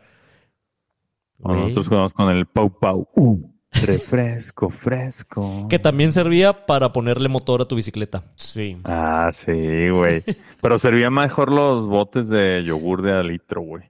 Nosotros 1.39 1.87
jugamos 1.87 2.13
con 2.13 2.29
el 2.29 2.45
Pau 2.45 2.69
Pau. 2.79 3.07
Uh. 3.15 3.58
Refresco, 3.71 4.69
fresco. 4.69 5.67
Que 5.69 5.79
también 5.79 6.11
servía 6.11 6.65
para 6.65 6.91
ponerle 6.91 7.29
motor 7.29 7.61
a 7.61 7.65
tu 7.65 7.75
bicicleta. 7.75 8.23
Sí. 8.35 8.77
Ah, 8.83 9.29
sí, 9.31 9.89
güey. 9.89 10.23
Pero 10.61 10.77
servía 10.79 11.09
mejor 11.09 11.51
los 11.51 11.85
botes 11.85 12.27
de 12.29 12.63
yogur 12.65 13.01
de 13.01 13.13
alitro, 13.13 13.61
güey. 13.61 13.83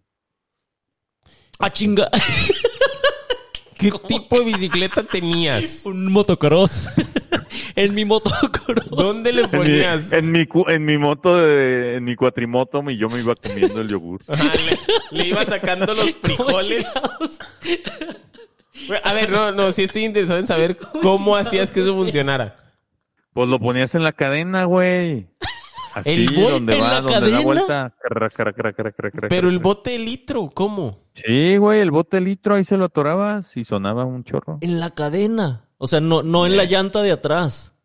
¡Ah, 1.60 1.70
chinga! 1.70 2.10
¿Qué 3.78 3.92
tipo 4.08 4.40
de 4.40 4.46
bicicleta 4.46 5.04
tenías? 5.04 5.86
Un 5.86 6.12
motocross. 6.12 6.90
en 7.76 7.96
mi 7.96 8.04
motocross. 8.04 8.90
¿Dónde 8.90 9.32
le 9.32 9.48
ponías? 9.48 10.12
En 10.12 10.32
mi, 10.32 10.46
en 10.68 10.86
mi, 10.86 10.98
moto, 10.98 11.38
de, 11.38 11.96
en 11.96 12.04
mi 12.04 12.16
cuatrimoto, 12.16 12.84
y 12.90 12.98
yo 12.98 13.08
me 13.08 13.20
iba 13.20 13.36
comiendo 13.36 13.80
el 13.80 13.88
yogur. 13.88 14.22
le, 14.28 15.18
le, 15.18 15.28
iba 15.30 15.46
sacando 15.46 15.94
los 15.94 16.12
frijoles. 16.22 16.86
A 19.04 19.14
ver, 19.14 19.30
no, 19.30 19.52
no, 19.52 19.72
sí 19.72 19.84
estoy 19.84 20.06
interesado 20.06 20.40
en 20.40 20.48
saber 20.48 20.78
cómo 21.02 21.36
hacías 21.36 21.72
que 21.72 21.82
eso 21.82 21.94
funcionara. 21.96 22.56
Pues 23.34 23.48
lo 23.50 23.60
ponías 23.60 23.94
en 23.96 24.04
la 24.04 24.12
cadena, 24.12 24.66
güey. 24.66 25.28
Así, 25.94 26.12
¿El 26.12 26.36
bote 26.36 26.52
donde 26.52 26.78
en 26.78 26.84
va, 26.84 26.88
la 26.90 26.96
donde 27.02 27.14
cadena? 27.14 27.38
da 27.38 27.44
vuelta. 27.44 27.96
Pero 29.30 29.50
el 29.50 29.60
bote 29.60 29.92
de 29.92 30.00
litro, 30.00 30.50
¿cómo? 30.54 31.00
Sí, 31.16 31.58
güey, 31.58 31.82
el 31.82 31.92
bote 31.92 32.18
de 32.18 32.22
litro 32.22 32.56
ahí 32.56 32.64
se 32.64 32.78
lo 32.78 32.86
atorabas 32.86 33.58
y 33.58 33.64
sonaba 33.64 34.06
un 34.06 34.24
chorro. 34.24 34.60
En 34.62 34.80
la 34.80 34.92
cadena. 34.92 35.66
O 35.78 35.88
sea, 35.88 36.00
no, 36.00 36.22
no 36.22 36.46
en 36.46 36.58
la 36.58 36.66
llanta 36.66 37.02
de 37.02 37.12
atrás. 37.12 37.76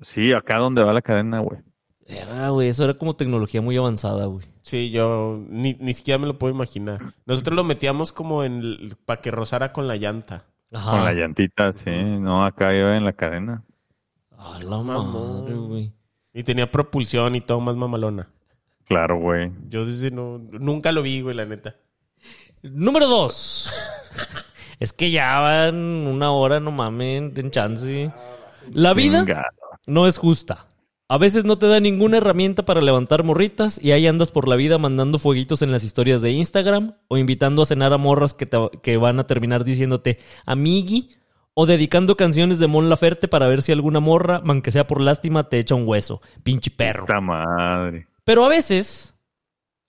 Sí, 0.00 0.32
acá 0.32 0.58
donde 0.58 0.82
va 0.82 0.92
la 0.92 1.02
cadena, 1.02 1.40
güey. 1.40 1.60
Era, 2.06 2.50
güey, 2.50 2.68
eso 2.68 2.84
era 2.84 2.94
como 2.94 3.14
tecnología 3.14 3.62
muy 3.62 3.76
avanzada, 3.76 4.26
güey. 4.26 4.46
Sí, 4.62 4.90
yo 4.90 5.42
ni, 5.48 5.74
ni 5.80 5.94
siquiera 5.94 6.18
me 6.18 6.26
lo 6.26 6.38
puedo 6.38 6.54
imaginar. 6.54 7.00
Nosotros 7.24 7.56
lo 7.56 7.64
metíamos 7.64 8.12
como 8.12 8.44
en 8.44 8.96
para 9.04 9.20
que 9.20 9.30
rozara 9.30 9.72
con 9.72 9.88
la 9.88 9.96
llanta. 9.96 10.44
Ajá. 10.72 10.90
Con 10.90 11.04
la 11.04 11.12
llantita, 11.12 11.72
sí. 11.72 11.90
No, 11.90 12.44
acá 12.44 12.74
iba 12.74 12.96
en 12.96 13.04
la 13.04 13.12
cadena. 13.12 13.62
Ah, 14.36 14.58
la 14.62 14.78
madre, 14.78 15.54
güey. 15.54 15.92
Y 16.34 16.42
tenía 16.42 16.70
propulsión 16.70 17.34
y 17.36 17.40
todo 17.40 17.60
más 17.60 17.76
mamalona. 17.76 18.28
Claro, 18.84 19.18
güey. 19.18 19.50
Yo 19.68 19.86
desde 19.86 20.10
no, 20.10 20.38
nunca 20.38 20.92
lo 20.92 21.02
vi, 21.02 21.22
güey, 21.22 21.34
la 21.34 21.46
neta. 21.46 21.76
Número 22.62 23.06
dos. 23.06 23.72
es 24.80 24.92
que 24.92 25.10
ya 25.10 25.40
van 25.40 25.76
una 25.76 26.32
hora, 26.32 26.60
no 26.60 26.70
mamen, 26.70 27.32
ten 27.32 27.50
chance. 27.50 28.12
La 28.72 28.92
vida 28.92 29.24
no 29.86 30.06
es 30.06 30.18
justa. 30.18 30.66
A 31.06 31.18
veces 31.18 31.44
no 31.44 31.58
te 31.58 31.66
da 31.66 31.80
ninguna 31.80 32.16
herramienta 32.16 32.64
para 32.64 32.80
levantar 32.80 33.24
morritas 33.24 33.78
y 33.82 33.92
ahí 33.92 34.06
andas 34.06 34.30
por 34.30 34.48
la 34.48 34.56
vida 34.56 34.78
mandando 34.78 35.18
fueguitos 35.18 35.60
en 35.60 35.70
las 35.70 35.84
historias 35.84 36.22
de 36.22 36.30
Instagram 36.30 36.94
o 37.08 37.18
invitando 37.18 37.60
a 37.60 37.66
cenar 37.66 37.92
a 37.92 37.98
morras 37.98 38.32
que, 38.32 38.48
que 38.82 38.96
van 38.96 39.20
a 39.20 39.26
terminar 39.26 39.64
diciéndote 39.64 40.18
amigui 40.46 41.10
o 41.52 41.66
dedicando 41.66 42.16
canciones 42.16 42.58
de 42.58 42.68
Mon 42.68 42.88
Laferte 42.88 43.28
para 43.28 43.46
ver 43.46 43.60
si 43.60 43.70
alguna 43.70 44.00
morra, 44.00 44.42
aunque 44.46 44.70
sea 44.70 44.86
por 44.86 45.00
lástima, 45.00 45.50
te 45.50 45.58
echa 45.58 45.74
un 45.74 45.86
hueso. 45.86 46.22
Pinche 46.42 46.70
perro. 46.70 47.06
madre. 47.20 48.08
Pero 48.24 48.44
a 48.44 48.48
veces, 48.48 49.14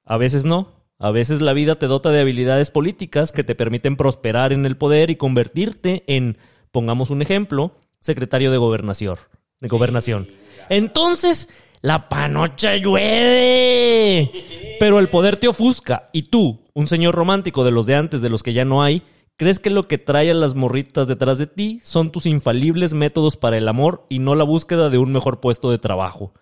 a 0.04 0.18
veces 0.18 0.44
no. 0.44 0.74
A 1.00 1.12
veces 1.12 1.42
la 1.42 1.54
vida 1.54 1.80
te 1.80 1.88
dota 1.88 2.10
de 2.10 2.22
habilidades 2.22 2.72
políticas 2.72 3.32
que 3.32 3.44
te 3.44 3.56
permiten 3.56 3.96
prosperar 3.96 4.54
en 4.54 4.66
el 4.66 4.78
poder 4.78 5.10
y 5.10 5.16
convertirte 5.16 6.04
en, 6.08 6.38
pongamos 6.72 7.10
un 7.10 7.22
ejemplo, 7.22 7.80
secretario 8.00 8.52
de 8.52 8.58
gobernación. 8.58 9.18
De 9.60 9.68
gobernación. 9.68 10.28
Entonces, 10.70 11.50
la 11.82 12.10
panocha 12.10 12.76
llueve. 12.78 14.32
Pero 14.80 15.00
el 15.00 15.10
poder 15.10 15.38
te 15.38 15.48
ofusca. 15.48 16.10
Y 16.14 16.24
tú, 16.24 16.62
un 16.74 16.88
señor 16.88 17.16
romántico 17.16 17.64
de 17.64 17.72
los 17.72 17.86
de 17.86 17.96
antes, 17.96 18.22
de 18.22 18.30
los 18.30 18.44
que 18.44 18.54
ya 18.54 18.66
no 18.66 18.82
hay, 18.82 19.04
crees 19.38 19.60
que 19.60 19.70
lo 19.70 19.88
que 19.88 19.98
trae 19.98 20.32
a 20.32 20.34
las 20.34 20.56
morritas 20.56 21.08
detrás 21.08 21.38
de 21.38 21.48
ti 21.48 21.80
son 21.84 22.12
tus 22.12 22.26
infalibles 22.26 22.94
métodos 22.94 23.38
para 23.38 23.58
el 23.58 23.68
amor 23.68 24.06
y 24.10 24.20
no 24.20 24.36
la 24.36 24.44
búsqueda 24.44 24.90
de 24.90 24.98
un 24.98 25.12
mejor 25.12 25.40
puesto 25.40 25.70
de 25.70 25.78
trabajo. 25.78 26.34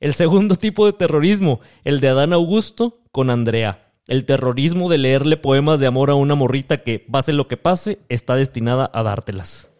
El 0.00 0.14
segundo 0.14 0.54
tipo 0.56 0.86
de 0.86 0.92
terrorismo, 0.92 1.60
el 1.84 2.00
de 2.00 2.08
Adán 2.08 2.32
Augusto 2.32 2.94
con 3.12 3.30
Andrea. 3.30 3.92
El 4.06 4.24
terrorismo 4.24 4.90
de 4.90 4.98
leerle 4.98 5.36
poemas 5.36 5.78
de 5.78 5.86
amor 5.86 6.10
a 6.10 6.14
una 6.14 6.34
morrita 6.34 6.82
que, 6.82 6.98
pase 6.98 7.32
lo 7.32 7.46
que 7.46 7.56
pase, 7.56 8.00
está 8.08 8.34
destinada 8.34 8.90
a 8.92 9.02
dártelas. 9.04 9.70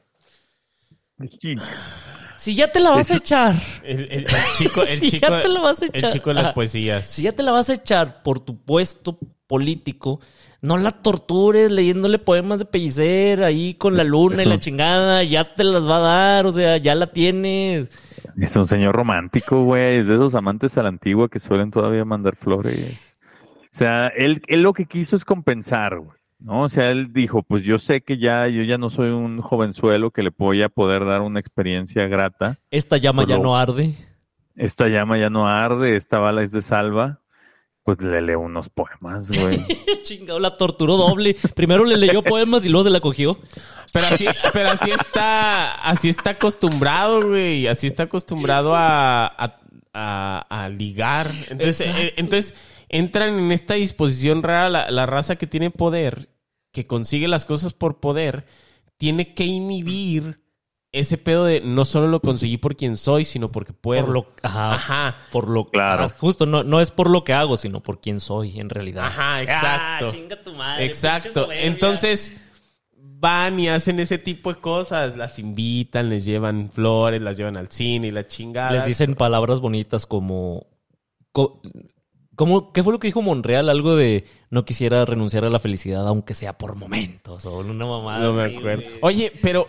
Si 2.41 2.55
ya 2.55 2.73
te 2.73 2.81
la 2.81 2.93
vas 2.93 3.11
a 3.11 3.19
echar. 3.19 3.55
El, 3.85 4.25
chico, 4.57 4.83
el 4.83 4.99
chico, 4.99 5.27
ya 5.29 5.43
te 5.43 5.49
la 5.49 5.61
vas 5.61 5.83
a 5.83 5.85
echar. 5.85 6.05
El 6.07 6.13
chico 6.13 6.31
de 6.31 6.43
las 6.43 6.53
poesías. 6.55 7.05
Si 7.05 7.21
ya 7.21 7.33
te 7.33 7.43
la 7.43 7.53
vas 7.53 7.69
a 7.69 7.75
echar 7.75 8.23
por 8.23 8.41
tu 8.41 8.57
puesto 8.57 9.19
político, 9.47 10.21
no 10.63 10.79
la 10.79 10.91
tortures 10.91 11.71
leyéndole 11.71 12.19
poemas 12.19 12.61
de 12.61 12.65
pellicer 12.65 13.45
ahí 13.45 13.75
con 13.75 13.95
la 13.99 14.05
luna 14.05 14.43
y 14.43 14.47
la 14.47 14.57
chingada. 14.57 15.23
Ya 15.23 15.55
te 15.55 15.65
las 15.65 15.87
va 15.87 15.97
a 15.97 16.01
dar, 16.01 16.47
o 16.47 16.51
sea, 16.51 16.79
ya 16.79 16.95
la 16.95 17.09
tienes. 17.09 17.91
Es 18.39 18.57
un 18.57 18.67
señor 18.67 18.95
romántico, 18.95 19.63
güey. 19.65 19.99
Es 19.99 20.07
de 20.07 20.15
esos 20.15 20.35
amantes 20.35 20.79
a 20.79 20.83
la 20.83 20.89
antigua 20.89 21.29
que 21.29 21.41
suelen 21.41 21.71
todavía 21.71 22.07
mandar 22.07 22.37
flores. 22.37 23.19
O 23.65 23.77
sea, 23.77 24.09
él, 24.09 24.41
él 24.47 24.63
lo 24.63 24.73
que 24.73 24.87
quiso 24.87 25.15
es 25.15 25.27
compensar, 25.27 25.99
güey. 25.99 26.20
¿No? 26.41 26.63
O 26.63 26.69
sea, 26.69 26.91
él 26.91 27.13
dijo, 27.13 27.43
pues 27.43 27.65
yo 27.65 27.79
sé 27.79 28.03
que 28.03 28.19
ya, 28.19 28.49
yo 28.49 28.63
ya 28.63 28.79
no 28.79 28.91
soy 28.91 29.11
un 29.11 29.41
jovenzuelo 29.41 30.11
que 30.11 30.23
le 30.23 30.31
voy 30.37 30.63
a 30.63 30.69
poder 30.69 31.05
dar 31.05 31.21
una 31.21 31.41
experiencia 31.41 32.07
grata. 32.09 32.59
Esta 32.71 32.97
llama 32.97 33.25
ya 33.27 33.39
no 33.39 33.57
arde. 33.57 33.95
Esta 34.57 34.89
llama 34.89 35.19
ya 35.19 35.31
no 35.31 35.49
arde, 35.49 35.97
esta 35.97 36.19
bala 36.19 36.43
es 36.43 36.53
de 36.53 36.63
salva. 36.63 37.21
Pues 37.83 38.03
le 38.03 38.21
leo 38.21 38.41
unos 38.41 38.69
poemas, 38.69 39.31
güey. 39.31 39.59
Chingado, 40.03 40.39
la 40.39 40.57
torturó 40.57 40.97
doble. 40.99 41.35
Primero 41.57 41.85
le 41.85 41.97
leyó 41.97 42.23
poemas 42.23 42.65
y 42.67 42.69
luego 42.69 42.85
se 42.85 42.91
la 42.91 43.01
cogió. 43.01 43.39
Pero 43.93 44.07
así, 44.07 44.27
pero 44.53 44.69
así 44.71 44.91
está, 44.91 45.75
así 45.77 46.11
está 46.11 46.31
acostumbrado, 46.31 47.27
güey. 47.27 47.67
Así 47.67 47.87
está 47.87 48.03
acostumbrado 48.03 48.75
a, 48.77 49.57
a, 49.93 50.69
ligar. 50.69 51.33
Entonces, 51.49 51.87
eh, 51.87 52.15
entonces 52.17 52.55
entran 52.91 53.39
en 53.39 53.53
esta 53.53 53.75
disposición 53.75 54.43
rara 54.43 54.91
la, 54.91 55.07
raza 55.07 55.37
que 55.37 55.47
tiene 55.47 55.71
poder, 55.71 56.29
que 56.73 56.85
consigue 56.85 57.29
las 57.29 57.47
cosas 57.47 57.73
por 57.73 58.01
poder, 58.01 58.47
tiene 58.99 59.33
que 59.33 59.45
inhibir 59.45 60.41
ese 60.93 61.17
pedo 61.17 61.45
de 61.45 61.61
no 61.61 61.85
solo 61.85 62.09
lo 62.09 62.21
conseguí 62.21 62.57
por 62.57 62.75
quien 62.75 62.97
soy, 62.97 63.25
sino 63.25 63.53
porque 63.53 63.73
puedo. 63.73 64.07
Por 64.07 64.13
lo, 64.13 64.27
ajá, 64.43 65.17
Por 65.31 65.49
lo 65.49 65.71
claro. 65.71 66.09
justo, 66.19 66.47
no, 66.47 66.65
no 66.65 66.81
es 66.81 66.91
por 66.91 67.09
lo 67.09 67.23
que 67.23 67.33
hago, 67.33 67.57
sino 67.57 67.81
por 67.81 68.01
quien 68.01 68.19
soy 68.19 68.59
en 68.59 68.69
realidad. 68.69 69.07
Ajá, 69.07 69.41
exacto. 69.41 70.07
Ah, 70.09 70.11
chinga 70.11 70.43
tu 70.43 70.53
madre, 70.53 70.85
exacto. 70.85 71.49
Entonces 71.53 72.45
van 72.93 73.61
y 73.61 73.69
hacen 73.69 74.01
ese 74.01 74.19
tipo 74.19 74.53
de 74.53 74.61
cosas, 74.61 75.17
las 75.17 75.39
invitan, 75.39 76.09
les 76.09 76.25
llevan 76.25 76.71
flores, 76.73 77.23
las 77.23 77.37
llevan 77.37 77.57
al 77.57 77.69
cine 77.69 78.09
y 78.09 78.11
la 78.11 78.27
chingada. 78.27 78.73
Les 78.73 78.85
dicen 78.85 79.15
palabras 79.15 79.61
bonitas 79.61 80.07
como 80.07 80.67
¿Qué 82.73 82.83
fue 82.83 82.93
lo 82.93 82.99
que 82.99 83.09
dijo 83.09 83.23
Monreal? 83.23 83.69
Algo 83.69 83.97
de 83.97 84.25
no 84.51 84.65
quisiera 84.65 85.05
renunciar 85.05 85.45
a 85.45 85.51
la 85.51 85.59
felicidad, 85.59 86.07
aunque 86.07 86.35
sea 86.35 86.57
por 86.57 86.75
momentos, 86.75 87.45
o 87.45 87.59
una 87.59 87.85
mamada. 87.85 88.21
No 88.21 88.33
me 88.33 88.45
acuerdo. 88.45 88.85
Oye, 89.03 89.33
pero, 89.43 89.69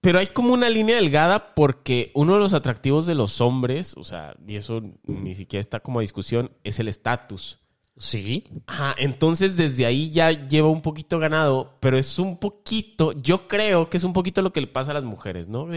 pero 0.00 0.20
hay 0.20 0.28
como 0.28 0.52
una 0.52 0.70
línea 0.70 0.96
delgada 0.96 1.54
porque 1.54 2.12
uno 2.14 2.34
de 2.34 2.40
los 2.40 2.54
atractivos 2.54 3.06
de 3.06 3.14
los 3.14 3.40
hombres, 3.40 3.96
o 3.96 4.04
sea, 4.04 4.36
y 4.46 4.56
eso 4.56 4.82
ni 5.04 5.34
siquiera 5.34 5.60
está 5.60 5.80
como 5.80 5.98
a 5.98 6.02
discusión, 6.02 6.52
es 6.62 6.78
el 6.78 6.88
estatus. 6.88 7.58
Sí. 7.96 8.44
Ajá, 8.66 8.94
entonces 8.98 9.56
desde 9.56 9.86
ahí 9.86 10.10
ya 10.10 10.30
lleva 10.32 10.68
un 10.68 10.82
poquito 10.82 11.18
ganado, 11.18 11.74
pero 11.80 11.96
es 11.96 12.18
un 12.18 12.38
poquito, 12.38 13.12
yo 13.12 13.46
creo 13.46 13.88
que 13.88 13.98
es 13.98 14.04
un 14.04 14.12
poquito 14.12 14.42
lo 14.42 14.52
que 14.52 14.60
le 14.60 14.66
pasa 14.66 14.90
a 14.90 14.94
las 14.94 15.04
mujeres, 15.04 15.48
¿no? 15.48 15.68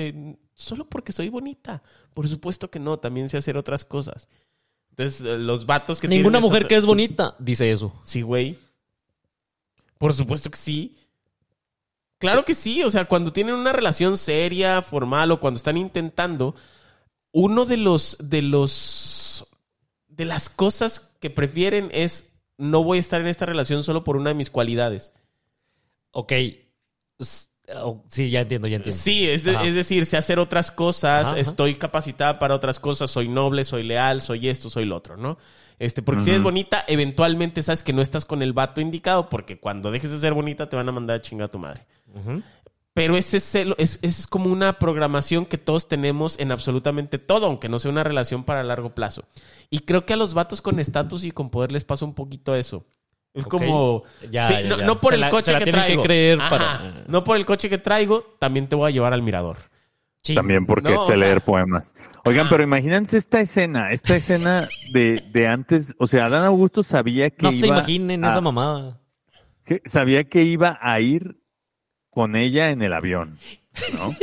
solo 0.56 0.90
porque 0.90 1.12
soy 1.12 1.30
bonita. 1.30 1.84
Por 2.16 2.28
supuesto 2.28 2.72
que 2.72 2.80
no, 2.80 2.98
también 2.98 3.30
sé 3.30 3.38
hacer 3.38 3.58
otras 3.58 3.86
cosas. 3.86 4.28
Entonces, 4.98 5.22
eh, 5.22 5.38
los 5.38 5.68
vatos 5.68 6.00
que 6.00 6.08
Ninguna 6.08 6.40
mujer 6.40 6.68
que 6.68 6.76
es 6.76 6.86
bonita 6.86 7.36
dice 7.38 7.72
eso. 7.72 7.94
Sí, 8.04 8.24
güey. 8.24 8.58
Por 10.00 10.12
supuesto 10.14 10.50
que 10.50 10.58
sí. 10.58 10.96
Claro 12.18 12.44
que 12.44 12.56
sí. 12.56 12.82
O 12.84 12.90
sea, 12.90 13.06
cuando 13.06 13.32
tienen 13.32 13.54
una 13.54 13.74
relación 13.74 14.18
seria, 14.18 14.82
formal 14.82 15.32
o 15.32 15.40
cuando 15.40 15.60
están 15.60 15.78
intentando, 15.78 16.56
uno 17.32 17.66
de 17.66 17.78
los. 17.78 18.18
de 18.20 18.42
los. 18.42 19.48
de 20.08 20.26
las 20.26 20.50
cosas 20.50 21.14
que 21.20 21.30
prefieren 21.30 21.90
es. 21.94 22.32
No 22.58 22.84
voy 22.84 22.98
a 22.98 23.00
estar 23.00 23.22
en 23.22 23.28
esta 23.28 23.46
relación 23.46 23.84
solo 23.84 24.04
por 24.04 24.18
una 24.18 24.32
de 24.32 24.36
mis 24.36 24.50
cualidades. 24.50 25.14
Ok. 26.10 26.34
Oh, 27.76 28.04
sí, 28.08 28.30
ya 28.30 28.42
entiendo, 28.42 28.68
ya 28.68 28.78
entiendo. 28.78 28.98
Sí, 28.98 29.28
es, 29.28 29.44
decir, 29.44 30.06
sé 30.06 30.16
hacer 30.16 30.40
otras 30.40 30.72
cosas, 30.72 31.36
estoy 31.38 31.76
capacitada 31.76 32.40
para 32.40 32.56
otras 32.56 32.80
cosas, 32.80 33.12
soy 33.12 33.28
noble, 33.28 33.66
soy 33.66 33.84
leal, 33.84 34.22
soy 34.22 34.48
esto, 34.48 34.70
soy 34.70 34.86
lo 34.86 34.96
otro, 34.96 35.18
¿no? 35.18 35.38
Este, 35.80 36.02
porque 36.02 36.22
si 36.22 36.30
eres 36.30 36.42
bonita, 36.42 36.86
eventualmente 36.88 37.62
sabes 37.62 37.84
que 37.84 37.94
no 37.94 38.02
estás 38.02 38.26
con 38.26 38.42
el 38.42 38.54
vato 38.54 38.80
indicado, 38.80 39.30
porque 39.30 39.60
cuando 39.60 39.92
dejes 39.92 40.12
de 40.12 40.20
ser 40.20 40.34
bonita 40.34 40.70
te 40.70 40.76
van 40.76 40.88
a 40.88 40.92
mandar 40.92 41.18
a 41.18 41.22
chingar 41.22 41.50
a 41.50 41.52
tu 41.52 41.60
madre. 41.60 41.86
Pero 42.94 43.16
ese 43.16 43.38
es, 43.38 44.00
es, 44.02 44.26
como 44.26 44.50
una 44.50 44.80
programación 44.80 45.46
que 45.46 45.60
todos 45.60 45.88
tenemos 45.88 46.40
en 46.40 46.52
absolutamente 46.52 47.20
todo, 47.20 47.46
aunque 47.46 47.70
no 47.70 47.78
sea 47.78 47.92
una 47.92 48.04
relación 48.04 48.44
para 48.44 48.64
largo 48.64 48.96
plazo. 48.96 49.26
Y 49.70 49.82
creo 49.82 50.06
que 50.06 50.14
a 50.14 50.18
los 50.18 50.34
vatos 50.34 50.64
con 50.64 50.80
estatus 50.80 51.24
y 51.24 51.32
con 51.32 51.52
poder 51.52 51.72
les 51.72 51.84
pasa 51.84 52.06
un 52.06 52.16
poquito 52.16 52.56
eso. 52.56 52.88
Es 53.38 53.46
como. 53.46 54.04
no, 54.84 55.00
por 55.00 55.14
el 55.14 55.30
coche 55.30 55.58
que 55.58 55.72
traigo. 55.72 56.04
creer 56.04 56.40
No 57.08 57.24
por 57.24 57.38
el 57.38 57.46
coche 57.46 57.70
que 57.70 57.78
traigo, 57.78 58.36
también 58.40 58.68
te 58.68 58.76
voy 58.76 58.90
a 58.90 58.94
llevar 58.94 59.14
al 59.14 59.22
mirador. 59.22 59.58
También 60.36 60.66
porque 60.66 60.94
sé 61.06 61.16
leer 61.16 61.42
poemas. 61.42 61.94
Oigan, 62.26 62.50
pero 62.50 62.62
imagínense 62.64 63.16
esta 63.18 63.40
escena, 63.40 63.92
esta 63.92 64.18
escena 64.18 64.68
de, 64.92 65.24
de, 65.32 65.48
antes. 65.48 65.96
O 66.00 66.08
sea, 66.08 66.26
Adán 66.26 66.44
Augusto 66.44 66.84
sabía 66.84 67.30
que. 67.30 67.44
No 67.44 67.52
se 67.52 67.68
imaginen 67.68 68.26
esa 68.26 68.42
mamada. 68.42 69.00
Que 69.64 69.82
sabía 69.86 70.26
que 70.26 70.44
iba 70.44 70.78
a 70.82 71.00
ir 71.00 71.38
con 72.10 72.36
ella 72.36 72.72
en 72.72 72.82
el 72.82 72.94
avión. 72.94 73.38
¿no? 73.94 74.16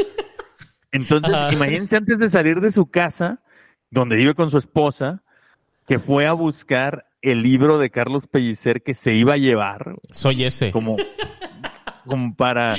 Entonces, 0.93 1.35
imagínense 1.53 1.97
antes 1.97 2.19
de 2.19 2.29
salir 2.29 2.61
de 2.61 2.73
su 2.73 2.91
casa, 2.91 3.43
donde 3.91 4.17
vive 4.17 4.35
con 4.35 4.51
su 4.51 4.59
esposa, 4.59 5.23
que 5.87 5.99
fue 5.99 6.27
a 6.27 6.33
buscar 6.33 7.07
el 7.25 7.43
libro 7.43 7.79
de 7.79 7.91
Carlos 7.91 8.27
Pellicer 8.27 8.83
que 8.83 8.93
se 8.93 9.15
iba 9.15 9.35
a 9.35 9.39
llevar. 9.39 9.97
Soy 10.13 10.45
ese. 10.45 10.71
Como, 10.71 10.97
como 12.07 12.37
para, 12.37 12.77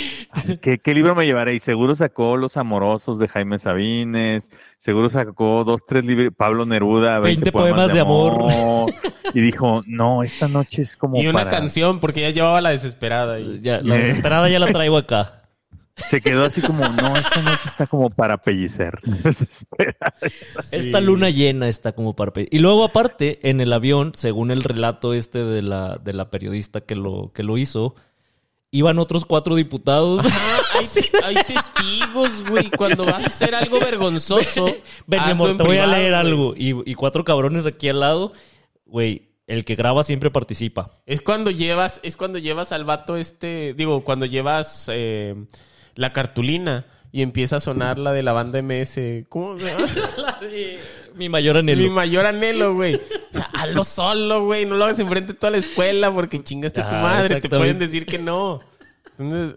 ¿qué, 0.61 0.93
libro 0.93 1.15
me 1.15 1.25
llevaré? 1.25 1.55
Y 1.55 1.59
seguro 1.59 1.95
sacó 1.95 2.37
Los 2.37 2.55
Amorosos 2.55 3.17
de 3.17 3.27
Jaime 3.27 3.57
Sabines, 3.57 4.51
seguro 4.77 5.09
sacó 5.09 5.63
dos, 5.63 5.85
tres 5.85 6.05
libros, 6.05 6.31
Pablo 6.37 6.65
Neruda, 6.65 7.19
20, 7.19 7.51
poemas, 7.51 7.91
de, 7.91 7.99
amor. 7.99 8.45
Y 9.33 9.41
dijo, 9.41 9.81
no, 9.87 10.21
esta 10.23 10.47
noche 10.47 10.83
es 10.83 10.95
como 10.95 11.19
Y 11.19 11.27
una 11.27 11.47
canción, 11.47 11.99
porque 11.99 12.21
ya 12.21 12.29
llevaba 12.29 12.61
la 12.61 12.69
desesperada. 12.69 13.39
Ya, 13.39 13.81
la 13.81 13.95
desesperada 13.95 14.47
ya 14.47 14.59
la 14.59 14.67
traigo 14.67 14.97
acá. 14.97 15.44
Se 15.95 16.21
quedó 16.21 16.43
así 16.43 16.61
como, 16.61 16.87
no, 16.89 17.15
esta 17.15 17.41
noche 17.41 17.67
está 17.67 17.87
como 17.87 18.09
para 18.09 18.37
pellicer. 18.37 18.99
Esta 20.71 20.99
luna 20.99 21.29
llena 21.29 21.69
está 21.69 21.93
como 21.93 22.15
para 22.15 22.33
pellicer. 22.33 22.53
Y 22.53 22.59
luego 22.59 22.83
aparte, 22.83 23.39
en 23.49 23.61
el 23.61 23.71
avión, 23.71 24.11
según 24.13 24.51
el 24.51 24.63
relato 24.63 25.13
este 25.13 25.39
de 25.43 25.61
la, 25.61 25.95
de 25.95 26.13
la 26.13 26.29
periodista 26.29 26.81
que 26.81 26.95
lo, 26.95 27.31
que 27.33 27.43
lo 27.43 27.57
hizo, 27.57 27.95
iban 28.75 28.99
otros 28.99 29.23
cuatro 29.25 29.55
diputados. 29.55 30.25
hay, 31.23 31.35
testigos, 31.35 32.43
güey. 32.49 32.69
Cuando 32.71 33.05
vas 33.05 33.23
a 33.23 33.27
hacer 33.27 33.55
algo 33.55 33.79
vergonzoso. 33.79 34.65
Ven, 35.07 35.21
te 35.57 35.63
voy 35.63 35.77
a 35.77 35.87
leer 35.87 36.13
algo. 36.13 36.53
Y, 36.57 36.93
cuatro 36.95 37.23
cabrones 37.23 37.65
aquí 37.65 37.87
al 37.87 38.01
lado. 38.01 38.33
Güey, 38.85 39.29
el 39.47 39.63
que 39.63 39.75
graba 39.75 40.03
siempre 40.03 40.29
participa. 40.29 40.91
Es 41.05 41.21
cuando 41.21 41.51
llevas, 41.51 42.01
es 42.03 42.17
cuando 42.17 42.37
llevas 42.37 42.73
al 42.73 42.83
vato 42.83 43.15
este, 43.15 43.73
digo, 43.75 44.03
cuando 44.03 44.25
llevas 44.25 44.89
eh, 44.91 45.35
la 45.95 46.13
cartulina 46.13 46.85
y 47.11 47.21
empieza 47.21 47.55
a 47.55 47.59
sonar 47.61 47.97
la 47.97 48.11
de 48.11 48.23
la 48.23 48.33
banda 48.33 48.61
MS. 48.61 49.25
¿Cómo 49.29 49.57
se 49.59 49.67
llama? 49.67 49.87
la 50.17 50.39
de 50.41 50.79
mi 51.15 51.29
mayor 51.29 51.57
anhelo. 51.57 51.81
Mi 51.81 51.89
mayor 51.89 52.25
anhelo, 52.25 52.73
güey. 52.75 52.95
O 52.95 52.99
sea, 53.31 53.49
hazlo 53.53 53.83
solo, 53.83 54.43
güey. 54.43 54.65
No 54.65 54.75
lo 54.75 54.83
hagas 54.83 54.99
enfrente 54.99 55.33
de 55.33 55.39
toda 55.39 55.51
la 55.51 55.57
escuela 55.57 56.13
porque 56.13 56.43
chingaste 56.43 56.81
a 56.81 56.89
tu 56.89 56.95
madre. 56.95 57.39
Te 57.41 57.49
pueden 57.49 57.79
decir 57.79 58.05
que 58.05 58.19
no. 58.19 58.59
Entonces, 59.17 59.55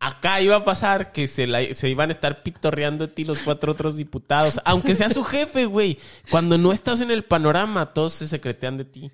acá 0.00 0.40
iba 0.40 0.56
a 0.56 0.64
pasar 0.64 1.12
que 1.12 1.28
se, 1.28 1.74
se 1.74 1.88
iban 1.88 2.10
a 2.10 2.12
estar 2.12 2.42
pitorreando 2.42 3.06
de 3.06 3.12
ti 3.12 3.24
los 3.24 3.38
cuatro 3.40 3.72
otros 3.72 3.96
diputados. 3.96 4.60
Aunque 4.64 4.96
sea 4.96 5.08
su 5.08 5.22
jefe, 5.22 5.66
güey. 5.66 5.98
Cuando 6.30 6.58
no 6.58 6.72
estás 6.72 7.00
en 7.00 7.12
el 7.12 7.22
panorama, 7.22 7.92
todos 7.92 8.14
se 8.14 8.26
secretean 8.26 8.76
de 8.76 8.84
ti. 8.84 9.12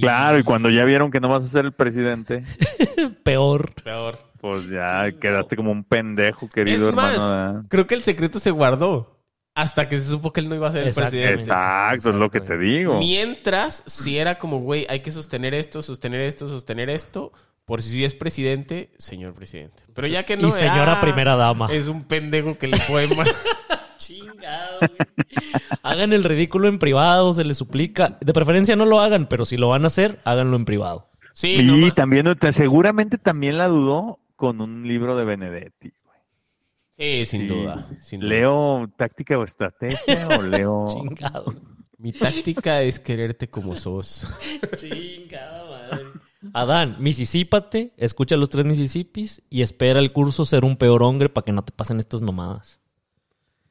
Claro, 0.00 0.38
y 0.38 0.42
cuando 0.42 0.68
ya 0.68 0.84
vieron 0.84 1.10
que 1.10 1.20
no 1.20 1.28
vas 1.28 1.44
a 1.44 1.48
ser 1.48 1.64
el 1.64 1.72
presidente. 1.72 2.42
Peor. 3.22 3.72
Peor. 3.82 4.18
Pues 4.46 4.68
ya 4.68 5.10
quedaste 5.10 5.56
como 5.56 5.72
un 5.72 5.82
pendejo, 5.82 6.48
querido 6.48 6.84
es 6.84 6.88
hermano. 6.88 7.66
creo 7.68 7.88
que 7.88 7.96
el 7.96 8.04
secreto 8.04 8.38
se 8.38 8.52
guardó. 8.52 9.20
Hasta 9.56 9.88
que 9.88 9.98
se 9.98 10.08
supo 10.08 10.32
que 10.32 10.38
él 10.38 10.48
no 10.48 10.54
iba 10.54 10.68
a 10.68 10.72
ser 10.72 10.86
el 10.86 10.94
presidente. 10.94 11.42
Exacto, 11.42 12.10
es 12.10 12.14
lo 12.14 12.30
que 12.30 12.40
te 12.40 12.56
digo. 12.56 13.00
Mientras, 13.00 13.82
si 13.86 14.18
era 14.18 14.38
como, 14.38 14.60
güey, 14.60 14.86
hay 14.88 15.00
que 15.00 15.10
sostener 15.10 15.52
esto, 15.52 15.82
sostener 15.82 16.20
esto, 16.20 16.46
sostener 16.46 16.90
esto, 16.90 17.32
por 17.64 17.82
si 17.82 18.04
es 18.04 18.14
presidente, 18.14 18.92
señor 18.98 19.34
presidente. 19.34 19.82
Pero 19.92 20.06
ya 20.06 20.24
que 20.24 20.36
no. 20.36 20.46
Y 20.46 20.52
señora 20.52 20.98
ah, 20.98 21.00
primera 21.00 21.34
dama. 21.34 21.66
Es 21.72 21.88
un 21.88 22.04
pendejo 22.04 22.56
que 22.56 22.68
le 22.68 22.76
fue 22.76 23.08
mal. 23.08 23.26
Chingado. 23.98 24.78
hagan 25.82 26.12
el 26.12 26.22
ridículo 26.22 26.68
en 26.68 26.78
privado, 26.78 27.32
se 27.32 27.44
les 27.44 27.56
suplica. 27.56 28.16
De 28.20 28.32
preferencia 28.32 28.76
no 28.76 28.84
lo 28.84 29.00
hagan, 29.00 29.26
pero 29.26 29.44
si 29.44 29.56
lo 29.56 29.70
van 29.70 29.82
a 29.82 29.88
hacer, 29.88 30.20
háganlo 30.22 30.56
en 30.56 30.66
privado. 30.66 31.10
Sí, 31.32 31.56
y 31.60 31.90
también, 31.90 32.26
seguramente 32.52 33.18
también 33.18 33.58
la 33.58 33.66
dudó 33.66 34.20
con 34.36 34.60
un 34.60 34.86
libro 34.86 35.16
de 35.16 35.24
Benedetti. 35.24 35.92
Sí, 36.98 37.26
sin, 37.26 37.46
duda, 37.46 37.88
¿Leo 38.12 38.90
táctica 38.96 39.38
o 39.38 39.44
estrategia 39.44 40.28
o 40.28 40.42
leo...? 40.42 40.86
Chingado. 40.88 41.54
Mi 41.98 42.12
táctica 42.12 42.82
es 42.82 43.00
quererte 43.00 43.48
como 43.48 43.74
sos. 43.76 44.26
Chingada 44.76 45.64
madre. 45.68 46.04
Adán, 46.52 46.96
misisípate, 46.98 47.92
escucha 47.96 48.36
los 48.36 48.50
tres 48.50 48.66
Mississippis 48.66 49.42
y 49.50 49.62
espera 49.62 49.98
el 49.98 50.12
curso 50.12 50.44
ser 50.44 50.64
un 50.64 50.76
peor 50.76 51.02
hombre 51.02 51.28
para 51.28 51.44
que 51.44 51.52
no 51.52 51.64
te 51.64 51.72
pasen 51.72 51.98
estas 51.98 52.22
mamadas. 52.22 52.80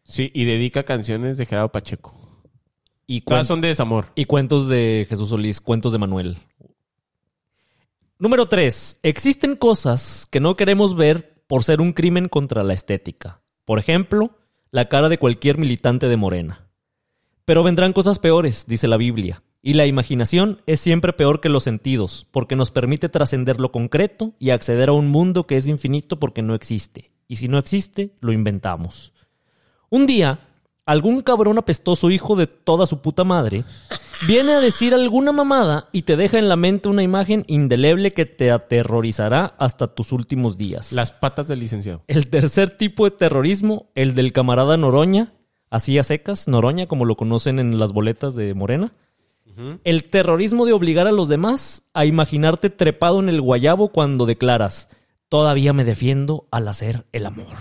Sí, 0.03 0.31
y 0.33 0.45
dedica 0.45 0.83
canciones 0.83 1.37
de 1.37 1.45
Gerardo 1.45 1.71
Pacheco. 1.71 2.15
Y 3.07 3.21
Todas 3.21 3.47
son 3.47 3.61
de 3.61 3.69
desamor. 3.69 4.07
Y 4.15 4.25
cuentos 4.25 4.67
de 4.67 5.05
Jesús 5.07 5.29
Solís, 5.29 5.61
cuentos 5.61 5.93
de 5.93 5.99
Manuel. 5.99 6.37
Número 8.17 8.45
tres. 8.45 8.97
Existen 9.03 9.57
cosas 9.57 10.25
que 10.31 10.39
no 10.39 10.55
queremos 10.55 10.95
ver 10.95 11.43
por 11.47 11.65
ser 11.65 11.81
un 11.81 11.91
crimen 11.91 12.29
contra 12.29 12.63
la 12.63 12.73
estética. 12.73 13.41
Por 13.65 13.77
ejemplo, 13.77 14.37
la 14.71 14.87
cara 14.87 15.09
de 15.09 15.17
cualquier 15.17 15.57
militante 15.57 16.07
de 16.07 16.15
Morena. 16.15 16.69
Pero 17.43 17.61
vendrán 17.61 17.91
cosas 17.91 18.19
peores, 18.19 18.67
dice 18.67 18.87
la 18.87 18.95
Biblia. 18.95 19.43
Y 19.61 19.73
la 19.73 19.85
imaginación 19.85 20.61
es 20.65 20.79
siempre 20.79 21.11
peor 21.11 21.41
que 21.41 21.49
los 21.49 21.63
sentidos, 21.63 22.25
porque 22.31 22.55
nos 22.55 22.71
permite 22.71 23.09
trascender 23.09 23.59
lo 23.59 23.73
concreto 23.73 24.33
y 24.39 24.51
acceder 24.51 24.89
a 24.89 24.93
un 24.93 25.09
mundo 25.09 25.45
que 25.45 25.57
es 25.57 25.67
infinito 25.67 26.17
porque 26.17 26.41
no 26.41 26.55
existe. 26.55 27.11
Y 27.27 27.35
si 27.35 27.49
no 27.49 27.57
existe, 27.57 28.11
lo 28.21 28.31
inventamos. 28.31 29.11
Un 29.89 30.05
día, 30.05 30.39
algún 30.85 31.21
cabrón 31.21 31.57
apestoso 31.57 32.11
hijo 32.11 32.35
de 32.35 32.47
toda 32.47 32.85
su 32.85 33.01
puta 33.01 33.23
madre 33.23 33.63
viene 34.27 34.53
a 34.53 34.59
decir 34.59 34.93
alguna 34.93 35.31
mamada 35.31 35.89
y 35.91 36.03
te 36.03 36.15
deja 36.15 36.37
en 36.37 36.47
la 36.47 36.55
mente 36.55 36.89
una 36.89 37.03
imagen 37.03 37.43
indeleble 37.47 38.13
que 38.13 38.25
te 38.25 38.51
aterrorizará 38.51 39.55
hasta 39.57 39.87
tus 39.87 40.11
últimos 40.11 40.57
días. 40.57 40.91
Las 40.91 41.11
patas 41.11 41.47
del 41.47 41.59
licenciado. 41.59 42.03
El 42.07 42.27
tercer 42.27 42.77
tipo 42.77 43.05
de 43.05 43.11
terrorismo, 43.11 43.89
el 43.95 44.15
del 44.15 44.31
camarada 44.31 44.77
Noroña, 44.77 45.33
así 45.69 45.97
a 45.97 46.03
secas, 46.03 46.47
Noroña, 46.47 46.87
como 46.87 47.05
lo 47.05 47.17
conocen 47.17 47.59
en 47.59 47.79
las 47.79 47.91
boletas 47.91 48.35
de 48.35 48.53
Morena. 48.53 48.93
El 49.85 50.03
terrorismo 50.03 50.65
de 50.65 50.73
obligar 50.73 51.07
a 51.07 51.13
los 51.13 51.29
demás 51.29 51.83
a 51.93 52.05
imaginarte 52.05 52.69
trepado 52.69 53.21
en 53.21 53.29
el 53.29 53.39
guayabo 53.39 53.87
cuando 53.87 54.25
declaras, 54.25 54.89
todavía 55.29 55.71
me 55.71 55.85
defiendo 55.85 56.45
al 56.51 56.67
hacer 56.67 57.05
el 57.13 57.25
amor. 57.25 57.55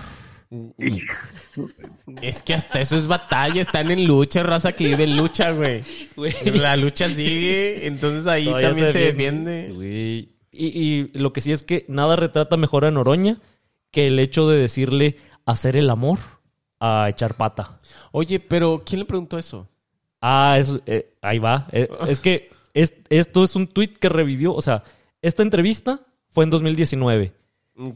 Es 2.22 2.42
que 2.42 2.54
hasta 2.54 2.80
eso 2.80 2.96
es 2.96 3.06
batalla, 3.06 3.60
están 3.60 3.90
en 3.90 4.06
lucha, 4.06 4.42
raza 4.42 4.72
que 4.72 4.88
vive 4.88 5.04
en 5.04 5.16
lucha, 5.16 5.50
güey. 5.50 5.82
La 6.44 6.76
lucha 6.76 7.08
sigue, 7.08 7.86
entonces 7.86 8.26
ahí 8.26 8.46
también 8.46 8.92
se, 8.92 8.98
defiende. 8.98 10.28
Y, 10.52 11.10
lo 11.18 11.32
que 11.32 11.40
sí 11.40 11.52
es 11.52 11.62
que 11.64 11.84
nada 11.88 12.16
retrata 12.16 12.56
mejor 12.56 12.84
a 12.84 12.90
Noroña 12.90 13.40
que 13.90 14.06
el 14.06 14.18
hecho 14.18 14.48
de 14.48 14.58
decirle 14.58 15.16
hacer 15.44 15.76
el 15.76 15.90
amor 15.90 16.18
a 16.80 17.08
echar 17.08 17.36
pata. 17.36 17.80
Oye, 18.12 18.40
pero 18.40 18.82
¿quién 18.84 19.00
le 19.00 19.04
preguntó 19.06 19.38
eso? 19.38 19.68
Ah, 20.20 20.58
eh, 20.86 21.14
ahí 21.22 21.38
va. 21.38 21.68
Eh, 21.72 21.88
es 22.08 22.20
que 22.20 22.50
esto 22.72 23.44
es 23.44 23.56
un 23.56 23.66
tweet 23.66 23.94
que 24.00 24.08
revivió, 24.08 24.54
o 24.54 24.60
sea, 24.60 24.82
esta 25.22 25.42
entrevista 25.42 26.00
fue 26.28 26.44
en 26.44 26.50
2019 26.50 27.32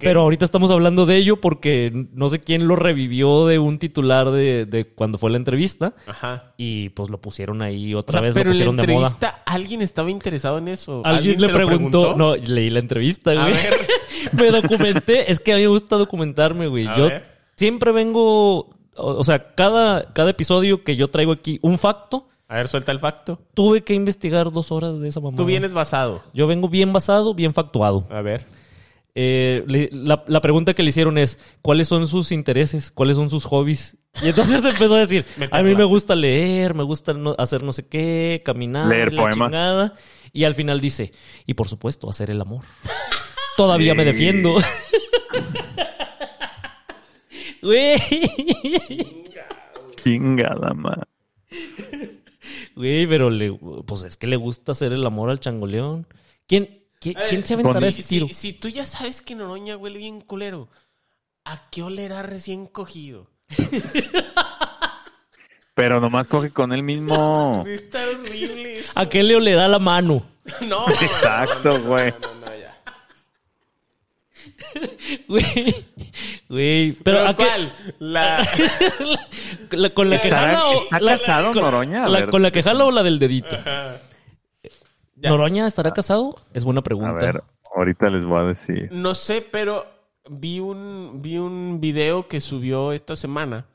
pero 0.00 0.22
ahorita 0.22 0.44
estamos 0.44 0.72
hablando 0.72 1.06
de 1.06 1.16
ello 1.16 1.40
porque 1.40 1.92
no 2.12 2.28
sé 2.28 2.40
quién 2.40 2.66
lo 2.66 2.74
revivió 2.74 3.46
de 3.46 3.60
un 3.60 3.78
titular 3.78 4.30
de, 4.30 4.92
cuando 4.94 5.18
fue 5.18 5.30
la 5.30 5.36
entrevista. 5.36 5.94
Ajá. 6.06 6.52
Y 6.56 6.88
pues 6.90 7.10
lo 7.10 7.20
pusieron 7.20 7.62
ahí 7.62 7.94
otra 7.94 8.20
vez. 8.20 8.34
Pero 8.34 8.48
lo 8.48 8.52
pusieron 8.52 8.80
en 8.80 8.86
la 8.86 8.92
entrevista, 8.92 9.42
¿alguien 9.46 9.82
estaba 9.82 10.10
interesado 10.10 10.58
en 10.58 10.68
eso? 10.68 11.02
Alguien, 11.04 11.40
le 11.40 11.48
preguntó? 11.48 12.16
No, 12.16 12.34
leí 12.34 12.70
la 12.70 12.80
entrevista, 12.80 13.34
güey. 13.34 13.54
me 14.32 14.50
documenté. 14.50 15.30
Es 15.30 15.38
que 15.38 15.52
a 15.52 15.56
mí 15.56 15.62
me 15.62 15.68
gusta 15.68 15.96
documentarme, 15.96 16.66
güey. 16.66 16.84
yo 16.84 17.08
siempre 17.54 17.92
vengo. 17.92 18.70
O, 19.00 19.22
sea, 19.22 19.54
cada, 19.54 20.12
cada 20.12 20.30
episodio 20.30 20.82
que 20.82 20.96
yo 20.96 21.08
traigo 21.08 21.30
aquí 21.30 21.60
un 21.62 21.78
facto. 21.78 22.26
A 22.48 22.56
ver, 22.56 22.66
suelta 22.66 22.90
el 22.90 22.98
facto. 22.98 23.38
Tuve 23.54 23.84
que 23.84 23.94
investigar 23.94 24.50
dos 24.50 24.72
horas 24.72 24.98
de 24.98 25.06
esa 25.06 25.20
mamá. 25.20 25.36
Tú 25.36 25.44
vienes 25.44 25.72
basado. 25.72 26.22
Yo 26.34 26.48
vengo 26.48 26.68
bien 26.68 26.92
basado, 26.92 27.32
bien 27.32 27.54
factuado. 27.54 28.06
A 28.10 28.22
ver. 28.22 28.57
Eh, 29.20 29.90
la, 29.90 30.40
pregunta 30.40 30.74
que 30.74 30.84
le 30.84 30.90
hicieron 30.90 31.18
es, 31.18 31.40
¿cuáles 31.60 31.88
son 31.88 32.06
sus 32.06 32.30
intereses? 32.30 32.92
¿Cuáles 32.92 33.16
son 33.16 33.30
sus 33.30 33.46
hobbies? 33.46 33.96
Y 34.22 34.28
entonces 34.28 34.64
empezó 34.64 34.94
a 34.94 35.00
decir, 35.00 35.24
a 35.50 35.60
mí 35.60 35.74
me 35.74 35.82
gusta 35.82 36.14
leer, 36.14 36.72
me 36.72 36.84
gusta 36.84 37.16
hacer 37.36 37.64
no 37.64 37.72
sé 37.72 37.88
qué, 37.88 38.42
caminar, 38.44 38.86
leer 38.86 39.12
la 39.12 39.32
Chingada. 39.32 39.94
Y 40.32 40.44
al 40.44 40.54
final 40.54 40.80
dice, 40.80 41.10
y 41.46 41.54
por 41.54 41.66
supuesto, 41.66 42.08
hacer 42.08 42.30
el 42.30 42.40
amor. 42.40 42.62
Todavía 43.56 43.92
me 43.96 44.04
defiendo. 44.04 44.54
Güey. 47.60 47.98
Chingada, 50.00 50.74
ma. 50.74 50.96
Güey, 52.76 53.04
pero 53.08 53.30
le, 53.30 53.52
pues 53.84 54.04
es 54.04 54.16
que 54.16 54.28
le 54.28 54.36
gusta 54.36 54.70
hacer 54.70 54.92
el 54.92 55.04
amor 55.04 55.28
al 55.28 55.40
changoleón. 55.40 56.06
¿Quién, 56.46 56.84
¿Quién 57.00 57.46
se 57.46 57.54
aventará 57.54 57.88
ese 57.88 58.02
tiro? 58.02 58.26
Si, 58.30 58.52
tú 58.52 58.68
ya 58.68 58.84
sabes 58.84 59.22
que 59.22 59.34
Noroña 59.34 59.76
huele 59.76 59.98
bien 59.98 60.20
culero, 60.20 60.68
¿a 61.44 61.70
qué 61.70 61.82
olerá 61.82 62.22
recién 62.22 62.66
cogido? 62.66 63.30
Pero 65.74 66.00
nomás 66.00 66.26
coge 66.26 66.50
con 66.50 66.72
él 66.72 66.82
mismo. 66.82 67.62
Está 67.68 68.04
horrible 68.08 68.82
¿A 68.96 69.08
qué 69.08 69.22
le 69.22 69.52
da 69.52 69.68
la 69.68 69.78
mano? 69.78 70.26
No. 70.66 70.88
Exacto, 70.88 71.78
güey. 71.82 72.12
Güey, 75.28 75.86
güey, 76.48 76.92
pero, 76.92 77.26
¿a 77.26 77.34
cuál? 77.36 77.72
La... 77.98 78.46
con 79.94 80.08
la 80.10 80.18
que 80.18 80.30
jala 80.30 80.66
o 80.68 80.82
¿Está 80.84 81.00
casado 81.00 81.52
Noroña? 81.54 82.26
con 82.28 82.42
la 82.42 82.50
que 82.50 82.62
jala 82.62 82.84
o 82.86 82.90
la 82.90 83.02
del 83.02 83.18
dedito. 83.18 83.58
¿Noroña 85.22 85.66
estará 85.66 85.92
casado? 85.92 86.36
Es 86.52 86.64
buena 86.64 86.82
pregunta. 86.82 87.10
A 87.10 87.32
ver, 87.32 87.44
ahorita 87.74 88.08
les 88.10 88.24
voy 88.24 88.40
a 88.40 88.44
decir. 88.44 88.88
No 88.92 89.14
sé, 89.14 89.46
pero 89.50 89.86
vi 90.28 90.60
un, 90.60 91.20
vi 91.22 91.38
un 91.38 91.80
video 91.80 92.28
que 92.28 92.40
subió 92.40 92.92
esta 92.92 93.16
semana 93.16 93.66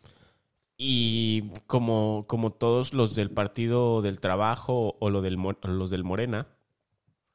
y 0.78 1.52
como, 1.68 2.26
como 2.28 2.52
todos 2.52 2.94
los 2.94 3.16
del 3.16 3.32
Partido 3.32 4.02
del 4.02 4.20
Trabajo 4.20 4.96
o, 5.00 5.10
lo 5.10 5.22
del, 5.22 5.38
los 5.64 5.90
del 5.90 6.04
Morena 6.04 6.48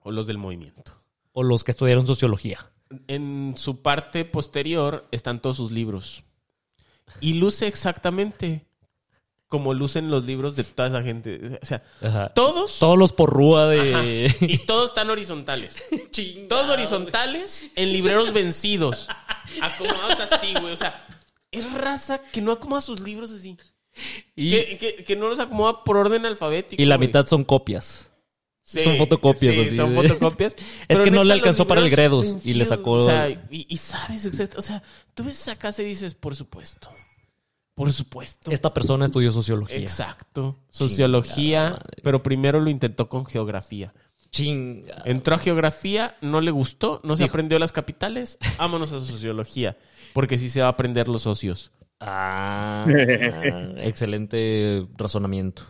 o 0.01 0.11
los 0.11 0.27
del 0.27 0.39
Movimiento. 0.39 1.01
O 1.33 1.43
los 1.43 1.65
que 1.65 1.71
estudiaron 1.71 2.07
sociología. 2.07 2.59
en 3.07 3.55
su 3.57 3.83
parte 3.83 4.25
posterior 4.25 5.07
están 5.13 5.41
todos 5.41 5.57
sus 5.57 5.71
libros. 5.71 6.25
Y 7.21 7.35
luce 7.35 7.67
exactamente 7.67 8.68
como 9.49 9.73
lucen 9.73 10.11
los 10.11 10.25
libros 10.25 10.57
de 10.57 10.65
toda 10.65 10.89
esa 10.89 11.03
gente. 11.03 11.59
O 11.61 11.67
sea, 11.67 11.83
todos. 12.35 12.79
Todos 12.79 12.99
los 12.99 13.13
por 13.13 13.31
rúa 13.31 13.67
de. 13.67 14.33
y 14.41 14.59
todos 14.59 14.91
están 14.91 15.11
horizontales. 15.11 15.83
todos 16.49 16.69
horizontales 16.69 17.65
en 17.75 17.93
libreros 17.93 18.33
vencidos. 18.33 19.09
Acomodados 19.63 20.21
así, 20.21 20.53
güey. 20.61 20.73
O 20.73 20.77
sea, 20.77 21.05
es 21.51 21.73
raza 21.73 22.21
que 22.31 22.43
no 22.43 22.53
acomoda 22.53 22.83
sus 22.83 23.01
libros 23.01 23.33
así. 23.33 23.57
Y... 24.37 24.53
Que, 24.77 25.17
no 25.19 25.29
los 25.29 25.41
acomoda 25.41 25.83
por 25.83 25.97
orden 25.97 26.25
alfabético. 26.25 26.81
Y 26.81 26.87
la 26.87 26.99
mitad 26.99 27.27
son 27.27 27.43
copias. 27.43 28.13
son 28.63 28.97
fotocopias 28.97 29.55
sí, 29.55 29.75
Son 29.75 29.93
fotocopias. 29.95 30.57
es 30.87 31.01
que 31.01 31.11
no 31.11 31.25
le 31.25 31.33
alcanzó 31.33 31.67
para 31.67 31.81
el 31.81 31.91
Gredos 31.91 32.37
y 32.45 32.55
le 32.55 32.65
sacó. 32.65 32.93
O 32.93 33.07
sea, 33.07 33.29
y, 33.51 33.77
sabes, 33.79 34.27
o 34.27 34.63
sea, 34.63 34.83
tú 35.15 35.25
ves 35.25 35.41
esa 35.41 35.57
casa 35.57 35.83
y 35.83 35.87
dices, 35.87 36.15
por 36.15 36.37
supuesto. 36.37 36.91
Por 37.79 37.93
supuesto. 37.93 38.51
Esta 38.51 38.75
persona 38.75 39.05
estudió 39.05 39.31
sociología. 39.31 39.79
Exacto. 39.79 40.57
Sociología, 40.69 41.79
pero 42.03 42.25
primero 42.25 42.61
lo 42.61 42.71
intentó 42.71 43.09
con 43.09 43.25
geografía. 43.25 43.95
Chinga. 44.33 45.03
Entró 45.05 45.37
a 45.37 45.39
geografía, 45.39 46.17
no 46.21 46.41
le 46.41 46.51
gustó, 46.51 47.01
no 47.05 47.15
se 47.15 47.23
aprendió 47.23 47.57
las 47.61 47.71
capitales, 47.71 48.39
vámonos 48.59 48.93
a 48.93 48.99
sociología, 48.99 49.77
porque 50.13 50.39
sí 50.39 50.49
se 50.49 50.61
va 50.61 50.67
a 50.67 50.71
aprender 50.71 51.07
los 51.07 51.23
socios. 51.23 51.71
Ah, 52.01 52.85
excelente 53.79 54.85
razonamiento. 54.97 55.63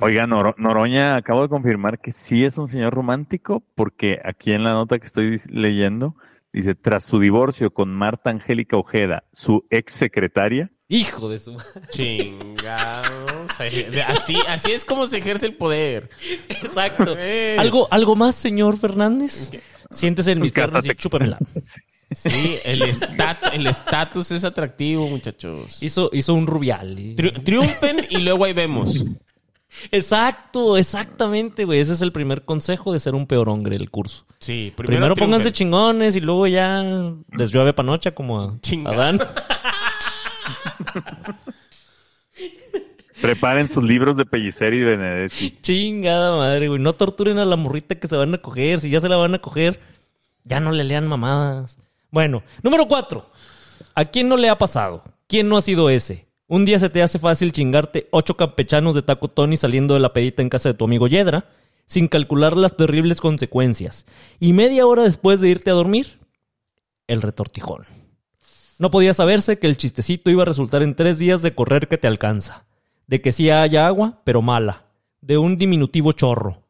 Oiga, 0.00 0.28
Noroña, 0.28 1.16
acabo 1.16 1.42
de 1.42 1.48
confirmar 1.48 1.98
que 1.98 2.12
sí 2.12 2.44
es 2.44 2.58
un 2.58 2.70
señor 2.70 2.94
romántico, 2.94 3.64
porque 3.74 4.20
aquí 4.24 4.52
en 4.52 4.62
la 4.62 4.72
nota 4.72 5.00
que 5.00 5.06
estoy 5.06 5.40
leyendo 5.50 6.14
dice, 6.52 6.76
tras 6.76 7.04
su 7.04 7.18
divorcio 7.18 7.72
con 7.72 7.92
Marta 7.92 8.30
Angélica 8.30 8.76
Ojeda, 8.76 9.24
su 9.32 9.66
ex 9.70 9.92
secretaria, 9.94 10.70
Hijo 10.92 11.28
de 11.28 11.38
su 11.38 11.56
Chingados. 11.90 13.48
Así, 14.08 14.36
así 14.48 14.72
es 14.72 14.84
como 14.84 15.06
se 15.06 15.18
ejerce 15.18 15.46
el 15.46 15.54
poder. 15.54 16.10
Exacto. 16.48 17.16
¿Algo, 17.58 17.86
¿Algo 17.92 18.16
más, 18.16 18.34
señor 18.34 18.76
Fernández? 18.76 19.52
Siéntese 19.92 20.32
en 20.32 20.40
mis 20.40 20.50
piernas 20.50 20.84
y 20.84 20.94
chúpamela. 20.94 21.38
Sí, 22.10 22.58
el 22.64 22.82
estatus 23.68 24.32
es 24.32 24.42
atractivo, 24.42 25.08
muchachos. 25.08 25.80
Hizo, 25.80 26.10
hizo 26.12 26.34
un 26.34 26.48
rubial. 26.48 27.14
triunfen 27.44 28.06
y 28.10 28.18
luego 28.18 28.44
ahí 28.44 28.52
vemos. 28.52 29.04
Exacto, 29.92 30.76
exactamente, 30.76 31.64
güey. 31.64 31.78
Ese 31.78 31.92
es 31.92 32.02
el 32.02 32.10
primer 32.10 32.44
consejo 32.44 32.92
de 32.92 32.98
ser 32.98 33.14
un 33.14 33.28
peor 33.28 33.48
hombre 33.48 33.76
el 33.76 33.90
curso. 33.90 34.26
Sí, 34.40 34.72
primero, 34.76 35.14
pónganse 35.14 35.52
chingones 35.52 36.16
y 36.16 36.20
luego 36.20 36.48
ya 36.48 36.82
les 37.32 37.52
llueve 37.52 37.72
panocha 37.72 38.10
como 38.10 38.40
a 38.40 38.58
Adán. 38.86 39.20
Preparen 43.20 43.68
sus 43.68 43.84
libros 43.84 44.16
de 44.16 44.24
Pellicer 44.24 44.72
y 44.72 44.82
Benedetti. 44.82 45.58
Chingada 45.60 46.36
madre, 46.36 46.68
güey. 46.68 46.80
No 46.80 46.94
torturen 46.94 47.38
a 47.38 47.44
la 47.44 47.56
morrita 47.56 47.94
que 47.96 48.08
se 48.08 48.16
van 48.16 48.34
a 48.34 48.38
coger. 48.38 48.78
Si 48.80 48.88
ya 48.88 49.00
se 49.00 49.08
la 49.08 49.16
van 49.16 49.34
a 49.34 49.38
coger, 49.40 49.78
ya 50.44 50.60
no 50.60 50.72
le 50.72 50.84
lean 50.84 51.06
mamadas. 51.06 51.78
Bueno, 52.10 52.42
número 52.62 52.88
cuatro. 52.88 53.30
¿A 53.94 54.04
quién 54.04 54.28
no 54.28 54.36
le 54.36 54.48
ha 54.48 54.56
pasado? 54.56 55.04
¿Quién 55.26 55.48
no 55.48 55.56
ha 55.56 55.62
sido 55.62 55.90
ese? 55.90 56.26
Un 56.46 56.64
día 56.64 56.78
se 56.78 56.90
te 56.90 57.02
hace 57.02 57.18
fácil 57.18 57.52
chingarte 57.52 58.08
ocho 58.10 58.36
campechanos 58.36 58.94
de 58.94 59.02
taco 59.02 59.28
Tony 59.28 59.56
saliendo 59.56 59.94
de 59.94 60.00
la 60.00 60.12
pedita 60.12 60.42
en 60.42 60.48
casa 60.48 60.70
de 60.70 60.74
tu 60.74 60.84
amigo 60.84 61.06
Yedra, 61.06 61.44
sin 61.86 62.08
calcular 62.08 62.56
las 62.56 62.76
terribles 62.76 63.20
consecuencias. 63.20 64.06
Y 64.40 64.52
media 64.52 64.86
hora 64.86 65.04
después 65.04 65.40
de 65.40 65.48
irte 65.48 65.70
a 65.70 65.74
dormir, 65.74 66.18
el 67.06 67.22
retortijón. 67.22 67.82
No 68.80 68.90
podía 68.90 69.12
saberse 69.12 69.58
que 69.58 69.66
el 69.66 69.76
chistecito 69.76 70.30
iba 70.30 70.40
a 70.40 70.46
resultar 70.46 70.82
en 70.82 70.96
tres 70.96 71.18
días 71.18 71.42
de 71.42 71.54
correr 71.54 71.86
que 71.86 71.98
te 71.98 72.08
alcanza, 72.08 72.64
de 73.06 73.20
que 73.20 73.30
sí 73.30 73.50
haya 73.50 73.86
agua, 73.86 74.22
pero 74.24 74.40
mala, 74.40 74.86
de 75.20 75.36
un 75.36 75.58
diminutivo 75.58 76.12
chorro. 76.12 76.62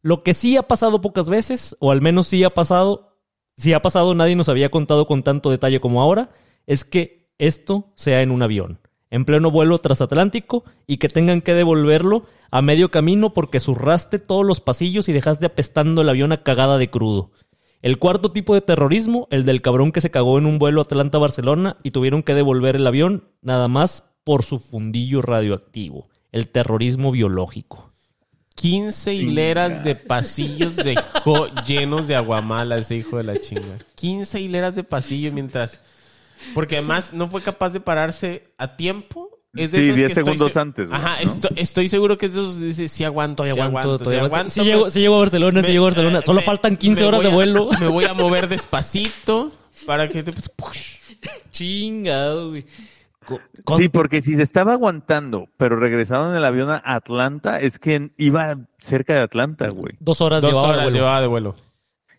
Lo 0.00 0.22
que 0.22 0.32
sí 0.32 0.56
ha 0.56 0.62
pasado 0.62 1.02
pocas 1.02 1.28
veces, 1.28 1.76
o 1.78 1.90
al 1.90 2.00
menos 2.00 2.28
sí 2.28 2.44
ha 2.44 2.54
pasado, 2.54 3.18
si 3.58 3.74
ha 3.74 3.82
pasado 3.82 4.14
nadie 4.14 4.36
nos 4.36 4.48
había 4.48 4.70
contado 4.70 5.06
con 5.06 5.22
tanto 5.22 5.50
detalle 5.50 5.80
como 5.80 6.00
ahora, 6.00 6.30
es 6.66 6.82
que 6.82 7.28
esto 7.36 7.92
sea 7.94 8.22
en 8.22 8.30
un 8.30 8.40
avión, 8.40 8.78
en 9.10 9.26
pleno 9.26 9.50
vuelo 9.50 9.76
transatlántico, 9.76 10.64
y 10.86 10.96
que 10.96 11.10
tengan 11.10 11.42
que 11.42 11.52
devolverlo 11.52 12.22
a 12.50 12.62
medio 12.62 12.90
camino 12.90 13.34
porque 13.34 13.60
zurraste 13.60 14.18
todos 14.18 14.46
los 14.46 14.62
pasillos 14.62 15.10
y 15.10 15.12
dejaste 15.12 15.44
apestando 15.44 16.00
el 16.00 16.08
avión 16.08 16.32
a 16.32 16.42
cagada 16.42 16.78
de 16.78 16.88
crudo. 16.88 17.32
El 17.82 17.98
cuarto 17.98 18.30
tipo 18.30 18.54
de 18.54 18.60
terrorismo, 18.60 19.26
el 19.30 19.46
del 19.46 19.62
cabrón 19.62 19.90
que 19.90 20.02
se 20.02 20.10
cagó 20.10 20.38
en 20.38 20.44
un 20.44 20.58
vuelo 20.58 20.82
Atlanta-Barcelona 20.82 21.78
y 21.82 21.92
tuvieron 21.92 22.22
que 22.22 22.34
devolver 22.34 22.76
el 22.76 22.86
avión 22.86 23.24
nada 23.40 23.68
más 23.68 24.04
por 24.22 24.44
su 24.44 24.58
fundillo 24.58 25.22
radioactivo. 25.22 26.08
El 26.30 26.48
terrorismo 26.48 27.10
biológico. 27.10 27.90
15 28.56 29.14
hileras 29.14 29.82
de 29.82 29.94
pasillos 29.94 30.76
dejó 30.76 31.46
llenos 31.66 32.06
de 32.06 32.16
aguamala 32.16 32.76
ese 32.76 32.96
hijo 32.96 33.16
de 33.16 33.24
la 33.24 33.38
chinga. 33.38 33.78
15 33.94 34.40
hileras 34.40 34.74
de 34.74 34.84
pasillos 34.84 35.32
mientras... 35.32 35.80
Porque 36.54 36.76
además 36.76 37.14
no 37.14 37.28
fue 37.28 37.42
capaz 37.42 37.70
de 37.70 37.80
pararse 37.80 38.52
a 38.58 38.76
tiempo 38.76 39.29
sí, 39.54 39.92
10 39.92 40.14
segundos 40.14 40.56
antes. 40.56 40.90
Ajá, 40.90 41.18
estoy, 41.56 41.88
seguro 41.88 42.16
que 42.16 42.26
es 42.26 42.34
de 42.34 42.40
esos 42.40 42.60
dice, 42.60 42.88
sí 42.88 43.04
aguanto, 43.04 43.44
sí 43.44 43.50
aguanto, 43.50 43.98
sí 43.98 44.16
aguanto. 44.16 44.50
Sí, 44.50 44.62
llego, 44.62 44.88
llego, 44.88 45.16
a 45.16 45.18
Barcelona, 45.20 45.62
sí 45.62 45.72
llego 45.72 45.84
a 45.86 45.88
Barcelona. 45.88 46.20
Solo 46.22 46.40
faltan 46.40 46.76
15 46.76 47.04
horas 47.04 47.22
de 47.22 47.28
vuelo. 47.28 47.68
me 47.80 47.86
voy 47.88 48.04
a 48.04 48.14
mover 48.14 48.48
despacito 48.48 49.52
para 49.86 50.08
que 50.08 50.22
te... 50.22 50.32
Push. 50.32 50.98
Chingado, 51.50 52.50
güey. 52.50 52.64
Sí, 53.76 53.88
porque 53.88 54.22
si 54.22 54.34
se 54.34 54.42
estaba 54.42 54.72
aguantando, 54.72 55.48
pero 55.56 55.76
regresaron 55.76 56.30
en 56.30 56.36
el 56.36 56.44
avión 56.44 56.70
a 56.70 56.82
Atlanta, 56.84 57.60
es 57.60 57.78
que 57.78 58.10
iba 58.16 58.56
cerca 58.78 59.14
de 59.14 59.20
Atlanta, 59.20 59.68
güey. 59.68 59.94
Dos 60.00 60.20
horas, 60.20 60.42
Dos 60.42 60.50
llevaba, 60.50 60.68
horas 60.70 60.92
llevaba 60.92 61.20
de 61.20 61.26
vuelo. 61.26 61.54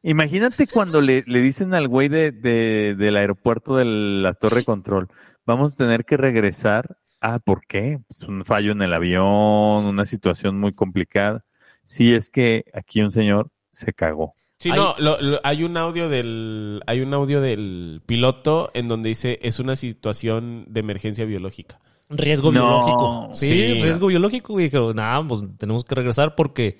Imagínate 0.03 0.67
cuando 0.67 1.01
le, 1.01 1.23
le 1.27 1.41
dicen 1.41 1.73
al 1.73 1.87
güey 1.87 2.07
de, 2.07 2.31
de, 2.31 2.95
del 2.97 3.17
aeropuerto 3.17 3.75
de 3.75 3.85
la 3.85 4.33
torre 4.33 4.63
control, 4.63 5.09
vamos 5.45 5.73
a 5.73 5.75
tener 5.75 6.05
que 6.05 6.17
regresar 6.17 6.97
Ah, 7.21 7.39
¿por 7.39 7.65
qué? 7.67 7.99
Pues 8.07 8.23
un 8.23 8.43
fallo 8.43 8.71
en 8.71 8.81
el 8.81 8.93
avión, 8.93 9.85
una 9.85 10.05
situación 10.05 10.59
muy 10.59 10.73
complicada. 10.73 11.45
Sí, 11.83 12.13
es 12.13 12.29
que 12.29 12.65
aquí 12.73 13.01
un 13.01 13.11
señor 13.11 13.49
se 13.71 13.93
cagó. 13.93 14.33
Sí, 14.57 14.69
no, 14.69 14.95
hay 15.43 15.63
un 15.63 15.75
audio 15.77 16.07
del 16.07 16.83
hay 16.85 17.01
un 17.01 17.13
audio 17.15 17.41
del 17.41 18.01
piloto 18.05 18.69
en 18.75 18.87
donde 18.87 19.09
dice 19.09 19.39
es 19.41 19.59
una 19.59 19.75
situación 19.75 20.65
de 20.67 20.81
emergencia 20.81 21.25
biológica. 21.25 21.79
Riesgo 22.09 22.51
biológico. 22.51 23.29
Sí, 23.33 23.81
riesgo 23.81 24.07
biológico. 24.07 24.59
Y 24.59 24.63
dijo, 24.63 24.93
nada, 24.93 25.25
pues 25.27 25.41
tenemos 25.57 25.85
que 25.85 25.95
regresar 25.95 26.35
porque 26.35 26.77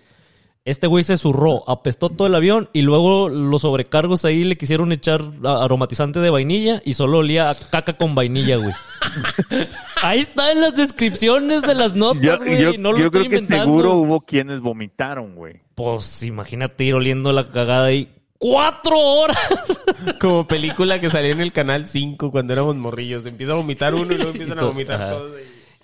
este 0.63 0.85
güey 0.85 1.03
se 1.03 1.17
zurró, 1.17 1.67
apestó 1.67 2.09
todo 2.09 2.27
el 2.27 2.35
avión 2.35 2.69
y 2.71 2.83
luego 2.83 3.29
los 3.29 3.63
sobrecargos 3.63 4.25
ahí 4.25 4.43
le 4.43 4.57
quisieron 4.57 4.91
echar 4.91 5.31
aromatizante 5.43 6.19
de 6.19 6.29
vainilla 6.29 6.81
y 6.85 6.93
solo 6.93 7.19
olía 7.19 7.49
a 7.49 7.55
caca 7.55 7.93
con 7.93 8.13
vainilla, 8.13 8.57
güey. 8.57 8.73
ahí 10.03 10.19
está 10.19 10.51
en 10.51 10.61
las 10.61 10.75
descripciones 10.75 11.63
de 11.63 11.73
las 11.73 11.95
notas, 11.95 12.43
güey. 12.43 12.77
No 12.77 12.91
lo 12.91 12.99
yo 12.99 13.11
creo 13.11 13.29
que 13.29 13.41
seguro 13.41 13.95
hubo 13.95 14.21
quienes 14.21 14.61
vomitaron, 14.61 15.35
güey. 15.35 15.61
Pues 15.73 16.21
imagínate 16.21 16.83
ir 16.83 16.93
oliendo 16.93 17.31
la 17.31 17.49
cagada 17.49 17.85
ahí. 17.85 18.09
¡Cuatro 18.38 18.99
horas! 18.99 19.38
Como 20.19 20.47
película 20.47 20.99
que 20.99 21.09
salía 21.09 21.31
en 21.31 21.41
el 21.41 21.51
canal 21.51 21.88
5 21.88 22.31
cuando 22.31 22.53
éramos 22.53 22.75
morrillos. 22.75 23.25
Empieza 23.25 23.53
a 23.53 23.55
vomitar 23.55 23.95
uno 23.95 24.13
y 24.13 24.17
luego 24.17 24.31
empiezan 24.31 24.59
a 24.59 24.63
vomitar 24.63 25.09
todos. 25.09 25.33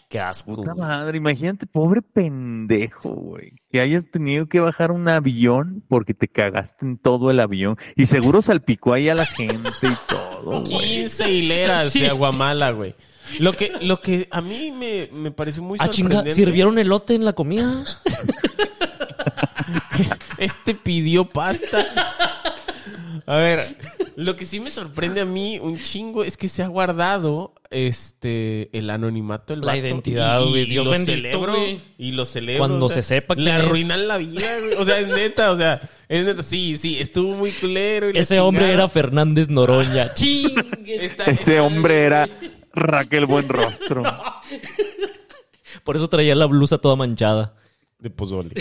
Qué 0.09 0.21
asco. 0.21 0.53
Puta 0.53 0.73
madre, 0.73 1.17
imagínate, 1.17 1.65
pobre 1.65 2.01
pendejo, 2.01 3.09
güey. 3.09 3.53
Que 3.69 3.81
hayas 3.81 4.09
tenido 4.09 4.47
que 4.47 4.61
bajar 4.61 4.91
un 4.91 5.09
avión 5.09 5.83
porque 5.89 6.13
te 6.13 6.29
cagaste 6.29 6.85
en 6.85 6.97
todo 6.97 7.29
el 7.29 7.41
avión. 7.41 7.77
Y 7.95 8.05
seguro 8.05 8.41
salpicó 8.41 8.93
ahí 8.93 9.09
a 9.09 9.15
la 9.15 9.25
gente 9.25 9.69
y 9.81 9.95
todo, 10.07 10.63
güey. 10.63 10.99
15 10.99 11.31
hileras 11.31 11.93
de 11.93 12.07
aguamala, 12.07 12.71
güey. 12.71 12.95
Lo 13.39 13.51
que, 13.51 13.73
lo 13.81 13.99
que 13.99 14.29
a 14.31 14.39
mí 14.39 14.71
me, 14.71 15.09
me 15.11 15.31
pareció 15.31 15.61
muy 15.61 15.77
ah, 15.81 15.87
sorprendente. 15.87 16.31
¿sirvieron 16.31 16.79
elote 16.79 17.13
en 17.13 17.25
la 17.25 17.33
comida? 17.33 17.69
este 20.37 20.73
pidió 20.73 21.25
pasta. 21.25 21.85
A 23.27 23.35
ver, 23.35 23.61
lo 24.15 24.35
que 24.37 24.45
sí 24.45 24.61
me 24.61 24.69
sorprende 24.69 25.21
a 25.21 25.25
mí 25.25 25.59
un 25.59 25.77
chingo 25.77 26.23
es 26.23 26.37
que 26.37 26.47
se 26.47 26.63
ha 26.63 26.67
guardado 26.67 27.53
este 27.69 28.69
el 28.71 28.89
anonimato 28.89 29.53
el 29.53 29.59
la 29.59 29.75
identidad 29.75 30.41
y, 30.41 30.59
y, 30.59 30.65
lo 30.75 30.95
celebro 30.95 31.55
y 31.97 32.13
lo 32.13 32.25
celebro 32.25 32.59
cuando 32.59 32.87
se 32.87 33.03
sepa 33.03 33.35
que 33.35 33.41
le 33.41 33.51
arruinan 33.51 34.07
la 34.07 34.17
vida 34.17 34.47
güey. 34.61 34.75
o 34.75 34.85
sea 34.85 34.99
es 34.99 35.09
neta 35.09 35.51
o 35.51 35.57
sea 35.57 35.81
es 36.07 36.23
neta 36.23 36.41
sí 36.43 36.77
sí 36.77 36.97
estuvo 36.97 37.35
muy 37.35 37.51
culero 37.51 38.07
ese 38.07 38.39
hombre 38.39 38.71
era 38.71 38.87
Fernández 38.87 39.49
Noroña. 39.49 40.11
Ese 41.25 41.59
hombre 41.59 42.05
era 42.05 42.29
Raquel 42.73 43.25
Buenrostro. 43.25 44.03
Por 45.83 45.95
eso 45.95 46.07
traía 46.07 46.33
la 46.35 46.45
blusa 46.45 46.77
toda 46.77 46.95
manchada. 46.95 47.55
De 47.99 48.09
pozole. 48.09 48.53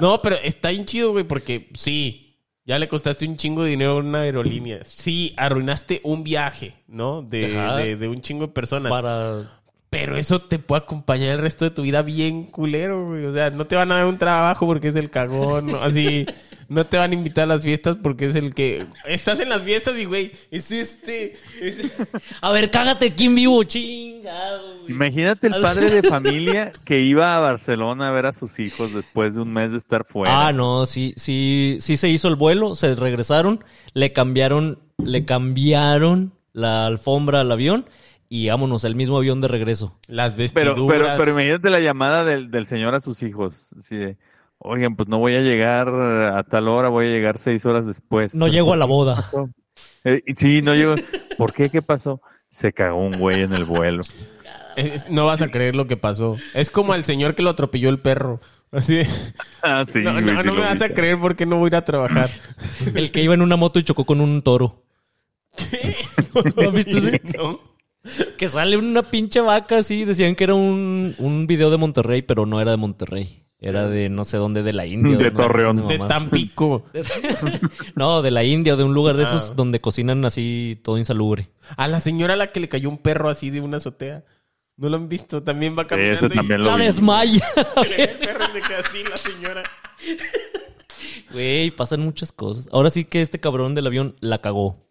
No 0.00 0.22
pero 0.22 0.36
está 0.36 0.70
bien 0.70 0.84
chido 0.84 1.12
güey 1.12 1.24
porque 1.24 1.70
sí 1.74 2.27
Ya 2.68 2.78
le 2.78 2.86
costaste 2.86 3.26
un 3.26 3.38
chingo 3.38 3.62
de 3.64 3.70
dinero 3.70 3.92
a 3.92 4.00
una 4.00 4.20
aerolínea. 4.20 4.80
Sí, 4.84 5.32
arruinaste 5.38 6.02
un 6.04 6.22
viaje, 6.22 6.74
¿no? 6.86 7.22
De, 7.22 7.96
de, 7.96 8.08
un 8.08 8.20
chingo 8.20 8.48
de 8.48 8.52
personas. 8.52 8.90
Para... 8.90 9.50
Pero 9.88 10.18
eso 10.18 10.42
te 10.42 10.58
puede 10.58 10.82
acompañar 10.82 11.30
el 11.30 11.38
resto 11.38 11.64
de 11.64 11.70
tu 11.70 11.80
vida 11.80 12.02
bien 12.02 12.44
culero, 12.44 13.06
güey. 13.06 13.24
O 13.24 13.32
sea, 13.32 13.48
no 13.48 13.66
te 13.66 13.74
van 13.74 13.90
a 13.90 13.94
dar 13.94 14.04
un 14.04 14.18
trabajo 14.18 14.66
porque 14.66 14.88
es 14.88 14.96
el 14.96 15.08
cagón, 15.08 15.68
¿no? 15.68 15.82
Así 15.82 16.26
no 16.68 16.86
te 16.86 16.98
van 16.98 17.10
a 17.12 17.14
invitar 17.14 17.44
a 17.44 17.46
las 17.46 17.64
fiestas 17.64 17.96
porque 17.96 18.26
es 18.26 18.36
el 18.36 18.54
que 18.54 18.86
estás 19.06 19.40
en 19.40 19.48
las 19.48 19.62
fiestas 19.62 19.98
y 19.98 20.04
güey, 20.04 20.32
es 20.50 20.70
este. 20.70 21.34
A 22.42 22.52
ver, 22.52 22.70
cágate 22.70 23.06
aquí 23.06 23.24
en 23.24 23.34
vivo, 23.34 23.64
chingado. 23.64 24.86
Imagínate 24.86 25.46
el 25.46 25.60
padre 25.62 25.90
de 25.90 26.02
familia 26.08 26.72
que 26.84 27.00
iba 27.00 27.36
a 27.36 27.40
Barcelona 27.40 28.08
a 28.08 28.10
ver 28.12 28.26
a 28.26 28.32
sus 28.32 28.58
hijos 28.58 28.92
después 28.92 29.34
de 29.34 29.40
un 29.40 29.52
mes 29.52 29.72
de 29.72 29.78
estar 29.78 30.04
fuera. 30.04 30.48
Ah, 30.48 30.52
no, 30.52 30.84
sí, 30.84 31.14
sí, 31.16 31.78
sí 31.80 31.96
se 31.96 32.08
hizo 32.08 32.28
el 32.28 32.36
vuelo, 32.36 32.74
se 32.74 32.94
regresaron, 32.94 33.64
le 33.94 34.12
cambiaron, 34.12 34.78
le 34.98 35.24
cambiaron 35.24 36.32
la 36.52 36.86
alfombra 36.86 37.40
al 37.40 37.52
avión 37.52 37.86
y 38.28 38.48
vámonos, 38.48 38.84
el 38.84 38.94
mismo 38.94 39.16
avión 39.16 39.40
de 39.40 39.48
regreso. 39.48 39.98
Las 40.06 40.36
vestiduras. 40.36 40.74
Pero, 40.74 40.86
pero, 40.86 41.08
pero 41.16 41.30
imagínate 41.32 41.70
la 41.70 41.80
llamada 41.80 42.24
del, 42.24 42.50
del 42.50 42.66
señor 42.66 42.94
a 42.94 43.00
sus 43.00 43.22
hijos. 43.22 43.72
Así 43.78 43.96
de, 43.96 44.18
Oigan, 44.60 44.96
pues 44.96 45.08
no 45.08 45.18
voy 45.18 45.34
a 45.34 45.40
llegar 45.40 45.88
a 45.88 46.42
tal 46.42 46.68
hora, 46.68 46.88
voy 46.88 47.06
a 47.06 47.10
llegar 47.10 47.38
seis 47.38 47.64
horas 47.64 47.86
después. 47.86 48.34
No 48.34 48.48
llego 48.48 48.72
a 48.72 48.76
la 48.76 48.86
boda. 48.86 49.30
Eh, 50.04 50.22
sí, 50.36 50.62
no 50.62 50.74
llego. 50.74 50.94
¿Por 51.36 51.52
qué? 51.52 51.70
¿Qué 51.70 51.82
pasó? 51.82 52.22
Se 52.48 52.72
cagó 52.72 52.98
un 52.98 53.18
güey 53.18 53.42
en 53.42 53.52
el 53.52 53.64
vuelo. 53.64 54.02
no 55.10 55.26
vas 55.26 55.42
a 55.42 55.50
creer 55.50 55.76
lo 55.76 55.86
que 55.86 55.96
pasó. 55.96 56.36
Es 56.54 56.70
como 56.70 56.92
al 56.92 57.04
señor 57.04 57.34
que 57.34 57.42
lo 57.42 57.50
atropelló 57.50 57.90
el 57.90 57.98
perro. 57.98 58.40
Así. 58.70 59.00
Ah, 59.62 59.82
sí. 59.90 60.00
No, 60.00 60.20
no, 60.20 60.52
me 60.54 60.60
vas 60.60 60.82
a 60.82 60.90
creer 60.90 61.18
porque 61.20 61.46
no 61.46 61.56
voy 61.58 61.66
a 61.66 61.68
ir 61.68 61.76
a 61.76 61.84
trabajar. 61.84 62.30
El 62.94 63.10
que 63.10 63.22
iba 63.22 63.34
en 63.34 63.42
una 63.42 63.56
moto 63.56 63.78
y 63.78 63.84
chocó 63.84 64.04
con 64.04 64.20
un 64.20 64.42
toro. 64.42 64.84
¿Qué? 65.56 65.96
¿No, 66.56 66.70
viste 66.70 67.20
No. 67.36 67.60
Que 68.38 68.48
sale 68.48 68.76
una 68.76 69.02
pinche 69.02 69.40
vaca 69.40 69.78
así. 69.78 70.04
Decían 70.04 70.34
que 70.34 70.44
era 70.44 70.54
un, 70.54 71.14
un 71.18 71.46
video 71.46 71.70
de 71.70 71.76
Monterrey, 71.76 72.22
pero 72.22 72.46
no 72.46 72.60
era 72.60 72.70
de 72.70 72.76
Monterrey. 72.76 73.44
Era 73.60 73.88
de 73.88 74.08
no 74.08 74.24
sé 74.24 74.36
dónde, 74.36 74.62
de 74.62 74.72
la 74.72 74.86
India. 74.86 75.16
De 75.16 75.30
Torreón. 75.32 75.88
De, 75.88 75.98
Tampico. 75.98 76.84
no, 77.96 78.22
de 78.22 78.30
la 78.30 78.44
India 78.44 78.74
o 78.74 78.76
de 78.76 78.84
un 78.84 78.94
lugar 78.94 79.16
de 79.16 79.24
esos 79.24 79.50
ah. 79.50 79.54
donde 79.56 79.80
cocinan 79.80 80.24
así 80.24 80.78
todo 80.82 80.96
insalubre. 80.96 81.50
A 81.76 81.88
la 81.88 81.98
señora 81.98 82.34
a 82.34 82.36
la 82.36 82.52
que 82.52 82.60
le 82.60 82.68
cayó 82.68 82.88
un 82.88 82.98
perro 82.98 83.28
así 83.28 83.50
de 83.50 83.60
una 83.60 83.78
azotea. 83.78 84.24
¿No 84.76 84.88
lo 84.88 84.96
han 84.96 85.08
visto? 85.08 85.42
También 85.42 85.76
va 85.76 85.88
caminando. 85.88 86.26
Ese 86.26 86.36
también 86.36 86.62
lo 86.62 86.76
la 86.76 86.84
desmaya. 86.84 87.44
el 87.96 88.18
perro 88.18 88.46
se 88.52 88.60
queda 88.62 88.78
así, 88.84 89.02
la 89.02 89.16
señora. 89.16 89.64
Güey, 91.32 91.72
pasan 91.72 92.00
muchas 92.00 92.30
cosas. 92.30 92.68
Ahora 92.70 92.90
sí 92.90 93.04
que 93.04 93.20
este 93.20 93.40
cabrón 93.40 93.74
del 93.74 93.88
avión 93.88 94.14
la 94.20 94.40
cagó. 94.40 94.87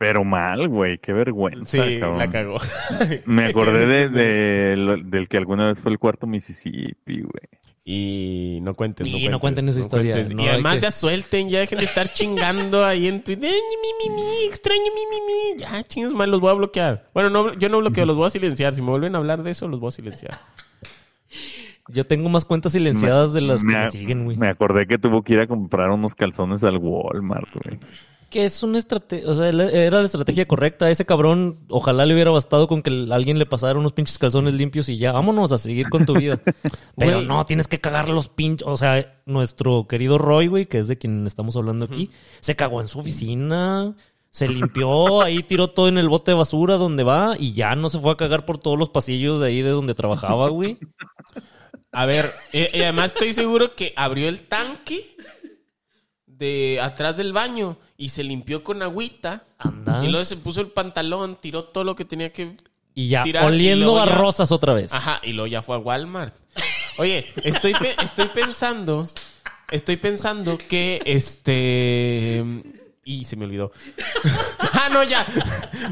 Pero 0.00 0.24
mal, 0.24 0.66
güey, 0.66 0.96
qué 0.96 1.12
vergüenza. 1.12 1.84
Sí, 1.84 1.98
la 1.98 2.30
cagó. 2.30 2.56
Me 3.26 3.44
acordé 3.44 4.08
de, 4.08 4.74
del 5.04 5.28
que 5.28 5.36
alguna 5.36 5.66
vez 5.66 5.78
fue 5.78 5.92
el 5.92 5.98
cuarto 5.98 6.26
Mississippi, 6.26 7.20
güey. 7.20 7.48
Y 7.84 8.60
no 8.62 8.72
cuenten, 8.72 9.06
y 9.06 9.28
no 9.28 9.40
cuenten 9.40 9.68
esa 9.68 9.78
historia. 9.78 10.16
y 10.18 10.48
además 10.48 10.80
ya 10.80 10.90
suelten, 10.90 11.50
ya 11.50 11.60
dejen 11.60 11.80
de 11.80 11.84
estar 11.84 12.08
chingando 12.14 12.82
ahí 12.82 13.08
en 13.08 13.22
Twitter. 13.22 13.50
mi, 13.50 14.08
mi, 14.08 14.14
mi, 14.16 14.46
extraño 14.46 14.80
mi, 14.80 15.02
mi, 15.10 15.20
mi. 15.26 15.60
Ya, 15.60 15.82
chingas 15.86 16.14
mal, 16.14 16.30
los 16.30 16.40
voy 16.40 16.50
a 16.50 16.54
bloquear. 16.54 17.10
Bueno, 17.12 17.28
no, 17.28 17.52
yo 17.58 17.68
no 17.68 17.80
bloqueo, 17.80 18.06
los 18.06 18.16
voy 18.16 18.28
a 18.28 18.30
silenciar. 18.30 18.72
Si 18.72 18.80
me 18.80 18.88
vuelven 18.88 19.14
a 19.16 19.18
hablar 19.18 19.42
de 19.42 19.50
eso, 19.50 19.68
los 19.68 19.80
voy 19.80 19.88
a 19.88 19.90
silenciar. 19.90 20.40
Yo 21.88 22.06
tengo 22.06 22.30
más 22.30 22.46
cuentas 22.46 22.72
silenciadas 22.72 23.34
de 23.34 23.42
las 23.42 23.62
que 23.62 23.70
me 23.70 23.88
siguen, 23.90 24.24
güey. 24.24 24.38
Me 24.38 24.48
acordé 24.48 24.86
que 24.86 24.96
tuvo 24.96 25.20
que 25.22 25.34
ir 25.34 25.40
a 25.40 25.46
comprar 25.46 25.90
unos 25.90 26.14
calzones 26.14 26.64
al 26.64 26.78
Walmart, 26.78 27.50
güey 27.52 27.80
que 28.30 28.44
es 28.44 28.62
una 28.62 28.78
estrategia, 28.78 29.28
o 29.28 29.34
sea, 29.34 29.48
era 29.48 29.98
la 29.98 30.04
estrategia 30.04 30.46
correcta. 30.46 30.88
Ese 30.88 31.04
cabrón, 31.04 31.58
ojalá 31.68 32.06
le 32.06 32.14
hubiera 32.14 32.30
bastado 32.30 32.68
con 32.68 32.82
que 32.82 33.06
alguien 33.10 33.38
le 33.38 33.46
pasara 33.46 33.78
unos 33.78 33.92
pinches 33.92 34.18
calzones 34.18 34.54
limpios 34.54 34.88
y 34.88 34.96
ya, 34.96 35.12
vámonos 35.12 35.52
a 35.52 35.58
seguir 35.58 35.90
con 35.90 36.06
tu 36.06 36.14
vida. 36.14 36.40
Pero 36.96 37.20
no, 37.22 37.44
tienes 37.44 37.66
que 37.68 37.80
cagar 37.80 38.08
los 38.08 38.28
pinches. 38.28 38.66
O 38.66 38.76
sea, 38.76 39.20
nuestro 39.26 39.86
querido 39.88 40.16
Roy, 40.16 40.46
güey, 40.46 40.66
que 40.66 40.78
es 40.78 40.88
de 40.88 40.96
quien 40.96 41.26
estamos 41.26 41.56
hablando 41.56 41.86
aquí, 41.86 42.10
se 42.40 42.56
cagó 42.56 42.80
en 42.80 42.88
su 42.88 43.00
oficina, 43.00 43.94
se 44.30 44.48
limpió, 44.48 45.20
ahí 45.22 45.42
tiró 45.42 45.70
todo 45.70 45.88
en 45.88 45.98
el 45.98 46.08
bote 46.08 46.30
de 46.30 46.36
basura 46.36 46.76
donde 46.76 47.02
va 47.02 47.34
y 47.38 47.52
ya 47.52 47.74
no 47.74 47.90
se 47.90 47.98
fue 47.98 48.12
a 48.12 48.16
cagar 48.16 48.46
por 48.46 48.58
todos 48.58 48.78
los 48.78 48.88
pasillos 48.88 49.40
de 49.40 49.48
ahí 49.48 49.62
de 49.62 49.70
donde 49.70 49.94
trabajaba, 49.94 50.48
güey. 50.48 50.78
A 51.92 52.06
ver, 52.06 52.30
eh, 52.52 52.70
y 52.72 52.82
además 52.82 53.12
estoy 53.12 53.32
seguro 53.32 53.74
que 53.74 53.92
abrió 53.96 54.28
el 54.28 54.42
tanque 54.42 55.16
de 56.40 56.80
atrás 56.80 57.18
del 57.18 57.32
baño 57.32 57.76
y 57.96 58.08
se 58.08 58.24
limpió 58.24 58.64
con 58.64 58.82
agüita. 58.82 59.44
Y 60.02 60.08
luego 60.08 60.24
se 60.24 60.36
puso 60.38 60.62
el 60.62 60.68
pantalón, 60.68 61.36
tiró 61.40 61.64
todo 61.64 61.84
lo 61.84 61.94
que 61.94 62.04
tenía 62.04 62.32
que 62.32 62.56
y 62.94 63.08
ya, 63.08 63.24
oliendo 63.44 64.00
a 64.00 64.06
rosas 64.06 64.50
otra 64.50 64.72
vez. 64.72 64.92
Ajá, 64.92 65.20
y 65.22 65.32
luego 65.32 65.46
ya 65.46 65.62
fue 65.62 65.76
a 65.76 65.78
Walmart. 65.78 66.34
Oye, 66.98 67.24
estoy, 67.44 67.74
estoy 68.02 68.28
pensando, 68.28 69.08
estoy 69.70 69.96
pensando 69.96 70.58
que 70.58 71.00
este 71.04 72.44
y 73.04 73.24
se 73.24 73.36
me 73.36 73.46
olvidó. 73.46 73.72
ah, 74.58 74.88
no, 74.92 75.02
ya. 75.02 75.26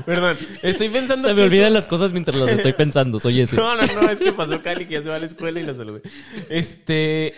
Perdón. 0.04 0.36
Estoy 0.62 0.88
pensando. 0.88 1.28
Se 1.28 1.34
me 1.34 1.42
olvidan 1.42 1.72
las 1.72 1.86
cosas 1.86 2.12
mientras 2.12 2.38
las 2.38 2.50
estoy 2.50 2.74
pensando. 2.74 3.18
Soy 3.18 3.40
ese. 3.40 3.56
no, 3.56 3.74
no, 3.74 3.82
no. 3.82 4.10
Es 4.10 4.18
que 4.18 4.32
pasó 4.32 4.62
Cali 4.62 4.86
que 4.86 4.94
ya 4.94 5.02
se 5.02 5.08
va 5.08 5.16
a 5.16 5.18
la 5.18 5.26
escuela 5.26 5.60
y 5.60 5.64
la 5.64 5.74
saludé. 5.74 6.02
Este. 6.50 7.34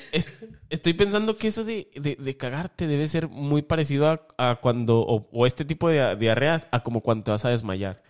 estoy 0.70 0.94
pensando 0.94 1.36
que 1.36 1.48
eso 1.48 1.64
de, 1.64 1.88
de, 1.94 2.36
cagarte 2.36 2.86
debe 2.86 3.06
ser 3.08 3.28
muy 3.28 3.62
parecido 3.62 4.20
a, 4.36 4.56
cuando. 4.60 5.00
O, 5.00 5.46
este 5.46 5.64
tipo 5.64 5.88
de 5.88 6.16
diarreas 6.16 6.66
a 6.72 6.82
como 6.82 7.00
cuando 7.00 7.24
te 7.24 7.30
vas 7.30 7.44
a 7.44 7.50
desmayar. 7.50 8.02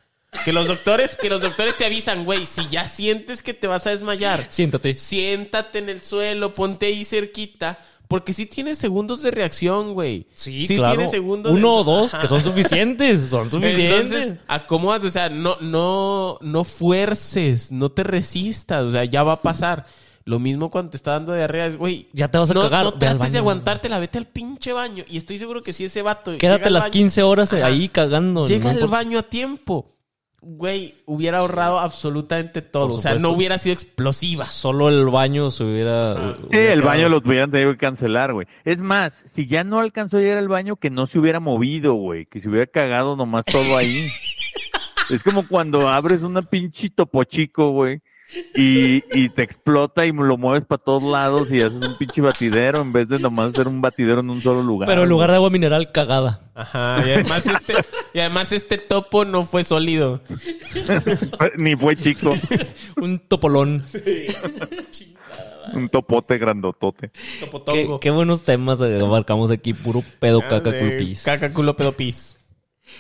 Que 0.45 0.53
los 0.53 0.67
doctores, 0.69 1.17
que 1.17 1.29
los 1.29 1.41
doctores 1.41 1.77
te 1.77 1.85
avisan, 1.85 2.25
güey, 2.25 2.47
si 2.47 2.69
ya 2.69 2.87
sientes 2.87 3.43
que 3.43 3.53
te 3.53 3.67
vas 3.67 3.87
a 3.87 3.91
desmayar. 3.91 4.47
Siéntate. 4.49 4.95
Siéntate 4.95 5.81
en 5.81 5.89
el 5.89 6.01
suelo, 6.01 6.53
ponte 6.53 6.87
ahí 6.87 7.05
cerquita 7.05 7.81
porque 8.11 8.33
sí 8.33 8.45
tiene 8.47 8.75
segundos 8.75 9.23
de 9.23 9.31
reacción, 9.31 9.95
güey. 9.95 10.27
Sí, 10.35 10.67
claro. 10.67 10.97
tiene 10.97 11.09
segundos. 11.09 11.53
Uno 11.53 11.77
o 11.77 11.85
dos, 11.85 12.13
que 12.13 12.27
son 12.27 12.41
suficientes. 12.41 13.29
Son 13.29 13.49
suficientes. 13.53 14.11
Entonces, 14.11 14.35
acomódate. 14.49 15.07
O 15.07 15.11
sea, 15.11 15.29
no, 15.29 15.59
no, 15.61 16.37
no 16.41 16.65
fuerces. 16.65 17.71
No 17.71 17.89
te 17.93 18.03
resistas. 18.03 18.85
O 18.85 18.91
sea, 18.91 19.05
ya 19.05 19.23
va 19.23 19.35
a 19.35 19.43
pasar. 19.43 19.87
Lo 20.25 20.41
mismo 20.41 20.73
cuando 20.73 20.91
te 20.91 20.97
está 20.97 21.13
dando 21.13 21.35
diarrea, 21.35 21.71
güey. 21.71 22.09
Ya 22.13 22.29
te 22.29 22.39
vas 22.39 22.51
a 22.51 22.55
cagar. 22.55 22.85
No 22.85 22.95
trates 22.95 23.31
de 23.31 23.39
aguantártela, 23.39 24.01
vete 24.01 24.19
al 24.19 24.27
pinche 24.27 24.73
baño. 24.73 25.05
Y 25.09 25.17
estoy 25.17 25.39
seguro 25.39 25.63
que 25.63 25.73
si 25.73 25.85
ese 25.85 26.03
vato. 26.03 26.37
Quédate 26.37 26.69
las 26.69 26.89
15 26.89 27.23
horas 27.23 27.53
ahí 27.53 27.89
cagando. 27.89 28.45
Llega 28.45 28.71
al 28.71 28.89
baño 28.89 29.21
a 29.21 29.23
tiempo 29.23 30.00
güey, 30.43 30.95
hubiera 31.07 31.39
ahorrado 31.39 31.79
absolutamente 31.79 32.63
todo. 32.63 32.95
O 32.95 33.01
sea, 33.01 33.15
no 33.17 33.31
hubiera 33.31 33.59
sido 33.59 33.75
explosiva. 33.75 34.47
Solo 34.47 34.89
el 34.89 35.07
baño 35.07 35.51
se 35.51 35.65
hubiera. 35.65 36.13
Ah. 36.13 36.37
Sí, 36.51 36.57
el 36.57 36.83
baño 36.83 37.09
lo 37.09 37.19
hubieran 37.19 37.51
tenido 37.51 37.73
que 37.73 37.79
cancelar, 37.79 38.33
güey. 38.33 38.47
Es 38.65 38.83
más, 38.83 39.25
si 39.27 39.47
ya 39.47 39.65
no 39.65 39.81
alcanzó 39.81 40.17
a 40.17 40.21
llegar 40.21 40.39
al 40.39 40.49
baño, 40.49 40.77
que 40.77 40.91
no 40.91 41.07
se 41.07 41.19
hubiera 41.19 41.41
movido, 41.41 41.95
güey. 41.95 42.27
Que 42.27 42.41
se 42.41 42.49
hubiera 42.49 42.67
cagado 42.67 43.17
nomás 43.17 43.45
todo 43.45 43.77
ahí. 43.77 44.09
es 45.11 45.23
como 45.23 45.47
cuando 45.47 45.89
abres 45.89 46.23
una 46.23 46.43
pinche 46.43 46.91
topo 46.91 47.25
chico, 47.25 47.71
güey 47.71 48.01
y, 48.55 49.03
y, 49.13 49.29
te 49.31 49.43
explota 49.43 50.07
y 50.07 50.13
lo 50.13 50.37
mueves 50.37 50.65
para 50.65 50.83
todos 50.83 51.03
lados 51.03 51.51
y 51.51 51.61
haces 51.61 51.81
un 51.81 51.97
pinche 51.99 52.21
batidero 52.21 52.81
en 52.81 52.93
vez 52.93 53.09
de 53.09 53.19
nomás 53.19 53.53
hacer 53.53 53.69
un 53.69 53.81
batidero 53.81 54.21
en 54.21 54.31
un 54.31 54.43
solo 54.43 54.63
lugar. 54.63 54.89
Pero 54.89 55.03
en 55.03 55.09
lugar 55.09 55.31
de 55.31 55.37
agua 55.37 55.51
mineral, 55.51 55.91
cagada. 55.93 56.41
Ajá, 56.55 57.03
y 57.07 57.11
además 57.11 57.47
este, 57.47 57.75
y 58.13 58.19
además 58.19 58.53
este 58.53 58.79
topo 58.79 59.25
no 59.25 59.45
fue 59.45 59.65
sólido. 59.65 60.21
Ni 61.57 61.77
fue 61.77 61.97
chico. 61.97 62.35
un 62.97 63.19
topolón. 63.19 63.85
un 65.75 65.89
topote 65.89 66.39
grandotote. 66.39 67.11
Qué, 67.73 67.99
qué, 68.01 68.11
buenos 68.11 68.43
temas 68.43 68.81
abarcamos 68.83 69.51
aquí, 69.51 69.75
puro 69.75 70.03
pedo, 70.19 70.41
caca, 70.41 70.79
culo, 70.79 70.97
pis. 70.99 71.23
Caca, 71.25 71.53
culo, 71.53 71.77
pedo, 71.77 71.93
pis. 71.93 72.37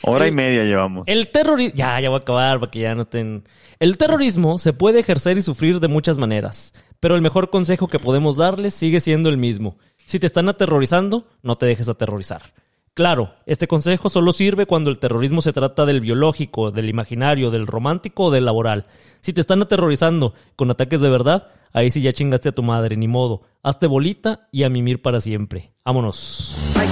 Hora 0.02 0.26
y 0.26 0.32
media 0.32 0.64
llevamos. 0.64 1.06
El 1.06 1.30
terrorismo. 1.30 1.74
Ya, 1.74 2.00
ya 2.00 2.08
voy 2.08 2.18
a 2.18 2.20
acabar 2.22 2.60
para 2.60 2.70
que 2.70 2.80
ya 2.80 2.94
no 2.94 3.02
estén. 3.02 3.44
El 3.78 3.98
terrorismo 3.98 4.58
se 4.58 4.72
puede 4.72 5.00
ejercer 5.00 5.38
y 5.38 5.42
sufrir 5.42 5.80
de 5.80 5.88
muchas 5.88 6.18
maneras, 6.18 6.72
pero 7.00 7.14
el 7.14 7.22
mejor 7.22 7.50
consejo 7.50 7.88
que 7.88 7.98
podemos 7.98 8.36
darles 8.36 8.74
sigue 8.74 9.00
siendo 9.00 9.28
el 9.28 9.38
mismo. 9.38 9.78
Si 10.04 10.18
te 10.18 10.26
están 10.26 10.48
aterrorizando, 10.48 11.28
no 11.42 11.56
te 11.56 11.66
dejes 11.66 11.88
aterrorizar. 11.88 12.52
Claro, 12.94 13.32
este 13.46 13.68
consejo 13.68 14.08
solo 14.08 14.32
sirve 14.32 14.66
cuando 14.66 14.90
el 14.90 14.98
terrorismo 14.98 15.40
se 15.42 15.52
trata 15.52 15.86
del 15.86 16.00
biológico, 16.00 16.70
del 16.72 16.88
imaginario, 16.88 17.50
del 17.50 17.66
romántico 17.66 18.24
o 18.24 18.30
del 18.30 18.44
laboral. 18.44 18.86
Si 19.20 19.32
te 19.32 19.40
están 19.40 19.62
aterrorizando 19.62 20.34
con 20.56 20.70
ataques 20.70 21.00
de 21.00 21.08
verdad, 21.08 21.48
ahí 21.72 21.90
sí 21.90 22.02
ya 22.02 22.12
chingaste 22.12 22.48
a 22.48 22.52
tu 22.52 22.62
madre, 22.62 22.96
ni 22.96 23.06
modo. 23.06 23.42
Hazte 23.62 23.86
bolita 23.86 24.48
y 24.50 24.64
a 24.64 24.68
mimir 24.68 25.00
para 25.00 25.20
siempre. 25.20 25.72
Vámonos. 25.84 26.56
Hay 26.76 26.88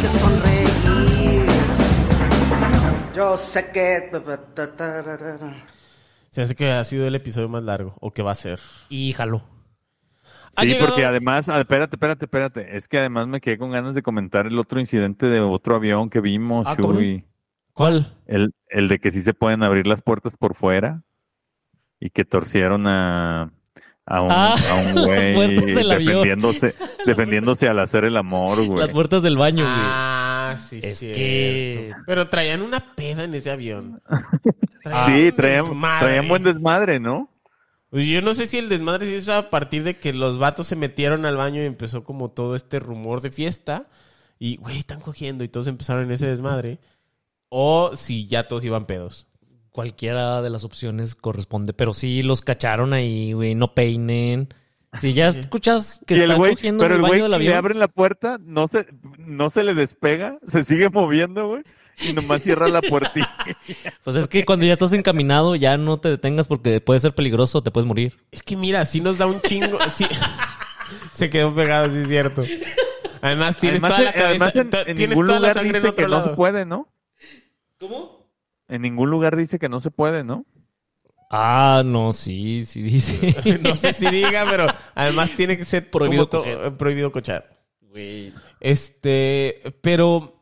yo 3.19 3.37
sé 3.37 3.73
que... 3.73 4.11
Se 6.31 6.43
hace 6.43 6.55
que 6.55 6.71
ha 6.71 6.85
sido 6.85 7.05
el 7.05 7.17
episodio 7.17 7.49
más 7.49 7.65
largo, 7.65 7.97
o 8.01 8.13
que 8.13 8.23
va 8.23 8.31
a 8.31 8.37
ser. 8.37 8.61
Y 8.89 9.13
jalo. 9.13 9.43
Sí, 10.57 10.77
porque 10.79 11.05
además, 11.05 11.49
ah, 11.49 11.59
espérate, 11.59 11.97
espérate, 11.97 12.25
espérate. 12.27 12.77
Es 12.77 12.87
que 12.87 12.99
además 12.99 13.27
me 13.27 13.41
quedé 13.41 13.59
con 13.59 13.73
ganas 13.73 13.97
de 13.97 14.03
comentar 14.03 14.47
el 14.47 14.59
otro 14.59 14.79
incidente 14.79 15.27
de 15.27 15.41
otro 15.41 15.75
avión 15.75 16.11
que 16.11 16.21
vimos, 16.21 16.67
ah, 16.69 16.77
¿Cuál? 17.73 18.17
El, 18.27 18.55
el 18.69 18.89
de 18.89 18.99
que 19.01 19.11
sí 19.11 19.21
se 19.21 19.35
pueden 19.35 19.65
abrir 19.65 19.89
las 19.89 20.03
puertas 20.03 20.37
por 20.37 20.55
fuera 20.55 21.03
y 21.99 22.11
que 22.11 22.25
torcieron 22.25 22.87
a, 22.87 23.53
a 24.09 24.23
un, 24.23 24.29
ah, 24.33 24.57
güey 24.95 25.55
defendiéndose, 25.55 26.75
defendiéndose 27.05 27.69
al 27.69 27.79
hacer 27.79 28.05
el 28.05 28.17
amor, 28.17 28.65
güey. 28.65 28.81
Las 28.81 28.93
puertas 28.93 29.23
del 29.23 29.37
baño, 29.37 29.65
güey. 29.65 29.77
Ah, 29.77 30.57
sí, 30.59 30.81
es 30.83 31.01
que... 31.01 31.93
Pero 32.07 32.29
traían 32.29 32.63
una 32.63 32.95
peda 32.95 33.25
en 33.25 33.35
ese 33.35 33.51
avión. 33.51 34.01
sí, 35.07 35.31
traían, 35.33 35.81
traían 36.01 36.27
buen 36.27 36.43
desmadre, 36.43 36.99
¿no? 36.99 37.29
Pues 37.91 38.07
yo 38.07 38.23
no 38.23 38.33
sé 38.33 38.47
si 38.47 38.59
el 38.59 38.71
desmadre 38.71 39.07
se 39.07 39.17
hizo 39.17 39.35
a 39.35 39.51
partir 39.51 39.85
de 39.85 39.99
que 39.99 40.13
los 40.13 40.39
vatos 40.39 40.67
se 40.67 40.77
metieron 40.77 41.27
al 41.27 41.37
baño 41.37 41.63
y 41.63 41.67
empezó 41.67 42.03
como 42.03 42.31
todo 42.31 42.57
este 42.57 42.81
rumor 42.81 43.21
de 43.21 43.31
fiesta. 43.31 43.87
Y, 44.39 44.57
güey, 44.57 44.79
están 44.79 45.01
cogiendo 45.01 45.45
y 45.45 45.49
todos 45.49 45.67
empezaron 45.67 46.05
en 46.05 46.13
ese 46.13 46.27
desmadre. 46.27 46.81
O 47.51 47.93
si 47.95 48.27
ya 48.27 48.49
todos 48.49 48.65
iban 48.65 48.87
pedos. 48.87 49.28
Cualquiera 49.79 50.43
de 50.43 50.51
las 50.51 50.65
opciones 50.65 51.15
corresponde. 51.15 51.73
Pero 51.73 51.95
sí 51.95 52.25
los 52.25 52.43
cacharon 52.43 52.93
ahí, 52.93 53.33
güey, 53.33 53.55
no 53.55 53.75
peinen. 53.75 54.49
Si 54.99 55.15
ya 55.15 55.29
escuchas 55.29 56.01
que 56.05 56.15
están 56.15 56.37
cogiendo 56.37 56.85
en 56.85 56.93
el 56.93 57.01
baño 57.01 57.23
del 57.23 57.35
avión. 57.35 57.53
le 57.53 57.57
abren 57.57 57.79
la 57.79 57.87
puerta, 57.87 58.39
no 58.41 58.67
se, 58.67 58.89
no 59.19 59.51
se 59.51 59.63
le 59.63 59.75
despega, 59.75 60.39
se 60.45 60.65
sigue 60.65 60.89
moviendo, 60.89 61.47
güey 61.47 61.63
y 62.01 62.13
nomás 62.13 62.43
cierra 62.43 62.67
la 62.69 62.83
puertita. 62.83 63.37
Pues 64.03 64.17
es 64.17 64.27
que 64.27 64.45
cuando 64.45 64.67
ya 64.67 64.73
estás 64.73 64.93
encaminado, 64.95 65.55
ya 65.55 65.77
no 65.77 66.01
te 66.01 66.09
detengas 66.09 66.49
porque 66.49 66.81
puede 66.81 66.99
ser 66.99 67.15
peligroso, 67.15 67.63
te 67.63 67.71
puedes 67.71 67.87
morir. 67.87 68.19
Es 68.33 68.43
que 68.43 68.57
mira, 68.57 68.85
si 68.85 69.01
nos 69.01 69.19
da 69.19 69.27
un 69.27 69.41
chingo. 69.41 69.79
Se 71.13 71.31
quedó 71.31 71.55
pegado, 71.55 71.89
sí 71.91 71.99
es 71.99 72.09
cierto. 72.09 72.43
Además, 73.21 73.59
tienes 73.59 73.81
toda 73.81 74.01
la 74.01 74.13
cabeza. 74.13 74.53
en, 74.55 74.97
ningún 74.97 75.27
lugar 75.27 75.63
dice 75.63 75.95
que 75.95 76.07
no 76.09 76.25
se 76.25 76.31
puede, 76.31 76.65
¿no? 76.65 76.89
¿Cómo? 77.79 78.18
En 78.69 78.83
ningún 78.83 79.11
lugar 79.11 79.37
dice 79.37 79.59
que 79.59 79.69
no 79.69 79.81
se 79.81 79.91
puede, 79.91 80.25
¿no? 80.25 80.45
Ah, 81.31 81.83
no, 81.85 82.13
sí, 82.13 82.65
sí 82.67 82.83
dice. 82.83 83.59
no 83.63 83.75
sé 83.75 83.93
si 83.93 84.09
diga, 84.11 84.47
pero 84.49 84.67
además 84.95 85.31
tiene 85.35 85.57
que 85.57 85.65
ser 85.65 85.91
prohibido, 85.91 86.29
prohibido 86.77 87.13
cochar. 87.13 87.59
Este, 88.61 89.63
pero 89.83 90.39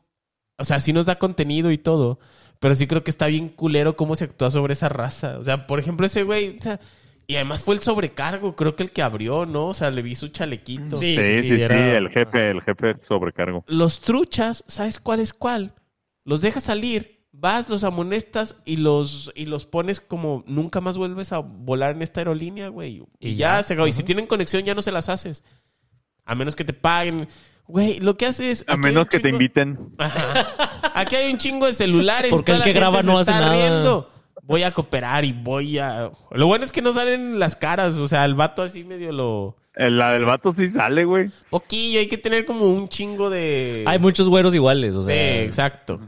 o 0.58 0.64
sea, 0.64 0.80
sí 0.80 0.92
nos 0.92 1.06
da 1.06 1.18
contenido 1.18 1.70
y 1.70 1.78
todo. 1.78 2.18
Pero 2.58 2.74
sí 2.74 2.86
creo 2.86 3.04
que 3.04 3.10
está 3.10 3.26
bien 3.26 3.48
culero 3.48 3.96
cómo 3.96 4.16
se 4.16 4.24
actúa 4.24 4.50
sobre 4.50 4.72
esa 4.72 4.88
raza. 4.88 5.38
O 5.38 5.44
sea, 5.44 5.66
por 5.66 5.78
ejemplo, 5.78 6.06
ese 6.06 6.22
güey. 6.22 6.56
O 6.58 6.62
sea, 6.62 6.80
y 7.26 7.36
además 7.36 7.62
fue 7.62 7.74
el 7.74 7.82
sobrecargo, 7.82 8.54
creo 8.56 8.76
que 8.76 8.84
el 8.84 8.92
que 8.92 9.02
abrió, 9.02 9.46
¿no? 9.46 9.66
O 9.66 9.74
sea, 9.74 9.90
le 9.90 10.00
vi 10.00 10.14
su 10.14 10.28
chalequito. 10.28 10.96
Sí, 10.96 11.16
sí, 11.20 11.42
sí, 11.42 11.60
el 11.60 12.08
jefe, 12.08 12.50
el 12.50 12.62
jefe 12.62 12.94
sobrecargo. 13.02 13.64
Los 13.66 14.00
truchas, 14.00 14.64
¿sabes 14.68 15.00
cuál 15.00 15.20
es 15.20 15.32
cuál? 15.32 15.74
Los 16.24 16.40
dejas 16.40 16.62
salir, 16.62 17.15
vas, 17.38 17.68
los 17.68 17.84
amonestas 17.84 18.56
y 18.64 18.76
los, 18.76 19.32
y 19.34 19.46
los 19.46 19.66
pones 19.66 20.00
como 20.00 20.44
nunca 20.46 20.80
más 20.80 20.96
vuelves 20.96 21.32
a 21.32 21.38
volar 21.38 21.94
en 21.94 22.02
esta 22.02 22.20
aerolínea, 22.20 22.68
güey. 22.68 23.02
Y, 23.20 23.36
ya, 23.36 23.62
se 23.62 23.74
acabó. 23.74 23.86
Y 23.86 23.92
si 23.92 24.02
tienen 24.02 24.26
conexión 24.26 24.64
ya 24.64 24.74
no 24.74 24.82
se 24.82 24.92
las 24.92 25.08
haces. 25.08 25.44
A 26.24 26.34
menos 26.34 26.56
que 26.56 26.64
te 26.64 26.72
paguen. 26.72 27.28
Güey, 27.68 28.00
lo 28.00 28.16
que 28.16 28.26
hace 28.26 28.50
es. 28.50 28.64
A 28.68 28.76
menos 28.76 29.06
que 29.06 29.20
te 29.20 29.28
inviten. 29.28 29.94
Aquí 30.94 31.16
hay 31.16 31.32
un 31.32 31.38
chingo 31.38 31.66
de 31.66 31.74
celulares. 31.74 32.30
Porque 32.30 32.52
el 32.52 32.62
que 32.62 32.72
graba 32.72 33.02
no 33.02 33.18
hace 33.18 33.32
nada. 33.32 34.06
Voy 34.42 34.62
a 34.62 34.72
cooperar 34.72 35.24
y 35.24 35.32
voy 35.32 35.78
a. 35.78 36.10
Lo 36.30 36.46
bueno 36.46 36.64
es 36.64 36.70
que 36.70 36.80
no 36.80 36.92
salen 36.92 37.38
las 37.38 37.56
caras. 37.56 37.96
O 37.96 38.06
sea, 38.06 38.24
el 38.24 38.34
vato 38.34 38.62
así 38.62 38.84
medio 38.84 39.12
lo. 39.12 39.56
La 39.74 40.12
del 40.12 40.24
vato 40.24 40.52
sí 40.52 40.68
sale, 40.68 41.04
güey. 41.04 41.30
Poquillo, 41.50 42.00
hay 42.00 42.08
que 42.08 42.16
tener 42.16 42.44
como 42.46 42.66
un 42.66 42.88
chingo 42.88 43.28
de. 43.28 43.84
Hay 43.86 43.98
muchos 43.98 44.28
güeros 44.28 44.54
iguales, 44.54 44.94
o 44.94 45.02
sea. 45.02 45.14
Sí, 45.14 45.44
exacto. 45.44 46.00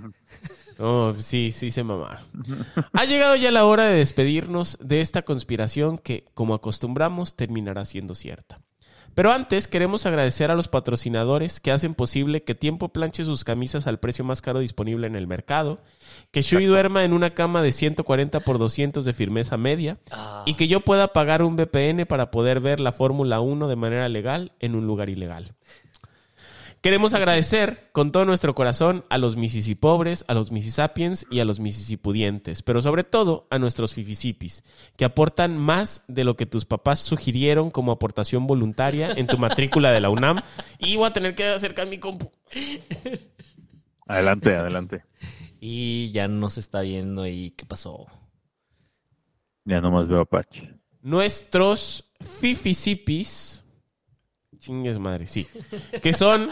Oh, 0.79 1.13
sí, 1.17 1.51
sí 1.53 1.71
se 1.71 1.83
mamá. 1.83 2.23
Ha 2.93 3.05
llegado 3.05 3.35
ya 3.37 3.51
la 3.51 3.65
hora 3.65 3.87
de 3.87 3.99
despedirnos 3.99 4.79
de 4.81 5.01
esta 5.01 5.23
conspiración 5.23 5.99
que, 5.99 6.27
como 6.35 6.55
acostumbramos, 6.55 7.35
terminará 7.35 7.85
siendo 7.85 8.15
cierta. 8.15 8.61
Pero 9.19 9.33
antes 9.33 9.67
queremos 9.67 10.07
agradecer 10.07 10.53
a 10.53 10.55
los 10.55 10.69
patrocinadores 10.69 11.59
que 11.59 11.73
hacen 11.73 11.95
posible 11.95 12.45
que 12.45 12.55
Tiempo 12.55 12.91
planche 12.91 13.25
sus 13.25 13.43
camisas 13.43 13.89
al 13.89 13.99
precio 13.99 14.25
más 14.25 14.41
caro 14.41 14.61
disponible 14.61 15.09
en 15.09 15.17
el 15.17 15.27
mercado, 15.27 15.81
que 16.31 16.43
Shui 16.43 16.67
duerma 16.67 17.03
en 17.03 17.13
una 17.13 17.35
cama 17.35 17.61
de 17.61 17.73
140 17.73 18.39
por 18.39 18.59
200 18.59 19.05
de 19.05 19.13
firmeza 19.13 19.57
media 19.57 19.99
ah. 20.13 20.45
y 20.47 20.55
que 20.55 20.69
yo 20.69 20.83
pueda 20.83 21.09
pagar 21.09 21.43
un 21.43 21.57
VPN 21.57 22.07
para 22.07 22.31
poder 22.31 22.61
ver 22.61 22.79
la 22.79 22.93
Fórmula 22.93 23.41
1 23.41 23.67
de 23.67 23.75
manera 23.75 24.09
legal 24.09 24.53
en 24.61 24.77
un 24.77 24.87
lugar 24.87 25.09
ilegal. 25.09 25.57
Queremos 26.81 27.13
agradecer 27.13 27.91
con 27.91 28.13
todo 28.13 28.25
nuestro 28.25 28.55
corazón 28.55 29.05
a 29.11 29.19
los 29.19 29.37
pobres, 29.81 30.25
a 30.29 30.35
los 30.35 30.53
Mississippians 30.53 31.27
y 31.29 31.41
a 31.41 31.45
los 31.45 31.59
Mississippudientes, 31.59 32.63
pero 32.63 32.81
sobre 32.81 33.03
todo 33.03 33.49
a 33.51 33.59
nuestros 33.59 33.95
Fifisipis, 33.95 34.63
que 34.97 35.05
aportan 35.05 35.59
más 35.59 36.05
de 36.07 36.23
lo 36.23 36.37
que 36.37 36.47
tus 36.47 36.67
papás 36.67 37.01
sugirieron 37.01 37.71
como 37.71 37.91
aportación 37.91 38.47
voluntaria 38.47 39.11
en 39.11 39.27
tu 39.27 39.39
matrícula 39.39 39.91
de 39.91 40.01
la 40.01 40.11
UNAM. 40.11 40.41
Y 40.79 40.97
voy 40.97 41.07
a 41.07 41.13
tener 41.13 41.35
que 41.35 41.47
acercar 41.47 41.89
mi 41.89 41.99
compu. 41.99 42.31
Adelante, 44.07 44.55
adelante. 44.55 45.05
Y 45.61 46.13
ya 46.13 46.29
no 46.29 46.49
se 46.49 46.61
está 46.61 46.81
viendo 46.83 47.23
ahí 47.23 47.51
qué 47.51 47.67
pasó. 47.67 48.07
Ya 49.65 49.81
nomás 49.81 50.09
veo 50.09 50.21
a 50.21 50.23
Apache. 50.23 50.75
Nuestros 51.03 52.11
Fifisipis 52.21 53.58
Chingues 54.61 54.99
madre, 54.99 55.27
sí. 55.27 55.47
Que 56.03 56.13
son. 56.13 56.51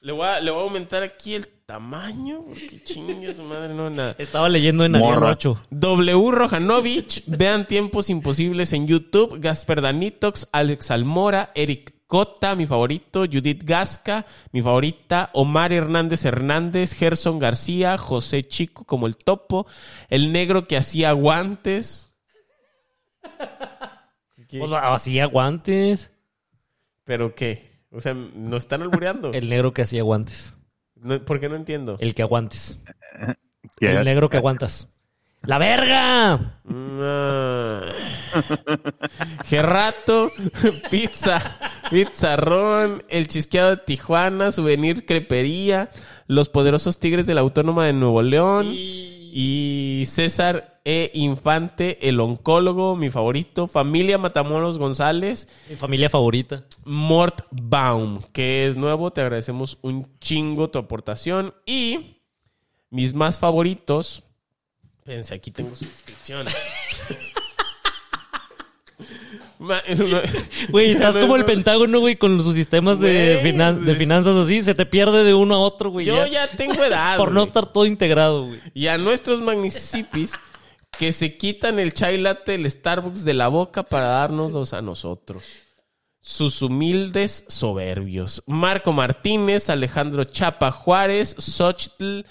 Le 0.00 0.12
voy, 0.12 0.26
a, 0.26 0.40
le 0.40 0.50
voy 0.50 0.60
a 0.60 0.64
aumentar 0.64 1.02
aquí 1.02 1.34
el 1.34 1.48
tamaño, 1.66 2.44
porque 2.44 2.82
chingues 2.84 3.40
madre, 3.40 3.74
no 3.74 3.90
nada. 3.90 4.14
Estaba 4.18 4.48
leyendo 4.48 4.84
en 4.84 4.94
Ariel 4.94 5.22
8. 5.22 5.62
W. 5.70 6.30
Rojanovich, 6.30 7.24
vean 7.26 7.66
Tiempos 7.66 8.08
Imposibles 8.08 8.72
en 8.72 8.86
YouTube. 8.86 9.40
Gasper 9.40 9.80
Danitox, 9.80 10.46
Alex 10.52 10.92
Almora, 10.92 11.50
Eric 11.54 11.94
Cota, 12.06 12.54
mi 12.54 12.66
favorito, 12.66 13.20
Judith 13.20 13.64
Gasca, 13.64 14.26
mi 14.52 14.62
favorita, 14.62 15.30
Omar 15.32 15.72
Hernández 15.72 16.24
Hernández, 16.24 16.92
Gerson 16.92 17.40
García, 17.40 17.98
José 17.98 18.46
Chico 18.46 18.84
como 18.84 19.08
el 19.08 19.16
topo, 19.16 19.66
el 20.08 20.32
negro 20.32 20.66
que 20.68 20.76
hacía 20.76 21.10
guantes. 21.12 22.12
hacía 24.82 25.26
guantes. 25.26 26.12
¿Pero 27.06 27.34
qué? 27.34 27.70
O 27.90 28.00
sea, 28.00 28.14
¿nos 28.14 28.64
están 28.64 28.82
albureando? 28.82 29.32
El 29.32 29.48
negro 29.48 29.72
que 29.72 29.82
hacía 29.82 30.02
guantes. 30.02 30.58
¿Por 31.24 31.40
qué 31.40 31.48
no 31.48 31.54
entiendo? 31.54 31.96
El 32.00 32.14
que 32.14 32.22
aguantes. 32.22 32.82
El 33.80 34.04
negro 34.04 34.28
que 34.28 34.36
aguantas. 34.36 34.88
¡La 35.42 35.58
verga! 35.58 36.60
Gerrato, 39.44 40.32
pizza, 40.90 41.58
pizzarrón, 41.90 43.04
el 43.08 43.28
chisqueado 43.28 43.70
de 43.70 43.76
Tijuana, 43.76 44.50
souvenir 44.50 45.06
crepería, 45.06 45.90
los 46.26 46.48
poderosos 46.48 46.98
tigres 46.98 47.26
de 47.26 47.34
la 47.34 47.42
Autónoma 47.42 47.86
de 47.86 47.92
Nuevo 47.92 48.22
León 48.22 48.72
y 48.72 50.04
César 50.06 50.75
e. 50.86 51.10
Infante, 51.14 52.08
el 52.08 52.20
oncólogo, 52.20 52.94
mi 52.94 53.10
favorito. 53.10 53.66
Familia 53.66 54.18
Matamoros 54.18 54.78
González. 54.78 55.48
Mi 55.68 55.74
familia 55.74 56.08
favorita. 56.08 56.64
Mort 56.84 57.42
Baum, 57.50 58.22
que 58.32 58.68
es 58.68 58.76
nuevo. 58.76 59.12
Te 59.12 59.20
agradecemos 59.20 59.78
un 59.82 60.08
chingo 60.20 60.70
tu 60.70 60.78
aportación. 60.78 61.54
Y 61.66 62.22
mis 62.90 63.14
más 63.14 63.38
favoritos. 63.40 64.22
Pensé, 65.04 65.34
aquí 65.34 65.50
tengo 65.50 65.74
su 65.74 65.84
descripción. 65.84 66.46
Güey, 70.68 70.92
estás 70.92 71.16
como 71.18 71.36
el 71.36 71.44
Pentágono, 71.44 72.00
güey, 72.00 72.16
con 72.16 72.42
sus 72.42 72.54
sistemas 72.54 73.00
de, 73.00 73.40
de, 73.42 73.94
finanzas 73.94 74.36
así. 74.36 74.62
Se 74.62 74.74
te 74.74 74.86
pierde 74.86 75.24
de 75.24 75.34
uno 75.34 75.54
a 75.54 75.58
otro, 75.58 75.90
güey. 75.90 76.06
Yo 76.06 76.26
ya, 76.26 76.46
tengo 76.48 76.82
edad. 76.84 77.16
Por 77.18 77.32
no 77.32 77.42
estar 77.42 77.66
todo 77.66 77.86
integrado, 77.86 78.46
güey. 78.46 78.60
Y 78.74 78.86
a 78.88 78.98
nuestros 78.98 79.40
magnicipis 79.40 80.34
que 80.98 81.12
se 81.12 81.36
quitan 81.36 81.78
el 81.78 81.92
chai 81.92 82.18
latte, 82.18 82.54
el 82.54 82.70
Starbucks 82.70 83.24
de 83.24 83.34
la 83.34 83.48
boca 83.48 83.82
para 83.82 84.06
dárnoslos 84.06 84.72
a 84.72 84.82
nosotros. 84.82 85.42
Sus 86.20 86.60
humildes 86.62 87.44
soberbios. 87.48 88.42
Marco 88.46 88.92
Martínez, 88.92 89.70
Alejandro 89.70 90.24
Chapa 90.24 90.72
Juárez, 90.72 91.36
Xochitl, 91.38 92.22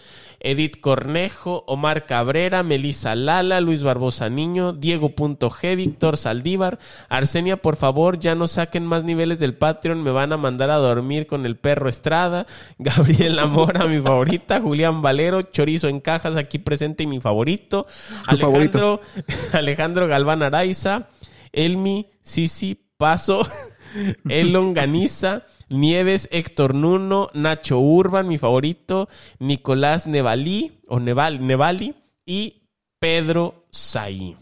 Edith 0.46 0.80
Cornejo, 0.80 1.64
Omar 1.66 2.06
Cabrera, 2.06 2.62
Melisa 2.62 3.16
Lala, 3.16 3.62
Luis 3.62 3.82
Barbosa 3.82 4.30
Niño, 4.30 4.74
Diego.g, 4.74 5.76
Víctor 5.76 6.18
Saldívar. 6.18 6.78
Arsenia, 7.10 7.58
por 7.58 7.78
favor, 7.78 8.20
ya 8.20 8.36
no 8.36 8.48
saquen 8.48 8.86
más 8.86 9.04
niveles 9.04 9.40
del 9.40 9.58
Patreon, 9.58 10.04
me 10.04 10.12
van 10.12 10.34
a 10.34 10.38
mandar 10.38 10.70
a 10.70 10.76
dormir 10.76 11.26
con 11.26 11.48
el 11.48 11.58
perro 11.58 11.90
Estrada. 11.90 12.46
Gabriela 12.78 13.48
Mora, 13.48 13.88
mi 13.88 14.00
favorita. 14.00 14.62
Julián 14.62 15.02
Valero, 15.02 15.42
Chorizo 15.42 15.88
en 15.88 16.00
cajas, 16.00 16.38
aquí 16.38 16.60
presente 16.60 17.02
y 17.02 17.08
mi 17.08 17.20
favorito. 17.20 17.88
Alejandro, 18.28 19.02
Alejandro 19.54 20.08
Galván 20.08 20.44
Araiza. 20.44 21.10
Elmi, 21.54 22.08
Sisi, 22.22 22.85
Paso, 22.98 23.46
Elon 24.30 24.74
Ganiza, 24.74 25.44
Nieves, 25.70 26.30
Héctor 26.32 26.76
Nuno, 26.76 27.30
Nacho 27.34 27.80
Urban, 27.80 28.28
mi 28.28 28.38
favorito, 28.38 29.10
Nicolás 29.40 30.08
Nevalí, 30.08 30.80
o 30.88 31.00
Neval, 31.00 31.46
Nevali, 31.46 31.96
y 32.26 32.70
Pedro 33.00 33.66
Saí. 33.70 34.38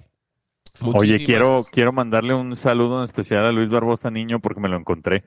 Oye, 0.82 1.24
quiero, 1.26 1.64
quiero 1.72 1.94
mandarle 1.94 2.34
un 2.34 2.56
saludo 2.56 3.00
en 3.00 3.06
especial 3.06 3.46
a 3.46 3.52
Luis 3.52 3.70
Barbosa 3.70 4.12
Niño 4.12 4.40
porque 4.40 4.60
me 4.60 4.70
lo 4.70 4.78
encontré. 4.78 5.24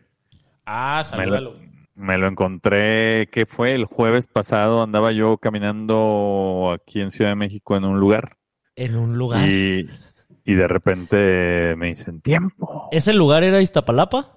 Ah, 0.64 1.02
salúdalo. 1.04 1.56
Me 1.94 2.18
lo, 2.18 2.26
encontré, 2.26 3.28
¿qué 3.32 3.46
fue? 3.46 3.72
El 3.72 3.86
jueves 3.86 4.26
pasado 4.26 4.82
andaba 4.82 5.12
yo 5.12 5.38
caminando 5.38 6.72
aquí 6.74 7.00
en 7.00 7.10
Ciudad 7.10 7.30
de 7.30 7.36
México 7.36 7.74
en 7.76 7.84
un 7.84 7.98
lugar. 7.98 8.36
En 8.74 8.96
un 8.96 9.16
lugar. 9.16 9.48
Y, 9.48 9.88
y 10.46 10.54
de 10.54 10.68
repente 10.68 11.74
me 11.76 11.88
dicen, 11.88 12.20
tiempo. 12.20 12.88
¿Ese 12.92 13.12
lugar 13.12 13.42
era 13.42 13.60
Iztapalapa? 13.60 14.32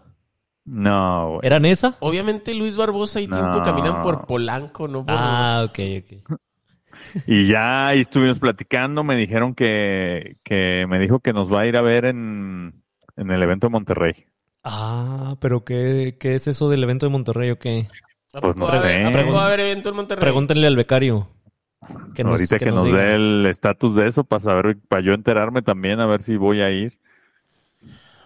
No, 0.66 1.34
güey. 1.34 1.40
¿Eran 1.44 1.66
esa? 1.66 1.98
Obviamente 2.00 2.56
Luis 2.56 2.76
Barbosa 2.76 3.22
y 3.22 3.28
Tiempo 3.28 3.62
caminan 3.64 4.02
por 4.02 4.26
Polanco, 4.26 4.88
¿no? 4.88 5.06
Ah, 5.08 5.66
ok, 5.70 5.80
ok. 6.00 6.40
Y 7.28 7.48
ya 7.48 7.88
ahí 7.88 8.02
estuvimos 8.02 8.40
platicando, 8.40 9.04
me 9.04 9.16
dijeron 9.16 9.54
que, 9.54 10.38
que 10.44 10.86
me 10.90 11.00
dijo 11.00 11.20
que 11.20 11.32
nos 11.32 11.52
va 11.54 11.62
a 11.62 11.68
ir 11.68 11.78
a 11.78 11.82
ver 11.82 12.06
en, 12.06 12.84
en 13.16 13.32
el 13.32 13.42
evento 13.42 13.68
de 13.68 13.72
Monterrey. 13.72 14.26
Ah, 14.64 15.36
pero 15.40 15.64
¿qué, 15.64 16.18
¿qué, 16.20 16.36
es 16.36 16.48
eso 16.48 16.70
del 16.70 16.84
evento 16.84 17.06
de 17.06 17.12
Monterrey 17.12 17.52
o 17.52 17.60
qué? 17.60 17.88
Pues 18.32 18.56
no 18.56 18.70
sé. 18.70 19.04
va 19.32 19.44
a 19.44 19.48
haber 19.48 19.60
evento 19.62 19.90
en 19.90 19.96
Monterrey? 19.96 20.22
Pregúntenle 20.22 20.68
al 20.68 20.76
becario. 20.76 21.30
Que 22.14 22.24
Ahorita 22.24 22.60
que, 22.60 22.72
nos, 22.72 22.84
dé 22.84 23.16
el 23.16 23.46
estatus 23.48 23.96
de 23.96 24.08
eso 24.08 24.24
para 24.24 24.42
saber, 24.42 24.78
para 24.88 25.02
yo 25.02 25.14
enterarme 25.14 25.62
también, 25.62 26.00
a 26.00 26.06
ver 26.06 26.22
si 26.22 26.36
voy 26.36 26.62
a 26.62 26.70
ir. 26.70 27.00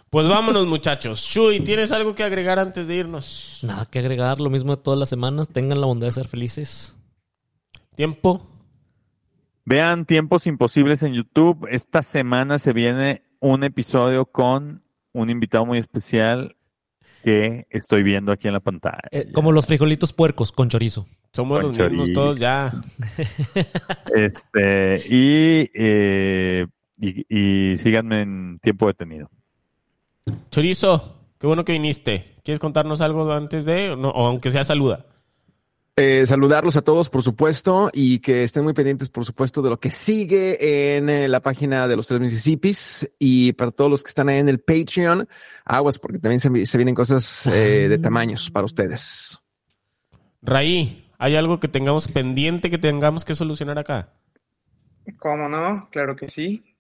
Pues 0.10 0.28
vámonos, 0.28 0.68
muchachos. 0.68 1.22
Shui, 1.22 1.60
¿tienes 1.60 1.92
algo 1.92 2.14
que 2.14 2.24
agregar 2.24 2.60
antes 2.60 2.88
de 2.88 2.96
irnos? 2.96 3.60
Nada 3.64 3.86
que 3.86 4.00
agregar, 4.00 4.40
lo 4.40 4.50
mismo 4.50 4.76
de 4.76 4.82
todas 4.82 5.00
las 5.00 5.10
semanas. 5.10 5.50
Tengan 5.50 5.82
la 5.82 5.88
bondad 5.88 6.08
de 6.08 6.12
ser 6.12 6.28
felices. 6.28 6.96
Tiempo. 7.96 8.46
Vean 9.66 10.06
Tiempos 10.06 10.46
Imposibles 10.46 11.04
en 11.04 11.14
YouTube. 11.14 11.68
Esta 11.70 12.04
semana 12.04 12.60
se 12.60 12.74
viene 12.74 13.24
un 13.40 13.64
episodio 13.64 14.26
con 14.26 14.84
un 15.14 15.30
invitado 15.30 15.66
muy 15.66 15.78
especial 15.78 16.56
que 17.24 17.68
estoy 17.70 18.04
viendo 18.04 18.32
aquí 18.32 18.48
en 18.48 18.54
la 18.54 18.60
pantalla. 18.60 19.00
Eh, 19.12 19.32
como 19.34 19.52
los 19.52 19.66
frijolitos 19.66 20.14
puercos 20.14 20.52
con 20.52 20.70
chorizo. 20.70 21.06
Somos 21.32 21.62
los 21.62 21.78
mismos 21.78 22.12
todos 22.14 22.38
ya. 22.38 22.72
este, 24.16 25.02
y, 25.08 25.70
eh, 25.74 26.68
y, 27.00 27.78
síganme 27.78 28.22
en 28.22 28.60
tiempo 28.62 28.88
detenido. 28.88 29.30
Chorizo, 30.52 31.18
qué 31.40 31.48
bueno 31.48 31.66
que 31.66 31.74
viniste. 31.74 32.36
¿Quieres 32.44 32.60
contarnos 32.60 33.02
algo 33.02 33.32
antes 33.32 33.66
de, 33.66 33.92
o 33.92 34.28
aunque 34.28 34.52
sea 34.52 34.64
saluda? 34.64 35.06
Eh, 35.96 36.26
saludarlos 36.26 36.76
a 36.76 36.82
todos, 36.82 37.12
por 37.12 37.22
supuesto, 37.22 37.92
y 37.94 38.18
que 38.18 38.44
estén 38.44 38.64
muy 38.64 38.74
pendientes, 38.74 39.10
por 39.10 39.26
supuesto, 39.26 39.62
de 39.62 39.70
lo 39.70 39.80
que 39.80 39.92
sigue 39.92 40.96
en 40.98 41.08
eh, 41.08 41.28
la 41.28 41.40
página 41.40 41.88
de 41.88 41.96
los 41.96 42.08
tres 42.08 42.20
Mississippis 42.20 43.12
y 43.20 43.54
para 43.54 43.70
todos 43.70 43.92
los 43.92 44.04
que 44.04 44.10
están 44.10 44.28
ahí 44.28 44.40
en 44.40 44.50
el 44.50 44.60
Patreon, 44.60 45.28
aguas, 45.66 46.00
porque 46.00 46.18
también 46.18 46.40
se, 46.40 46.50
vienen 46.50 46.96
cosas 46.96 47.46
eh, 47.46 47.88
de 47.90 48.00
tamaños 48.00 48.50
para 48.50 48.66
ustedes. 48.66 49.40
Raí, 50.42 51.12
¿hay 51.20 51.36
algo 51.36 51.60
que 51.60 51.68
tengamos 51.68 52.08
pendiente 52.08 52.72
que 52.72 52.80
tengamos 52.80 53.24
que 53.24 53.36
solucionar 53.36 53.78
acá? 53.78 54.14
¿Cómo 55.20 55.48
no? 55.48 55.90
Claro 55.92 56.16
que 56.16 56.28
sí. 56.28 56.76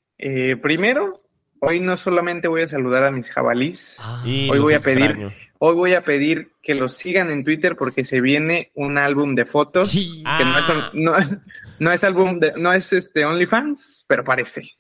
primero, 0.63 1.19
hoy 1.65 1.79
no 1.79 1.97
solamente 1.97 2.47
voy 2.47 2.61
a 2.61 2.67
saludar 2.67 3.03
a 3.05 3.11
mis 3.11 3.29
jabalís, 3.29 3.97
ah. 4.01 4.23
hoy 4.25 4.59
voy 4.59 4.73
a 4.73 4.79
pedir 4.79 5.31
Hoy 5.65 5.75
voy 5.75 5.93
a 5.93 6.01
pedir 6.01 6.51
que 6.61 6.75
los 6.75 6.93
sigan 6.93 7.31
en 7.31 7.45
Twitter 7.45 7.77
porque 7.77 8.03
se 8.03 8.19
viene 8.19 8.71
un 8.73 8.97
álbum 8.97 9.33
de 9.33 9.45
fotos 9.45 9.93
que 9.93 10.21
ah. 10.25 10.91
no 11.79 11.93
es, 11.93 12.03
álbum 12.03 12.37
de, 12.37 12.51
no 12.57 12.73
es 12.73 12.91
este 12.91 13.23
OnlyFans, 13.23 14.03
pero 14.05 14.25
parece. 14.25 14.71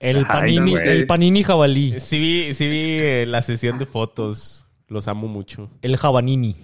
El 0.00 0.26
panini, 0.26 0.74
el 0.74 1.06
panini 1.06 1.44
jabalí. 1.44 2.00
Sí 2.00 2.18
vi, 2.18 2.54
sí 2.54 2.68
vi 2.68 2.98
eh, 2.98 3.24
la 3.24 3.40
sesión 3.40 3.78
de 3.78 3.86
fotos. 3.86 4.66
Los 4.88 5.06
amo 5.06 5.28
mucho. 5.28 5.70
El 5.80 5.96
jabanini. 5.96 6.56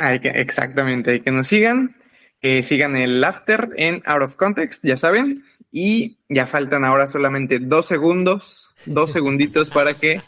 exactamente, 0.00 1.12
hay 1.12 1.20
que 1.20 1.30
nos 1.30 1.46
sigan. 1.46 1.94
Que 2.40 2.64
sigan 2.64 2.96
el 2.96 3.22
after 3.22 3.68
en 3.76 4.02
Out 4.04 4.22
of 4.22 4.34
Context, 4.34 4.84
ya 4.84 4.96
saben. 4.96 5.44
Y 5.72 6.18
ya 6.28 6.46
faltan 6.46 6.84
ahora 6.84 7.06
solamente 7.06 7.58
dos 7.60 7.86
segundos, 7.86 8.74
dos 8.86 9.12
segunditos 9.12 9.70
para 9.70 9.94
que 9.94 10.20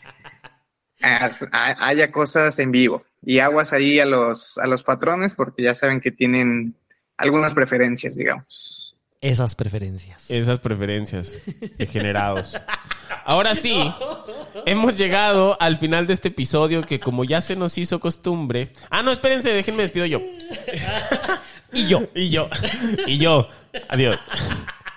haya 1.00 2.12
cosas 2.12 2.58
en 2.58 2.70
vivo. 2.70 3.04
Y 3.24 3.38
aguas 3.38 3.72
ahí 3.72 4.00
a 4.00 4.06
los, 4.06 4.58
a 4.58 4.66
los 4.66 4.84
patrones 4.84 5.34
porque 5.34 5.62
ya 5.62 5.74
saben 5.74 6.00
que 6.00 6.10
tienen 6.10 6.74
algunas 7.16 7.54
preferencias, 7.54 8.16
digamos. 8.16 8.96
Esas 9.20 9.54
preferencias. 9.54 10.28
Esas 10.30 10.58
preferencias 10.58 11.32
degenerados. 11.78 12.56
Ahora 13.24 13.54
sí, 13.54 13.80
hemos 14.66 14.98
llegado 14.98 15.56
al 15.60 15.76
final 15.76 16.08
de 16.08 16.12
este 16.14 16.28
episodio 16.28 16.82
que 16.82 16.98
como 16.98 17.22
ya 17.22 17.40
se 17.40 17.54
nos 17.54 17.78
hizo 17.78 18.00
costumbre... 18.00 18.72
Ah, 18.90 19.04
no, 19.04 19.12
espérense, 19.12 19.52
déjenme 19.52 19.82
despido 19.82 20.06
yo. 20.06 20.20
y 21.72 21.86
yo. 21.86 22.08
Y 22.16 22.30
yo. 22.30 22.48
Y 23.06 23.18
yo. 23.18 23.46
Adiós. 23.88 24.18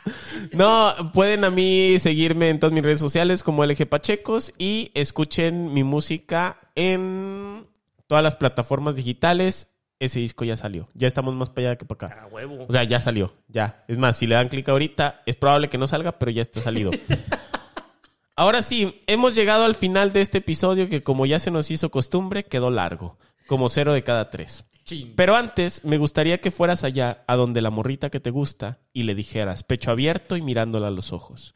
No, 0.54 1.12
pueden 1.14 1.44
a 1.44 1.50
mí 1.50 1.98
seguirme 2.00 2.50
en 2.50 2.60
todas 2.60 2.74
mis 2.74 2.84
redes 2.84 3.00
sociales 3.00 3.44
como 3.44 3.66
LG 3.66 3.88
Pachecos 3.88 4.54
y 4.58 4.92
escuchen 4.94 5.74
mi 5.74 5.84
música 5.84 6.58
en 6.76 7.68
todas 8.08 8.24
las 8.24 8.36
plataformas 8.36 8.96
digitales. 8.96 9.72
Ese 10.00 10.20
disco 10.20 10.44
ya 10.44 10.58
salió. 10.58 10.90
Ya 10.94 11.08
estamos 11.08 11.34
más 11.36 11.50
para 11.50 11.70
allá 11.70 11.78
que 11.78 11.86
para 11.86 12.08
acá. 12.08 12.28
O 12.68 12.72
sea, 12.72 12.84
ya 12.84 13.00
salió. 13.00 13.34
Ya. 13.48 13.84
Es 13.88 13.98
más, 13.98 14.18
si 14.18 14.28
le 14.28 14.36
dan 14.36 14.50
clic 14.50 14.68
ahorita, 14.68 15.22
es 15.26 15.36
probable 15.36 15.70
que 15.70 15.78
no 15.78 15.88
salga, 15.88 16.20
pero 16.20 16.32
ya 16.32 16.42
está 16.42 16.62
salido. 16.62 16.92
Ahora 18.36 18.62
sí, 18.62 19.02
hemos 19.08 19.34
llegado 19.34 19.64
al 19.64 19.76
final 19.76 20.12
de 20.12 20.20
este 20.20 20.40
episodio 20.40 20.90
que 20.90 21.02
como 21.02 21.26
ya 21.26 21.40
se 21.40 21.52
nos 21.52 21.72
hizo 21.72 21.90
costumbre, 21.90 22.44
quedó 22.44 22.70
largo. 22.70 23.18
Como 23.48 23.70
cero 23.70 23.94
de 23.94 24.04
cada 24.04 24.30
tres. 24.30 24.66
Pero 25.16 25.36
antes, 25.36 25.84
me 25.84 25.98
gustaría 25.98 26.40
que 26.40 26.52
fueras 26.52 26.84
allá, 26.84 27.24
a 27.28 27.36
donde 27.36 27.62
la 27.62 27.72
morrita 27.72 28.10
que 28.10 28.20
te 28.20 28.30
gusta, 28.30 28.80
y 28.94 29.04
le 29.04 29.16
dijeras, 29.16 29.64
pecho 29.64 29.92
abierto 29.92 30.38
y 30.38 30.42
mirándola 30.42 30.88
a 30.88 30.92
los 30.92 31.12
ojos. 31.12 31.56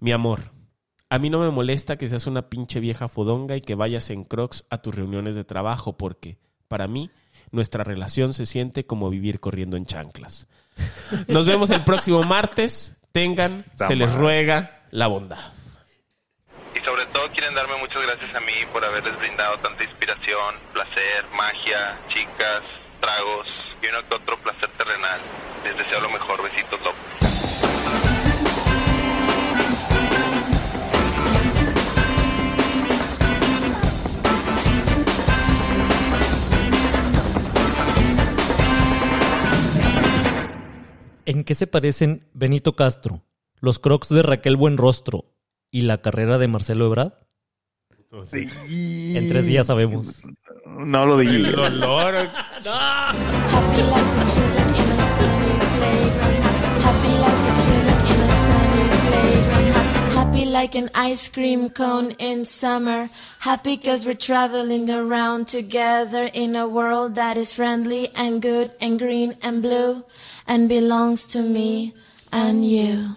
Mi 0.00 0.12
amor, 0.12 0.50
a 1.08 1.18
mí 1.18 1.30
no 1.30 1.38
me 1.38 1.50
molesta 1.50 1.96
que 1.96 2.08
seas 2.08 2.26
una 2.26 2.48
pinche 2.48 2.80
vieja 2.80 3.08
fodonga 3.08 3.56
y 3.56 3.60
que 3.60 3.76
vayas 3.76 4.10
en 4.10 4.24
crocs 4.24 4.66
a 4.68 4.78
tus 4.78 4.94
reuniones 4.94 5.36
de 5.36 5.44
trabajo, 5.44 5.96
porque, 5.96 6.38
para 6.66 6.88
mí, 6.88 7.10
nuestra 7.52 7.84
relación 7.84 8.34
se 8.34 8.46
siente 8.46 8.84
como 8.84 9.10
vivir 9.10 9.38
corriendo 9.38 9.76
en 9.76 9.86
chanclas. 9.86 10.48
Nos 11.28 11.46
vemos 11.46 11.70
el 11.70 11.84
próximo 11.84 12.22
martes. 12.24 12.98
Tengan, 13.12 13.64
se 13.76 13.96
les 13.96 14.12
ruega, 14.12 14.82
la 14.90 15.06
bondad 15.06 15.55
sobre 16.86 17.04
todo 17.06 17.28
quieren 17.32 17.52
darme 17.52 17.76
muchas 17.78 18.00
gracias 18.00 18.32
a 18.32 18.38
mí 18.38 18.52
por 18.72 18.84
haberles 18.84 19.18
brindado 19.18 19.58
tanta 19.58 19.82
inspiración, 19.82 20.54
placer, 20.72 21.24
magia, 21.36 21.98
chicas, 22.08 22.62
tragos 23.00 23.48
y 23.82 23.88
uno 23.88 24.08
que 24.08 24.14
otro 24.14 24.36
placer 24.36 24.70
terrenal. 24.78 25.20
Les 25.64 25.76
deseo 25.76 26.00
lo 26.00 26.10
mejor. 26.10 26.40
Besitos, 26.44 26.80
locos. 26.82 26.96
¿En 41.24 41.42
qué 41.42 41.54
se 41.56 41.66
parecen 41.66 42.28
Benito 42.32 42.76
Castro, 42.76 43.24
los 43.58 43.80
crocs 43.80 44.08
de 44.10 44.22
Raquel 44.22 44.54
Buenrostro 44.54 45.35
y 45.76 45.82
la 45.82 45.98
carrera 45.98 46.38
de 46.38 46.48
Marcelo 46.48 46.86
Ebrard? 46.86 47.12
Sí. 48.24 48.48
En 48.66 49.28
tres 49.28 49.44
días 49.44 49.66
sabemos. 49.66 50.22
No 50.64 51.04
lo 51.04 51.18
digas. 51.18 51.52
El 51.52 51.84
olor. 51.84 52.14
Happy 60.14 60.46
like 60.46 60.74
an 60.74 60.88
ice 60.94 61.28
cream 61.28 61.68
cone 61.68 62.12
in 62.18 62.46
summer. 62.46 63.10
Happy 63.40 63.76
cause 63.76 64.06
we're 64.06 64.14
traveling 64.14 64.88
around 64.88 65.46
together 65.46 66.30
in 66.32 66.56
a 66.56 66.66
world 66.66 67.16
that 67.16 67.36
is 67.36 67.52
friendly 67.52 68.08
and 68.14 68.40
good 68.40 68.70
and 68.80 68.98
green 68.98 69.36
and 69.42 69.60
blue 69.60 70.02
and 70.46 70.70
belongs 70.70 71.26
to 71.26 71.42
me 71.42 71.92
and 72.32 72.64
you. 72.64 73.16